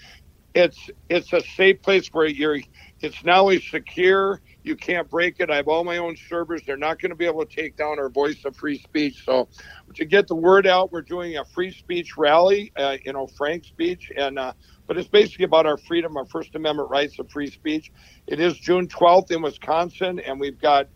it's 0.54 0.88
it's 1.10 1.32
a 1.32 1.42
safe 1.42 1.82
place 1.82 2.08
where 2.12 2.26
you're 2.26 2.58
it's 3.00 3.22
not 3.24 3.40
only 3.40 3.60
secure 3.60 4.40
you 4.66 4.76
can't 4.76 5.08
break 5.10 5.36
it. 5.40 5.50
I 5.50 5.56
have 5.56 5.68
all 5.68 5.84
my 5.84 5.98
own 5.98 6.16
servers. 6.28 6.62
They're 6.66 6.76
not 6.76 7.00
going 7.00 7.10
to 7.10 7.16
be 7.16 7.26
able 7.26 7.46
to 7.46 7.56
take 7.62 7.76
down 7.76 7.98
our 8.00 8.10
voice 8.10 8.44
of 8.44 8.56
free 8.56 8.78
speech. 8.78 9.22
So, 9.24 9.48
to 9.94 10.04
get 10.04 10.28
the 10.28 10.34
word 10.36 10.66
out, 10.66 10.92
we're 10.92 11.02
doing 11.02 11.38
a 11.38 11.44
free 11.44 11.72
speech 11.72 12.16
rally, 12.18 12.72
uh, 12.76 12.96
you 13.04 13.12
know, 13.12 13.26
frank 13.28 13.64
speech, 13.64 14.10
and 14.16 14.38
uh, 14.38 14.52
but 14.86 14.98
it's 14.98 15.08
basically 15.08 15.44
about 15.46 15.66
our 15.66 15.78
freedom, 15.78 16.16
our 16.16 16.26
First 16.26 16.54
Amendment 16.56 16.90
rights 16.90 17.18
of 17.18 17.30
free 17.30 17.50
speech. 17.50 17.92
It 18.26 18.40
is 18.40 18.58
June 18.58 18.88
12th 18.88 19.30
in 19.30 19.42
Wisconsin, 19.42 20.20
and 20.20 20.40
we've 20.40 20.60
got, 20.60 20.88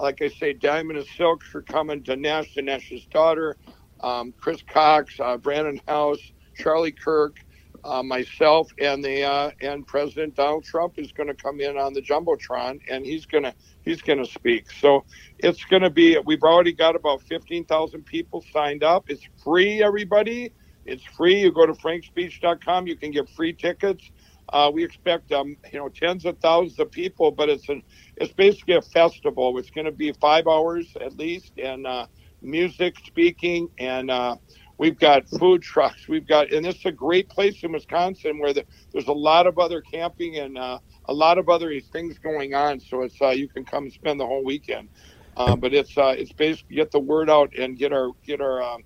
like 0.00 0.22
I 0.22 0.28
say, 0.28 0.54
Diamond 0.54 0.98
and 0.98 1.08
Silks 1.16 1.54
are 1.54 1.62
coming. 1.62 2.02
Dinesh, 2.02 2.54
Dinesh's 2.56 3.06
daughter, 3.06 3.58
um, 4.00 4.34
Chris 4.40 4.62
Cox, 4.62 5.14
uh, 5.20 5.36
Brannon 5.36 5.80
Howse, 5.86 6.32
Charlie 6.56 6.92
Kirk 6.92 7.36
uh, 7.84 8.02
myself 8.02 8.70
and 8.80 9.02
the 9.04 9.22
uh, 9.22 9.50
and 9.60 9.86
President 9.86 10.34
Donald 10.34 10.64
Trump 10.64 10.94
is 10.98 11.12
going 11.12 11.28
to 11.28 11.34
come 11.34 11.60
in 11.60 11.76
on 11.78 11.92
the 11.94 12.02
jumbotron 12.02 12.80
and 12.90 13.04
he's 13.04 13.26
going 13.26 13.44
to 13.44 13.54
he's 13.82 14.02
going 14.02 14.18
to 14.22 14.30
speak. 14.30 14.70
So 14.70 15.04
it's 15.38 15.64
going 15.64 15.82
to 15.82 15.90
be. 15.90 16.18
We've 16.26 16.42
already 16.42 16.72
got 16.72 16.96
about 16.96 17.22
fifteen 17.22 17.64
thousand 17.64 18.06
people 18.06 18.44
signed 18.52 18.84
up. 18.84 19.04
It's 19.08 19.22
free, 19.42 19.82
everybody. 19.82 20.52
It's 20.84 21.04
free. 21.04 21.40
You 21.40 21.52
go 21.52 21.66
to 21.66 21.74
frankspeech.com. 21.74 22.86
You 22.86 22.96
can 22.96 23.10
get 23.10 23.28
free 23.30 23.52
tickets. 23.52 24.10
Uh, 24.50 24.70
we 24.72 24.82
expect 24.82 25.30
um, 25.32 25.56
you 25.72 25.78
know 25.78 25.88
tens 25.88 26.24
of 26.24 26.38
thousands 26.40 26.78
of 26.78 26.90
people, 26.90 27.30
but 27.30 27.48
it's 27.48 27.68
an 27.68 27.82
it's 28.16 28.32
basically 28.32 28.76
a 28.76 28.82
festival. 28.82 29.58
It's 29.58 29.70
going 29.70 29.84
to 29.84 29.92
be 29.92 30.12
five 30.12 30.46
hours 30.46 30.88
at 31.00 31.16
least, 31.16 31.52
and 31.58 31.86
uh, 31.86 32.06
music, 32.40 32.96
speaking, 33.06 33.68
and 33.78 34.10
uh, 34.10 34.36
we've 34.78 34.98
got 34.98 35.28
food 35.28 35.62
trucks. 35.62 36.08
We've 36.08 36.26
got, 36.26 36.52
and 36.52 36.64
it's 36.64 36.84
a 36.86 36.92
great 36.92 37.28
place 37.28 37.62
in 37.62 37.72
Wisconsin 37.72 38.38
where 38.38 38.52
the, 38.52 38.64
there's 38.92 39.08
a 39.08 39.12
lot 39.12 39.46
of 39.46 39.58
other 39.58 39.82
camping 39.82 40.38
and 40.38 40.56
uh, 40.56 40.78
a 41.06 41.12
lot 41.12 41.36
of 41.36 41.48
other 41.48 41.78
things 41.80 42.18
going 42.18 42.54
on. 42.54 42.80
So 42.80 43.02
it's 43.02 43.20
uh, 43.20 43.30
you 43.30 43.48
can 43.48 43.64
come 43.64 43.90
spend 43.90 44.18
the 44.18 44.26
whole 44.26 44.44
weekend. 44.44 44.88
Uh, 45.36 45.54
but 45.54 45.72
it's 45.72 45.96
uh, 45.96 46.14
it's 46.16 46.32
basically 46.32 46.76
get 46.76 46.90
the 46.90 46.98
word 46.98 47.30
out 47.30 47.54
and 47.56 47.78
get 47.78 47.92
our 47.92 48.10
get 48.26 48.40
our 48.40 48.60
um, 48.62 48.82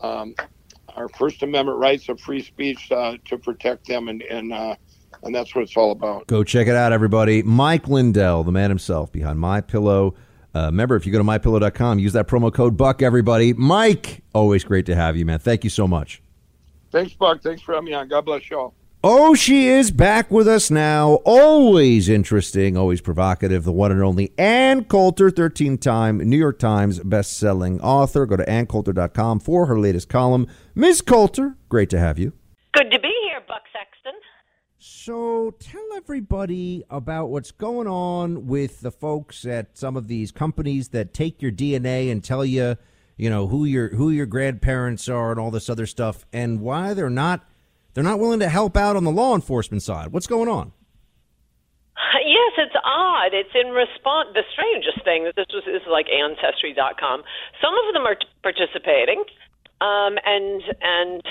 um, 0.00 0.34
our 0.94 1.08
First 1.08 1.42
Amendment 1.42 1.78
rights 1.78 2.08
of 2.08 2.20
free 2.20 2.42
speech 2.42 2.92
uh, 2.92 3.16
to 3.24 3.36
protect 3.36 3.88
them, 3.88 4.08
and 4.08 4.22
and 4.22 4.52
and 5.24 5.34
that's 5.34 5.56
what 5.56 5.62
it's 5.62 5.76
all 5.76 5.90
about. 5.90 6.28
Go 6.28 6.44
check 6.44 6.68
it 6.68 6.76
out, 6.76 6.92
everybody. 6.92 7.42
Mike 7.42 7.88
Lindell, 7.88 8.44
the 8.44 8.52
man 8.52 8.70
himself 8.70 9.10
behind 9.10 9.40
My 9.40 9.60
Pillow. 9.60 10.14
Uh, 10.54 10.66
remember, 10.66 10.96
if 10.96 11.06
you 11.06 11.12
go 11.12 11.18
to 11.18 11.24
mypillow.com, 11.24 11.98
use 11.98 12.14
that 12.14 12.26
promo 12.26 12.52
code 12.52 12.76
Buck. 12.76 13.02
Everybody, 13.02 13.52
Mike, 13.52 14.22
always 14.34 14.64
great 14.64 14.86
to 14.86 14.96
have 14.96 15.16
you, 15.16 15.24
man. 15.26 15.38
Thank 15.38 15.64
you 15.64 15.70
so 15.70 15.86
much. 15.86 16.22
Thanks, 16.90 17.12
Buck. 17.12 17.42
Thanks 17.42 17.62
for 17.62 17.74
having 17.74 17.86
me 17.86 17.92
on. 17.92 18.08
God 18.08 18.24
bless 18.24 18.48
y'all. 18.50 18.74
Oh, 19.04 19.36
she 19.36 19.68
is 19.68 19.92
back 19.92 20.28
with 20.28 20.48
us 20.48 20.72
now. 20.72 21.20
Always 21.24 22.08
interesting, 22.08 22.76
always 22.76 23.00
provocative. 23.00 23.62
The 23.62 23.70
one 23.70 23.92
and 23.92 24.02
only 24.02 24.32
Ann 24.36 24.84
Coulter, 24.84 25.30
13 25.30 25.78
time 25.78 26.18
New 26.18 26.36
York 26.36 26.58
Times 26.58 26.98
best-selling 26.98 27.80
author. 27.80 28.26
Go 28.26 28.36
to 28.36 28.44
anncoulter.com 28.44 29.38
for 29.38 29.66
her 29.66 29.78
latest 29.78 30.08
column. 30.08 30.48
Ms. 30.74 31.00
Coulter, 31.02 31.56
great 31.68 31.90
to 31.90 31.98
have 32.00 32.18
you. 32.18 32.32
Good 32.72 32.90
to 32.90 32.98
be 32.98 33.14
here, 33.28 33.40
Buck 33.46 33.62
Sexton. 33.72 34.20
So 34.90 35.54
tell 35.60 35.84
everybody 35.96 36.82
about 36.88 37.26
what's 37.26 37.50
going 37.50 37.86
on 37.86 38.46
with 38.46 38.80
the 38.80 38.90
folks 38.90 39.44
at 39.44 39.76
some 39.76 39.98
of 39.98 40.08
these 40.08 40.32
companies 40.32 40.88
that 40.88 41.12
take 41.12 41.42
your 41.42 41.52
DNA 41.52 42.10
and 42.10 42.24
tell 42.24 42.42
you, 42.42 42.74
you 43.18 43.28
know, 43.28 43.48
who 43.48 43.66
your 43.66 43.90
who 43.90 44.08
your 44.08 44.24
grandparents 44.24 45.06
are 45.06 45.30
and 45.30 45.38
all 45.38 45.50
this 45.50 45.68
other 45.68 45.84
stuff, 45.84 46.24
and 46.32 46.62
why 46.62 46.94
they're 46.94 47.10
not 47.10 47.44
they're 47.92 48.02
not 48.02 48.18
willing 48.18 48.40
to 48.40 48.48
help 48.48 48.78
out 48.78 48.96
on 48.96 49.04
the 49.04 49.10
law 49.10 49.34
enforcement 49.34 49.82
side. 49.82 50.08
What's 50.10 50.26
going 50.26 50.48
on? 50.48 50.72
Yes, 52.24 52.52
it's 52.56 52.76
odd. 52.82 53.34
It's 53.34 53.54
in 53.54 53.72
response. 53.72 54.30
The 54.32 54.44
strangest 54.52 55.04
thing 55.04 55.24
that 55.24 55.36
this 55.36 55.46
was 55.52 55.64
is 55.68 55.86
like 55.90 56.06
Ancestry.com. 56.08 57.22
Some 57.60 57.74
of 57.74 57.92
them 57.92 58.04
are 58.06 58.14
t- 58.14 58.26
participating, 58.42 59.24
um, 59.80 60.16
and 60.24 60.62
and 60.80 61.22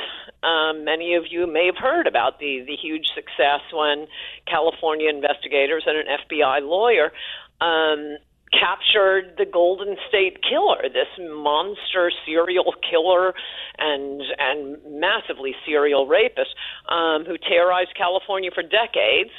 um, 0.44 0.86
many 0.86 1.16
of 1.16 1.26
you 1.30 1.48
may 1.48 1.66
have 1.66 1.78
heard 1.78 2.08
about 2.08 2.40
the 2.40 2.64
the 2.66 2.76
huge 2.76 3.08
success 3.14 3.62
when 3.74 4.08
California 4.48 5.10
investigators 5.10 5.84
and 5.86 5.98
an 5.98 6.06
FBI 6.30 6.62
lawyer 6.62 7.12
um, 7.60 8.18
captured 8.52 9.36
the 9.38 9.46
Golden 9.46 9.98
State 10.08 10.40
Killer, 10.42 10.84
this 10.84 11.12
monster 11.20 12.12
serial 12.26 12.74
killer 12.90 13.34
and 13.78 14.22
and 14.40 14.78
massively 14.88 15.54
serial 15.66 16.08
rapist 16.08 16.56
um, 16.90 17.26
who 17.26 17.38
terrorized 17.38 17.96
California 17.98 18.52
for 18.54 18.64
decades. 18.64 19.36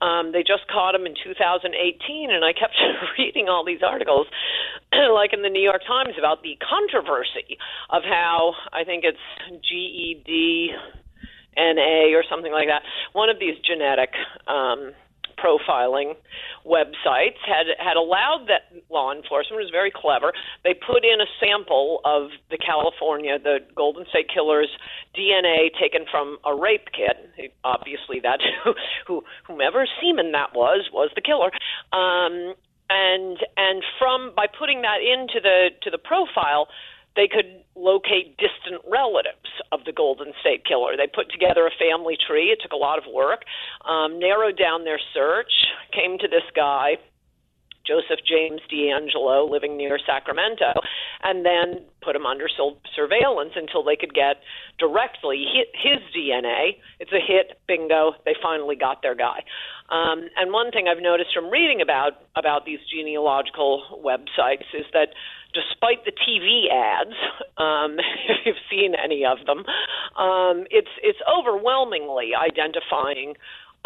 Um, 0.00 0.32
they 0.32 0.42
just 0.42 0.68
caught 0.70 0.94
him 0.94 1.06
in 1.06 1.14
2018, 1.14 2.30
and 2.30 2.44
I 2.44 2.52
kept 2.52 2.74
reading 3.18 3.48
all 3.48 3.64
these 3.64 3.82
articles, 3.82 4.26
like 4.92 5.32
in 5.32 5.42
the 5.42 5.50
New 5.50 5.62
York 5.62 5.82
Times, 5.86 6.14
about 6.18 6.42
the 6.42 6.56
controversy 6.62 7.58
of 7.90 8.02
how 8.04 8.54
I 8.72 8.84
think 8.84 9.04
it's 9.04 9.18
GED. 9.62 10.72
NA 11.58 12.14
or 12.14 12.22
something 12.30 12.52
like 12.52 12.68
that. 12.68 12.82
One 13.14 13.28
of 13.30 13.40
these 13.40 13.58
genetic 13.66 14.10
um, 14.46 14.92
profiling 15.42 16.14
websites 16.66 17.38
had 17.46 17.66
had 17.78 17.96
allowed 17.96 18.46
that 18.48 18.72
law 18.90 19.12
enforcement 19.12 19.62
was 19.62 19.70
very 19.70 19.90
clever. 19.94 20.32
They 20.64 20.74
put 20.74 21.04
in 21.04 21.20
a 21.20 21.26
sample 21.40 22.00
of 22.04 22.30
the 22.50 22.58
California, 22.58 23.38
the 23.38 23.58
Golden 23.74 24.04
State 24.10 24.28
Killer's 24.32 24.70
DNA 25.16 25.68
taken 25.78 26.04
from 26.10 26.38
a 26.44 26.54
rape 26.54 26.88
kit. 26.92 27.52
Obviously, 27.64 28.20
that 28.22 28.40
who 29.06 29.22
whomever 29.46 29.86
semen 30.00 30.32
that 30.32 30.54
was 30.54 30.88
was 30.92 31.10
the 31.14 31.22
killer. 31.22 31.50
Um, 31.92 32.54
and 32.90 33.38
and 33.56 33.82
from 33.98 34.32
by 34.34 34.46
putting 34.46 34.82
that 34.82 35.00
into 35.00 35.40
the 35.42 35.68
to 35.82 35.90
the 35.90 35.98
profile 35.98 36.68
they 37.16 37.28
could 37.28 37.64
locate 37.74 38.36
distant 38.36 38.82
relatives 38.90 39.50
of 39.72 39.80
the 39.84 39.92
Golden 39.92 40.32
State 40.40 40.64
Killer. 40.64 40.96
They 40.96 41.06
put 41.06 41.30
together 41.30 41.66
a 41.66 41.70
family 41.78 42.16
tree. 42.16 42.50
It 42.50 42.60
took 42.62 42.72
a 42.72 42.76
lot 42.76 42.98
of 42.98 43.04
work, 43.12 43.42
um, 43.84 44.18
narrowed 44.18 44.58
down 44.58 44.84
their 44.84 45.00
search, 45.14 45.52
came 45.92 46.18
to 46.18 46.28
this 46.28 46.46
guy. 46.54 46.98
Joseph 47.88 48.20
James 48.28 48.60
DeAngelo 48.70 49.50
living 49.50 49.76
near 49.76 49.98
Sacramento, 50.04 50.76
and 51.24 51.44
then 51.44 51.84
put 52.04 52.14
him 52.14 52.26
under 52.26 52.46
surveillance 52.94 53.52
until 53.56 53.82
they 53.82 53.96
could 53.96 54.12
get 54.12 54.36
directly 54.78 55.44
his 55.72 55.98
DNA. 56.14 56.76
It's 57.00 57.12
a 57.12 57.20
hit, 57.24 57.58
bingo. 57.66 58.12
They 58.24 58.36
finally 58.42 58.76
got 58.76 59.00
their 59.02 59.14
guy. 59.14 59.40
Um, 59.88 60.28
and 60.36 60.52
one 60.52 60.70
thing 60.70 60.86
I've 60.86 61.02
noticed 61.02 61.30
from 61.32 61.50
reading 61.50 61.80
about 61.80 62.20
about 62.36 62.66
these 62.66 62.78
genealogical 62.92 64.04
websites 64.04 64.68
is 64.74 64.84
that 64.92 65.08
despite 65.54 66.04
the 66.04 66.12
TV 66.12 66.68
ads, 66.68 67.16
um, 67.56 67.96
if 68.28 68.36
you've 68.44 68.64
seen 68.70 68.94
any 68.94 69.24
of 69.24 69.38
them, 69.46 69.64
um, 70.16 70.66
it's 70.70 70.92
it's 71.02 71.18
overwhelmingly 71.24 72.32
identifying 72.36 73.34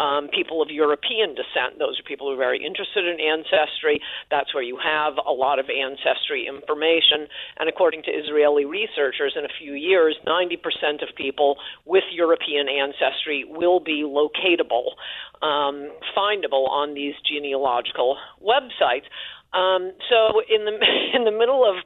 um, 0.03 0.27
people 0.27 0.61
of 0.61 0.69
European 0.69 1.29
descent. 1.33 1.79
Those 1.79 1.97
are 1.99 2.03
people 2.03 2.27
who 2.27 2.33
are 2.33 2.43
very 2.49 2.59
interested 2.59 3.07
in 3.07 3.23
ancestry. 3.23 4.01
That's 4.29 4.53
where 4.53 4.63
you 4.63 4.77
have 4.83 5.13
a 5.15 5.31
lot 5.31 5.59
of 5.59 5.67
ancestry 5.71 6.45
information. 6.45 7.27
And 7.57 7.69
according 7.69 8.03
to 8.03 8.11
Israeli 8.11 8.65
researchers, 8.65 9.33
in 9.37 9.45
a 9.45 9.53
few 9.59 9.73
years, 9.73 10.17
90% 10.27 11.07
of 11.07 11.15
people 11.15 11.55
with 11.85 12.03
European 12.11 12.67
ancestry 12.67 13.45
will 13.47 13.79
be 13.79 14.03
locatable, 14.03 14.99
um, 15.41 15.89
findable 16.17 16.67
on 16.69 16.93
these 16.93 17.15
genealogical 17.25 18.17
websites. 18.43 19.07
Um, 19.53 19.93
so 20.09 20.41
in 20.49 20.65
the 20.65 20.73
in 21.13 21.23
the 21.25 21.31
middle 21.31 21.63
of 21.63 21.77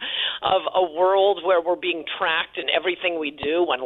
of 0.41 0.61
a 0.73 0.84
world 0.95 1.41
where 1.44 1.61
we're 1.61 1.76
being 1.76 2.06
tracked 2.18 2.57
in 2.57 2.65
everything 2.69 3.19
we 3.19 3.31
do, 3.31 3.64
when 3.68 3.81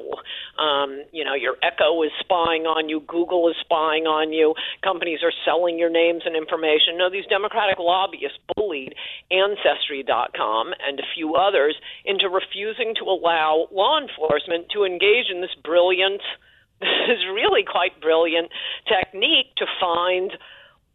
um, 0.61 1.03
you 1.11 1.25
know 1.25 1.33
your 1.33 1.55
Echo 1.63 2.03
is 2.03 2.11
spying 2.19 2.69
on 2.69 2.89
you, 2.89 3.01
Google 3.01 3.49
is 3.49 3.55
spying 3.61 4.05
on 4.05 4.31
you, 4.31 4.53
companies 4.83 5.19
are 5.23 5.33
selling 5.45 5.79
your 5.79 5.89
names 5.89 6.23
and 6.25 6.35
information. 6.35 6.97
No, 6.97 7.09
these 7.09 7.25
Democratic 7.25 7.79
lobbyists 7.79 8.37
bullied 8.55 8.93
Ancestry.com 9.31 10.73
and 10.85 10.99
a 10.99 11.07
few 11.15 11.35
others 11.35 11.75
into 12.05 12.29
refusing 12.29 12.93
to 12.99 13.05
allow 13.05 13.67
law 13.71 13.99
enforcement 13.99 14.67
to 14.73 14.83
engage 14.83 15.33
in 15.33 15.41
this 15.41 15.55
brilliant, 15.63 16.21
this 16.79 17.17
is 17.17 17.25
really 17.33 17.63
quite 17.65 17.99
brilliant 18.01 18.49
technique 18.85 19.55
to 19.57 19.65
find 19.79 20.31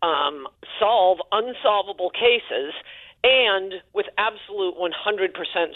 um, 0.02 0.46
solve 0.78 1.18
unsolvable 1.32 2.10
cases 2.10 2.74
and 3.24 3.74
with 3.92 4.06
absolute 4.18 4.74
100% 4.78 4.92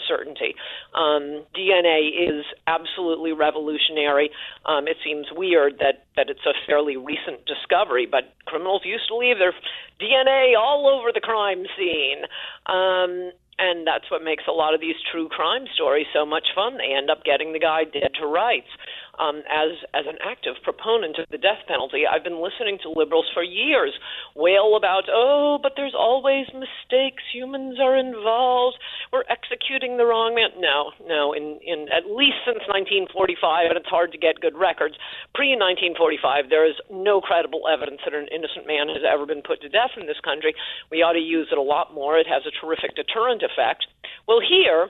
certainty. 0.07 0.55
Um, 0.95 1.43
DNA 1.53 2.39
is 2.39 2.45
absolutely 2.65 3.33
revolutionary. 3.33 4.31
Um, 4.65 4.87
it 4.87 4.97
seems 5.03 5.27
weird 5.35 5.79
that, 5.79 6.05
that 6.15 6.29
it's 6.29 6.45
a 6.45 6.53
fairly 6.65 6.95
recent 6.95 7.45
discovery, 7.45 8.07
but 8.09 8.33
criminals 8.45 8.83
used 8.85 9.07
to 9.09 9.17
leave 9.17 9.37
their 9.37 9.53
DNA 9.99 10.57
all 10.57 10.87
over 10.87 11.11
the 11.13 11.19
crime 11.19 11.65
scene. 11.77 12.23
Um, 12.67 13.31
and 13.59 13.85
that's 13.85 14.09
what 14.09 14.23
makes 14.23 14.45
a 14.47 14.51
lot 14.51 14.73
of 14.73 14.79
these 14.79 14.95
true 15.11 15.27
crime 15.27 15.65
stories 15.75 16.07
so 16.13 16.25
much 16.25 16.47
fun. 16.55 16.77
They 16.77 16.95
end 16.95 17.09
up 17.11 17.23
getting 17.23 17.53
the 17.53 17.59
guy 17.59 17.83
dead 17.83 18.11
to 18.19 18.25
rights 18.25 18.71
um, 19.19 19.43
as 19.49 19.75
as 19.93 20.05
an 20.07 20.17
active 20.23 20.55
proponent 20.63 21.17
of 21.19 21.25
the 21.31 21.37
death 21.37 21.63
penalty, 21.67 22.03
I've 22.07 22.23
been 22.23 22.41
listening 22.41 22.79
to 22.83 22.89
liberals 22.89 23.27
for 23.33 23.43
years 23.43 23.93
wail 24.35 24.75
about, 24.77 25.05
oh, 25.11 25.59
but 25.61 25.73
there's 25.75 25.95
always 25.97 26.47
mistakes. 26.53 27.23
Humans 27.33 27.79
are 27.79 27.95
involved. 27.97 28.77
We're 29.11 29.27
executing 29.27 29.97
the 29.97 30.05
wrong 30.05 30.35
man. 30.35 30.55
No, 30.59 30.91
no. 31.05 31.33
In 31.33 31.59
in 31.63 31.87
at 31.91 32.07
least 32.07 32.43
since 32.45 32.63
1945, 32.71 33.71
and 33.71 33.77
it's 33.77 33.91
hard 33.91 34.11
to 34.11 34.21
get 34.21 34.39
good 34.39 34.55
records. 34.55 34.95
Pre 35.35 35.55
1945, 35.55 36.49
there 36.49 36.67
is 36.67 36.75
no 36.89 37.19
credible 37.19 37.67
evidence 37.67 38.01
that 38.05 38.15
an 38.15 38.31
innocent 38.31 38.67
man 38.67 38.87
has 38.87 39.03
ever 39.03 39.25
been 39.25 39.43
put 39.43 39.61
to 39.61 39.69
death 39.69 39.95
in 39.99 40.07
this 40.07 40.19
country. 40.23 40.55
We 40.89 41.03
ought 41.03 41.19
to 41.19 41.23
use 41.23 41.49
it 41.51 41.57
a 41.57 41.61
lot 41.61 41.93
more. 41.93 42.17
It 42.17 42.27
has 42.27 42.43
a 42.47 42.53
terrific 42.53 42.95
deterrent 42.95 43.43
effect. 43.43 43.87
Well, 44.27 44.39
here 44.39 44.89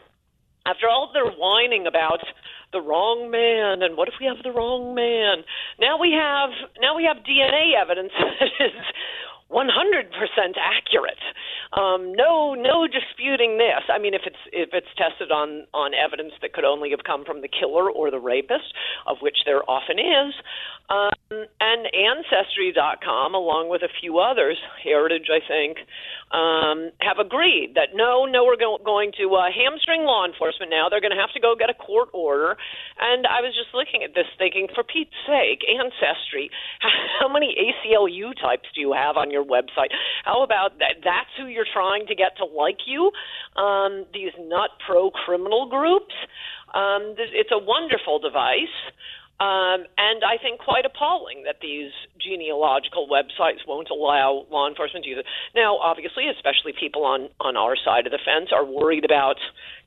after 0.66 0.88
all 0.88 1.10
their 1.14 1.30
whining 1.32 1.88
about 1.88 2.22
the 2.74 2.82
wrong 2.82 3.30
man 3.32 3.82
and 3.84 3.98
what 3.98 4.08
if 4.08 4.16
we 4.20 4.26
have 4.26 4.42
the 4.44 4.52
wrong 4.52 4.96
man 4.96 5.44
now 5.80 6.00
we 6.00 6.12
have 6.12 6.50
now 6.82 6.96
we 6.96 7.04
have 7.04 7.18
dna 7.24 7.76
evidence 7.80 8.12
that 8.40 8.50
is 8.60 8.72
100% 9.52 9.68
accurate 10.56 11.20
Um, 11.74 12.14
no, 12.16 12.54
no 12.54 12.88
disputing 12.88 13.58
this. 13.58 13.84
I 13.88 13.98
mean, 13.98 14.14
if 14.14 14.24
it's 14.26 14.44
if 14.52 14.70
it's 14.74 14.92
tested 14.98 15.32
on 15.32 15.68
on 15.74 15.94
evidence 15.94 16.34
that 16.42 16.52
could 16.54 16.66
only 16.66 16.92
have 16.92 17.04
come 17.06 17.24
from 17.24 17.42
the 17.42 17.48
killer 17.48 17.90
or 17.90 18.12
the 18.12 18.20
rapist, 18.20 18.74
of 19.08 19.18
which 19.22 19.44
there 19.46 19.64
often 19.70 19.98
is, 20.00 20.36
um, 20.92 21.48
and 21.64 21.88
Ancestry.com, 21.88 23.32
along 23.34 23.72
with 23.72 23.82
a 23.82 23.92
few 24.02 24.20
others, 24.20 24.60
Heritage, 24.84 25.32
I 25.32 25.40
think, 25.40 25.80
um, 26.36 26.92
have 27.00 27.16
agreed 27.16 27.80
that 27.80 27.96
no, 27.96 28.28
no, 28.28 28.44
we're 28.44 28.60
go- 28.60 28.80
going 28.84 29.16
to 29.16 29.32
uh, 29.40 29.48
hamstring 29.48 30.04
law 30.04 30.28
enforcement 30.28 30.68
now. 30.68 30.92
They're 30.92 31.00
going 31.00 31.16
to 31.16 31.22
have 31.22 31.32
to 31.32 31.40
go 31.40 31.56
get 31.56 31.72
a 31.72 31.78
court 31.78 32.10
order. 32.12 32.60
And 33.00 33.24
I 33.24 33.40
was 33.40 33.56
just 33.56 33.72
looking 33.72 34.04
at 34.04 34.12
this, 34.12 34.28
thinking, 34.36 34.68
for 34.76 34.84
Pete's 34.84 35.16
sake, 35.24 35.64
Ancestry, 35.64 36.52
how 37.20 37.32
many 37.32 37.56
ACLU 37.56 38.36
types 38.36 38.68
do 38.76 38.82
you 38.84 38.92
have 38.92 39.16
on 39.16 39.32
your 39.32 39.48
website? 39.48 39.96
How 40.28 40.44
about 40.44 40.80
that? 40.84 41.00
That's 41.08 41.32
who 41.40 41.48
you're 41.48 41.70
trying 41.72 42.08
to 42.08 42.16
get 42.16 42.36
to 42.44 42.46
like 42.46 42.84
you. 42.84 43.12
Um, 43.56 44.04
these 44.12 44.36
not 44.40 44.76
pro 44.84 45.12
criminal 45.12 45.72
groups. 45.72 46.16
Um, 46.76 47.16
it's 47.18 47.52
a 47.52 47.60
wonderful 47.60 48.20
device. 48.20 48.76
Um, 49.42 49.90
and 49.98 50.22
I 50.22 50.38
think 50.38 50.60
quite 50.60 50.86
appalling 50.86 51.42
that 51.46 51.56
these 51.64 51.90
genealogical 52.22 53.08
websites 53.10 53.66
won't 53.68 53.90
allow 53.90 54.46
law 54.52 54.70
enforcement 54.70 55.04
to 55.06 55.10
use 55.10 55.18
it. 55.18 55.26
Now, 55.56 55.78
obviously, 55.78 56.30
especially 56.30 56.74
people 56.80 57.04
on, 57.04 57.30
on 57.40 57.58
our 57.58 57.76
side 57.76 58.06
of 58.06 58.12
the 58.12 58.20
fence 58.24 58.52
are 58.54 58.64
worried 58.64 59.04
about 59.04 59.38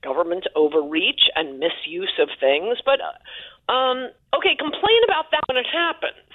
government 0.02 0.48
overreach 0.56 1.30
and 1.36 1.60
misuse 1.60 2.12
of 2.20 2.30
things. 2.40 2.78
But, 2.84 2.98
uh, 2.98 3.72
um, 3.72 4.10
okay, 4.34 4.56
complain 4.58 5.00
about 5.06 5.30
that 5.30 5.42
when 5.46 5.56
it 5.56 5.66
happens. 5.72 6.34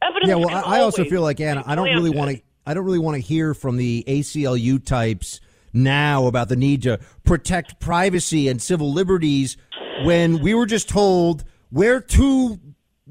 Evidence 0.00 0.28
yeah, 0.28 0.36
well, 0.36 0.50
I 0.50 0.78
I 0.78 0.80
also 0.80 1.04
feel 1.04 1.22
like 1.22 1.40
Anna, 1.40 1.64
I 1.66 1.74
don't 1.74 1.92
really 1.92 2.10
want 2.10 2.30
to. 2.30 2.42
I 2.64 2.72
don't 2.72 2.84
really 2.84 2.98
want 3.00 3.16
to 3.16 3.20
hear 3.20 3.52
from 3.52 3.76
the 3.76 4.04
ACLU 4.06 4.82
types 4.84 5.40
now 5.72 6.26
about 6.26 6.48
the 6.48 6.56
need 6.56 6.82
to 6.82 7.00
protect 7.24 7.80
privacy 7.80 8.48
and 8.48 8.62
civil 8.62 8.92
liberties 8.92 9.56
when 10.04 10.40
we 10.40 10.54
were 10.54 10.66
just 10.66 10.88
told 10.88 11.44
wear 11.70 12.00
two 12.00 12.58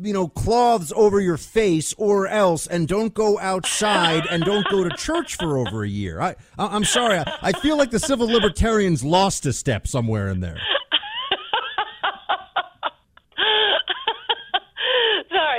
you 0.02 0.14
know 0.14 0.28
cloths 0.30 0.94
over 0.96 1.20
your 1.20 1.36
face 1.38 1.94
or 1.98 2.26
else 2.28 2.68
and 2.68 2.88
don't 2.88 3.14
go 3.14 3.38
outside 3.40 4.24
and 4.32 4.44
don't 4.46 4.66
go 4.70 4.82
to 4.88 4.96
church 4.96 5.36
for 5.36 5.58
over 5.58 5.84
a 5.84 5.90
year. 5.90 6.22
I 6.22 6.36
I- 6.58 6.68
i'm 6.76 6.86
sorry. 6.86 7.18
I, 7.20 7.38
I 7.42 7.52
feel 7.52 7.78
like 7.78 7.92
the 7.92 8.00
civil 8.00 8.28
libertarians 8.28 9.04
lost 9.04 9.46
a 9.46 9.52
step 9.54 9.88
somewhere 9.88 10.30
in 10.30 10.40
there 10.40 10.58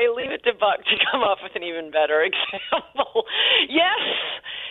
Sorry, 0.00 0.14
leave 0.14 0.32
it 0.32 0.42
to 0.44 0.52
Buck 0.58 0.78
to 0.84 0.96
come 1.10 1.22
up 1.22 1.38
with 1.42 1.52
an 1.54 1.62
even 1.62 1.90
better 1.90 2.22
example. 2.24 3.24
yes, 3.68 4.00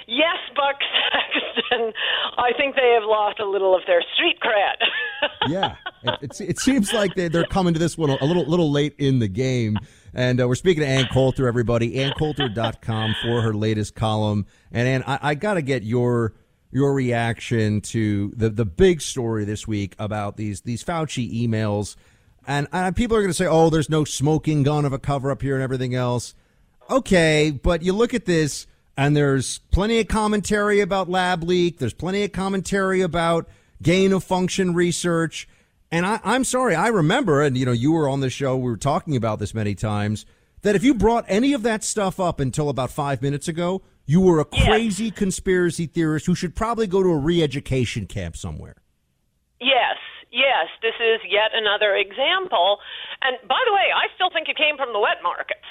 yes, 0.07 0.37
Buck 0.55 0.75
Sexton. 1.11 1.93
I 2.37 2.51
think 2.57 2.75
they 2.75 2.95
have 2.99 3.03
lost 3.03 3.39
a 3.39 3.45
little 3.45 3.75
of 3.75 3.81
their 3.87 4.03
street 4.15 4.37
cred. 4.41 5.29
yeah, 5.47 5.75
it, 6.03 6.19
it, 6.21 6.41
it 6.41 6.59
seems 6.59 6.93
like 6.93 7.15
they, 7.15 7.27
they're 7.27 7.45
coming 7.45 7.73
to 7.73 7.79
this 7.79 7.97
one 7.97 8.09
a 8.09 8.25
little 8.25 8.45
little 8.45 8.71
late 8.71 8.95
in 8.97 9.19
the 9.19 9.27
game. 9.27 9.77
And 10.13 10.41
uh, 10.41 10.47
we're 10.47 10.55
speaking 10.55 10.81
to 10.81 10.87
Ann 10.87 11.07
Coulter, 11.13 11.47
everybody. 11.47 11.93
AnnCoulter.com 11.93 13.15
for 13.21 13.41
her 13.41 13.53
latest 13.53 13.93
column. 13.93 14.47
And 14.71 14.87
Ann, 14.87 15.03
I, 15.05 15.19
I 15.21 15.35
got 15.35 15.55
to 15.55 15.61
get 15.61 15.83
your 15.83 16.33
your 16.71 16.93
reaction 16.93 17.81
to 17.81 18.31
the 18.35 18.49
the 18.49 18.65
big 18.65 19.01
story 19.01 19.45
this 19.45 19.67
week 19.67 19.95
about 19.99 20.37
these 20.37 20.61
these 20.61 20.83
Fauci 20.83 21.31
emails. 21.47 21.95
And 22.49 22.67
uh, 22.71 22.91
people 22.91 23.15
are 23.15 23.19
going 23.19 23.29
to 23.29 23.35
say, 23.35 23.45
"Oh, 23.45 23.69
there's 23.69 23.91
no 23.91 24.03
smoking 24.03 24.63
gun 24.63 24.83
of 24.83 24.91
a 24.91 24.97
cover 24.97 25.29
up 25.29 25.43
here 25.43 25.53
and 25.53 25.61
everything 25.61 25.93
else." 25.93 26.33
Okay, 26.89 27.51
but 27.51 27.83
you 27.83 27.93
look 27.93 28.15
at 28.15 28.25
this, 28.25 28.65
and 28.97 29.15
there's 29.15 29.59
plenty 29.71 29.99
of 29.99 30.07
commentary 30.07 30.79
about 30.79 31.07
lab 31.07 31.43
leak. 31.43 31.77
There's 31.77 31.93
plenty 31.93 32.23
of 32.23 32.31
commentary 32.31 33.01
about 33.01 33.47
gain 33.83 34.11
of 34.13 34.23
function 34.23 34.73
research. 34.73 35.47
And 35.91 36.07
I, 36.07 36.19
I'm 36.23 36.43
sorry, 36.43 36.73
I 36.73 36.87
remember, 36.87 37.43
and 37.43 37.55
you 37.55 37.67
know, 37.67 37.71
you 37.71 37.91
were 37.91 38.09
on 38.09 38.19
the 38.19 38.31
show. 38.31 38.57
We 38.57 38.71
were 38.71 38.77
talking 38.77 39.15
about 39.15 39.37
this 39.37 39.53
many 39.53 39.75
times. 39.75 40.25
That 40.63 40.75
if 40.75 40.83
you 40.83 40.95
brought 40.95 41.25
any 41.27 41.53
of 41.53 41.61
that 41.61 41.83
stuff 41.83 42.19
up 42.19 42.39
until 42.39 42.67
about 42.67 42.89
five 42.89 43.21
minutes 43.21 43.47
ago, 43.47 43.83
you 44.07 44.21
were 44.21 44.39
a 44.39 44.45
crazy 44.45 45.11
conspiracy 45.11 45.85
theorist 45.85 46.25
who 46.25 46.33
should 46.33 46.55
probably 46.55 46.87
go 46.87 47.03
to 47.03 47.09
a 47.09 47.17
re-education 47.17 48.07
camp 48.07 48.35
somewhere. 48.35 48.77
Yes, 49.61 49.97
yes, 50.31 50.67
this 50.81 50.95
is 50.97 51.19
yet 51.27 51.51
another 51.53 51.95
example. 51.95 52.79
And 53.21 53.37
by 53.47 53.59
the 53.65 53.73
way, 53.73 53.91
I 53.93 54.07
still 54.15 54.29
think 54.31 54.49
it 54.49 54.57
came 54.57 54.77
from 54.77 54.93
the 54.93 54.99
wet 54.99 55.21
markets. 55.21 55.65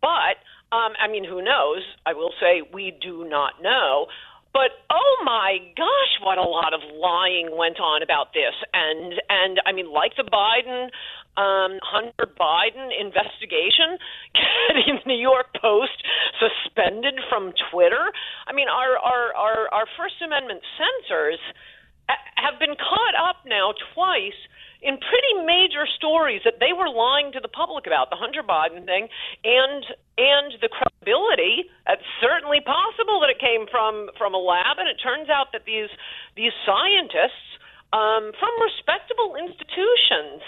But, 0.00 0.40
um, 0.74 0.92
I 1.00 1.08
mean, 1.08 1.24
who 1.24 1.42
knows? 1.42 1.82
I 2.06 2.12
will 2.12 2.32
say 2.40 2.62
we 2.72 2.96
do 3.00 3.26
not 3.28 3.62
know. 3.62 4.06
But 4.52 4.70
oh 4.88 5.16
my 5.24 5.58
gosh, 5.76 6.14
what 6.22 6.38
a 6.38 6.46
lot 6.46 6.74
of 6.74 6.80
lying 6.94 7.50
went 7.58 7.80
on 7.80 8.02
about 8.02 8.32
this. 8.32 8.54
And, 8.72 9.14
and 9.28 9.60
I 9.66 9.72
mean, 9.72 9.90
like 9.90 10.14
the 10.16 10.22
Biden 10.22 10.94
um, 11.36 11.82
Hunter 11.82 12.30
Biden 12.38 12.94
investigation, 12.94 13.98
getting 14.34 15.02
the 15.02 15.06
New 15.06 15.18
York 15.18 15.50
Post 15.60 15.98
suspended 16.38 17.18
from 17.28 17.52
Twitter. 17.70 18.12
I 18.46 18.52
mean, 18.52 18.68
our 18.68 18.96
our 18.98 19.34
our, 19.34 19.58
our 19.72 19.86
First 19.98 20.22
Amendment 20.22 20.62
censors 20.78 21.38
have 22.08 22.58
been 22.60 22.76
caught 22.76 23.16
up 23.16 23.44
now 23.46 23.72
twice 23.94 24.36
in 24.84 25.00
pretty 25.00 25.32
major 25.48 25.88
stories 25.88 26.44
that 26.44 26.60
they 26.60 26.76
were 26.76 26.92
lying 26.92 27.32
to 27.32 27.40
the 27.40 27.48
public 27.48 27.88
about 27.88 28.12
the 28.12 28.20
Hunter 28.20 28.44
Biden 28.44 28.84
thing 28.84 29.08
and 29.42 29.82
and 30.20 30.52
the 30.60 30.68
credibility. 30.68 31.72
It's 31.88 32.04
certainly 32.20 32.60
possible 32.60 33.18
that 33.24 33.32
it 33.32 33.40
came 33.40 33.64
from 33.72 34.12
from 34.20 34.36
a 34.36 34.42
lab, 34.42 34.76
and 34.76 34.88
it 34.88 35.00
turns 35.00 35.32
out 35.32 35.56
that 35.56 35.64
these 35.64 35.88
these 36.36 36.52
scientists 36.68 37.56
um, 37.96 38.36
from 38.36 38.52
respectable 38.60 39.40
institutions. 39.40 40.44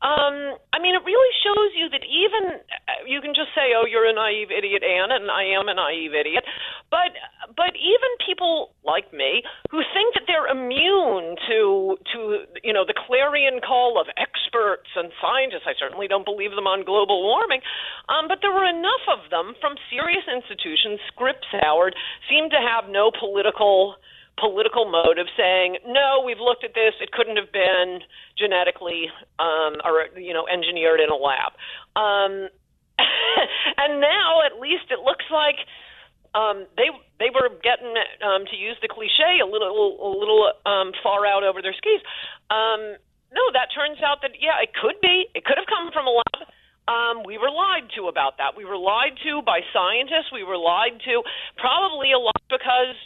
Um, 0.00 0.56
I 0.72 0.80
mean, 0.80 0.96
it 0.96 1.04
really 1.04 1.34
shows 1.44 1.76
you 1.76 1.92
that 1.92 2.00
even 2.08 2.56
uh, 2.56 3.04
you 3.04 3.20
can 3.20 3.36
just 3.36 3.52
say, 3.52 3.76
"Oh, 3.76 3.84
you're 3.84 4.08
a 4.08 4.16
naive 4.16 4.48
idiot, 4.48 4.80
Anna," 4.80 5.20
and 5.20 5.28
I 5.28 5.44
am 5.52 5.68
a 5.68 5.76
naive 5.76 6.16
idiot. 6.16 6.40
But 6.88 7.12
but 7.52 7.76
even 7.76 8.10
people 8.24 8.72
like 8.80 9.12
me 9.12 9.44
who 9.68 9.84
think 9.92 10.16
that 10.16 10.24
they're 10.24 10.48
immune 10.48 11.36
to 11.52 12.00
to 12.16 12.18
you 12.64 12.72
know 12.72 12.88
the 12.88 12.96
clarion 12.96 13.60
call 13.60 14.00
of 14.00 14.08
experts 14.16 14.88
and 14.96 15.12
scientists. 15.20 15.68
I 15.68 15.76
certainly 15.76 16.08
don't 16.08 16.24
believe 16.24 16.56
them 16.56 16.64
on 16.66 16.88
global 16.88 17.20
warming, 17.20 17.60
um, 18.08 18.24
but 18.24 18.40
there 18.40 18.56
were 18.56 18.64
enough 18.64 19.04
of 19.04 19.28
them 19.28 19.52
from 19.60 19.76
serious 19.92 20.24
institutions. 20.24 20.96
Scripps 21.12 21.52
Howard 21.60 21.92
seemed 22.24 22.56
to 22.56 22.60
have 22.64 22.88
no 22.88 23.12
political 23.12 24.00
political 24.40 24.88
motive 24.88 25.28
saying 25.36 25.76
no 25.86 26.24
we've 26.24 26.40
looked 26.40 26.64
at 26.64 26.72
this. 26.74 26.96
It 27.00 27.12
couldn't 27.12 27.36
have 27.36 27.52
been 27.52 28.00
genetically 28.38 29.12
um, 29.38 29.76
or 29.84 30.08
you 30.16 30.32
know 30.32 30.48
engineered 30.48 31.00
in 31.00 31.12
a 31.12 31.18
lab. 31.20 31.52
Um, 31.94 32.48
and 33.82 34.00
now 34.00 34.40
at 34.44 34.58
least 34.58 34.88
it 34.90 35.00
looks 35.04 35.24
like 35.30 35.60
um, 36.34 36.66
they 36.76 36.88
they 37.18 37.30
were 37.30 37.50
getting 37.60 37.92
um, 38.22 38.46
to 38.50 38.56
use 38.56 38.78
the 38.82 38.88
cliche 38.88 39.42
a 39.42 39.46
little 39.46 39.68
a 39.68 40.10
little 40.14 40.52
um, 40.64 40.92
far 41.02 41.26
out 41.26 41.44
over 41.44 41.60
their 41.62 41.74
skis. 41.74 42.00
Um, 42.48 42.96
no 43.30 43.44
that 43.52 43.70
turns 43.74 43.98
out 44.02 44.22
that 44.22 44.38
yeah 44.38 44.62
it 44.62 44.72
could 44.74 44.98
be. 45.02 45.26
It 45.34 45.44
could 45.44 45.58
have 45.58 45.68
come 45.68 45.90
from 45.92 46.06
a 46.06 46.14
lab. 46.14 46.48
Um, 46.88 47.22
we 47.22 47.38
were 47.38 47.50
lied 47.50 47.86
to 47.94 48.10
about 48.10 48.38
that. 48.38 48.58
We 48.58 48.64
were 48.64 48.78
lied 48.78 49.14
to 49.22 49.42
by 49.46 49.62
scientists. 49.70 50.34
We 50.34 50.42
were 50.42 50.58
lied 50.58 50.98
to 51.06 51.22
probably 51.54 52.10
a 52.10 52.18
lot 52.18 52.42
because 52.50 52.98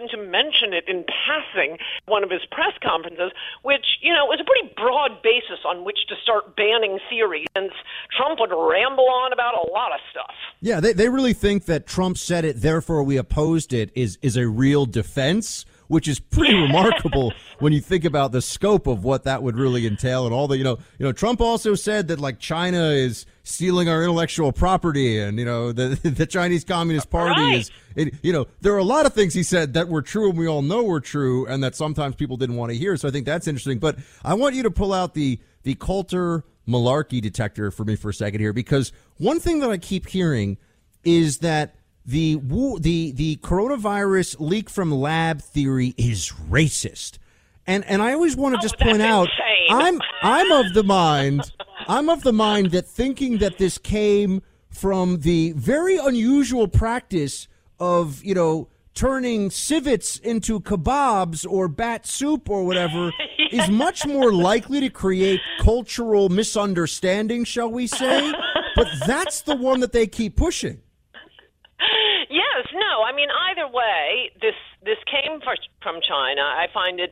happened 0.00 0.10
to 0.10 0.30
mention 0.30 0.72
it 0.72 0.84
in 0.88 1.04
passing 1.26 1.78
one 2.06 2.24
of 2.24 2.30
his 2.30 2.40
press 2.50 2.72
conferences, 2.82 3.32
which, 3.62 3.98
you 4.00 4.12
know, 4.12 4.24
was 4.26 4.40
a 4.40 4.44
pretty 4.44 4.72
broad 4.76 5.22
basis 5.22 5.60
on 5.66 5.84
which 5.84 5.98
to 6.08 6.14
start 6.22 6.56
banning 6.56 6.98
theories, 7.08 7.46
since 7.56 7.72
Trump 8.16 8.40
would 8.40 8.50
ramble 8.50 9.08
on 9.08 9.32
about 9.32 9.54
a 9.54 9.70
lot 9.70 9.92
of 9.92 10.00
stuff. 10.10 10.34
Yeah, 10.60 10.80
they, 10.80 10.92
they 10.92 11.08
really 11.08 11.32
think 11.32 11.66
that 11.66 11.86
Trump 11.86 12.18
said 12.18 12.44
it, 12.44 12.60
therefore 12.60 13.02
we 13.02 13.16
opposed 13.16 13.72
it 13.72 13.90
is 13.94 14.18
is 14.22 14.36
a 14.36 14.46
real 14.48 14.86
defense, 14.86 15.64
which 15.90 16.06
is 16.06 16.20
pretty 16.20 16.54
remarkable 16.62 17.32
when 17.58 17.72
you 17.72 17.80
think 17.80 18.04
about 18.04 18.30
the 18.30 18.40
scope 18.40 18.86
of 18.86 19.02
what 19.02 19.24
that 19.24 19.42
would 19.42 19.56
really 19.56 19.86
entail 19.86 20.24
and 20.24 20.32
all 20.32 20.46
the 20.46 20.56
you 20.56 20.62
know 20.62 20.78
you 20.98 21.04
know 21.04 21.12
Trump 21.12 21.40
also 21.40 21.74
said 21.74 22.06
that 22.08 22.20
like 22.20 22.38
China 22.38 22.90
is 22.90 23.26
stealing 23.42 23.88
our 23.88 24.00
intellectual 24.02 24.52
property 24.52 25.18
and 25.18 25.36
you 25.38 25.44
know 25.44 25.72
the 25.72 25.88
the 26.08 26.26
Chinese 26.26 26.64
Communist 26.64 27.08
uh, 27.08 27.10
Party 27.10 27.40
Right. 27.40 27.58
is 27.58 27.70
it, 27.96 28.14
you 28.22 28.32
know 28.32 28.46
there 28.60 28.72
are 28.72 28.78
a 28.78 28.84
lot 28.84 29.04
of 29.04 29.12
things 29.12 29.34
he 29.34 29.42
said 29.42 29.74
that 29.74 29.88
were 29.88 30.00
true 30.02 30.30
and 30.30 30.38
we 30.38 30.46
all 30.46 30.62
know 30.62 30.84
were 30.84 31.00
true 31.00 31.44
and 31.46 31.62
that 31.64 31.74
sometimes 31.74 32.14
people 32.14 32.36
didn't 32.36 32.56
want 32.56 32.70
to 32.70 32.78
hear 32.78 32.96
so 32.96 33.08
I 33.08 33.10
think 33.10 33.26
that's 33.26 33.48
interesting 33.48 33.80
but 33.80 33.98
I 34.24 34.34
want 34.34 34.54
you 34.54 34.62
to 34.62 34.70
pull 34.70 34.92
out 34.92 35.14
the 35.14 35.40
the 35.64 35.74
Coulter 35.74 36.44
malarkey 36.68 37.20
detector 37.20 37.72
for 37.72 37.84
me 37.84 37.96
for 37.96 38.10
a 38.10 38.14
second 38.14 38.40
here 38.40 38.52
because 38.52 38.92
one 39.18 39.40
thing 39.40 39.58
that 39.58 39.70
I 39.70 39.76
keep 39.76 40.08
hearing 40.08 40.56
is 41.02 41.38
that 41.38 41.74
the 42.04 42.36
the 42.80 43.12
the 43.12 43.36
coronavirus 43.36 44.36
leak 44.40 44.70
from 44.70 44.90
lab 44.92 45.42
theory 45.42 45.94
is 45.96 46.32
racist. 46.50 47.18
And 47.66 47.84
and 47.84 48.02
I 48.02 48.12
always 48.12 48.36
want 48.36 48.54
to 48.54 48.58
oh, 48.58 48.62
just 48.62 48.78
point 48.78 49.02
out 49.02 49.28
I'm 49.70 50.00
I'm 50.22 50.50
of 50.52 50.74
the 50.74 50.82
mind 50.82 51.52
I'm 51.88 52.08
of 52.08 52.22
the 52.22 52.32
mind 52.32 52.70
that 52.72 52.86
thinking 52.86 53.38
that 53.38 53.58
this 53.58 53.78
came 53.78 54.42
from 54.68 55.20
the 55.20 55.52
very 55.52 55.96
unusual 55.96 56.68
practice 56.68 57.48
of, 57.78 58.22
you 58.22 58.34
know, 58.34 58.68
turning 58.94 59.50
civets 59.50 60.16
into 60.18 60.60
kebabs 60.60 61.46
or 61.48 61.68
bat 61.68 62.06
soup 62.06 62.50
or 62.50 62.64
whatever 62.64 63.12
is 63.50 63.68
much 63.68 64.06
more 64.06 64.32
likely 64.32 64.80
to 64.80 64.90
create 64.90 65.40
cultural 65.60 66.28
misunderstanding, 66.28 67.44
shall 67.44 67.70
we 67.70 67.86
say? 67.86 68.32
But 68.76 68.88
that's 69.06 69.42
the 69.42 69.56
one 69.56 69.80
that 69.80 69.92
they 69.92 70.06
keep 70.06 70.36
pushing. 70.36 70.80
I 73.10 73.12
mean, 73.12 73.26
either 73.50 73.66
way, 73.66 74.30
this 74.40 74.54
this 74.86 75.02
came 75.10 75.40
for, 75.42 75.58
from 75.82 75.98
China. 75.98 76.46
I 76.46 76.70
find 76.72 77.00
it, 77.00 77.10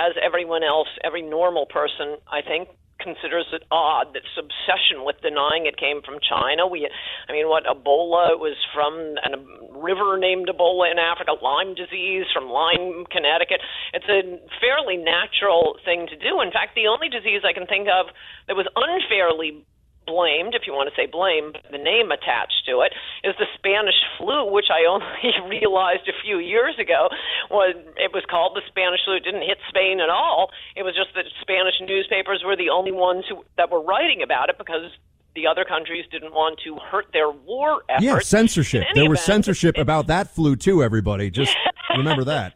as 0.00 0.16
everyone 0.16 0.64
else, 0.64 0.88
every 1.04 1.20
normal 1.20 1.66
person, 1.66 2.16
I 2.24 2.40
think, 2.40 2.72
considers 2.96 3.44
it 3.52 3.62
odd 3.70 4.16
this 4.16 4.24
obsession 4.40 5.04
with 5.04 5.20
denying 5.20 5.68
it 5.68 5.76
came 5.76 6.00
from 6.00 6.16
China. 6.24 6.64
We, 6.66 6.88
I 6.88 7.32
mean, 7.32 7.52
what 7.52 7.68
Ebola 7.68 8.40
was 8.40 8.56
from 8.72 9.20
a 9.20 9.36
river 9.76 10.16
named 10.16 10.48
Ebola 10.48 10.88
in 10.88 10.96
Africa, 10.96 11.36
Lyme 11.36 11.76
disease 11.76 12.24
from 12.32 12.48
Lyme, 12.48 13.04
Connecticut. 13.12 13.60
It's 13.92 14.08
a 14.08 14.40
fairly 14.64 14.96
natural 14.96 15.76
thing 15.84 16.08
to 16.08 16.16
do. 16.16 16.40
In 16.40 16.56
fact, 16.56 16.72
the 16.72 16.88
only 16.88 17.12
disease 17.12 17.44
I 17.44 17.52
can 17.52 17.68
think 17.68 17.92
of 17.92 18.08
that 18.48 18.56
was 18.56 18.64
unfairly 18.72 19.60
blamed, 20.06 20.54
if 20.54 20.66
you 20.66 20.72
want 20.72 20.88
to 20.88 20.96
say 20.96 21.06
blame, 21.06 21.52
the 21.70 21.80
name 21.80 22.12
attached 22.12 22.64
to 22.68 22.80
it, 22.84 22.92
is 23.24 23.34
the 23.38 23.48
Spanish 23.56 23.98
flu, 24.16 24.50
which 24.50 24.68
I 24.70 24.86
only 24.88 25.32
realized 25.60 26.08
a 26.08 26.16
few 26.22 26.38
years 26.38 26.78
ago 26.78 27.08
was 27.50 27.74
it 27.96 28.12
was 28.12 28.24
called 28.28 28.56
the 28.56 28.62
Spanish 28.68 29.00
flu. 29.04 29.16
It 29.16 29.24
didn't 29.24 29.42
hit 29.42 29.58
Spain 29.68 30.00
at 30.00 30.08
all. 30.08 30.50
It 30.76 30.82
was 30.82 30.94
just 30.94 31.14
that 31.14 31.24
Spanish 31.40 31.80
newspapers 31.80 32.42
were 32.44 32.56
the 32.56 32.70
only 32.70 32.92
ones 32.92 33.24
who 33.28 33.44
that 33.56 33.70
were 33.70 33.82
writing 33.82 34.22
about 34.22 34.48
it 34.48 34.56
because 34.58 34.92
the 35.34 35.46
other 35.46 35.64
countries 35.64 36.04
didn't 36.10 36.32
want 36.32 36.60
to 36.64 36.76
hurt 36.78 37.06
their 37.12 37.30
war 37.30 37.82
efforts. 37.88 38.04
Yeah, 38.04 38.18
censorship. 38.20 38.84
There 38.94 39.10
was 39.10 39.18
event, 39.18 39.44
censorship 39.44 39.78
about 39.78 40.06
that 40.06 40.30
flu 40.30 40.56
too. 40.56 40.82
Everybody, 40.82 41.30
just 41.30 41.56
remember 41.96 42.24
that. 42.24 42.54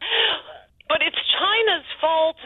But 0.89 1.03
it's 1.03 1.19
China's 1.39 1.87
fault 2.01 2.37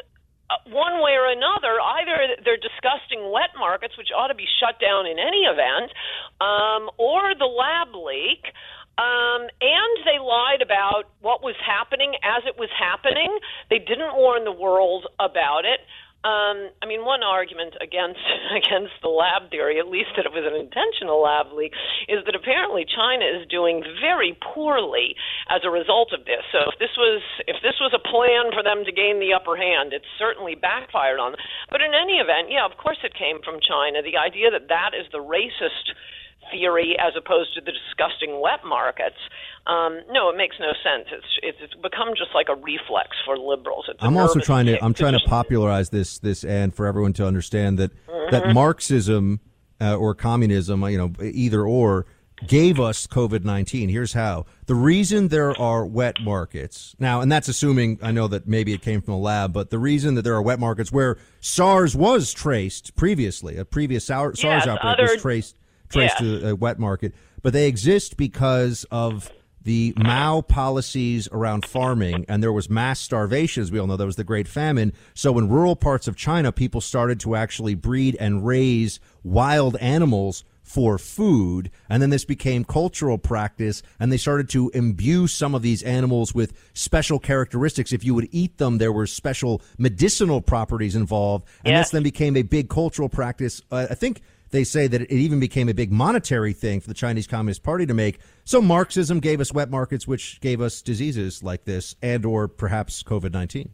one 0.67 1.01
way 1.03 1.13
or 1.19 1.27
another, 1.31 1.81
either 1.81 2.43
they're 2.45 2.61
disgusting 2.61 3.31
wet 3.31 3.55
markets, 3.59 3.97
which 3.97 4.09
ought 4.17 4.29
to 4.29 4.35
be 4.35 4.47
shut 4.61 4.81
down 4.81 5.07
in 5.07 5.19
any 5.19 5.45
event, 5.49 5.93
um, 6.41 6.91
or 6.99 7.35
the 7.39 7.49
lab 7.49 7.95
leak. 7.95 8.53
Um, 8.99 9.49
and 9.49 9.93
they 10.05 10.21
lied 10.21 10.61
about 10.61 11.09
what 11.21 11.43
was 11.43 11.57
happening 11.65 12.13
as 12.23 12.45
it 12.45 12.59
was 12.59 12.69
happening. 12.77 13.39
They 13.71 13.79
didn't 13.79 14.15
warn 14.15 14.45
the 14.45 14.53
world 14.53 15.07
about 15.19 15.65
it. 15.65 15.81
Um, 16.23 16.71
I 16.79 16.87
mean, 16.87 17.03
one 17.03 17.27
argument 17.27 17.75
against 17.83 18.23
against 18.55 18.95
the 19.03 19.11
lab 19.11 19.51
theory, 19.51 19.83
at 19.83 19.91
least 19.91 20.15
that 20.15 20.27
it 20.27 20.31
was 20.31 20.47
an 20.47 20.55
intentional 20.55 21.19
lab 21.19 21.51
leak, 21.51 21.75
is 22.07 22.23
that 22.27 22.39
apparently 22.39 22.87
China 22.87 23.27
is 23.27 23.43
doing 23.51 23.83
very 23.99 24.39
poorly 24.39 25.19
as 25.51 25.67
a 25.67 25.71
result 25.71 26.15
of 26.15 26.23
this. 26.25 26.47
So 26.55 26.71
if 26.71 26.79
this 26.79 26.95
was 26.95 27.23
if 27.51 27.59
this 27.67 27.75
was 27.83 27.91
a 27.91 27.99
plan 27.99 28.55
for 28.55 28.63
them 28.63 28.87
to 28.87 28.93
gain 28.95 29.19
the 29.19 29.35
upper 29.35 29.59
hand, 29.59 29.91
it 29.91 30.07
certainly 30.15 30.55
backfired 30.55 31.19
on 31.19 31.35
them. 31.35 31.43
But 31.75 31.83
in 31.83 31.91
any 31.91 32.23
event, 32.23 32.55
yeah, 32.55 32.71
of 32.71 32.79
course 32.79 33.03
it 33.03 33.19
came 33.19 33.43
from 33.43 33.59
China. 33.59 33.99
The 33.99 34.15
idea 34.15 34.55
that 34.55 34.71
that 34.71 34.95
is 34.95 35.11
the 35.11 35.23
racist 35.23 35.91
theory 36.51 36.97
as 36.99 37.13
opposed 37.17 37.55
to 37.55 37.61
the 37.61 37.73
disgusting 37.73 38.41
wet 38.41 38.61
markets. 38.65 39.17
Um, 39.67 40.01
no, 40.11 40.29
it 40.31 40.37
makes 40.37 40.57
no 40.59 40.73
sense. 40.83 41.09
It's 41.43 41.61
it's 41.63 41.75
become 41.75 42.11
just 42.17 42.31
like 42.35 42.49
a 42.49 42.57
reflex 42.57 43.11
for 43.25 43.39
liberals. 43.39 43.87
It's 43.89 43.99
I'm 44.03 44.17
also 44.17 44.41
trying 44.41 44.67
to 44.67 44.83
I'm 44.85 44.95
trying 44.95 45.13
to 45.13 45.21
popularize 45.27 45.91
this 45.91 46.19
this 46.19 46.45
and 46.45 46.75
for 46.75 46.87
everyone 46.87 47.13
to 47.15 47.27
understand 47.27 47.79
that 47.79 47.93
that 48.31 48.45
Mhm. 48.45 48.55
Marxism 48.55 49.41
uh, 49.81 49.97
or 49.97 50.15
communism, 50.15 50.83
you 50.85 50.99
know, 50.99 51.13
either 51.23 51.63
or 51.65 52.07
gave 52.49 52.81
us 52.81 53.07
COVID-19. 53.07 53.89
Here's 53.89 54.13
how. 54.15 54.47
The 54.67 54.75
reason 54.75 55.29
there 55.29 55.57
are 55.61 55.87
wet 55.87 56.17
markets. 56.23 56.97
Now, 56.99 57.21
and 57.21 57.31
that's 57.31 57.47
assuming 57.49 58.01
I 58.03 58.11
know 58.11 58.27
that 58.29 58.49
maybe 58.49 58.73
it 58.73 58.83
came 58.83 59.01
from 59.01 59.15
a 59.15 59.19
lab, 59.19 59.53
but 59.53 59.71
the 59.71 59.79
reason 59.79 60.17
that 60.17 60.23
there 60.23 60.35
are 60.35 60.43
wet 60.43 60.59
markets 60.59 60.91
where 60.91 61.19
SARS 61.41 61.95
was 61.97 62.33
traced 62.33 62.97
previously, 62.97 63.57
a 63.59 63.65
previous 63.65 64.07
SARS 64.07 64.43
Yes, 64.43 64.67
outbreak 64.67 64.95
other- 64.99 65.13
was 65.13 65.23
traced 65.23 65.57
traced 65.93 66.21
Yeah. 66.21 66.39
to 66.41 66.49
a 66.51 66.55
wet 66.57 66.79
market, 66.79 67.15
but 67.43 67.53
they 67.53 67.69
exist 67.69 68.17
because 68.17 68.85
of 68.91 69.31
the 69.65 69.95
Mao 69.97 70.41
policies 70.41 71.29
around 71.31 71.65
farming, 71.65 72.25
and 72.29 72.43
there 72.43 72.53
was 72.53 72.69
mass 72.69 72.99
starvation, 72.99 73.63
as 73.63 73.71
we 73.71 73.79
all 73.79 73.87
know. 73.87 73.97
There 73.97 74.07
was 74.07 74.17
the 74.17 74.25
Great 74.25 74.49
Famine. 74.49 74.93
So, 75.15 75.39
in 75.39 75.49
rural 75.49 75.77
parts 75.77 76.09
of 76.09 76.17
China, 76.17 76.51
people 76.51 76.81
started 76.81 77.21
to 77.21 77.37
actually 77.37 77.77
breed 77.77 78.17
and 78.19 78.45
raise 78.45 78.99
wild 79.23 79.77
animals 79.77 80.43
for 80.65 80.97
food, 80.99 81.71
and 81.89 82.03
then 82.03 82.11
this 82.11 82.25
became 82.25 82.65
cultural 82.65 83.19
practice, 83.19 83.83
and 84.01 84.11
they 84.11 84.17
started 84.17 84.49
to 84.49 84.71
imbue 84.75 85.27
some 85.27 85.55
of 85.55 85.63
these 85.63 85.83
animals 85.83 86.35
with 86.35 86.53
special 86.73 87.19
characteristics. 87.19 87.93
If 87.93 88.05
you 88.05 88.15
would 88.15 88.29
eat 88.33 88.59
them, 88.59 88.79
there 88.79 88.93
were 88.93 89.07
special 89.07 89.61
medicinal 89.79 90.41
properties 90.41 90.97
involved, 90.97 91.47
and 91.65 91.77
this 91.77 91.91
then 91.91 92.03
became 92.03 92.37
a 92.37 92.43
big 92.43 92.69
cultural 92.69 93.09
practice. 93.09 93.61
Uh, 93.71 93.87
I 93.91 93.95
think 93.95 94.23
they 94.53 94.65
say 94.65 94.87
that 94.87 95.01
it 95.01 95.11
even 95.11 95.41
became 95.41 95.69
a 95.69 95.75
big 95.75 95.91
monetary 95.91 96.53
thing 96.53 96.81
for 96.81 96.89
the 96.89 96.95
Chinese 96.95 97.27
Communist 97.27 97.63
Party 97.63 97.85
to 97.87 97.95
make. 97.95 98.21
So 98.45 98.63
Marxism 98.63 99.19
gave 99.19 99.41
us 99.41 99.53
wet 99.53 99.71
markets, 99.71 100.07
which 100.07 100.41
gave 100.41 100.61
us 100.61 100.81
diseases 100.83 101.43
like 101.43 101.65
this, 101.65 101.97
and 102.01 102.25
or 102.25 102.47
perhaps 102.47 103.03
COVID 103.03 103.33
nineteen. 103.33 103.71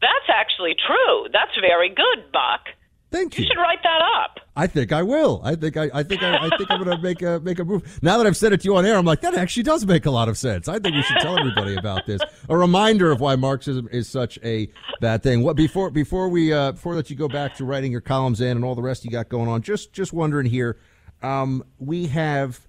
That's 0.00 0.28
actually 0.28 0.74
true. 0.86 1.26
That's 1.32 1.52
very 1.60 1.88
good, 1.88 2.30
Buck. 2.32 2.66
Thank 3.12 3.36
you. 3.38 3.44
You 3.44 3.50
should 3.50 3.60
write 3.60 3.82
that 3.82 4.02
up. 4.02 4.40
I 4.56 4.66
think 4.66 4.90
I 4.90 5.02
will. 5.02 5.40
I 5.44 5.54
think 5.54 5.76
I, 5.76 5.90
I 5.92 6.02
think 6.02 6.22
I, 6.22 6.46
I 6.46 6.56
think 6.56 6.70
I'm 6.70 6.82
going 6.82 6.96
to 6.96 7.02
make 7.02 7.22
a 7.22 7.40
make 7.40 7.58
a 7.58 7.64
move. 7.64 8.02
Now 8.02 8.16
that 8.16 8.26
I've 8.26 8.36
said 8.36 8.52
it 8.52 8.62
to 8.62 8.64
you 8.64 8.76
on 8.76 8.86
air, 8.86 8.96
I'm 8.96 9.04
like 9.04 9.20
that 9.20 9.34
actually 9.34 9.62
does 9.62 9.86
make 9.86 10.06
a 10.06 10.10
lot 10.10 10.28
of 10.28 10.36
sense. 10.36 10.66
I 10.66 10.78
think 10.78 10.94
we 10.94 11.02
should 11.02 11.18
tell 11.18 11.38
everybody 11.38 11.76
about 11.76 12.06
this. 12.06 12.20
A 12.48 12.56
reminder 12.56 13.10
of 13.12 13.20
why 13.20 13.36
Marxism 13.36 13.88
is 13.92 14.08
such 14.08 14.38
a 14.42 14.68
bad 15.00 15.22
thing. 15.22 15.42
What 15.42 15.56
before 15.56 15.90
before 15.90 16.28
we 16.28 16.52
uh, 16.52 16.72
before 16.72 16.94
that 16.96 17.10
you 17.10 17.16
go 17.16 17.28
back 17.28 17.54
to 17.56 17.64
writing 17.64 17.92
your 17.92 18.00
columns 18.00 18.40
in 18.40 18.56
and 18.56 18.64
all 18.64 18.74
the 18.74 18.82
rest 18.82 19.04
you 19.04 19.10
got 19.10 19.28
going 19.28 19.48
on. 19.48 19.62
Just 19.62 19.92
just 19.92 20.12
wondering 20.12 20.46
here, 20.46 20.78
um, 21.22 21.64
we 21.78 22.06
have 22.06 22.66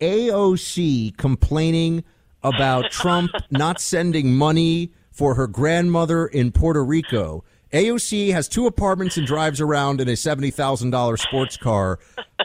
AOC 0.00 1.16
complaining 1.16 2.04
about 2.42 2.90
Trump 2.90 3.30
not 3.50 3.80
sending 3.80 4.34
money 4.34 4.92
for 5.10 5.34
her 5.34 5.46
grandmother 5.46 6.26
in 6.26 6.52
Puerto 6.52 6.84
Rico. 6.84 7.44
AOC 7.72 8.32
has 8.32 8.48
two 8.48 8.66
apartments 8.66 9.16
and 9.16 9.26
drives 9.26 9.60
around 9.60 10.00
in 10.00 10.08
a 10.08 10.12
$70,000 10.12 11.18
sports 11.18 11.56
car. 11.56 11.98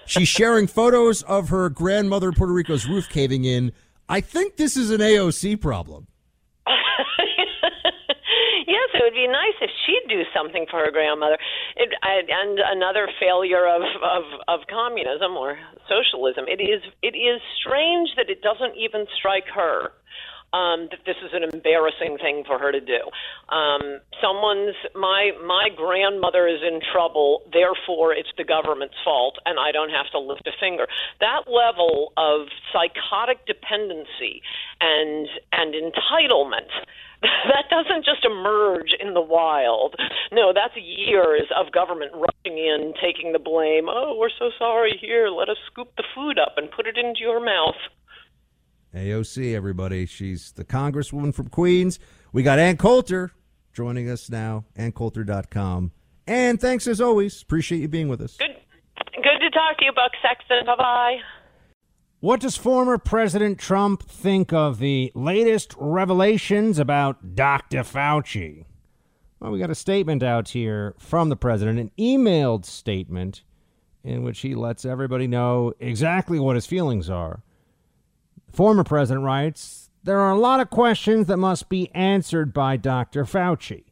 She's 0.05 0.27
sharing 0.27 0.67
photos 0.67 1.23
of 1.23 1.49
her 1.49 1.69
grandmother 1.69 2.31
Puerto 2.31 2.53
Rico's 2.53 2.87
roof 2.87 3.09
caving 3.09 3.43
in. 3.45 3.71
I 4.07 4.21
think 4.21 4.57
this 4.57 4.77
is 4.77 4.91
an 4.91 5.01
AOC 5.01 5.59
problem. 5.59 6.05
yes, 8.67 8.89
it 8.93 9.01
would 9.01 9.13
be 9.13 9.27
nice 9.27 9.57
if 9.61 9.71
she'd 9.85 10.07
do 10.09 10.21
something 10.35 10.67
for 10.69 10.79
her 10.85 10.91
grandmother. 10.91 11.37
It, 11.75 11.89
and 12.03 12.59
another 12.59 13.07
failure 13.19 13.67
of, 13.67 13.81
of 14.03 14.23
of 14.47 14.67
communism 14.69 15.33
or 15.33 15.57
socialism. 15.89 16.45
It 16.47 16.61
is 16.61 16.81
it 17.01 17.15
is 17.15 17.41
strange 17.59 18.09
that 18.17 18.29
it 18.29 18.41
doesn't 18.41 18.77
even 18.77 19.05
strike 19.17 19.47
her. 19.53 19.91
Um, 20.55 20.87
that 20.89 21.03
this 21.05 21.19
is 21.19 21.31
an 21.33 21.43
embarrassing 21.43 22.17
thing 22.23 22.43
for 22.47 22.57
her 22.57 22.71
to 22.71 22.79
do. 22.79 23.01
Um, 23.51 23.99
someone's 24.23 24.75
my 24.95 25.31
my 25.43 25.67
grandmother 25.75 26.47
is 26.47 26.61
in 26.63 26.79
trouble, 26.79 27.43
therefore 27.51 28.13
it's 28.13 28.31
the 28.37 28.45
government's 28.45 28.95
fault, 29.03 29.35
and 29.45 29.59
I 29.59 29.73
don't 29.73 29.89
have 29.91 30.09
to 30.11 30.19
lift 30.19 30.47
a 30.47 30.55
finger. 30.57 30.87
That 31.19 31.51
level 31.51 32.13
of 32.15 32.47
psychotic 32.71 33.45
dependency 33.45 34.41
and 34.79 35.27
and 35.51 35.75
entitlement 35.75 36.71
that 37.21 37.65
doesn't 37.69 38.05
just 38.05 38.25
emerge 38.25 38.93
in 38.99 39.13
the 39.13 39.21
wild. 39.21 39.95
No, 40.31 40.53
that's 40.53 40.75
years 40.75 41.47
of 41.55 41.71
government 41.71 42.11
rushing 42.13 42.57
in, 42.57 42.93
taking 43.01 43.33
the 43.33 43.39
blame. 43.39 43.87
Oh, 43.89 44.15
we're 44.17 44.33
so 44.37 44.51
sorry. 44.57 44.97
Here, 44.99 45.29
let 45.29 45.49
us 45.49 45.57
scoop 45.71 45.89
the 45.97 46.03
food 46.13 46.37
up 46.39 46.57
and 46.57 46.69
put 46.69 46.87
it 46.87 46.97
into 46.97 47.21
your 47.21 47.43
mouth. 47.43 47.79
AOC, 48.95 49.53
everybody. 49.53 50.05
She's 50.05 50.53
the 50.53 50.63
congresswoman 50.63 51.33
from 51.33 51.49
Queens. 51.49 51.99
We 52.31 52.43
got 52.43 52.59
Ann 52.59 52.77
Coulter 52.77 53.31
joining 53.73 54.09
us 54.09 54.29
now, 54.29 54.63
anncoulter.com. 54.77 55.91
And 56.27 56.59
thanks 56.59 56.87
as 56.87 57.01
always. 57.01 57.41
Appreciate 57.41 57.81
you 57.81 57.87
being 57.87 58.07
with 58.07 58.21
us. 58.21 58.37
Good, 58.37 58.55
good 59.15 59.39
to 59.41 59.49
talk 59.51 59.77
to 59.79 59.85
you, 59.85 59.91
Buck 59.91 60.11
Sexton. 60.21 60.65
Bye 60.65 60.75
bye. 60.77 61.17
What 62.21 62.39
does 62.39 62.55
former 62.55 62.97
President 62.97 63.59
Trump 63.59 64.01
think 64.03 64.51
of 64.53 64.79
the 64.79 65.11
latest 65.13 65.75
revelations 65.77 66.79
about 66.79 67.35
Dr. 67.35 67.79
Fauci? 67.79 68.65
Well, 69.39 69.51
we 69.51 69.59
got 69.59 69.69
a 69.69 69.75
statement 69.75 70.23
out 70.23 70.49
here 70.49 70.95
from 70.97 71.29
the 71.29 71.35
president, 71.35 71.77
an 71.77 71.91
emailed 71.99 72.65
statement 72.65 73.43
in 74.03 74.23
which 74.23 74.39
he 74.39 74.55
lets 74.55 74.85
everybody 74.85 75.27
know 75.27 75.73
exactly 75.79 76.39
what 76.39 76.55
his 76.55 76.65
feelings 76.65 77.09
are. 77.09 77.43
Former 78.55 78.85
president 78.85 79.25
writes 79.25 79.89
There 80.05 80.21
are 80.21 80.31
a 80.31 80.39
lot 80.39 80.61
of 80.61 80.69
questions 80.69 81.27
that 81.27 81.35
must 81.35 81.67
be 81.67 81.91
answered 81.93 82.53
by 82.53 82.77
Dr. 82.77 83.25
Fauci. 83.25 83.83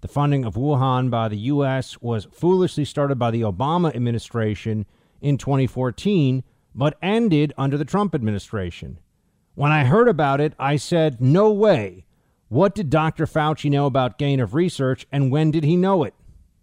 The 0.00 0.08
funding 0.08 0.46
of 0.46 0.54
Wuhan 0.54 1.10
by 1.10 1.28
the 1.28 1.36
U.S. 1.36 2.00
was 2.00 2.26
foolishly 2.32 2.86
started 2.86 3.18
by 3.18 3.30
the 3.30 3.42
Obama 3.42 3.94
administration 3.94 4.86
in 5.20 5.36
2014, 5.36 6.42
but 6.74 6.96
ended 7.02 7.52
under 7.58 7.76
the 7.76 7.84
Trump 7.84 8.14
administration. 8.14 8.98
When 9.54 9.72
I 9.72 9.84
heard 9.84 10.08
about 10.08 10.40
it, 10.40 10.54
I 10.58 10.76
said, 10.76 11.20
no 11.20 11.52
way. 11.52 12.06
What 12.48 12.74
did 12.74 12.88
Dr. 12.88 13.26
Fauci 13.26 13.70
know 13.70 13.84
about 13.84 14.16
gain 14.16 14.40
of 14.40 14.54
research 14.54 15.06
and 15.12 15.30
when 15.30 15.50
did 15.50 15.64
he 15.64 15.76
know 15.76 16.04
it? 16.04 16.14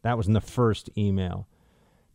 That 0.02 0.18
was 0.18 0.26
in 0.26 0.34
the 0.34 0.42
first 0.42 0.90
email. 0.98 1.48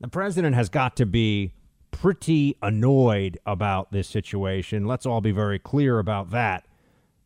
The 0.01 0.09
president 0.09 0.57
has 0.57 0.69
got 0.69 0.97
to 0.97 1.07
be 1.07 1.53
pretty 1.91 2.57
annoyed 2.63 3.39
about 3.47 3.93
this 3.93 4.09
situation. 4.09 4.87
Let's 4.87 5.07
all 5.07 5.21
be 5.21 5.33
very 5.33 5.59
clear 5.59 5.99
about 5.99 6.31
that. 6.31 6.67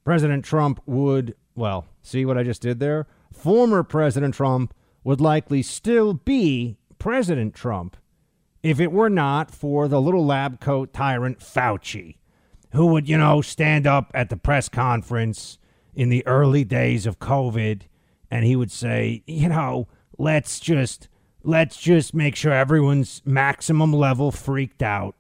President 0.04 0.44
Trump 0.44 0.80
would, 0.86 1.34
well, 1.54 1.86
see 2.02 2.24
what 2.24 2.38
I 2.38 2.42
just 2.42 2.62
did 2.62 2.80
there? 2.80 3.06
Former 3.32 3.82
President 3.82 4.34
Trump 4.34 4.74
would 5.02 5.20
likely 5.20 5.62
still 5.62 6.14
be 6.14 6.76
President 6.98 7.54
Trump 7.54 7.96
if 8.62 8.80
it 8.80 8.92
were 8.92 9.10
not 9.10 9.50
for 9.50 9.88
the 9.88 10.00
little 10.00 10.24
lab 10.24 10.60
coat 10.60 10.92
tyrant 10.92 11.40
Fauci, 11.40 12.16
who 12.72 12.86
would, 12.86 13.08
you 13.08 13.18
know, 13.18 13.42
stand 13.42 13.86
up 13.86 14.10
at 14.14 14.30
the 14.30 14.36
press 14.36 14.68
conference 14.68 15.58
in 15.94 16.08
the 16.08 16.26
early 16.26 16.64
days 16.64 17.06
of 17.06 17.18
COVID 17.18 17.82
and 18.30 18.44
he 18.44 18.56
would 18.56 18.72
say, 18.72 19.22
you 19.26 19.48
know, 19.48 19.86
let's 20.18 20.58
just 20.58 21.08
let's 21.44 21.76
just 21.76 22.14
make 22.14 22.34
sure 22.34 22.52
everyone's 22.52 23.20
maximum 23.24 23.92
level 23.92 24.30
freaked 24.30 24.82
out 24.82 25.14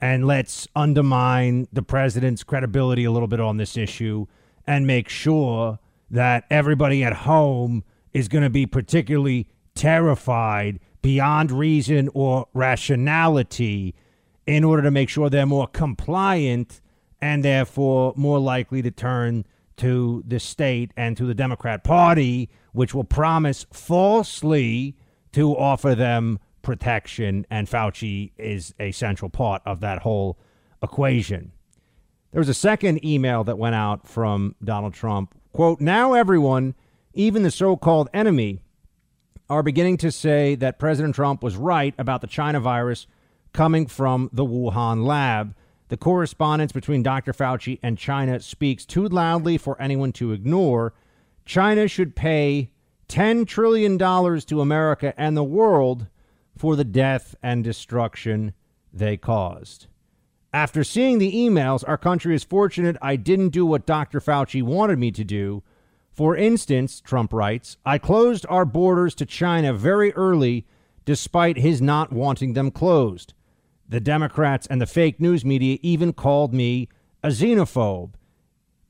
and 0.00 0.26
let's 0.26 0.66
undermine 0.74 1.68
the 1.72 1.82
president's 1.82 2.42
credibility 2.42 3.04
a 3.04 3.10
little 3.10 3.28
bit 3.28 3.40
on 3.40 3.56
this 3.56 3.76
issue 3.76 4.26
and 4.66 4.86
make 4.86 5.08
sure 5.08 5.78
that 6.10 6.44
everybody 6.50 7.04
at 7.04 7.12
home 7.12 7.84
is 8.12 8.26
going 8.26 8.42
to 8.42 8.50
be 8.50 8.66
particularly 8.66 9.46
terrified 9.76 10.80
beyond 11.02 11.52
reason 11.52 12.10
or 12.14 12.48
rationality 12.52 13.94
in 14.46 14.64
order 14.64 14.82
to 14.82 14.90
make 14.90 15.08
sure 15.08 15.30
they're 15.30 15.46
more 15.46 15.68
compliant 15.68 16.80
and 17.22 17.44
therefore 17.44 18.12
more 18.16 18.40
likely 18.40 18.82
to 18.82 18.90
turn 18.90 19.44
to 19.76 20.24
the 20.26 20.40
state 20.40 20.90
and 20.96 21.16
to 21.16 21.24
the 21.24 21.34
Democrat 21.34 21.84
Party, 21.84 22.50
which 22.72 22.92
will 22.92 23.04
promise 23.04 23.66
falsely 23.72 24.96
to 25.32 25.56
offer 25.56 25.94
them 25.94 26.38
protection. 26.62 27.46
And 27.50 27.68
Fauci 27.68 28.32
is 28.36 28.74
a 28.78 28.92
central 28.92 29.30
part 29.30 29.62
of 29.64 29.80
that 29.80 30.00
whole 30.00 30.38
equation. 30.82 31.52
There 32.32 32.40
was 32.40 32.48
a 32.48 32.54
second 32.54 33.04
email 33.04 33.44
that 33.44 33.58
went 33.58 33.74
out 33.74 34.06
from 34.06 34.54
Donald 34.62 34.94
Trump. 34.94 35.34
Quote, 35.52 35.80
now 35.80 36.12
everyone, 36.12 36.74
even 37.12 37.42
the 37.42 37.50
so 37.50 37.76
called 37.76 38.08
enemy, 38.14 38.60
are 39.48 39.64
beginning 39.64 39.96
to 39.96 40.12
say 40.12 40.54
that 40.54 40.78
President 40.78 41.14
Trump 41.14 41.42
was 41.42 41.56
right 41.56 41.92
about 41.98 42.20
the 42.20 42.28
China 42.28 42.60
virus 42.60 43.08
coming 43.52 43.86
from 43.86 44.30
the 44.32 44.44
Wuhan 44.44 45.04
lab. 45.04 45.56
The 45.88 45.96
correspondence 45.96 46.70
between 46.70 47.02
Dr. 47.02 47.32
Fauci 47.32 47.80
and 47.82 47.98
China 47.98 48.38
speaks 48.38 48.86
too 48.86 49.08
loudly 49.08 49.58
for 49.58 49.80
anyone 49.82 50.12
to 50.12 50.30
ignore. 50.30 50.94
China 51.44 51.88
should 51.88 52.14
pay 52.14 52.70
$10 53.10 53.46
trillion 53.46 53.98
to 53.98 54.60
America 54.60 55.12
and 55.16 55.36
the 55.36 55.44
world 55.44 56.06
for 56.56 56.76
the 56.76 56.84
death 56.84 57.34
and 57.42 57.64
destruction 57.64 58.54
they 58.92 59.16
caused. 59.16 59.88
After 60.52 60.84
seeing 60.84 61.18
the 61.18 61.32
emails, 61.32 61.84
our 61.86 61.98
country 61.98 62.34
is 62.34 62.44
fortunate 62.44 62.96
I 63.02 63.16
didn't 63.16 63.50
do 63.50 63.66
what 63.66 63.86
Dr. 63.86 64.20
Fauci 64.20 64.62
wanted 64.62 64.98
me 64.98 65.10
to 65.12 65.24
do. 65.24 65.62
For 66.12 66.36
instance, 66.36 67.00
Trump 67.00 67.32
writes, 67.32 67.76
I 67.84 67.98
closed 67.98 68.46
our 68.48 68.64
borders 68.64 69.14
to 69.16 69.26
China 69.26 69.72
very 69.72 70.12
early 70.14 70.66
despite 71.04 71.56
his 71.56 71.80
not 71.80 72.12
wanting 72.12 72.52
them 72.52 72.70
closed. 72.70 73.34
The 73.88 74.00
Democrats 74.00 74.68
and 74.68 74.80
the 74.80 74.86
fake 74.86 75.20
news 75.20 75.44
media 75.44 75.78
even 75.82 76.12
called 76.12 76.54
me 76.54 76.88
a 77.24 77.28
xenophobe. 77.28 78.12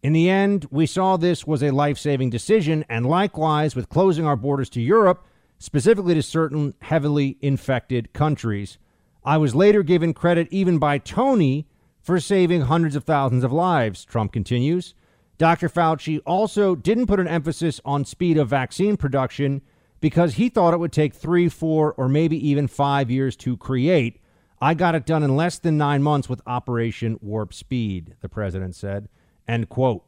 In 0.03 0.15
the 0.15 0.31
end, 0.31 0.67
we 0.71 0.87
saw 0.87 1.17
this 1.17 1.47
was 1.47 1.63
a 1.63 1.73
life 1.73 1.99
saving 1.99 2.31
decision, 2.31 2.85
and 2.89 3.05
likewise 3.05 3.77
with 3.77 3.91
closing 3.91 4.25
our 4.25 4.37
borders 4.37 4.71
to 4.71 4.81
Europe, 4.81 5.27
specifically 5.59 6.15
to 6.15 6.23
certain 6.23 6.73
heavily 6.81 7.37
infected 7.43 8.15
countries. 8.15 8.79
I 9.25 9.37
was 9.37 9.55
later 9.55 9.83
given 9.83 10.15
credit 10.15 10.49
even 10.51 10.79
by 10.79 10.97
Tony 10.97 11.67
for 12.01 12.19
saving 12.19 12.63
hundreds 12.63 12.97
of 12.97 13.05
thousands 13.05 13.45
of 13.45 13.53
lives, 13.53 14.07
Trump 14.07 14.33
continues. 14.33 14.95
Dr. 15.37 15.69
Fauci 15.69 16.21
also 16.25 16.75
didn't 16.75 17.07
put 17.07 17.21
an 17.21 17.29
emphasis 17.29 17.79
on 17.85 18.07
speed 18.07 18.39
of 18.39 18.49
vaccine 18.49 18.97
production 18.97 19.61
because 20.01 20.35
he 20.35 20.49
thought 20.49 20.73
it 20.73 20.81
would 20.81 20.93
take 20.93 21.13
three, 21.13 21.49
four, 21.51 21.93
or 21.93 22.09
maybe 22.09 22.49
even 22.49 22.67
five 22.67 23.11
years 23.11 23.37
to 23.37 23.57
create. 23.59 24.19
I 24.63 24.73
got 24.73 24.95
it 24.95 25.05
done 25.05 25.23
in 25.23 25.37
less 25.37 25.59
than 25.59 25.77
nine 25.77 26.03
months 26.03 26.29
with 26.29 26.41
Operation 26.47 27.19
Warp 27.21 27.53
Speed, 27.53 28.17
the 28.21 28.29
president 28.31 28.75
said. 28.75 29.09
End 29.51 29.69
quote. 29.69 30.05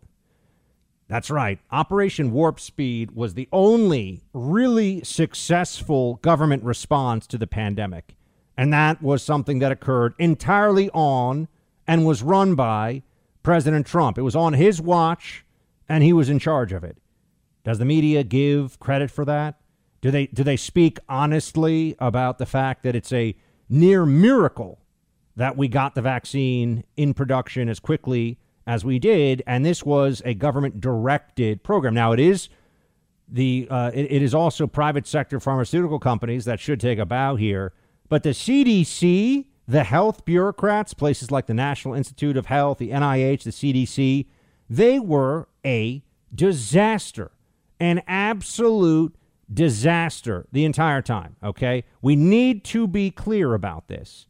That's 1.09 1.29
right. 1.29 1.59
Operation 1.73 2.31
Warp 2.31 2.61
Speed 2.61 3.11
was 3.11 3.35
the 3.35 3.49
only 3.53 4.23
really 4.33 5.03
successful 5.03 6.21
government 6.23 6.63
response 6.63 7.27
to 7.27 7.37
the 7.37 7.49
pandemic. 7.49 8.15
And 8.57 8.73
that 8.73 9.03
was 9.03 9.21
something 9.21 9.59
that 9.59 9.73
occurred 9.73 10.15
entirely 10.17 10.91
on 10.91 11.49
and 11.89 12.07
was 12.07 12.23
run 12.23 12.55
by 12.55 13.03
President 13.43 13.85
Trump. 13.85 14.17
It 14.17 14.23
was 14.23 14.37
on 14.37 14.53
his 14.53 14.81
watch 14.81 15.45
and 15.89 16.05
he 16.05 16.13
was 16.13 16.31
in 16.31 16.39
charge 16.39 16.73
of 16.73 16.85
it. 16.85 16.99
Does 17.65 17.81
the 17.81 17.85
media 17.85 18.23
give 18.23 18.79
credit 18.79 19.11
for 19.11 19.25
that? 19.25 19.57
Do 20.03 20.13
they 20.13 20.27
do 20.27 20.45
they 20.45 20.57
speak 20.57 21.01
honestly 21.09 21.97
about 21.99 22.39
the 22.39 22.47
fact 22.47 22.85
that 22.85 22.95
it's 22.95 23.13
a 23.13 23.35
near 23.69 24.07
miracle 24.07 24.79
that 25.35 25.57
we 25.57 25.67
got 25.67 25.97
the 25.97 26.03
vaccine 26.03 26.85
in 26.97 27.13
production 27.13 27.69
as 27.69 27.81
quickly 27.81 28.39
as 28.67 28.85
we 28.85 28.99
did, 28.99 29.43
and 29.47 29.65
this 29.65 29.85
was 29.85 30.23
a 30.25 30.35
government 30.35 30.81
directed 30.81 31.63
program. 31.63 31.95
Now 31.95 32.13
it 32.13 32.21
is 32.21 32.49
the 33.29 33.67
uh, 33.71 33.91
it, 33.95 34.13
it 34.13 34.23
is 34.23 34.35
also 34.35 34.67
private 34.67 35.07
sector 35.07 35.41
pharmaceutical 35.41 35.99
companies 35.99 36.45
that 36.45 36.61
should 36.61 36.81
take 36.81 36.99
a 36.99 37.07
bow 37.07 37.37
here, 37.37 37.73
but 38.09 38.23
the 38.23 38.31
CDC, 38.31 39.47
the 39.67 39.85
health 39.85 40.25
bureaucrats, 40.25 40.95
places 40.95 41.31
like 41.31 41.47
the 41.47 41.55
National 41.55 41.95
Institute 41.95 42.37
of 42.37 42.47
Health, 42.47 42.79
the 42.79 42.91
NIH, 42.91 43.45
the 43.45 43.51
CDC, 43.51 44.27
they 44.69 44.99
were 44.99 45.49
a 45.65 46.03
disaster, 46.35 47.31
an 47.81 48.03
absolute 48.07 49.15
disaster 49.53 50.47
the 50.53 50.65
entire 50.65 51.03
time. 51.03 51.37
Okay, 51.43 51.85
we 52.01 52.17
need 52.17 52.65
to 52.65 52.87
be 52.87 53.11
clear 53.11 53.55
about 53.55 53.89
this. 53.89 54.27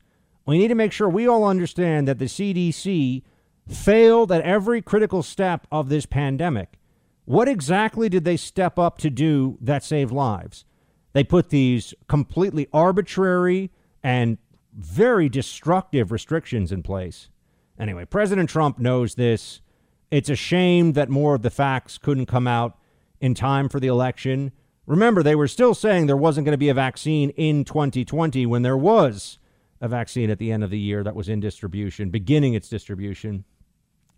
We 0.46 0.58
need 0.58 0.68
to 0.68 0.74
make 0.74 0.92
sure 0.92 1.08
we 1.08 1.28
all 1.28 1.44
understand 1.44 2.08
that 2.08 2.18
the 2.18 2.24
CDC 2.24 3.22
failed 3.68 4.32
at 4.32 4.42
every 4.42 4.82
critical 4.82 5.22
step 5.22 5.66
of 5.70 5.88
this 5.88 6.06
pandemic. 6.06 6.78
What 7.24 7.48
exactly 7.48 8.08
did 8.08 8.24
they 8.24 8.36
step 8.36 8.78
up 8.78 8.98
to 8.98 9.10
do 9.10 9.58
that 9.60 9.84
saved 9.84 10.12
lives? 10.12 10.64
They 11.12 11.24
put 11.24 11.50
these 11.50 11.94
completely 12.08 12.68
arbitrary 12.72 13.70
and 14.02 14.38
very 14.74 15.28
destructive 15.28 16.10
restrictions 16.10 16.72
in 16.72 16.82
place. 16.82 17.28
Anyway, 17.78 18.04
President 18.04 18.48
Trump 18.48 18.78
knows 18.78 19.14
this. 19.14 19.60
It's 20.10 20.30
a 20.30 20.36
shame 20.36 20.92
that 20.92 21.08
more 21.08 21.34
of 21.34 21.42
the 21.42 21.50
facts 21.50 21.98
couldn't 21.98 22.26
come 22.26 22.46
out 22.46 22.78
in 23.20 23.34
time 23.34 23.68
for 23.68 23.80
the 23.80 23.86
election. 23.86 24.52
Remember, 24.86 25.22
they 25.22 25.34
were 25.34 25.48
still 25.48 25.74
saying 25.74 26.06
there 26.06 26.16
wasn't 26.16 26.44
going 26.44 26.52
to 26.52 26.58
be 26.58 26.68
a 26.68 26.74
vaccine 26.74 27.30
in 27.30 27.64
2020 27.64 28.46
when 28.46 28.62
there 28.62 28.76
was 28.76 29.38
a 29.80 29.88
vaccine 29.88 30.30
at 30.30 30.38
the 30.38 30.52
end 30.52 30.64
of 30.64 30.70
the 30.70 30.78
year 30.78 31.02
that 31.02 31.14
was 31.14 31.28
in 31.28 31.40
distribution, 31.40 32.10
beginning 32.10 32.54
its 32.54 32.68
distribution. 32.68 33.44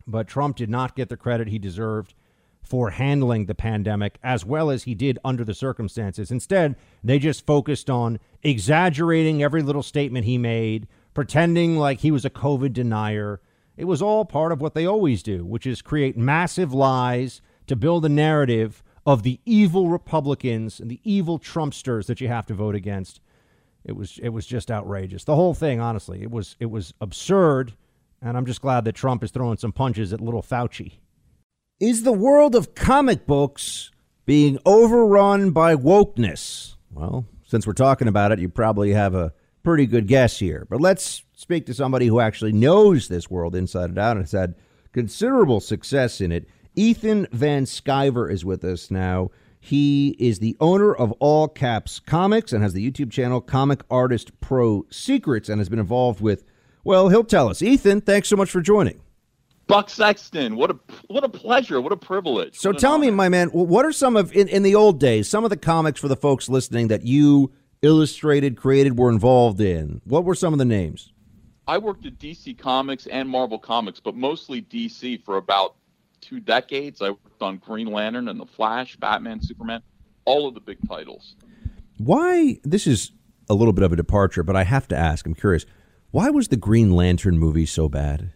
But 0.07 0.29
Trump 0.29 0.57
did 0.57 0.71
not 0.71 0.97
get 0.97 1.09
the 1.09 1.17
credit 1.17 1.49
he 1.49 1.59
deserved 1.59 2.15
for 2.63 2.91
handling 2.91 3.45
the 3.45 3.55
pandemic 3.55 4.19
as 4.23 4.45
well 4.45 4.71
as 4.71 4.85
he 4.85 4.95
did 4.95 5.19
under 5.25 5.45
the 5.45 5.55
circumstances. 5.55 6.31
Instead, 6.31 6.77
they 7.03 7.19
just 7.19 7.47
focused 7.47 7.91
on 7.91 8.19
exaggerating 8.43 9.43
every 9.43 9.63
little 9.63 9.83
statement 9.83 10.25
he 10.25 10.39
made, 10.39 10.89
pretending 11.13 11.77
like 11.77 12.01
he 12.01 12.11
was 12.11 12.25
a 12.25 12.31
COVID 12.31 12.73
denier. 12.73 13.41
It 13.77 13.85
was 13.85 14.01
all 14.01 14.25
part 14.25 14.51
of 14.51 14.61
what 14.61 14.75
they 14.75 14.87
always 14.87 15.23
do, 15.23 15.45
which 15.45 15.67
is 15.67 15.83
create 15.83 16.17
massive 16.17 16.73
lies 16.73 17.43
to 17.67 17.77
build 17.77 18.05
a 18.05 18.09
narrative 18.09 18.83
of 19.07 19.23
the 19.23 19.41
evil 19.45 19.89
Republicans 19.89 20.81
and 20.81 20.91
the 20.91 21.01
evil 21.05 21.39
Trumpsters 21.39 22.07
that 22.07 22.21
you 22.21 22.29
have 22.29 22.47
to 22.47 22.55
vote 22.55 22.75
against. 22.75 23.21
It 23.85 23.93
was 23.93 24.19
it 24.23 24.31
was 24.31 24.47
just 24.47 24.71
outrageous. 24.71 25.25
The 25.25 25.37
whole 25.37 25.53
thing, 25.53 25.81
honestly, 25.81 26.23
it 26.23 26.31
was 26.31 26.57
it 26.59 26.71
was 26.71 26.95
absurd 27.01 27.75
and 28.25 28.39
I'm 28.39 28.47
just 28.47 28.63
glad 28.63 28.87
that 28.87 28.95
Trump 28.95 29.23
is 29.23 29.31
throwing 29.31 29.59
some 29.59 29.73
punches 29.73 30.13
at 30.13 30.21
little 30.21 30.43
Fauci. 30.43 30.95
Is 31.79 32.03
the 32.03 32.13
world 32.13 32.55
of 32.55 32.75
comic 32.75 33.27
books 33.27 33.91
being 34.25 34.59
overrun 34.65 35.51
by 35.51 35.77
wokeness? 35.77 36.77
Well, 36.91 37.27
since 37.45 37.67
we're 37.67 37.75
talking 37.75 38.09
about 38.09 38.33
it, 38.33 38.39
you 38.39 38.49
probably 38.49 38.93
have 38.93 39.15
a 39.15 39.35
pretty 39.63 39.87
good 39.87 40.09
guess 40.09 40.39
here. 40.39 40.67
But 40.71 40.81
let's 40.81 41.23
speak 41.35 41.67
to 41.67 41.75
somebody 41.75 42.07
who 42.07 42.19
actually 42.19 42.53
knows 42.53 43.09
this 43.09 43.31
world 43.31 43.55
inside 43.55 43.91
and 43.91 43.99
out 43.99 44.17
and 44.17 44.23
has 44.23 44.33
had 44.33 44.55
considerable 44.93 45.61
success 45.61 46.23
in 46.23 46.33
it. 46.33 46.49
Ethan 46.75 47.27
Van 47.31 47.67
Sciver 47.67 48.33
is 48.33 48.45
with 48.45 48.65
us 48.65 48.91
now. 48.91 49.31
He 49.61 50.17
is 50.19 50.39
the 50.39 50.57
owner 50.61 50.95
of 50.95 51.13
All 51.13 51.49
Caps 51.49 52.01
Comics 52.01 52.53
and 52.53 52.63
has 52.63 52.73
the 52.73 52.91
YouTube 52.91 53.11
channel 53.11 53.41
Comic 53.41 53.83
Artist 53.91 54.39
Pro 54.41 54.87
Secrets 54.91 55.49
and 55.49 55.61
has 55.61 55.69
been 55.69 55.79
involved 55.79 56.21
with 56.21 56.45
well, 56.85 57.09
he'll 57.09 57.25
tell 57.25 57.49
us. 57.49 57.63
Ethan, 57.63 58.01
thanks 58.01 58.29
so 58.29 58.37
much 58.37 58.51
for 58.51 58.61
joining. 58.61 59.01
Buck 59.67 59.89
Sexton, 59.89 60.57
what 60.57 60.71
a 60.71 60.79
what 61.09 61.25
a 61.25 61.29
pleasure, 61.29 61.81
what 61.81 61.93
a 61.93 61.97
privilege. 61.97 62.59
So 62.59 62.73
tell 62.73 62.99
me, 62.99 63.11
my 63.11 63.31
man, 63.31 63.49
what 63.49 63.87
are 63.87 63.93
some 63.93 64.15
of 64.15 64.33
in, 64.35 64.47
in 64.49 64.63
the 64.63 64.75
old 64.75 65.01
days, 65.01 65.27
some 65.27 65.43
of 65.43 65.51
the 65.51 65.57
comics 65.57 66.01
for 66.01 66.09
the 66.09 66.17
folks 66.17 66.51
listening 66.51 66.89
that 66.89 67.05
you 67.05 67.51
illustrated, 67.81 68.59
created, 68.59 68.99
were 68.99 69.11
involved 69.11 69.61
in? 69.61 70.03
What 70.05 70.25
were 70.25 70.35
some 70.35 70.53
of 70.53 70.59
the 70.59 70.67
names? 70.67 71.13
I 71.67 71.79
worked 71.79 72.05
at 72.05 72.19
DC 72.19 72.59
Comics 72.59 73.07
and 73.07 73.27
Marvel 73.27 73.59
Comics, 73.59 74.01
but 74.01 74.15
mostly 74.15 74.61
DC 74.61 75.25
for 75.25 75.39
about 75.39 75.77
two 76.21 76.41
decades. 76.41 77.01
I 77.01 77.11
worked 77.11 77.43
on 77.43 77.57
Green 77.57 77.87
Lantern 77.87 78.29
and 78.29 78.39
The 78.39 78.47
Flash, 78.47 78.97
Batman, 78.97 79.41
Superman, 79.41 79.83
all 80.27 80.47
of 80.47 80.53
the 80.53 80.61
big 80.61 80.79
titles. 80.87 81.37
Why? 81.97 82.59
This 82.65 82.87
is 82.87 83.13
a 83.49 83.55
little 83.55 83.73
bit 83.73 83.85
of 83.85 83.93
a 83.93 83.97
departure, 83.97 84.43
but 84.43 84.57
I 84.57 84.65
have 84.65 84.89
to 84.89 84.97
ask. 84.97 85.27
I'm 85.27 85.35
curious. 85.35 85.65
Why 86.15 86.31
was 86.31 86.47
the 86.47 86.57
Green 86.57 86.93
Lantern 86.93 87.41
movie 87.41 87.67
so 87.67 87.89
bad? 87.89 88.31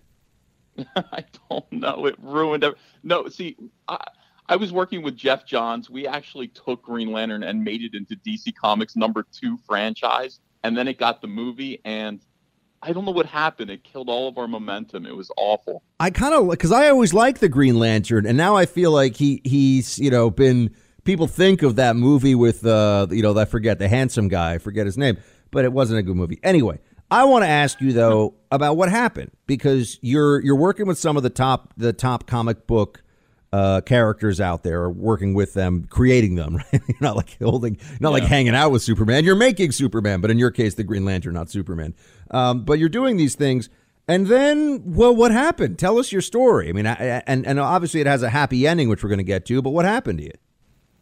I 0.97 1.23
don't 1.49 1.71
know. 1.71 2.07
It 2.07 2.17
ruined. 2.19 2.65
Every- 2.65 2.77
no, 3.05 3.29
see, 3.29 3.57
I, 3.87 4.05
I 4.49 4.57
was 4.57 4.73
working 4.73 5.01
with 5.01 5.15
Geoff 5.15 5.47
Johns. 5.47 5.89
We 5.89 6.05
actually 6.05 6.49
took 6.49 6.83
Green 6.83 7.13
Lantern 7.13 7.45
and 7.45 7.63
made 7.63 7.83
it 7.83 7.95
into 7.95 8.17
DC 8.17 8.53
Comics 8.57 8.97
number 8.97 9.25
two 9.31 9.57
franchise, 9.59 10.41
and 10.65 10.77
then 10.77 10.89
it 10.89 10.99
got 10.99 11.21
the 11.23 11.29
movie. 11.29 11.81
And 11.85 12.21
I 12.83 12.93
don't 12.93 13.05
know 13.05 13.13
what 13.13 13.27
happened. 13.27 13.71
It 13.71 13.85
killed 13.85 14.09
all 14.09 14.27
of 14.27 14.39
our 14.39 14.49
momentum. 14.49 15.07
It 15.07 15.15
was 15.15 15.31
awful. 15.37 15.85
I 16.01 16.11
kind 16.11 16.35
of 16.35 16.51
because 16.51 16.73
I 16.73 16.89
always 16.89 17.15
liked 17.15 17.41
the 17.41 17.49
Green 17.49 17.79
Lantern, 17.79 18.27
and 18.27 18.37
now 18.37 18.57
I 18.57 18.67
feel 18.67 18.91
like 18.91 19.15
he 19.15 19.41
he's 19.45 20.01
you 20.01 20.11
know 20.11 20.31
been 20.31 20.75
people 21.05 21.29
think 21.29 21.63
of 21.63 21.77
that 21.77 21.95
movie 21.95 22.35
with 22.35 22.67
uh 22.67 23.07
you 23.09 23.23
know 23.23 23.39
I 23.39 23.45
forget 23.45 23.79
the 23.79 23.87
handsome 23.89 24.27
guy, 24.27 24.55
I 24.55 24.59
forget 24.59 24.85
his 24.85 24.99
name, 24.99 25.17
but 25.53 25.65
it 25.65 25.73
wasn't 25.73 26.01
a 26.01 26.03
good 26.03 26.17
movie. 26.17 26.41
Anyway, 26.43 26.81
I 27.11 27.25
want 27.25 27.45
to 27.45 27.49
ask 27.49 27.81
you 27.81 27.93
though 27.93 28.35
about 28.51 28.77
what 28.77 28.91
happened 28.91 29.31
because 29.47 29.99
you're 30.03 30.43
you're 30.43 30.57
working 30.57 30.87
with 30.87 30.99
some 30.99 31.17
of 31.17 31.23
the 31.23 31.31
top 31.31 31.73
the 31.77 31.93
top 31.93 32.27
comic 32.27 32.67
book 32.67 33.03
uh, 33.53 33.81
characters 33.81 34.41
out 34.41 34.63
there, 34.63 34.83
or 34.83 34.91
working 34.91 35.35
with 35.35 35.55
them, 35.55 35.87
creating 35.89 36.35
them. 36.35 36.59
Right? 36.73 36.83
you're 36.87 36.97
not 37.01 37.17
like 37.17 37.39
holding, 37.39 37.79
not 38.01 38.13
like 38.13 38.25
hanging 38.25 38.55
out 38.55 38.71
with 38.71 38.83
Superman. 38.83 39.25
You're 39.25 39.37
making 39.37 39.73
Superman, 39.73 40.21
but 40.21 40.31
in 40.31 40.39
your 40.39 40.51
case, 40.51 40.75
the 40.75 40.85
Green 40.85 41.05
Lantern, 41.05 41.35
not 41.35 41.51
Superman. 41.51 41.95
Um, 42.31 42.65
but 42.65 42.79
you're 42.79 42.89
doing 42.89 43.17
these 43.17 43.35
things, 43.35 43.71
and 44.07 44.27
then, 44.27 44.83
well, 44.85 45.15
what 45.15 45.31
happened? 45.31 45.79
Tell 45.79 45.99
us 45.99 46.13
your 46.13 46.21
story. 46.21 46.69
I 46.69 46.73
mean, 46.73 46.87
I, 46.87 47.23
and 47.27 47.47
and 47.47 47.59
obviously 47.59 48.01
it 48.01 48.07
has 48.07 48.23
a 48.23 48.29
happy 48.29 48.67
ending, 48.67 48.89
which 48.89 49.03
we're 49.03 49.09
going 49.09 49.19
to 49.19 49.25
get 49.25 49.47
to. 49.47 49.63
But 49.63 49.71
what 49.71 49.85
happened 49.85 50.19
to 50.19 50.25
you? 50.25 50.33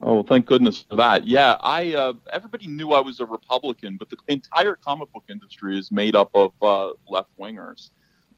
Oh, 0.02 0.23
thank 0.23 0.47
goodness 0.47 0.82
for 0.89 0.97
that. 0.97 1.27
Yeah, 1.27 1.56
I 1.60 1.94
uh, 1.94 2.12
everybody 2.32 2.66
knew 2.66 2.93
I 2.93 3.01
was 3.01 3.20
a 3.20 3.27
Republican, 3.27 3.97
but 3.97 4.10
the 4.10 4.18
entire 4.28 4.77
comic 4.77 5.10
book 5.12 5.24
industry 5.28 5.78
is 5.78 5.90
made 5.90 6.14
up 6.14 6.31
of 6.35 6.52
uh, 6.60 6.90
left 7.09 7.31
wingers, 7.40 7.90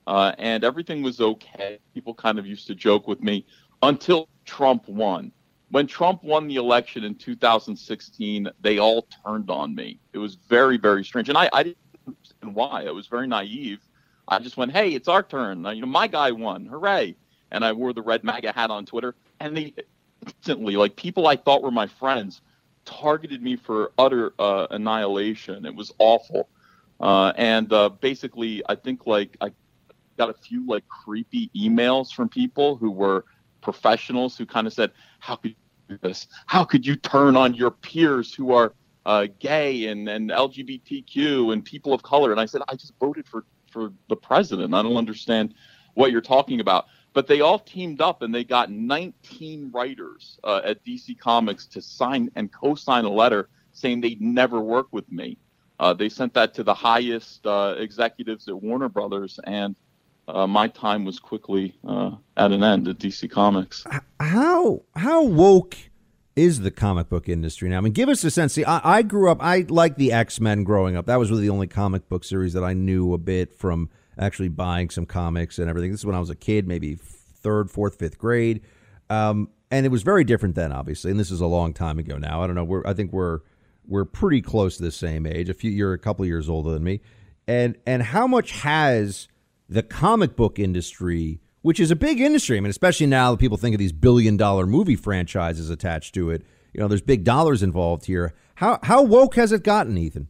uh, 0.06 0.32
and 0.38 0.62
everything 0.62 1.02
was 1.02 1.20
okay. 1.20 1.80
People 1.94 2.14
kind 2.14 2.38
of 2.38 2.46
used 2.46 2.68
to 2.68 2.74
joke 2.76 3.08
with 3.08 3.22
me 3.22 3.44
until 3.82 4.28
Trump 4.44 4.88
won. 4.88 5.32
When 5.70 5.86
Trump 5.86 6.22
won 6.22 6.46
the 6.46 6.56
election 6.56 7.04
in 7.04 7.14
2016, 7.16 8.48
they 8.60 8.78
all 8.78 9.06
turned 9.26 9.50
on 9.50 9.74
me. 9.74 10.00
It 10.12 10.18
was 10.18 10.36
very, 10.36 10.78
very 10.78 11.04
strange, 11.04 11.28
and 11.28 11.36
I, 11.36 11.50
I 11.52 11.64
didn't 11.64 11.76
understand 12.06 12.54
why. 12.54 12.84
I 12.86 12.92
was 12.92 13.08
very 13.08 13.26
naive. 13.26 13.80
I 14.28 14.38
just 14.38 14.56
went, 14.56 14.70
"Hey, 14.70 14.90
it's 14.94 15.08
our 15.08 15.24
turn. 15.24 15.64
You 15.64 15.80
know, 15.80 15.86
my 15.88 16.06
guy 16.06 16.30
won. 16.30 16.66
Hooray!" 16.66 17.16
And 17.50 17.64
I 17.64 17.72
wore 17.72 17.92
the 17.92 18.02
red 18.02 18.22
MAGA 18.22 18.52
hat 18.52 18.70
on 18.70 18.86
Twitter, 18.86 19.16
and 19.40 19.56
they 19.56 19.74
instantly, 20.24 20.76
like 20.76 20.96
people 20.96 21.26
I 21.26 21.36
thought 21.36 21.62
were 21.62 21.70
my 21.70 21.86
friends, 21.86 22.40
targeted 22.84 23.42
me 23.42 23.56
for 23.56 23.92
utter 23.98 24.32
uh, 24.38 24.66
annihilation. 24.70 25.66
It 25.66 25.74
was 25.74 25.92
awful. 25.98 26.48
Uh, 27.00 27.32
and 27.36 27.72
uh, 27.72 27.90
basically, 27.90 28.62
I 28.68 28.74
think 28.74 29.06
like 29.06 29.36
I 29.40 29.52
got 30.16 30.30
a 30.30 30.34
few 30.34 30.66
like 30.66 30.84
creepy 30.88 31.50
emails 31.56 32.12
from 32.12 32.28
people 32.28 32.76
who 32.76 32.90
were 32.90 33.24
professionals 33.60 34.36
who 34.36 34.46
kind 34.46 34.66
of 34.66 34.72
said, 34.72 34.90
"How 35.20 35.36
could 35.36 35.50
you 35.50 35.96
do 35.96 35.98
this? 36.02 36.26
How 36.46 36.64
could 36.64 36.86
you 36.86 36.96
turn 36.96 37.36
on 37.36 37.54
your 37.54 37.70
peers 37.70 38.34
who 38.34 38.52
are 38.52 38.74
uh, 39.06 39.28
gay 39.38 39.86
and, 39.86 40.08
and 40.08 40.30
LGBTQ 40.30 41.52
and 41.52 41.64
people 41.64 41.92
of 41.92 42.02
color?" 42.02 42.32
And 42.32 42.40
I 42.40 42.46
said, 42.46 42.62
"I 42.68 42.74
just 42.74 42.94
voted 42.98 43.26
for 43.28 43.44
for 43.70 43.92
the 44.08 44.16
president. 44.16 44.74
I 44.74 44.82
don't 44.82 44.96
understand 44.96 45.54
what 45.94 46.10
you're 46.10 46.20
talking 46.20 46.60
about." 46.60 46.86
But 47.18 47.26
they 47.26 47.40
all 47.40 47.58
teamed 47.58 48.00
up 48.00 48.22
and 48.22 48.32
they 48.32 48.44
got 48.44 48.70
19 48.70 49.72
writers 49.74 50.38
uh, 50.44 50.60
at 50.62 50.84
DC 50.84 51.18
Comics 51.18 51.66
to 51.66 51.82
sign 51.82 52.30
and 52.36 52.52
co-sign 52.52 53.04
a 53.04 53.10
letter 53.10 53.48
saying 53.72 54.02
they'd 54.02 54.20
never 54.20 54.60
work 54.60 54.86
with 54.92 55.10
me. 55.10 55.36
Uh, 55.80 55.94
they 55.94 56.08
sent 56.08 56.32
that 56.34 56.54
to 56.54 56.62
the 56.62 56.74
highest 56.74 57.44
uh, 57.44 57.74
executives 57.76 58.46
at 58.46 58.62
Warner 58.62 58.88
Brothers, 58.88 59.40
and 59.42 59.74
uh, 60.28 60.46
my 60.46 60.68
time 60.68 61.04
was 61.04 61.18
quickly 61.18 61.76
uh, 61.88 62.12
at 62.36 62.52
an 62.52 62.62
end 62.62 62.86
at 62.86 62.98
DC 62.98 63.28
Comics. 63.28 63.84
How 64.20 64.82
how 64.94 65.24
woke 65.24 65.76
is 66.36 66.60
the 66.60 66.70
comic 66.70 67.08
book 67.08 67.28
industry 67.28 67.68
now? 67.68 67.78
I 67.78 67.80
mean, 67.80 67.94
give 67.94 68.08
us 68.08 68.22
a 68.22 68.30
sense. 68.30 68.52
See, 68.52 68.64
I, 68.64 68.98
I 68.98 69.02
grew 69.02 69.28
up. 69.28 69.38
I 69.40 69.66
liked 69.68 69.98
the 69.98 70.12
X 70.12 70.38
Men 70.38 70.62
growing 70.62 70.94
up. 70.94 71.06
That 71.06 71.18
was 71.18 71.32
really 71.32 71.42
the 71.42 71.50
only 71.50 71.66
comic 71.66 72.08
book 72.08 72.22
series 72.22 72.52
that 72.52 72.62
I 72.62 72.74
knew 72.74 73.12
a 73.12 73.18
bit 73.18 73.56
from 73.56 73.90
actually 74.18 74.48
buying 74.48 74.90
some 74.90 75.06
comics 75.06 75.58
and 75.58 75.68
everything. 75.68 75.90
This 75.90 76.00
is 76.00 76.06
when 76.06 76.16
I 76.16 76.20
was 76.20 76.30
a 76.30 76.36
kid, 76.36 76.66
maybe 76.66 76.96
third, 76.96 77.70
fourth, 77.70 77.96
fifth 77.96 78.18
grade, 78.18 78.62
um, 79.10 79.48
and 79.70 79.84
it 79.84 79.90
was 79.90 80.02
very 80.02 80.24
different 80.24 80.54
then, 80.54 80.72
obviously. 80.72 81.10
And 81.10 81.20
this 81.20 81.30
is 81.30 81.40
a 81.40 81.46
long 81.46 81.72
time 81.72 81.98
ago 81.98 82.16
now. 82.16 82.42
I 82.42 82.46
don't 82.46 82.56
know. 82.56 82.64
We're 82.64 82.86
I 82.86 82.94
think 82.94 83.12
we're 83.12 83.40
we're 83.86 84.04
pretty 84.04 84.42
close 84.42 84.76
to 84.76 84.82
the 84.82 84.92
same 84.92 85.26
age. 85.26 85.48
A 85.48 85.54
few, 85.54 85.70
you're 85.70 85.92
a 85.92 85.98
couple 85.98 86.24
years 86.26 86.48
older 86.48 86.70
than 86.70 86.84
me, 86.84 87.00
and 87.46 87.76
and 87.86 88.02
how 88.02 88.26
much 88.26 88.52
has 88.52 89.28
the 89.68 89.82
comic 89.82 90.36
book 90.36 90.58
industry, 90.58 91.40
which 91.62 91.80
is 91.80 91.90
a 91.90 91.96
big 91.96 92.20
industry, 92.20 92.56
I 92.56 92.60
mean, 92.60 92.70
especially 92.70 93.06
now 93.06 93.32
that 93.32 93.38
people 93.38 93.58
think 93.58 93.74
of 93.74 93.78
these 93.78 93.92
billion 93.92 94.36
dollar 94.36 94.66
movie 94.66 94.96
franchises 94.96 95.70
attached 95.70 96.14
to 96.14 96.30
it. 96.30 96.44
You 96.72 96.80
know, 96.80 96.88
there's 96.88 97.02
big 97.02 97.24
dollars 97.24 97.62
involved 97.62 98.06
here. 98.06 98.34
How 98.56 98.78
how 98.82 99.02
woke 99.02 99.36
has 99.36 99.52
it 99.52 99.62
gotten, 99.62 99.96
Ethan? 99.96 100.28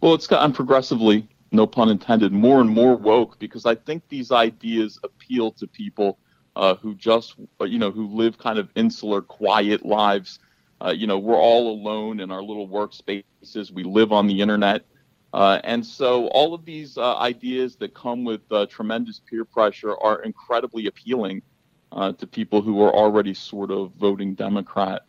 Well, 0.00 0.14
it's 0.14 0.26
gotten 0.26 0.52
progressively, 0.52 1.28
no 1.54 1.66
pun 1.66 1.88
intended, 1.88 2.32
more 2.32 2.60
and 2.60 2.68
more 2.68 2.96
woke 2.96 3.38
because 3.38 3.64
I 3.64 3.74
think 3.74 4.02
these 4.08 4.32
ideas 4.32 4.98
appeal 5.02 5.52
to 5.52 5.66
people 5.66 6.18
uh, 6.56 6.74
who 6.74 6.94
just, 6.94 7.34
you 7.60 7.78
know, 7.78 7.90
who 7.90 8.08
live 8.08 8.38
kind 8.38 8.58
of 8.58 8.68
insular, 8.74 9.22
quiet 9.22 9.84
lives. 9.84 10.38
Uh, 10.84 10.90
you 10.90 11.06
know, 11.06 11.18
we're 11.18 11.40
all 11.40 11.70
alone 11.70 12.20
in 12.20 12.30
our 12.30 12.42
little 12.42 12.68
workspaces. 12.68 13.70
We 13.72 13.84
live 13.84 14.12
on 14.12 14.26
the 14.26 14.40
internet. 14.40 14.84
Uh, 15.32 15.60
and 15.64 15.84
so 15.84 16.28
all 16.28 16.54
of 16.54 16.64
these 16.64 16.96
uh, 16.96 17.16
ideas 17.16 17.74
that 17.76 17.92
come 17.94 18.24
with 18.24 18.40
uh, 18.52 18.66
tremendous 18.66 19.20
peer 19.28 19.44
pressure 19.44 19.96
are 19.96 20.22
incredibly 20.22 20.86
appealing 20.86 21.42
uh, 21.90 22.12
to 22.12 22.26
people 22.26 22.62
who 22.62 22.80
are 22.82 22.94
already 22.94 23.34
sort 23.34 23.70
of 23.70 23.92
voting 23.98 24.34
Democrat. 24.34 25.02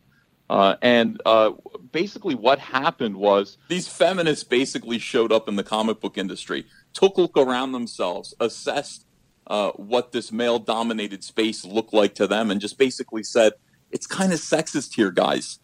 Uh, 0.48 0.76
and 0.80 1.20
uh, 1.26 1.50
basically, 1.92 2.34
what 2.34 2.58
happened 2.58 3.16
was 3.16 3.58
these 3.68 3.88
feminists 3.88 4.44
basically 4.44 4.98
showed 4.98 5.32
up 5.32 5.48
in 5.48 5.56
the 5.56 5.64
comic 5.64 6.00
book 6.00 6.16
industry, 6.16 6.64
took 6.92 7.16
a 7.16 7.20
look 7.22 7.36
around 7.36 7.72
themselves, 7.72 8.34
assessed 8.40 9.04
what 9.76 10.12
this 10.12 10.32
male 10.32 10.58
dominated 10.58 11.22
space 11.22 11.64
looked 11.64 11.92
like 11.92 12.14
to 12.14 12.26
them, 12.26 12.50
and 12.50 12.60
just 12.60 12.78
basically 12.78 13.22
said, 13.22 13.52
It's 13.90 14.06
kind 14.06 14.32
of 14.32 14.38
sexist 14.40 14.94
here, 14.94 15.10
guys. 15.10 15.58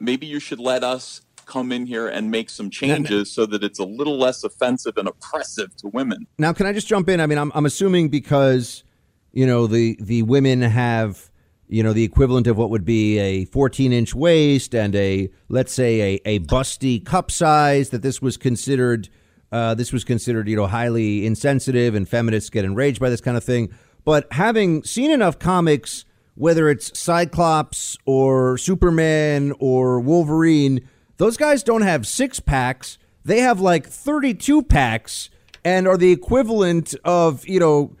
maybe 0.00 0.26
you 0.26 0.40
should 0.40 0.60
let 0.60 0.84
us 0.84 1.22
come 1.48 1.72
in 1.72 1.86
here 1.86 2.06
and 2.06 2.30
make 2.30 2.50
some 2.50 2.70
changes 2.70 3.32
so 3.32 3.46
that 3.46 3.64
it's 3.64 3.78
a 3.80 3.84
little 3.84 4.18
less 4.18 4.44
offensive 4.44 4.96
and 4.96 5.08
oppressive 5.08 5.74
to 5.76 5.88
women. 5.88 6.26
Now, 6.38 6.52
can 6.52 6.66
I 6.66 6.72
just 6.72 6.86
jump 6.86 7.08
in? 7.08 7.20
I 7.20 7.26
mean, 7.26 7.38
I'm, 7.38 7.50
I'm 7.54 7.66
assuming 7.66 8.10
because 8.10 8.84
you 9.32 9.46
know 9.46 9.66
the 9.66 9.96
the 10.00 10.22
women 10.22 10.62
have 10.62 11.27
you 11.68 11.82
know 11.82 11.92
the 11.92 12.04
equivalent 12.04 12.46
of 12.46 12.56
what 12.56 12.70
would 12.70 12.84
be 12.84 13.18
a 13.18 13.44
14 13.46 13.92
inch 13.92 14.14
waist 14.14 14.74
and 14.74 14.94
a 14.94 15.30
let's 15.48 15.72
say 15.72 16.00
a, 16.00 16.20
a 16.24 16.38
busty 16.40 17.04
cup 17.04 17.30
size 17.30 17.90
that 17.90 18.02
this 18.02 18.20
was 18.22 18.36
considered 18.36 19.08
uh, 19.52 19.74
this 19.74 19.92
was 19.92 20.04
considered 20.04 20.48
you 20.48 20.56
know 20.56 20.66
highly 20.66 21.26
insensitive 21.26 21.94
and 21.94 22.08
feminists 22.08 22.50
get 22.50 22.64
enraged 22.64 23.00
by 23.00 23.10
this 23.10 23.20
kind 23.20 23.36
of 23.36 23.44
thing. 23.44 23.72
But 24.04 24.26
having 24.32 24.84
seen 24.84 25.10
enough 25.10 25.38
comics, 25.38 26.04
whether 26.34 26.70
it's 26.70 26.98
Cyclops 26.98 27.98
or 28.06 28.56
Superman 28.56 29.52
or 29.58 30.00
Wolverine 30.00 30.88
those 31.18 31.36
guys 31.36 31.62
don't 31.62 31.82
have 31.82 32.06
six 32.06 32.40
packs. 32.40 32.96
They 33.24 33.40
have 33.40 33.60
like 33.60 33.86
32 33.86 34.62
packs 34.62 35.28
and 35.64 35.86
are 35.86 35.98
the 35.98 36.12
equivalent 36.12 36.94
of, 37.04 37.46
you 37.46 37.60
know, 37.60 37.96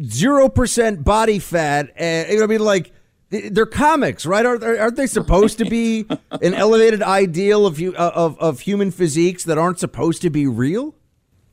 0% 0.00 1.04
body 1.04 1.38
fat. 1.38 1.90
And, 1.96 2.28
you 2.28 2.38
know, 2.38 2.44
I 2.44 2.46
mean, 2.46 2.60
like, 2.60 2.92
they're 3.30 3.66
comics, 3.66 4.24
right? 4.24 4.44
Aren't 4.46 4.96
they 4.96 5.06
supposed 5.06 5.58
to 5.58 5.64
be 5.64 6.06
an 6.30 6.54
elevated 6.54 7.02
ideal 7.02 7.66
of, 7.66 7.80
of, 7.94 8.38
of 8.38 8.60
human 8.60 8.90
physiques 8.90 9.44
that 9.44 9.58
aren't 9.58 9.78
supposed 9.78 10.22
to 10.22 10.30
be 10.30 10.46
real? 10.46 10.94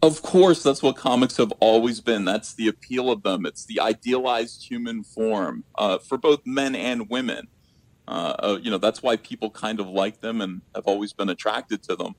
Of 0.02 0.22
course, 0.22 0.64
that's 0.64 0.81
what 0.81 0.95
comics 0.95 1.38
have 1.38 1.52
always 1.60 1.99
been. 1.99 2.26
That's 2.26 2.53
the 2.53 2.68
appeal 2.68 3.10
of 3.10 3.23
them. 3.23 3.45
It's 3.45 3.65
the 3.65 3.80
idealized 3.80 4.64
human 4.69 5.03
form 5.03 5.64
uh, 5.76 5.97
for 5.97 6.18
both 6.18 6.45
men 6.45 6.76
and 6.76 7.10
women. 7.10 7.47
Uh, 8.07 8.35
uh, 8.39 8.60
you 8.61 8.69
know, 8.69 8.77
that's 8.77 9.02
why 9.02 9.18
people 9.18 9.49
kind 9.49 9.80
of 9.80 9.88
like 9.88 10.22
them 10.22 10.41
and 10.41 10.61
have 10.76 10.85
always 10.85 11.11
been 11.11 11.30
attracted 11.30 11.84
to 11.84 11.95
them. 11.95 12.15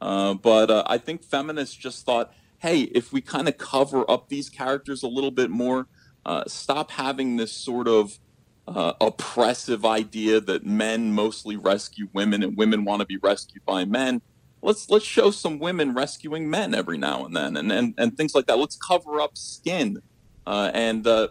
Uh, 0.00 0.34
but 0.34 0.70
uh, 0.70 0.84
I 0.86 0.98
think 0.98 1.24
feminists 1.24 1.74
just 1.74 2.06
thought, 2.06 2.32
hey, 2.58 2.82
if 2.82 3.12
we 3.12 3.20
kind 3.20 3.48
of 3.48 3.58
cover 3.58 4.08
up 4.10 4.28
these 4.28 4.48
characters 4.48 5.02
a 5.02 5.08
little 5.08 5.32
bit 5.32 5.50
more, 5.50 5.88
Uh, 6.26 6.42
stop 6.46 6.90
having 6.90 7.36
this 7.36 7.52
sort 7.52 7.86
of 7.86 8.18
uh, 8.66 8.94
oppressive 9.00 9.84
idea 9.84 10.40
that 10.40 10.64
men 10.64 11.12
mostly 11.12 11.56
rescue 11.56 12.08
women 12.12 12.42
and 12.42 12.56
women 12.56 12.84
want 12.84 13.00
to 13.00 13.06
be 13.06 13.18
rescued 13.22 13.64
by 13.64 13.84
men. 13.84 14.22
Let's 14.62 14.88
let's 14.88 15.04
show 15.04 15.30
some 15.30 15.58
women 15.58 15.94
rescuing 15.94 16.48
men 16.48 16.74
every 16.74 16.96
now 16.96 17.24
and 17.26 17.36
then, 17.36 17.56
and 17.56 17.70
and, 17.70 17.94
and 17.98 18.16
things 18.16 18.34
like 18.34 18.46
that. 18.46 18.58
Let's 18.58 18.76
cover 18.76 19.20
up 19.20 19.36
skin. 19.36 19.98
Uh, 20.46 20.70
and 20.74 21.06
uh, 21.06 21.28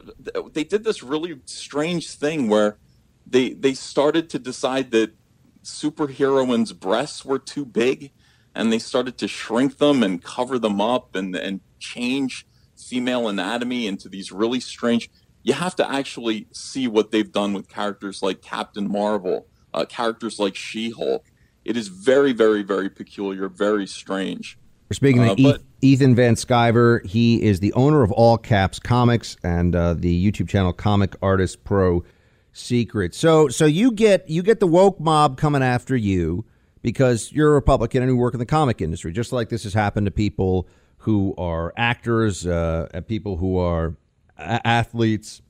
they 0.53 0.63
did 0.63 0.83
this 0.83 1.03
really 1.03 1.39
strange 1.45 2.11
thing 2.15 2.47
where 2.47 2.77
they 3.25 3.53
they 3.53 3.73
started 3.73 4.29
to 4.31 4.39
decide 4.39 4.91
that 4.91 5.13
superheroines' 5.63 6.77
breasts 6.77 7.25
were 7.25 7.39
too 7.39 7.65
big, 7.65 8.11
and 8.53 8.71
they 8.71 8.79
started 8.79 9.17
to 9.19 9.27
shrink 9.27 9.77
them 9.79 10.03
and 10.03 10.23
cover 10.23 10.59
them 10.59 10.79
up 10.79 11.15
and 11.15 11.35
and 11.35 11.61
change 11.79 12.45
female 12.77 13.27
anatomy 13.27 13.87
into 13.87 14.09
these 14.09 14.31
really 14.31 14.59
strange 14.59 15.09
you 15.43 15.53
have 15.53 15.75
to 15.75 15.89
actually 15.91 16.47
see 16.51 16.87
what 16.87 17.11
they've 17.11 17.31
done 17.31 17.53
with 17.53 17.67
characters 17.69 18.21
like 18.23 18.41
Captain 18.41 18.89
Marvel, 18.91 19.47
uh, 19.73 19.85
characters 19.85 20.39
like 20.39 20.55
She 20.55 20.89
Hulk. 20.91 21.25
It 21.65 21.77
is 21.77 21.87
very, 21.89 22.33
very, 22.33 22.61
very 22.63 22.89
peculiar, 22.89 23.47
very 23.49 23.85
strange. 23.87 24.57
We're 24.89 24.95
speaking 24.95 25.21
Uh, 25.21 25.35
to 25.35 25.43
but- 25.43 25.55
Eth- 25.55 25.63
Ethan 25.81 26.15
Van 26.15 26.35
Sciver. 26.35 27.05
He 27.05 27.41
is 27.41 27.59
the 27.59 27.73
owner 27.73 28.03
of 28.03 28.11
All 28.11 28.37
Caps 28.37 28.79
Comics 28.79 29.35
and 29.43 29.75
uh, 29.75 29.93
the 29.95 30.31
YouTube 30.31 30.47
channel 30.49 30.71
Comic 30.73 31.15
Artist 31.21 31.63
Pro 31.63 32.03
Secret. 32.53 33.15
So, 33.15 33.47
so 33.49 33.65
you 33.65 33.91
get 33.91 34.29
you 34.29 34.43
get 34.43 34.59
the 34.59 34.67
woke 34.67 34.99
mob 34.99 35.37
coming 35.37 35.63
after 35.63 35.95
you 35.95 36.45
because 36.81 37.31
you're 37.31 37.49
a 37.49 37.53
Republican 37.53 38.03
and 38.03 38.11
you 38.11 38.15
work 38.17 38.33
in 38.33 38.39
the 38.39 38.45
comic 38.45 38.81
industry, 38.81 39.11
just 39.11 39.31
like 39.33 39.49
this 39.49 39.63
has 39.63 39.73
happened 39.73 40.05
to 40.05 40.11
people 40.11 40.67
who 40.97 41.33
are 41.37 41.73
actors, 41.75 42.45
uh, 42.45 42.87
and 42.93 43.05
people 43.07 43.37
who 43.37 43.57
are 43.57 43.95
athletes 44.43 45.41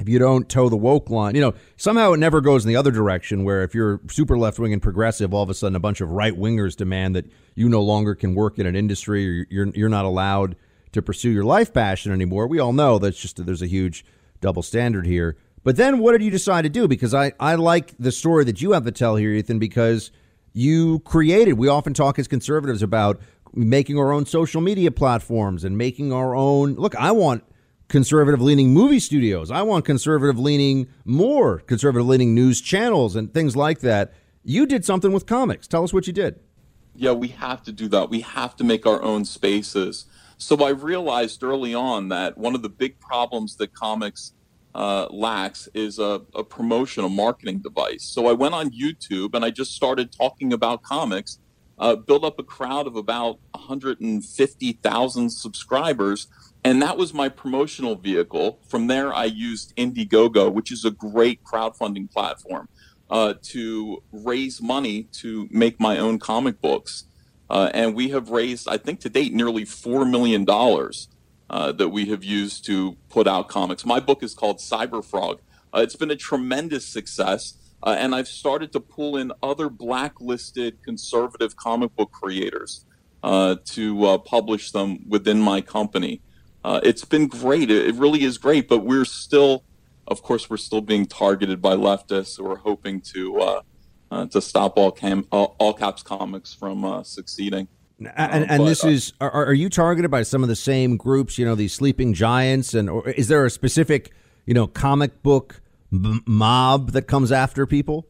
if 0.00 0.08
you 0.08 0.18
don't 0.18 0.48
toe 0.48 0.68
the 0.70 0.76
woke 0.76 1.10
line, 1.10 1.34
you 1.34 1.42
know, 1.42 1.54
somehow 1.76 2.12
it 2.12 2.16
never 2.16 2.40
goes 2.40 2.64
in 2.64 2.68
the 2.68 2.76
other 2.76 2.90
direction 2.90 3.44
where 3.44 3.62
if 3.62 3.74
you're 3.74 4.00
super 4.10 4.38
left 4.38 4.58
wing 4.58 4.72
and 4.72 4.80
progressive, 4.80 5.34
all 5.34 5.42
of 5.42 5.50
a 5.50 5.54
sudden 5.54 5.76
a 5.76 5.80
bunch 5.80 6.00
of 6.00 6.10
right 6.10 6.34
wingers 6.34 6.74
demand 6.74 7.14
that 7.14 7.26
you 7.54 7.68
no 7.68 7.82
longer 7.82 8.14
can 8.14 8.34
work 8.34 8.58
in 8.58 8.66
an 8.66 8.74
industry 8.74 9.28
or 9.28 9.46
you're 9.50 9.68
you're 9.74 9.88
not 9.90 10.06
allowed 10.06 10.56
to 10.92 11.02
pursue 11.02 11.30
your 11.30 11.44
life 11.44 11.72
passion 11.72 12.12
anymore. 12.12 12.46
We 12.46 12.58
all 12.58 12.72
know 12.72 12.98
that's 12.98 13.20
just 13.20 13.44
there's 13.44 13.62
a 13.62 13.66
huge 13.66 14.04
double 14.40 14.62
standard 14.62 15.06
here. 15.06 15.36
But 15.62 15.76
then 15.76 15.98
what 15.98 16.12
did 16.12 16.22
you 16.22 16.30
decide 16.30 16.62
to 16.62 16.70
do? 16.70 16.88
Because 16.88 17.12
I, 17.12 17.32
I 17.38 17.56
like 17.56 17.94
the 17.98 18.10
story 18.10 18.44
that 18.44 18.62
you 18.62 18.72
have 18.72 18.84
to 18.84 18.92
tell 18.92 19.16
here, 19.16 19.32
Ethan, 19.32 19.58
because 19.58 20.10
you 20.54 21.00
created, 21.00 21.54
we 21.54 21.68
often 21.68 21.92
talk 21.92 22.18
as 22.18 22.26
conservatives 22.26 22.82
about 22.82 23.20
making 23.52 23.98
our 23.98 24.12
own 24.12 24.24
social 24.24 24.62
media 24.62 24.90
platforms 24.90 25.62
and 25.62 25.76
making 25.76 26.12
our 26.12 26.34
own 26.34 26.74
look, 26.74 26.96
I 26.96 27.12
want 27.12 27.44
conservative 27.90 28.40
leaning 28.40 28.72
movie 28.72 29.00
studios. 29.00 29.50
I 29.50 29.60
want 29.62 29.84
conservative 29.84 30.38
leaning 30.38 30.88
more 31.04 31.58
conservative 31.58 32.06
leaning 32.06 32.34
news 32.34 32.62
channels 32.62 33.16
and 33.16 33.34
things 33.34 33.54
like 33.54 33.80
that. 33.80 34.14
You 34.42 34.64
did 34.64 34.86
something 34.86 35.12
with 35.12 35.26
comics. 35.26 35.66
Tell 35.68 35.84
us 35.84 35.92
what 35.92 36.06
you 36.06 36.14
did. 36.14 36.40
yeah, 36.94 37.12
we 37.12 37.28
have 37.28 37.62
to 37.64 37.72
do 37.72 37.88
that. 37.88 38.10
We 38.10 38.20
have 38.20 38.56
to 38.56 38.64
make 38.64 38.86
our 38.86 39.02
own 39.02 39.24
spaces. 39.24 40.06
So 40.38 40.56
I 40.64 40.70
realized 40.70 41.42
early 41.42 41.74
on 41.74 42.08
that 42.08 42.38
one 42.38 42.54
of 42.54 42.62
the 42.62 42.68
big 42.68 42.98
problems 43.00 43.56
that 43.56 43.74
comics 43.74 44.32
uh, 44.74 45.06
lacks 45.10 45.68
is 45.74 45.98
a, 45.98 46.22
a 46.34 46.44
promotion, 46.44 47.04
a 47.04 47.08
marketing 47.08 47.58
device. 47.58 48.04
So 48.04 48.26
I 48.26 48.32
went 48.32 48.54
on 48.54 48.70
YouTube 48.70 49.34
and 49.34 49.44
I 49.44 49.50
just 49.50 49.74
started 49.74 50.12
talking 50.12 50.52
about 50.52 50.82
comics, 50.82 51.38
uh, 51.78 51.96
built 51.96 52.24
up 52.24 52.38
a 52.38 52.42
crowd 52.42 52.86
of 52.86 52.96
about 52.96 53.38
150,000 53.52 55.30
subscribers. 55.30 56.28
And 56.64 56.82
that 56.82 56.98
was 56.98 57.14
my 57.14 57.28
promotional 57.28 57.94
vehicle. 57.94 58.58
From 58.68 58.86
there, 58.86 59.14
I 59.14 59.24
used 59.24 59.74
Indiegogo, 59.76 60.52
which 60.52 60.70
is 60.70 60.84
a 60.84 60.90
great 60.90 61.42
crowdfunding 61.42 62.10
platform, 62.10 62.68
uh, 63.08 63.34
to 63.42 64.02
raise 64.12 64.60
money 64.60 65.04
to 65.12 65.48
make 65.50 65.80
my 65.80 65.98
own 65.98 66.18
comic 66.18 66.60
books. 66.60 67.04
Uh, 67.48 67.70
and 67.72 67.94
we 67.94 68.10
have 68.10 68.30
raised, 68.30 68.68
I 68.68 68.76
think 68.76 69.00
to 69.00 69.08
date, 69.08 69.32
nearly 69.32 69.64
$4 69.64 70.08
million 70.08 70.46
uh, 71.48 71.72
that 71.72 71.88
we 71.88 72.06
have 72.06 72.22
used 72.22 72.64
to 72.66 72.96
put 73.08 73.26
out 73.26 73.48
comics. 73.48 73.86
My 73.86 73.98
book 73.98 74.22
is 74.22 74.34
called 74.34 74.58
Cyberfrog. 74.58 75.38
Uh, 75.74 75.80
it's 75.80 75.96
been 75.96 76.10
a 76.10 76.16
tremendous 76.16 76.86
success. 76.86 77.54
Uh, 77.82 77.96
and 77.98 78.14
I've 78.14 78.28
started 78.28 78.72
to 78.72 78.80
pull 78.80 79.16
in 79.16 79.32
other 79.42 79.70
blacklisted 79.70 80.82
conservative 80.82 81.56
comic 81.56 81.96
book 81.96 82.12
creators 82.12 82.84
uh, 83.22 83.56
to 83.64 84.18
publish 84.26 84.70
them 84.70 84.98
within 85.08 85.40
my 85.40 85.62
company. 85.62 86.20
Uh, 86.64 86.80
it's 86.82 87.04
been 87.04 87.26
great. 87.26 87.70
It, 87.70 87.88
it 87.88 87.94
really 87.94 88.22
is 88.22 88.38
great, 88.38 88.68
but 88.68 88.80
we're 88.80 89.04
still, 89.04 89.64
of 90.06 90.22
course, 90.22 90.50
we're 90.50 90.56
still 90.58 90.80
being 90.80 91.06
targeted 91.06 91.62
by 91.62 91.74
leftists 91.74 92.36
who 92.36 92.50
are 92.50 92.56
hoping 92.56 93.00
to 93.12 93.40
uh, 93.40 93.62
uh, 94.10 94.26
to 94.26 94.40
stop 94.40 94.76
all 94.76 94.90
cam 94.90 95.26
all, 95.30 95.56
all 95.58 95.72
caps 95.72 96.02
comics 96.02 96.52
from 96.52 96.84
uh, 96.84 97.02
succeeding. 97.02 97.68
And, 97.98 98.50
and 98.50 98.58
but, 98.58 98.64
this 98.64 98.84
uh, 98.84 98.88
is 98.88 99.12
are, 99.20 99.30
are 99.30 99.54
you 99.54 99.68
targeted 99.68 100.10
by 100.10 100.22
some 100.22 100.42
of 100.42 100.48
the 100.48 100.56
same 100.56 100.96
groups? 100.96 101.38
You 101.38 101.44
know, 101.44 101.54
these 101.54 101.72
sleeping 101.72 102.14
giants, 102.14 102.74
and 102.74 102.88
or 102.88 103.08
is 103.10 103.28
there 103.28 103.44
a 103.44 103.50
specific 103.50 104.12
you 104.46 104.54
know 104.54 104.66
comic 104.66 105.22
book 105.22 105.60
m- 105.92 106.22
mob 106.26 106.92
that 106.92 107.02
comes 107.02 107.30
after 107.30 107.66
people? 107.66 108.06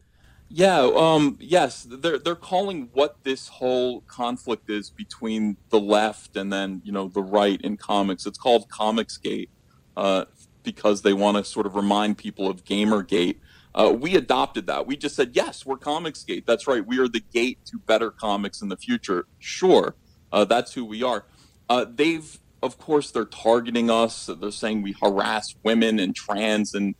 Yeah, 0.53 0.91
um, 0.97 1.37
yes, 1.39 1.87
they're 1.89 2.19
they're 2.19 2.35
calling 2.35 2.89
what 2.91 3.23
this 3.23 3.47
whole 3.47 4.01
conflict 4.01 4.69
is 4.69 4.89
between 4.89 5.55
the 5.69 5.79
left 5.79 6.35
and 6.35 6.51
then 6.51 6.81
you 6.83 6.91
know 6.91 7.07
the 7.07 7.23
right 7.23 7.59
in 7.61 7.77
comics. 7.77 8.25
It's 8.25 8.37
called 8.37 8.67
Comicsgate 8.67 9.47
uh, 9.95 10.25
because 10.61 11.03
they 11.03 11.13
want 11.13 11.37
to 11.37 11.45
sort 11.45 11.67
of 11.67 11.75
remind 11.75 12.17
people 12.17 12.49
of 12.49 12.65
Gamergate. 12.65 13.37
Uh, 13.73 13.95
we 13.97 14.17
adopted 14.17 14.67
that. 14.67 14.85
We 14.85 14.97
just 14.97 15.15
said 15.15 15.31
yes, 15.35 15.65
we're 15.65 15.77
Comicsgate. 15.77 16.45
That's 16.45 16.67
right. 16.67 16.85
We 16.85 16.99
are 16.99 17.07
the 17.07 17.23
gate 17.33 17.59
to 17.67 17.79
better 17.79 18.11
comics 18.11 18.61
in 18.61 18.67
the 18.67 18.75
future. 18.75 19.27
Sure, 19.39 19.95
uh, 20.33 20.43
that's 20.43 20.73
who 20.73 20.83
we 20.83 21.01
are. 21.01 21.23
Uh, 21.69 21.85
they've 21.87 22.41
of 22.61 22.77
course 22.77 23.11
they're 23.11 23.23
targeting 23.23 23.89
us. 23.89 24.25
They're 24.25 24.51
saying 24.51 24.81
we 24.81 24.97
harass 25.01 25.55
women 25.63 25.97
and 25.97 26.13
trans 26.13 26.73
and 26.73 26.93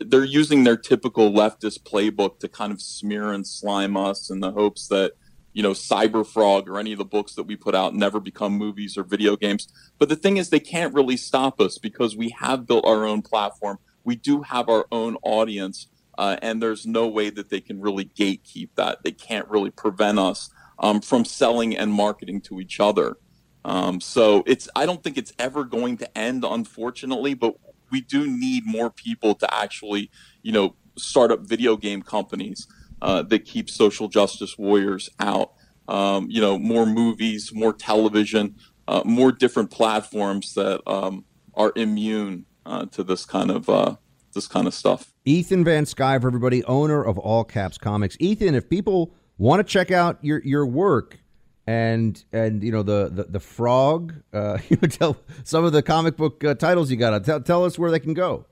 they're 0.00 0.24
using 0.24 0.64
their 0.64 0.76
typical 0.76 1.30
leftist 1.30 1.82
playbook 1.82 2.38
to 2.40 2.48
kind 2.48 2.72
of 2.72 2.80
smear 2.80 3.32
and 3.32 3.46
slime 3.46 3.96
us 3.96 4.30
in 4.30 4.40
the 4.40 4.52
hopes 4.52 4.88
that 4.88 5.12
you 5.52 5.62
know 5.62 5.72
cyberfrog 5.72 6.68
or 6.68 6.78
any 6.78 6.92
of 6.92 6.98
the 6.98 7.04
books 7.04 7.34
that 7.34 7.44
we 7.44 7.56
put 7.56 7.74
out 7.74 7.94
never 7.94 8.20
become 8.20 8.52
movies 8.52 8.96
or 8.96 9.02
video 9.02 9.36
games. 9.36 9.68
But 9.98 10.08
the 10.08 10.16
thing 10.16 10.36
is 10.36 10.50
they 10.50 10.60
can't 10.60 10.94
really 10.94 11.16
stop 11.16 11.60
us 11.60 11.78
because 11.78 12.16
we 12.16 12.30
have 12.38 12.66
built 12.66 12.84
our 12.84 13.04
own 13.04 13.22
platform. 13.22 13.78
We 14.04 14.16
do 14.16 14.42
have 14.42 14.68
our 14.68 14.86
own 14.92 15.16
audience 15.22 15.88
uh, 16.18 16.36
and 16.42 16.62
there's 16.62 16.86
no 16.86 17.08
way 17.08 17.30
that 17.30 17.48
they 17.48 17.60
can 17.60 17.80
really 17.80 18.04
gatekeep 18.04 18.70
that. 18.76 18.98
They 19.02 19.12
can't 19.12 19.48
really 19.48 19.70
prevent 19.70 20.18
us 20.18 20.50
um, 20.78 21.00
from 21.00 21.24
selling 21.24 21.76
and 21.76 21.92
marketing 21.92 22.42
to 22.42 22.60
each 22.60 22.80
other. 22.80 23.16
Um, 23.64 24.00
so 24.00 24.42
it's 24.46 24.70
i 24.74 24.86
don't 24.86 25.02
think 25.02 25.18
it's 25.18 25.34
ever 25.38 25.64
going 25.64 25.98
to 25.98 26.18
end 26.18 26.46
unfortunately 26.48 27.34
but 27.34 27.56
we 27.90 28.00
do 28.00 28.26
need 28.26 28.64
more 28.66 28.90
people 28.90 29.34
to 29.36 29.54
actually, 29.54 30.10
you 30.42 30.52
know, 30.52 30.74
start 30.96 31.30
up 31.30 31.40
video 31.40 31.76
game 31.76 32.02
companies 32.02 32.66
uh, 33.02 33.22
that 33.22 33.44
keep 33.44 33.70
social 33.70 34.08
justice 34.08 34.58
warriors 34.58 35.08
out. 35.18 35.52
Um, 35.88 36.28
you 36.30 36.40
know, 36.40 36.58
more 36.58 36.86
movies, 36.86 37.52
more 37.52 37.72
television, 37.72 38.54
uh, 38.86 39.02
more 39.04 39.32
different 39.32 39.70
platforms 39.70 40.54
that 40.54 40.80
um, 40.86 41.24
are 41.54 41.72
immune 41.74 42.46
uh, 42.64 42.86
to 42.86 43.02
this 43.02 43.24
kind 43.24 43.50
of 43.50 43.68
uh, 43.68 43.96
this 44.32 44.46
kind 44.46 44.66
of 44.66 44.74
stuff. 44.74 45.12
Ethan 45.24 45.64
Van 45.64 45.84
Sciver, 45.84 46.26
everybody, 46.26 46.62
owner 46.64 47.02
of 47.02 47.18
All 47.18 47.44
Caps 47.44 47.78
Comics. 47.78 48.16
Ethan, 48.20 48.54
if 48.54 48.68
people 48.68 49.14
want 49.38 49.66
to 49.66 49.70
check 49.70 49.90
out 49.90 50.18
your 50.22 50.40
your 50.44 50.66
work 50.66 51.18
and 51.66 52.22
and 52.32 52.62
you 52.62 52.72
know 52.72 52.82
the 52.82 53.10
the, 53.12 53.24
the 53.24 53.40
frog, 53.40 54.14
uh, 54.32 54.58
you 54.68 54.78
know, 54.80 54.88
tell 54.88 55.16
some 55.44 55.64
of 55.64 55.72
the 55.72 55.82
comic 55.82 56.16
book 56.16 56.42
uh, 56.44 56.54
titles 56.54 56.90
you 56.90 56.96
got. 56.96 57.24
Tell 57.24 57.40
tell 57.40 57.64
us 57.64 57.78
where 57.78 57.90
they 57.90 58.00
can 58.00 58.14
go. 58.14 58.46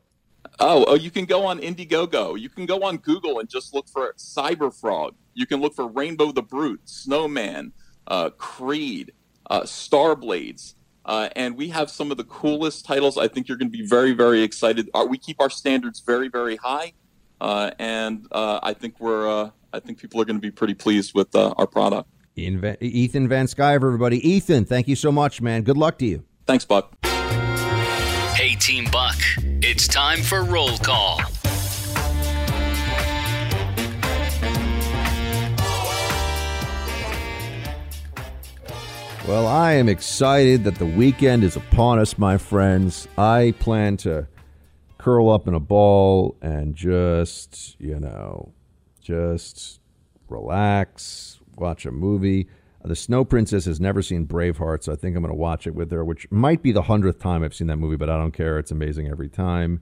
Oh, 0.60 0.85
oh, 0.89 0.94
you 0.94 1.10
can 1.10 1.24
go 1.24 1.47
on 1.47 1.60
Indiegogo. 1.60 2.39
You 2.39 2.48
can 2.48 2.66
go 2.66 2.82
on 2.82 2.97
Google 2.97 3.39
and 3.39 3.48
just 3.48 3.74
look 3.74 3.89
for 3.89 4.12
Cyberfrog. 4.14 5.14
You 5.35 5.47
can 5.47 5.60
look 5.60 5.74
for 5.74 5.86
Rainbow 5.86 6.32
the 6.32 6.43
Brute, 6.43 6.80
Snowman, 6.85 7.72
uh, 8.09 8.30
Creed, 8.30 9.12
uh, 9.48 9.62
Starblades. 9.62 10.74
Uh, 11.05 11.28
and 11.36 11.56
we 11.56 11.68
have 11.68 11.90
some 11.90 12.10
of 12.10 12.16
the 12.16 12.24
coolest 12.24 12.85
titles. 12.85 13.16
I 13.16 13.28
think 13.28 13.48
you're 13.48 13.56
going 13.56 13.70
to 13.70 13.76
be 13.76 13.86
very, 13.86 14.12
very 14.12 14.43
excited. 14.43 14.90
Uh, 14.93 15.06
we 15.09 15.16
keep 15.16 15.40
our 15.40 15.48
standards 15.48 16.01
very, 16.01 16.28
very 16.28 16.56
high, 16.56 16.93
uh, 17.40 17.70
and 17.78 18.26
uh, 18.30 18.60
I 18.62 18.74
think 18.74 19.01
we're. 19.01 19.26
Uh, 19.26 19.51
I 19.72 19.80
think 19.80 19.98
people 19.98 20.20
are 20.20 20.24
going 20.24 20.36
to 20.36 20.43
be 20.43 20.51
pretty 20.51 20.74
pleased 20.74 21.14
with 21.14 21.35
uh, 21.35 21.55
our 21.56 21.66
product. 21.66 22.10
Ian 22.39 22.60
Van- 22.60 22.77
Ethan 22.81 23.28
Van 23.28 23.47
Sciver, 23.47 23.86
everybody. 23.86 24.27
Ethan, 24.27 24.65
thank 24.65 24.86
you 24.86 24.94
so 24.97 25.10
much, 25.10 25.40
man. 25.40 25.62
Good 25.62 25.77
luck 25.77 25.98
to 25.98 26.06
you. 26.06 26.23
Thanks, 26.47 26.65
Buck. 26.65 26.94
Hey, 28.35 28.55
Team 28.55 28.86
Buck, 28.93 29.16
it's 29.60 29.89
time 29.89 30.23
for 30.23 30.44
roll 30.44 30.78
call. 30.78 31.20
Well, 39.27 39.47
I 39.47 39.73
am 39.73 39.90
excited 39.90 40.65
that 40.65 40.77
the 40.77 40.86
weekend 40.86 41.44
is 41.44 41.55
upon 41.56 41.98
us, 41.98 42.16
my 42.16 42.39
friends. 42.39 43.06
I 43.19 43.52
plan 43.59 43.98
to 43.98 44.27
curl 44.97 45.28
up 45.28 45.47
in 45.47 45.52
a 45.52 45.60
ball 45.60 46.36
and 46.40 46.74
just, 46.74 47.77
you 47.78 48.01
know, 48.01 48.55
just 49.02 49.81
relax, 50.31 51.38
watch 51.60 51.86
a 51.86 51.90
movie. 51.90 52.48
The 52.85 52.97
Snow 52.97 53.24
Princess 53.24 53.64
has 53.64 53.80
never 53.80 54.02
seen 54.02 54.26
Braveheart, 54.26 54.85
so 54.85 54.93
I 54.93 54.97
think 54.97 55.16
I'm 55.16 55.22
going 55.22 55.35
to 55.35 55.39
watch 55.39 55.66
it 55.66 55.74
with 55.74 55.90
her, 55.90 56.05
which 56.05 56.30
might 56.30 56.62
be 56.62 56.70
the 56.70 56.82
hundredth 56.82 57.18
time 57.18 57.43
I've 57.43 57.55
seen 57.55 57.66
that 57.66 57.76
movie, 57.76 57.97
but 57.97 58.09
I 58.09 58.16
don't 58.16 58.32
care. 58.32 58.59
It's 58.59 58.70
amazing 58.70 59.09
every 59.09 59.28
time. 59.28 59.80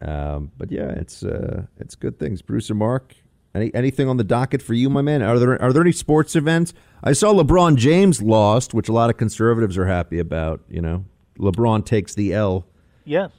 Um, 0.00 0.52
but 0.56 0.70
yeah, 0.70 0.90
it's 0.90 1.22
uh, 1.24 1.64
it's 1.78 1.94
good 1.94 2.18
things. 2.18 2.42
Producer 2.42 2.74
Mark, 2.74 3.14
any 3.54 3.74
anything 3.74 4.08
on 4.08 4.16
the 4.16 4.24
docket 4.24 4.62
for 4.62 4.74
you, 4.74 4.88
my 4.88 5.02
man? 5.02 5.22
Are 5.22 5.38
there 5.38 5.60
are 5.60 5.72
there 5.72 5.82
any 5.82 5.92
sports 5.92 6.34
events? 6.34 6.74
I 7.04 7.12
saw 7.12 7.32
LeBron 7.32 7.76
James 7.76 8.22
lost, 8.22 8.74
which 8.74 8.88
a 8.88 8.92
lot 8.92 9.10
of 9.10 9.16
conservatives 9.16 9.76
are 9.78 9.86
happy 9.86 10.18
about. 10.18 10.60
You 10.68 10.80
know, 10.80 11.04
LeBron 11.38 11.84
takes 11.84 12.14
the 12.14 12.34
L. 12.34 12.66
Yes, 13.04 13.30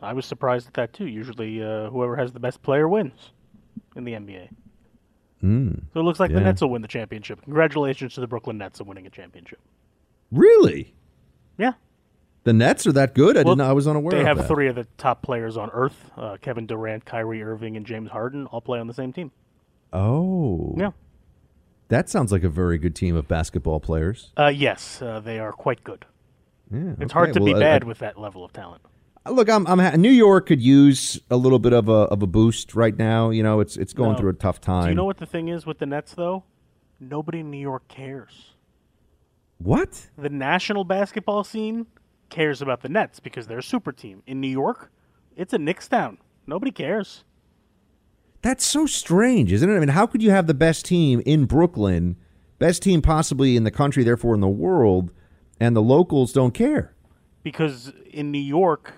I 0.00 0.12
was 0.12 0.26
surprised 0.26 0.68
at 0.68 0.74
that 0.74 0.92
too. 0.92 1.06
Usually, 1.06 1.62
uh, 1.62 1.90
whoever 1.90 2.16
has 2.16 2.32
the 2.32 2.40
best 2.40 2.62
player 2.62 2.88
wins 2.88 3.30
in 3.96 4.04
the 4.04 4.12
NBA. 4.12 4.48
Mm, 5.44 5.82
So 5.92 6.00
it 6.00 6.02
looks 6.04 6.18
like 6.18 6.30
yeah. 6.30 6.38
the 6.38 6.44
Nets 6.44 6.62
will 6.62 6.70
win 6.70 6.80
the 6.82 6.88
championship. 6.88 7.42
Congratulations 7.42 8.14
to 8.14 8.20
the 8.20 8.26
Brooklyn 8.26 8.56
Nets 8.56 8.80
on 8.80 8.86
winning 8.86 9.06
a 9.06 9.10
championship. 9.10 9.58
Really? 10.32 10.94
Yeah. 11.58 11.72
The 12.44 12.52
Nets 12.52 12.86
are 12.86 12.92
that 12.92 13.14
good? 13.14 13.36
I 13.36 13.42
Well, 13.42 13.54
didn't. 13.56 13.68
I 13.68 13.72
was 13.72 13.86
unaware. 13.86 14.16
They 14.18 14.24
have 14.24 14.38
that. 14.38 14.48
three 14.48 14.68
of 14.68 14.74
the 14.74 14.86
top 14.98 15.22
players 15.22 15.56
on 15.56 15.70
earth: 15.72 16.10
uh, 16.16 16.36
Kevin 16.40 16.66
Durant, 16.66 17.04
Kyrie 17.04 17.42
Irving, 17.42 17.76
and 17.76 17.84
James 17.86 18.10
Harden 18.10 18.46
all 18.46 18.60
play 18.60 18.78
on 18.80 18.86
the 18.86 18.94
same 18.94 19.12
team. 19.12 19.30
Oh. 19.92 20.74
Yeah. 20.76 20.90
That 21.88 22.08
sounds 22.08 22.32
like 22.32 22.42
a 22.44 22.48
very 22.48 22.78
good 22.78 22.94
team 22.94 23.14
of 23.14 23.28
basketball 23.28 23.80
players. 23.80 24.32
Uh, 24.36 24.46
yes, 24.54 25.00
uh, 25.02 25.20
they 25.20 25.38
are 25.38 25.52
quite 25.52 25.84
good. 25.84 26.06
Yeah, 26.72 26.92
It's 26.92 27.02
okay. 27.02 27.12
hard 27.12 27.32
to 27.34 27.40
Well, 27.40 27.46
be 27.52 27.54
I- 27.54 27.60
bad 27.60 27.84
I- 27.84 27.86
with 27.86 27.98
that 27.98 28.18
level 28.18 28.44
of 28.44 28.52
talent. 28.52 28.82
Look, 29.28 29.48
I'm, 29.48 29.66
I'm 29.66 29.78
ha- 29.78 29.96
New 29.96 30.10
York 30.10 30.46
could 30.46 30.60
use 30.60 31.18
a 31.30 31.36
little 31.36 31.58
bit 31.58 31.72
of 31.72 31.88
a 31.88 31.92
of 31.92 32.22
a 32.22 32.26
boost 32.26 32.74
right 32.74 32.96
now. 32.96 33.30
You 33.30 33.42
know, 33.42 33.60
it's 33.60 33.76
it's 33.76 33.92
going 33.94 34.12
No. 34.12 34.18
through 34.18 34.30
a 34.30 34.34
tough 34.34 34.60
time. 34.60 34.84
Do 34.84 34.88
you 34.90 34.94
know 34.94 35.04
what 35.04 35.16
the 35.16 35.26
thing 35.26 35.48
is 35.48 35.64
with 35.64 35.78
the 35.78 35.86
Nets, 35.86 36.14
though? 36.14 36.44
Nobody 37.00 37.40
in 37.40 37.50
New 37.50 37.58
York 37.58 37.88
cares. 37.88 38.52
What? 39.58 40.08
The 40.18 40.28
national 40.28 40.84
basketball 40.84 41.42
scene 41.42 41.86
cares 42.28 42.60
about 42.60 42.82
the 42.82 42.88
Nets 42.88 43.18
because 43.20 43.46
they're 43.46 43.58
a 43.58 43.62
super 43.62 43.92
team. 43.92 44.22
In 44.26 44.40
New 44.40 44.48
York, 44.48 44.90
it's 45.36 45.52
a 45.54 45.58
Knicks 45.58 45.88
town. 45.88 46.18
Nobody 46.46 46.70
cares. 46.70 47.24
That's 48.42 48.66
so 48.66 48.84
strange, 48.84 49.52
isn't 49.52 49.70
it? 49.70 49.74
I 49.74 49.78
mean, 49.78 49.88
how 49.88 50.06
could 50.06 50.22
you 50.22 50.30
have 50.30 50.46
the 50.46 50.54
best 50.54 50.84
team 50.84 51.22
in 51.24 51.46
Brooklyn, 51.46 52.16
best 52.58 52.82
team 52.82 53.00
possibly 53.00 53.56
in 53.56 53.64
the 53.64 53.70
country, 53.70 54.04
therefore 54.04 54.34
in 54.34 54.40
the 54.40 54.48
world, 54.48 55.12
and 55.58 55.74
the 55.74 55.82
locals 55.82 56.32
don't 56.32 56.52
care? 56.52 56.90
because 57.42 57.92
in 58.10 58.30
New 58.30 58.38
York, 58.38 58.94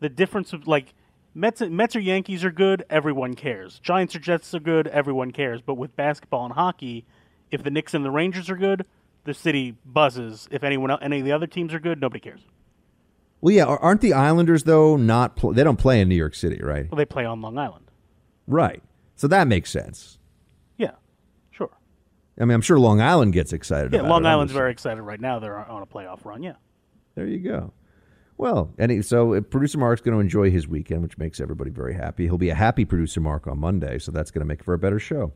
the 0.00 0.08
difference 0.08 0.52
of 0.52 0.66
like 0.66 0.94
Mets, 1.34 1.60
Mets 1.60 1.94
or 1.94 2.00
Yankees 2.00 2.44
are 2.44 2.50
good, 2.50 2.84
everyone 2.90 3.34
cares. 3.34 3.78
Giants 3.80 4.16
or 4.16 4.18
Jets 4.18 4.54
are 4.54 4.60
good, 4.60 4.86
everyone 4.88 5.30
cares. 5.30 5.60
But 5.60 5.74
with 5.74 5.94
basketball 5.94 6.44
and 6.44 6.54
hockey, 6.54 7.04
if 7.50 7.62
the 7.62 7.70
Knicks 7.70 7.94
and 7.94 8.04
the 8.04 8.10
Rangers 8.10 8.50
are 8.50 8.56
good, 8.56 8.86
the 9.24 9.34
city 9.34 9.76
buzzes. 9.84 10.48
If 10.50 10.64
anyone, 10.64 10.90
any 11.02 11.18
of 11.20 11.24
the 11.24 11.32
other 11.32 11.46
teams 11.46 11.74
are 11.74 11.80
good, 11.80 12.00
nobody 12.00 12.20
cares. 12.20 12.40
Well, 13.40 13.54
yeah, 13.54 13.64
aren't 13.64 14.00
the 14.00 14.14
Islanders 14.14 14.64
though 14.64 14.96
not? 14.96 15.36
Pl- 15.36 15.52
they 15.52 15.62
don't 15.62 15.78
play 15.78 16.00
in 16.00 16.08
New 16.08 16.16
York 16.16 16.34
City, 16.34 16.60
right? 16.62 16.90
Well, 16.90 16.96
they 16.96 17.04
play 17.04 17.24
on 17.24 17.40
Long 17.40 17.56
Island. 17.58 17.90
Right. 18.46 18.82
So 19.14 19.28
that 19.28 19.46
makes 19.46 19.70
sense. 19.70 20.18
Yeah, 20.76 20.92
sure. 21.50 21.70
I 22.40 22.44
mean, 22.44 22.54
I'm 22.54 22.62
sure 22.62 22.78
Long 22.78 23.00
Island 23.00 23.32
gets 23.32 23.52
excited. 23.52 23.92
Yeah, 23.92 24.00
about 24.00 24.10
Long 24.10 24.24
it. 24.24 24.28
Island's 24.28 24.52
very 24.52 24.72
excited 24.72 25.02
right 25.02 25.20
now. 25.20 25.38
They're 25.38 25.56
on 25.56 25.82
a 25.82 25.86
playoff 25.86 26.24
run. 26.24 26.42
Yeah. 26.42 26.54
There 27.14 27.26
you 27.26 27.38
go. 27.38 27.72
Well, 28.38 28.72
and 28.78 28.90
he- 28.90 29.02
so 29.02 29.34
uh, 29.34 29.40
producer 29.40 29.78
Mark's 29.78 30.00
going 30.00 30.14
to 30.14 30.20
enjoy 30.20 30.50
his 30.50 30.66
weekend, 30.68 31.02
which 31.02 31.18
makes 31.18 31.40
everybody 31.40 31.70
very 31.70 31.94
happy. 31.94 32.24
He'll 32.24 32.38
be 32.38 32.50
a 32.50 32.54
happy 32.54 32.84
producer 32.84 33.20
Mark 33.20 33.46
on 33.46 33.58
Monday, 33.58 33.98
so 33.98 34.12
that's 34.12 34.30
going 34.30 34.40
to 34.40 34.46
make 34.46 34.62
for 34.62 34.74
a 34.74 34.78
better 34.78 35.00
show. 35.00 35.32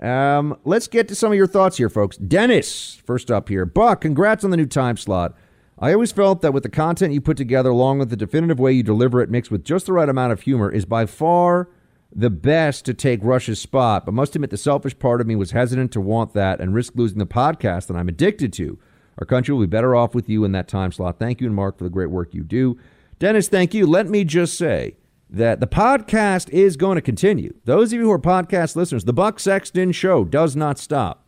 Um, 0.00 0.56
let's 0.64 0.88
get 0.88 1.06
to 1.08 1.14
some 1.14 1.30
of 1.30 1.36
your 1.36 1.46
thoughts 1.46 1.76
here, 1.76 1.90
folks. 1.90 2.16
Dennis, 2.16 3.00
first 3.04 3.30
up 3.30 3.50
here. 3.50 3.66
Buck, 3.66 4.00
congrats 4.00 4.42
on 4.42 4.50
the 4.50 4.56
new 4.56 4.66
time 4.66 4.96
slot. 4.96 5.36
I 5.78 5.92
always 5.92 6.12
felt 6.12 6.40
that 6.40 6.52
with 6.52 6.62
the 6.62 6.70
content 6.70 7.12
you 7.12 7.20
put 7.20 7.36
together, 7.36 7.70
along 7.70 7.98
with 7.98 8.08
the 8.10 8.16
definitive 8.16 8.58
way 8.58 8.72
you 8.72 8.82
deliver 8.82 9.20
it, 9.20 9.30
mixed 9.30 9.50
with 9.50 9.64
just 9.64 9.86
the 9.86 9.92
right 9.92 10.08
amount 10.08 10.32
of 10.32 10.40
humor, 10.42 10.70
is 10.70 10.86
by 10.86 11.04
far 11.06 11.68
the 12.14 12.30
best 12.30 12.84
to 12.86 12.94
take 12.94 13.20
Rush's 13.22 13.60
spot. 13.60 14.04
But 14.04 14.12
must 14.12 14.34
admit, 14.34 14.50
the 14.50 14.56
selfish 14.56 14.98
part 14.98 15.20
of 15.20 15.26
me 15.26 15.36
was 15.36 15.50
hesitant 15.52 15.92
to 15.92 16.00
want 16.00 16.32
that 16.34 16.60
and 16.60 16.74
risk 16.74 16.94
losing 16.96 17.18
the 17.18 17.26
podcast 17.26 17.86
that 17.86 17.96
I'm 17.96 18.08
addicted 18.08 18.52
to. 18.54 18.78
Our 19.20 19.26
country 19.26 19.54
will 19.54 19.60
be 19.60 19.66
better 19.66 19.94
off 19.94 20.14
with 20.14 20.28
you 20.28 20.44
in 20.44 20.52
that 20.52 20.66
time 20.66 20.92
slot. 20.92 21.18
Thank 21.18 21.40
you, 21.40 21.46
and 21.46 21.54
Mark, 21.54 21.76
for 21.76 21.84
the 21.84 21.90
great 21.90 22.10
work 22.10 22.34
you 22.34 22.42
do. 22.42 22.78
Dennis, 23.18 23.48
thank 23.48 23.74
you. 23.74 23.86
Let 23.86 24.08
me 24.08 24.24
just 24.24 24.56
say 24.56 24.96
that 25.28 25.60
the 25.60 25.66
podcast 25.66 26.48
is 26.48 26.76
going 26.76 26.96
to 26.96 27.02
continue. 27.02 27.54
Those 27.66 27.92
of 27.92 27.98
you 27.98 28.06
who 28.06 28.12
are 28.12 28.18
podcast 28.18 28.76
listeners, 28.76 29.04
the 29.04 29.12
Buck 29.12 29.38
Sexton 29.38 29.92
show 29.92 30.24
does 30.24 30.56
not 30.56 30.78
stop. 30.78 31.26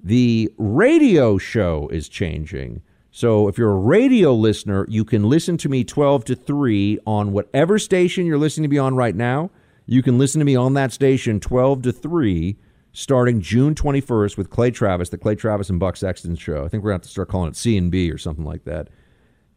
The 0.00 0.52
radio 0.56 1.36
show 1.36 1.88
is 1.88 2.08
changing. 2.08 2.82
So 3.10 3.48
if 3.48 3.58
you're 3.58 3.72
a 3.72 3.76
radio 3.76 4.32
listener, 4.32 4.86
you 4.88 5.04
can 5.04 5.28
listen 5.28 5.56
to 5.58 5.68
me 5.68 5.82
12 5.82 6.26
to 6.26 6.36
3 6.36 7.00
on 7.06 7.32
whatever 7.32 7.78
station 7.78 8.24
you're 8.24 8.38
listening 8.38 8.70
to 8.70 8.74
me 8.74 8.78
on 8.78 8.94
right 8.94 9.16
now. 9.16 9.50
You 9.84 10.02
can 10.02 10.16
listen 10.16 10.38
to 10.38 10.44
me 10.44 10.54
on 10.54 10.74
that 10.74 10.92
station 10.92 11.40
12 11.40 11.82
to 11.82 11.92
3 11.92 12.56
starting 12.96 13.42
June 13.42 13.74
21st 13.74 14.38
with 14.38 14.48
Clay 14.48 14.70
Travis, 14.70 15.10
the 15.10 15.18
Clay 15.18 15.34
Travis 15.34 15.68
and 15.68 15.78
Buck 15.78 15.98
Sexton 15.98 16.34
show. 16.34 16.64
I 16.64 16.68
think 16.68 16.82
we're 16.82 16.92
going 16.92 17.00
to 17.00 17.02
have 17.04 17.08
to 17.08 17.08
start 17.10 17.28
calling 17.28 17.50
it 17.50 17.54
C 17.56 17.76
and 17.76 17.90
B 17.90 18.10
or 18.10 18.16
something 18.16 18.44
like 18.44 18.64
that. 18.64 18.88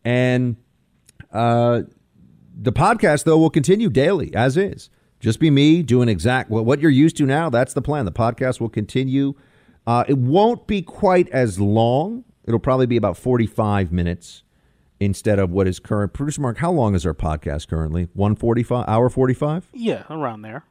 And 0.03 0.57
uh, 1.31 1.83
the 2.53 2.73
podcast, 2.73 3.23
though, 3.23 3.37
will 3.37 3.49
continue 3.49 3.89
daily 3.89 4.35
as 4.35 4.57
is. 4.57 4.89
Just 5.21 5.39
be 5.39 5.49
me 5.49 5.83
doing 5.83 6.09
exact 6.09 6.49
well, 6.49 6.65
what 6.65 6.81
you're 6.81 6.91
used 6.91 7.15
to 7.17 7.25
now. 7.25 7.49
That's 7.49 7.73
the 7.73 7.81
plan. 7.81 8.03
The 8.03 8.11
podcast 8.11 8.59
will 8.59 8.67
continue. 8.67 9.35
Uh, 9.87 10.03
it 10.09 10.17
won't 10.17 10.67
be 10.67 10.81
quite 10.81 11.29
as 11.29 11.61
long. 11.61 12.25
It'll 12.43 12.59
probably 12.59 12.87
be 12.87 12.97
about 12.97 13.15
45 13.15 13.93
minutes 13.93 14.43
instead 14.99 15.39
of 15.39 15.49
what 15.49 15.65
is 15.65 15.79
current. 15.79 16.11
Producer 16.11 16.41
Mark, 16.41 16.57
how 16.57 16.71
long 16.71 16.93
is 16.93 17.05
our 17.05 17.13
podcast 17.13 17.69
currently? 17.69 18.09
145, 18.15 18.83
hour 18.89 19.09
45? 19.09 19.69
Yeah, 19.71 20.03
around 20.09 20.41
there. 20.41 20.65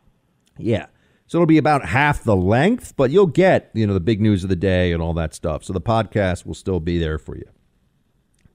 Yeah. 0.59 0.89
So 1.29 1.37
it'll 1.37 1.47
be 1.47 1.59
about 1.59 1.85
half 1.85 2.25
the 2.25 2.35
length, 2.35 2.97
but 2.97 3.11
you'll 3.11 3.27
get, 3.27 3.71
you 3.75 3.87
know, 3.87 3.93
the 3.93 4.01
big 4.01 4.19
news 4.19 4.43
of 4.45 4.49
the 4.49 4.57
day 4.57 4.93
and 4.93 5.03
all 5.03 5.13
that 5.13 5.35
stuff. 5.35 5.63
So 5.63 5.75
the 5.75 5.81
podcast 5.81 6.47
will 6.47 6.55
still 6.55 6.81
be 6.81 6.99
there 6.99 7.19
for 7.19 7.37
you. 7.37 7.45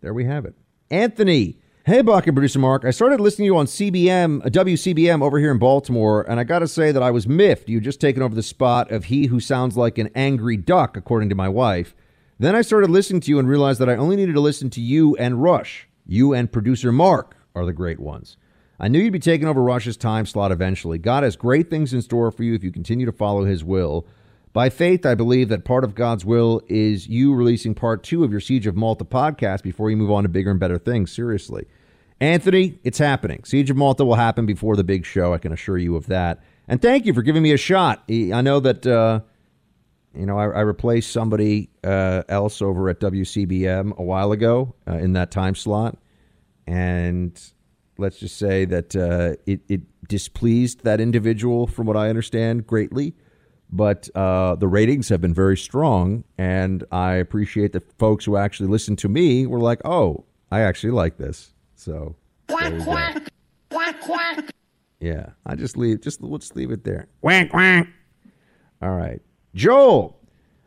There 0.01 0.13
we 0.13 0.25
have 0.25 0.43
it. 0.45 0.55
Anthony. 0.89 1.59
Hey, 1.85 2.01
Buck 2.01 2.25
and 2.25 2.35
producer 2.35 2.59
Mark. 2.59 2.83
I 2.83 2.91
started 2.91 3.19
listening 3.19 3.43
to 3.43 3.53
you 3.53 3.57
on 3.57 3.67
CBM, 3.67 4.45
uh, 4.45 4.49
WCBM 4.49 5.21
over 5.21 5.37
here 5.37 5.51
in 5.51 5.59
Baltimore, 5.59 6.23
and 6.27 6.39
I 6.39 6.45
got 6.45 6.59
to 6.59 6.67
say 6.67 6.91
that 6.91 7.03
I 7.03 7.11
was 7.11 7.27
miffed. 7.27 7.69
You 7.69 7.79
just 7.79 8.01
taken 8.01 8.23
over 8.23 8.33
the 8.33 8.41
spot 8.41 8.89
of 8.91 9.05
he 9.05 9.27
who 9.27 9.39
sounds 9.39 9.77
like 9.77 9.97
an 9.97 10.09
angry 10.15 10.57
duck, 10.57 10.97
according 10.97 11.29
to 11.29 11.35
my 11.35 11.49
wife. 11.49 11.93
Then 12.39 12.55
I 12.55 12.61
started 12.61 12.89
listening 12.89 13.21
to 13.21 13.29
you 13.29 13.37
and 13.37 13.47
realized 13.47 13.79
that 13.81 13.89
I 13.89 13.97
only 13.97 14.15
needed 14.15 14.33
to 14.33 14.39
listen 14.39 14.69
to 14.71 14.81
you 14.81 15.15
and 15.17 15.43
Rush. 15.43 15.87
You 16.07 16.33
and 16.33 16.51
producer 16.51 16.91
Mark 16.91 17.37
are 17.53 17.65
the 17.65 17.73
great 17.73 17.99
ones. 17.99 18.37
I 18.79 18.87
knew 18.87 18.99
you'd 18.99 19.13
be 19.13 19.19
taking 19.19 19.47
over 19.47 19.61
Rush's 19.61 19.97
time 19.97 20.25
slot 20.25 20.51
eventually. 20.51 20.97
God 20.97 21.23
has 21.23 21.35
great 21.35 21.69
things 21.69 21.93
in 21.93 22.01
store 22.01 22.31
for 22.31 22.43
you 22.43 22.53
if 22.53 22.63
you 22.63 22.71
continue 22.71 23.05
to 23.05 23.11
follow 23.11 23.45
his 23.45 23.63
will. 23.63 24.05
By 24.51 24.69
faith, 24.69 25.05
I 25.05 25.15
believe 25.15 25.49
that 25.49 25.65
part 25.65 25.83
of 25.83 25.95
God's 25.95 26.25
will 26.25 26.61
is 26.67 27.07
you 27.07 27.33
releasing 27.33 27.73
part 27.73 28.03
two 28.03 28.23
of 28.23 28.31
your 28.31 28.39
Siege 28.39 28.67
of 28.67 28.75
Malta 28.75 29.03
podcast 29.03 29.63
before 29.63 29.89
you 29.89 29.97
move 29.97 30.11
on 30.11 30.23
to 30.23 30.29
bigger 30.29 30.51
and 30.51 30.59
better 30.59 30.77
things. 30.77 31.11
Seriously. 31.11 31.65
Anthony, 32.19 32.79
it's 32.83 32.99
happening. 32.99 33.43
Siege 33.43 33.69
of 33.69 33.77
Malta 33.77 34.05
will 34.05 34.15
happen 34.15 34.45
before 34.45 34.75
the 34.75 34.83
big 34.83 35.05
show. 35.05 35.33
I 35.33 35.39
can 35.39 35.51
assure 35.51 35.77
you 35.77 35.95
of 35.95 36.05
that. 36.07 36.43
And 36.67 36.81
thank 36.81 37.05
you 37.05 37.13
for 37.13 37.21
giving 37.21 37.43
me 37.43 37.51
a 37.51 37.57
shot. 37.57 38.03
I 38.09 38.41
know 38.41 38.59
that, 38.59 38.85
uh, 38.85 39.21
you 40.15 40.25
know, 40.25 40.37
I, 40.37 40.43
I 40.43 40.61
replaced 40.61 41.11
somebody 41.11 41.69
uh, 41.83 42.23
else 42.29 42.61
over 42.61 42.89
at 42.89 42.99
WCBM 42.99 43.97
a 43.97 44.03
while 44.03 44.31
ago 44.31 44.75
uh, 44.87 44.93
in 44.93 45.13
that 45.13 45.31
time 45.31 45.55
slot. 45.55 45.97
And 46.65 47.37
let's 48.03 48.19
just 48.19 48.38
say 48.38 48.65
that 48.65 48.95
uh, 48.95 49.41
it, 49.47 49.61
it 49.69 49.81
displeased 50.07 50.84
that 50.84 50.99
individual, 50.99 51.65
from 51.65 51.88
what 51.88 51.97
I 51.97 52.09
understand, 52.09 52.67
greatly. 52.67 53.15
But 53.71 54.09
uh, 54.13 54.55
the 54.55 54.67
ratings 54.67 55.09
have 55.09 55.21
been 55.21 55.34
very 55.34 55.57
strong, 55.57 56.23
and 56.38 56.84
I 56.91 57.13
appreciate 57.13 57.73
the 57.73 57.80
folks 57.97 58.23
who 58.25 58.38
actually 58.38 58.69
listen 58.69 58.95
to 58.97 59.09
me 59.09 59.47
were 59.47 59.59
like, 59.59 59.80
"Oh, 59.84 60.25
I 60.51 60.59
actually 60.61 60.91
like 60.91 61.17
this." 61.17 61.53
So, 61.75 62.15
there 62.69 62.77
you 62.77 62.85
go. 62.85 62.91
yeah, 64.99 65.30
I 65.45 65.55
just 65.55 65.75
leave. 65.75 66.01
Just 66.01 66.21
let's 66.21 66.53
leave 66.55 66.69
it 66.69 66.84
there. 66.84 67.07
Quack 67.21 67.49
quack. 67.49 67.88
All 68.81 68.91
right, 68.91 69.21
Joel. 69.55 70.19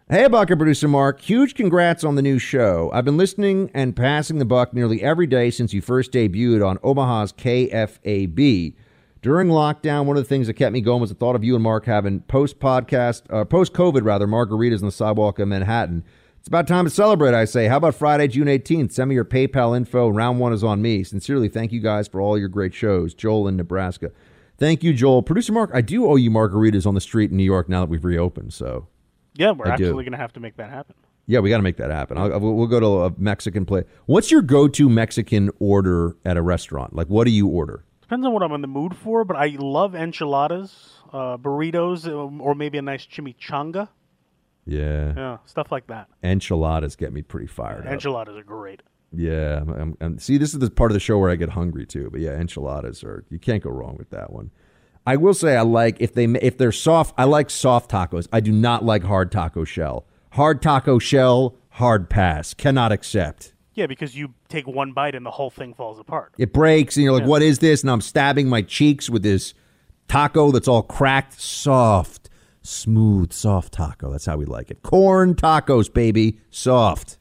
Hey, 0.09 0.29
Buck 0.29 0.51
and 0.51 0.61
producer 0.61 0.87
Mark. 0.87 1.21
Huge 1.21 1.57
congrats 1.57 2.05
on 2.05 2.15
the 2.15 2.23
new 2.23 2.39
show. 2.39 2.93
I've 2.95 3.05
been 3.05 3.17
listening 3.17 3.73
and 3.75 3.97
passing 3.97 4.39
the 4.39 4.45
buck 4.45 4.73
nearly 4.73 5.03
every 5.03 5.27
day 5.27 5.51
since 5.51 5.73
you 5.73 5.81
first 5.83 6.13
debuted 6.13 6.65
on 6.65 6.79
Omaha's 6.85 7.33
KFAB. 7.33 8.75
During 9.21 9.49
lockdown, 9.49 10.05
one 10.05 10.17
of 10.17 10.23
the 10.23 10.29
things 10.29 10.47
that 10.47 10.55
kept 10.55 10.73
me 10.73 10.81
going 10.81 11.01
was 11.01 11.11
the 11.11 11.17
thought 11.17 11.35
of 11.35 11.43
you 11.43 11.57
and 11.57 11.65
Mark 11.65 11.87
having 11.87 12.21
post 12.21 12.61
podcast, 12.61 13.23
uh, 13.31 13.45
post 13.45 13.73
COVID 13.73 14.05
rather, 14.05 14.29
margaritas 14.29 14.79
on 14.79 14.87
the 14.87 14.93
sidewalk 14.93 15.41
of 15.41 15.49
Manhattan. 15.49 16.05
It's 16.39 16.47
about 16.47 16.69
time 16.69 16.85
to 16.85 16.91
celebrate, 16.91 17.35
I 17.35 17.45
say. 17.45 17.67
How 17.67 17.79
about 17.79 17.97
Friday, 17.97 18.29
June 18.29 18.47
18th? 18.47 18.93
Send 18.93 19.09
me 19.09 19.17
your 19.17 19.25
PayPal 19.25 19.77
info. 19.77 20.09
Round 20.09 20.39
one 20.39 20.53
is 20.53 20.63
on 20.63 20.81
me. 20.81 21.03
Sincerely, 21.03 21.49
thank 21.49 21.73
you 21.73 21.81
guys 21.81 22.07
for 22.07 22.21
all 22.21 22.39
your 22.39 22.47
great 22.49 22.75
shows. 22.75 23.13
Joel 23.13 23.49
in 23.49 23.57
Nebraska. 23.57 24.13
Thank 24.57 24.85
you, 24.85 24.95
Joel. 24.95 25.25
Producer 25.25 25.53
Mark, 25.53 25.73
I 25.75 25.81
do 25.81 26.07
owe 26.07 26.15
you 26.15 26.31
margaritas 26.31 26.87
on 26.87 26.95
the 26.95 27.01
street 27.01 27.33
in 27.33 27.37
New 27.37 27.43
York 27.43 27.69
now 27.69 27.81
that 27.81 27.91
we've 27.91 28.05
reopened. 28.05 28.55
So, 28.55 28.87
Yeah, 29.37 29.53
we're 29.53 29.67
I 29.69 29.71
actually 29.73 30.05
going 30.05 30.13
to 30.13 30.19
have 30.19 30.33
to 30.35 30.41
make 30.41 30.57
that 30.57 30.71
happen. 30.71 30.95
yeah, 31.27 31.41
we 31.41 31.51
got 31.51 31.57
to 31.59 31.63
make 31.63 31.77
that 31.79 31.91
happen. 31.91 32.19
I'll, 32.19 32.39
we'll 32.41 32.67
go 32.67 32.81
to 32.81 33.05
a 33.05 33.13
Mexican 33.19 33.65
place. 33.67 33.85
What's 34.07 34.31
your 34.31 34.43
go-to 34.43 34.89
Mexican 34.89 35.51
order 35.59 36.17
at 36.25 36.37
a 36.37 36.43
restaurant? 36.43 36.95
Like, 36.95 37.09
what 37.09 37.25
do 37.25 37.31
you 37.33 37.47
order? 37.47 37.85
Depends 38.03 38.25
on 38.25 38.33
what 38.33 38.43
I'm 38.43 38.53
in 38.53 38.61
the 38.61 38.69
mood 38.69 38.97
for, 38.97 39.25
but 39.25 39.37
I 39.37 39.57
love 39.59 39.95
enchiladas, 39.95 40.91
uh, 41.13 41.37
burritos, 41.37 42.07
um, 42.07 42.41
or 42.41 42.55
maybe 42.55 42.79
a 42.79 42.83
nice 42.83 43.05
chimichanga. 43.07 43.89
Yeah, 44.65 45.13
Yeah, 45.17 45.37
stuff 45.47 45.71
like 45.71 45.87
that. 45.89 46.09
enchiladas 46.25 46.97
get 46.97 47.13
me 47.13 47.23
pretty 47.23 47.47
fired 47.47 47.87
up. 47.87 47.93
Enchiladas 47.93 48.37
are 48.37 48.43
great. 48.43 48.83
Yeah, 49.13 49.61
I'm, 49.61 49.97
I'm- 50.01 50.19
see, 50.19 50.39
this 50.39 50.53
is 50.53 50.59
the 50.61 50.71
part 50.71 50.91
of 50.91 50.95
the 50.95 51.01
show 51.01 51.19
where 51.19 51.31
I 51.31 51.37
get 51.37 51.51
hungry 51.51 51.87
too. 51.87 52.09
But 52.11 52.21
yeah, 52.21 52.33
enchiladas 52.33 53.05
are 53.05 53.25
you 53.31 53.39
can't 53.39 53.63
go 53.63 53.71
wrong 53.71 53.97
with 53.97 54.11
that 54.11 54.33
one. 54.33 54.51
I 55.07 55.17
will 55.17 55.35
say 55.35 55.57
I 55.57 55.63
like 55.63 56.01
if 56.01 56.15
they 56.15 56.25
if 56.25 56.59
they're 56.59 56.73
soft. 56.73 57.15
I 57.17 57.25
like 57.25 57.49
soft 57.49 57.91
tacos. 57.91 58.27
I 58.33 58.41
do 58.41 58.51
not 58.51 58.85
like 58.85 59.05
hard 59.05 59.31
taco 59.31 59.65
shell. 59.65 60.07
Hard 60.33 60.61
taco 60.61 60.99
shell, 60.99 61.57
hard 61.71 62.11
pass. 62.11 62.55
Cannot 62.55 62.91
accept. 62.93 63.53
Yeah, 63.75 63.87
because 63.87 64.17
you 64.17 64.35
take 64.49 64.67
one 64.67 64.93
bite 64.93 65.15
and 65.15 65.25
the 65.25 65.31
whole 65.31 65.51
thing 65.51 65.75
falls 65.75 65.99
apart. 65.99 66.35
It 66.39 66.53
breaks, 66.53 66.97
and 66.97 67.05
you're 67.05 67.13
like, 67.13 67.27
"What 67.27 67.43
is 67.43 67.61
this?" 67.61 67.83
And 67.83 67.91
I'm 67.91 68.01
stabbing 68.01 68.49
my 68.49 68.63
cheeks 68.63 69.09
with 69.09 69.23
this 69.23 69.55
taco 70.09 70.51
that's 70.51 70.67
all 70.67 70.83
cracked. 70.83 71.41
Soft, 71.41 72.29
smooth, 72.63 73.33
soft 73.33 73.75
taco. 73.75 74.11
That's 74.11 74.27
how 74.27 74.39
we 74.39 74.45
like 74.45 74.71
it. 74.71 74.83
Corn 74.83 75.35
tacos, 75.35 75.93
baby, 75.93 76.41
soft. 76.51 77.19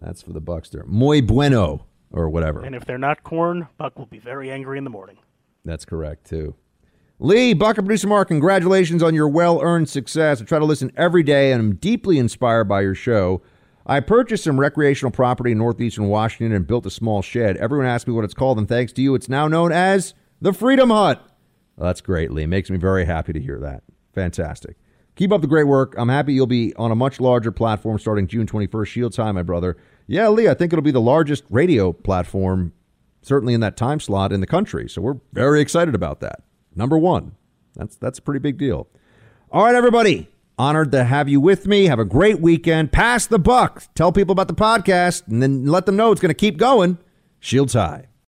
That's 0.00 0.22
for 0.22 0.32
the 0.32 0.40
Buckster. 0.40 0.84
Muy 0.86 1.20
bueno, 1.20 1.86
or 2.10 2.28
whatever. 2.28 2.62
And 2.64 2.74
if 2.74 2.84
they're 2.84 2.98
not 2.98 3.22
corn, 3.22 3.68
Buck 3.78 3.98
will 3.98 4.06
be 4.06 4.18
very 4.18 4.50
angry 4.50 4.78
in 4.78 4.84
the 4.84 4.90
morning. 4.90 5.18
That's 5.64 5.84
correct, 5.84 6.28
too. 6.28 6.56
Lee, 7.22 7.54
Buck 7.54 7.78
and 7.78 7.86
Producer 7.86 8.08
Mark, 8.08 8.26
congratulations 8.26 9.00
on 9.00 9.14
your 9.14 9.28
well 9.28 9.60
earned 9.62 9.88
success. 9.88 10.42
I 10.42 10.44
try 10.44 10.58
to 10.58 10.64
listen 10.64 10.90
every 10.96 11.22
day 11.22 11.52
and 11.52 11.60
I'm 11.60 11.76
deeply 11.76 12.18
inspired 12.18 12.64
by 12.64 12.80
your 12.80 12.96
show. 12.96 13.42
I 13.86 14.00
purchased 14.00 14.42
some 14.42 14.58
recreational 14.58 15.12
property 15.12 15.52
in 15.52 15.58
northeastern 15.58 16.08
Washington 16.08 16.52
and 16.52 16.66
built 16.66 16.84
a 16.84 16.90
small 16.90 17.22
shed. 17.22 17.56
Everyone 17.58 17.86
asks 17.86 18.08
me 18.08 18.12
what 18.12 18.24
it's 18.24 18.34
called, 18.34 18.58
and 18.58 18.68
thanks 18.68 18.92
to 18.94 19.02
you, 19.02 19.14
it's 19.14 19.28
now 19.28 19.46
known 19.46 19.70
as 19.70 20.14
the 20.40 20.52
Freedom 20.52 20.90
Hut. 20.90 21.24
Well, 21.76 21.86
that's 21.86 22.00
great, 22.00 22.32
Lee. 22.32 22.44
Makes 22.46 22.70
me 22.70 22.76
very 22.76 23.04
happy 23.04 23.32
to 23.32 23.40
hear 23.40 23.60
that. 23.60 23.84
Fantastic. 24.12 24.76
Keep 25.14 25.30
up 25.30 25.42
the 25.42 25.46
great 25.46 25.68
work. 25.68 25.94
I'm 25.96 26.08
happy 26.08 26.34
you'll 26.34 26.48
be 26.48 26.74
on 26.74 26.90
a 26.90 26.96
much 26.96 27.20
larger 27.20 27.52
platform 27.52 28.00
starting 28.00 28.26
June 28.26 28.48
21st. 28.48 28.86
Shield 28.88 29.12
time, 29.12 29.36
my 29.36 29.44
brother. 29.44 29.76
Yeah, 30.08 30.26
Lee, 30.28 30.48
I 30.48 30.54
think 30.54 30.72
it'll 30.72 30.82
be 30.82 30.90
the 30.90 31.00
largest 31.00 31.44
radio 31.50 31.92
platform, 31.92 32.72
certainly 33.20 33.54
in 33.54 33.60
that 33.60 33.76
time 33.76 34.00
slot 34.00 34.32
in 34.32 34.40
the 34.40 34.46
country. 34.48 34.88
So 34.88 35.00
we're 35.00 35.20
very 35.32 35.60
excited 35.60 35.94
about 35.94 36.18
that. 36.18 36.42
Number 36.74 36.98
one. 36.98 37.32
That's 37.74 37.96
that's 37.96 38.18
a 38.18 38.22
pretty 38.22 38.40
big 38.40 38.58
deal. 38.58 38.88
All 39.50 39.64
right, 39.64 39.74
everybody. 39.74 40.28
Honored 40.58 40.92
to 40.92 41.04
have 41.04 41.28
you 41.28 41.40
with 41.40 41.66
me. 41.66 41.86
Have 41.86 41.98
a 41.98 42.04
great 42.04 42.40
weekend. 42.40 42.92
Pass 42.92 43.26
the 43.26 43.38
buck. 43.38 43.82
Tell 43.94 44.12
people 44.12 44.32
about 44.32 44.48
the 44.48 44.54
podcast 44.54 45.26
and 45.26 45.42
then 45.42 45.66
let 45.66 45.86
them 45.86 45.96
know 45.96 46.12
it's 46.12 46.20
going 46.20 46.28
to 46.28 46.34
keep 46.34 46.58
going. 46.58 46.98
Shields 47.40 47.72
high. 47.72 48.06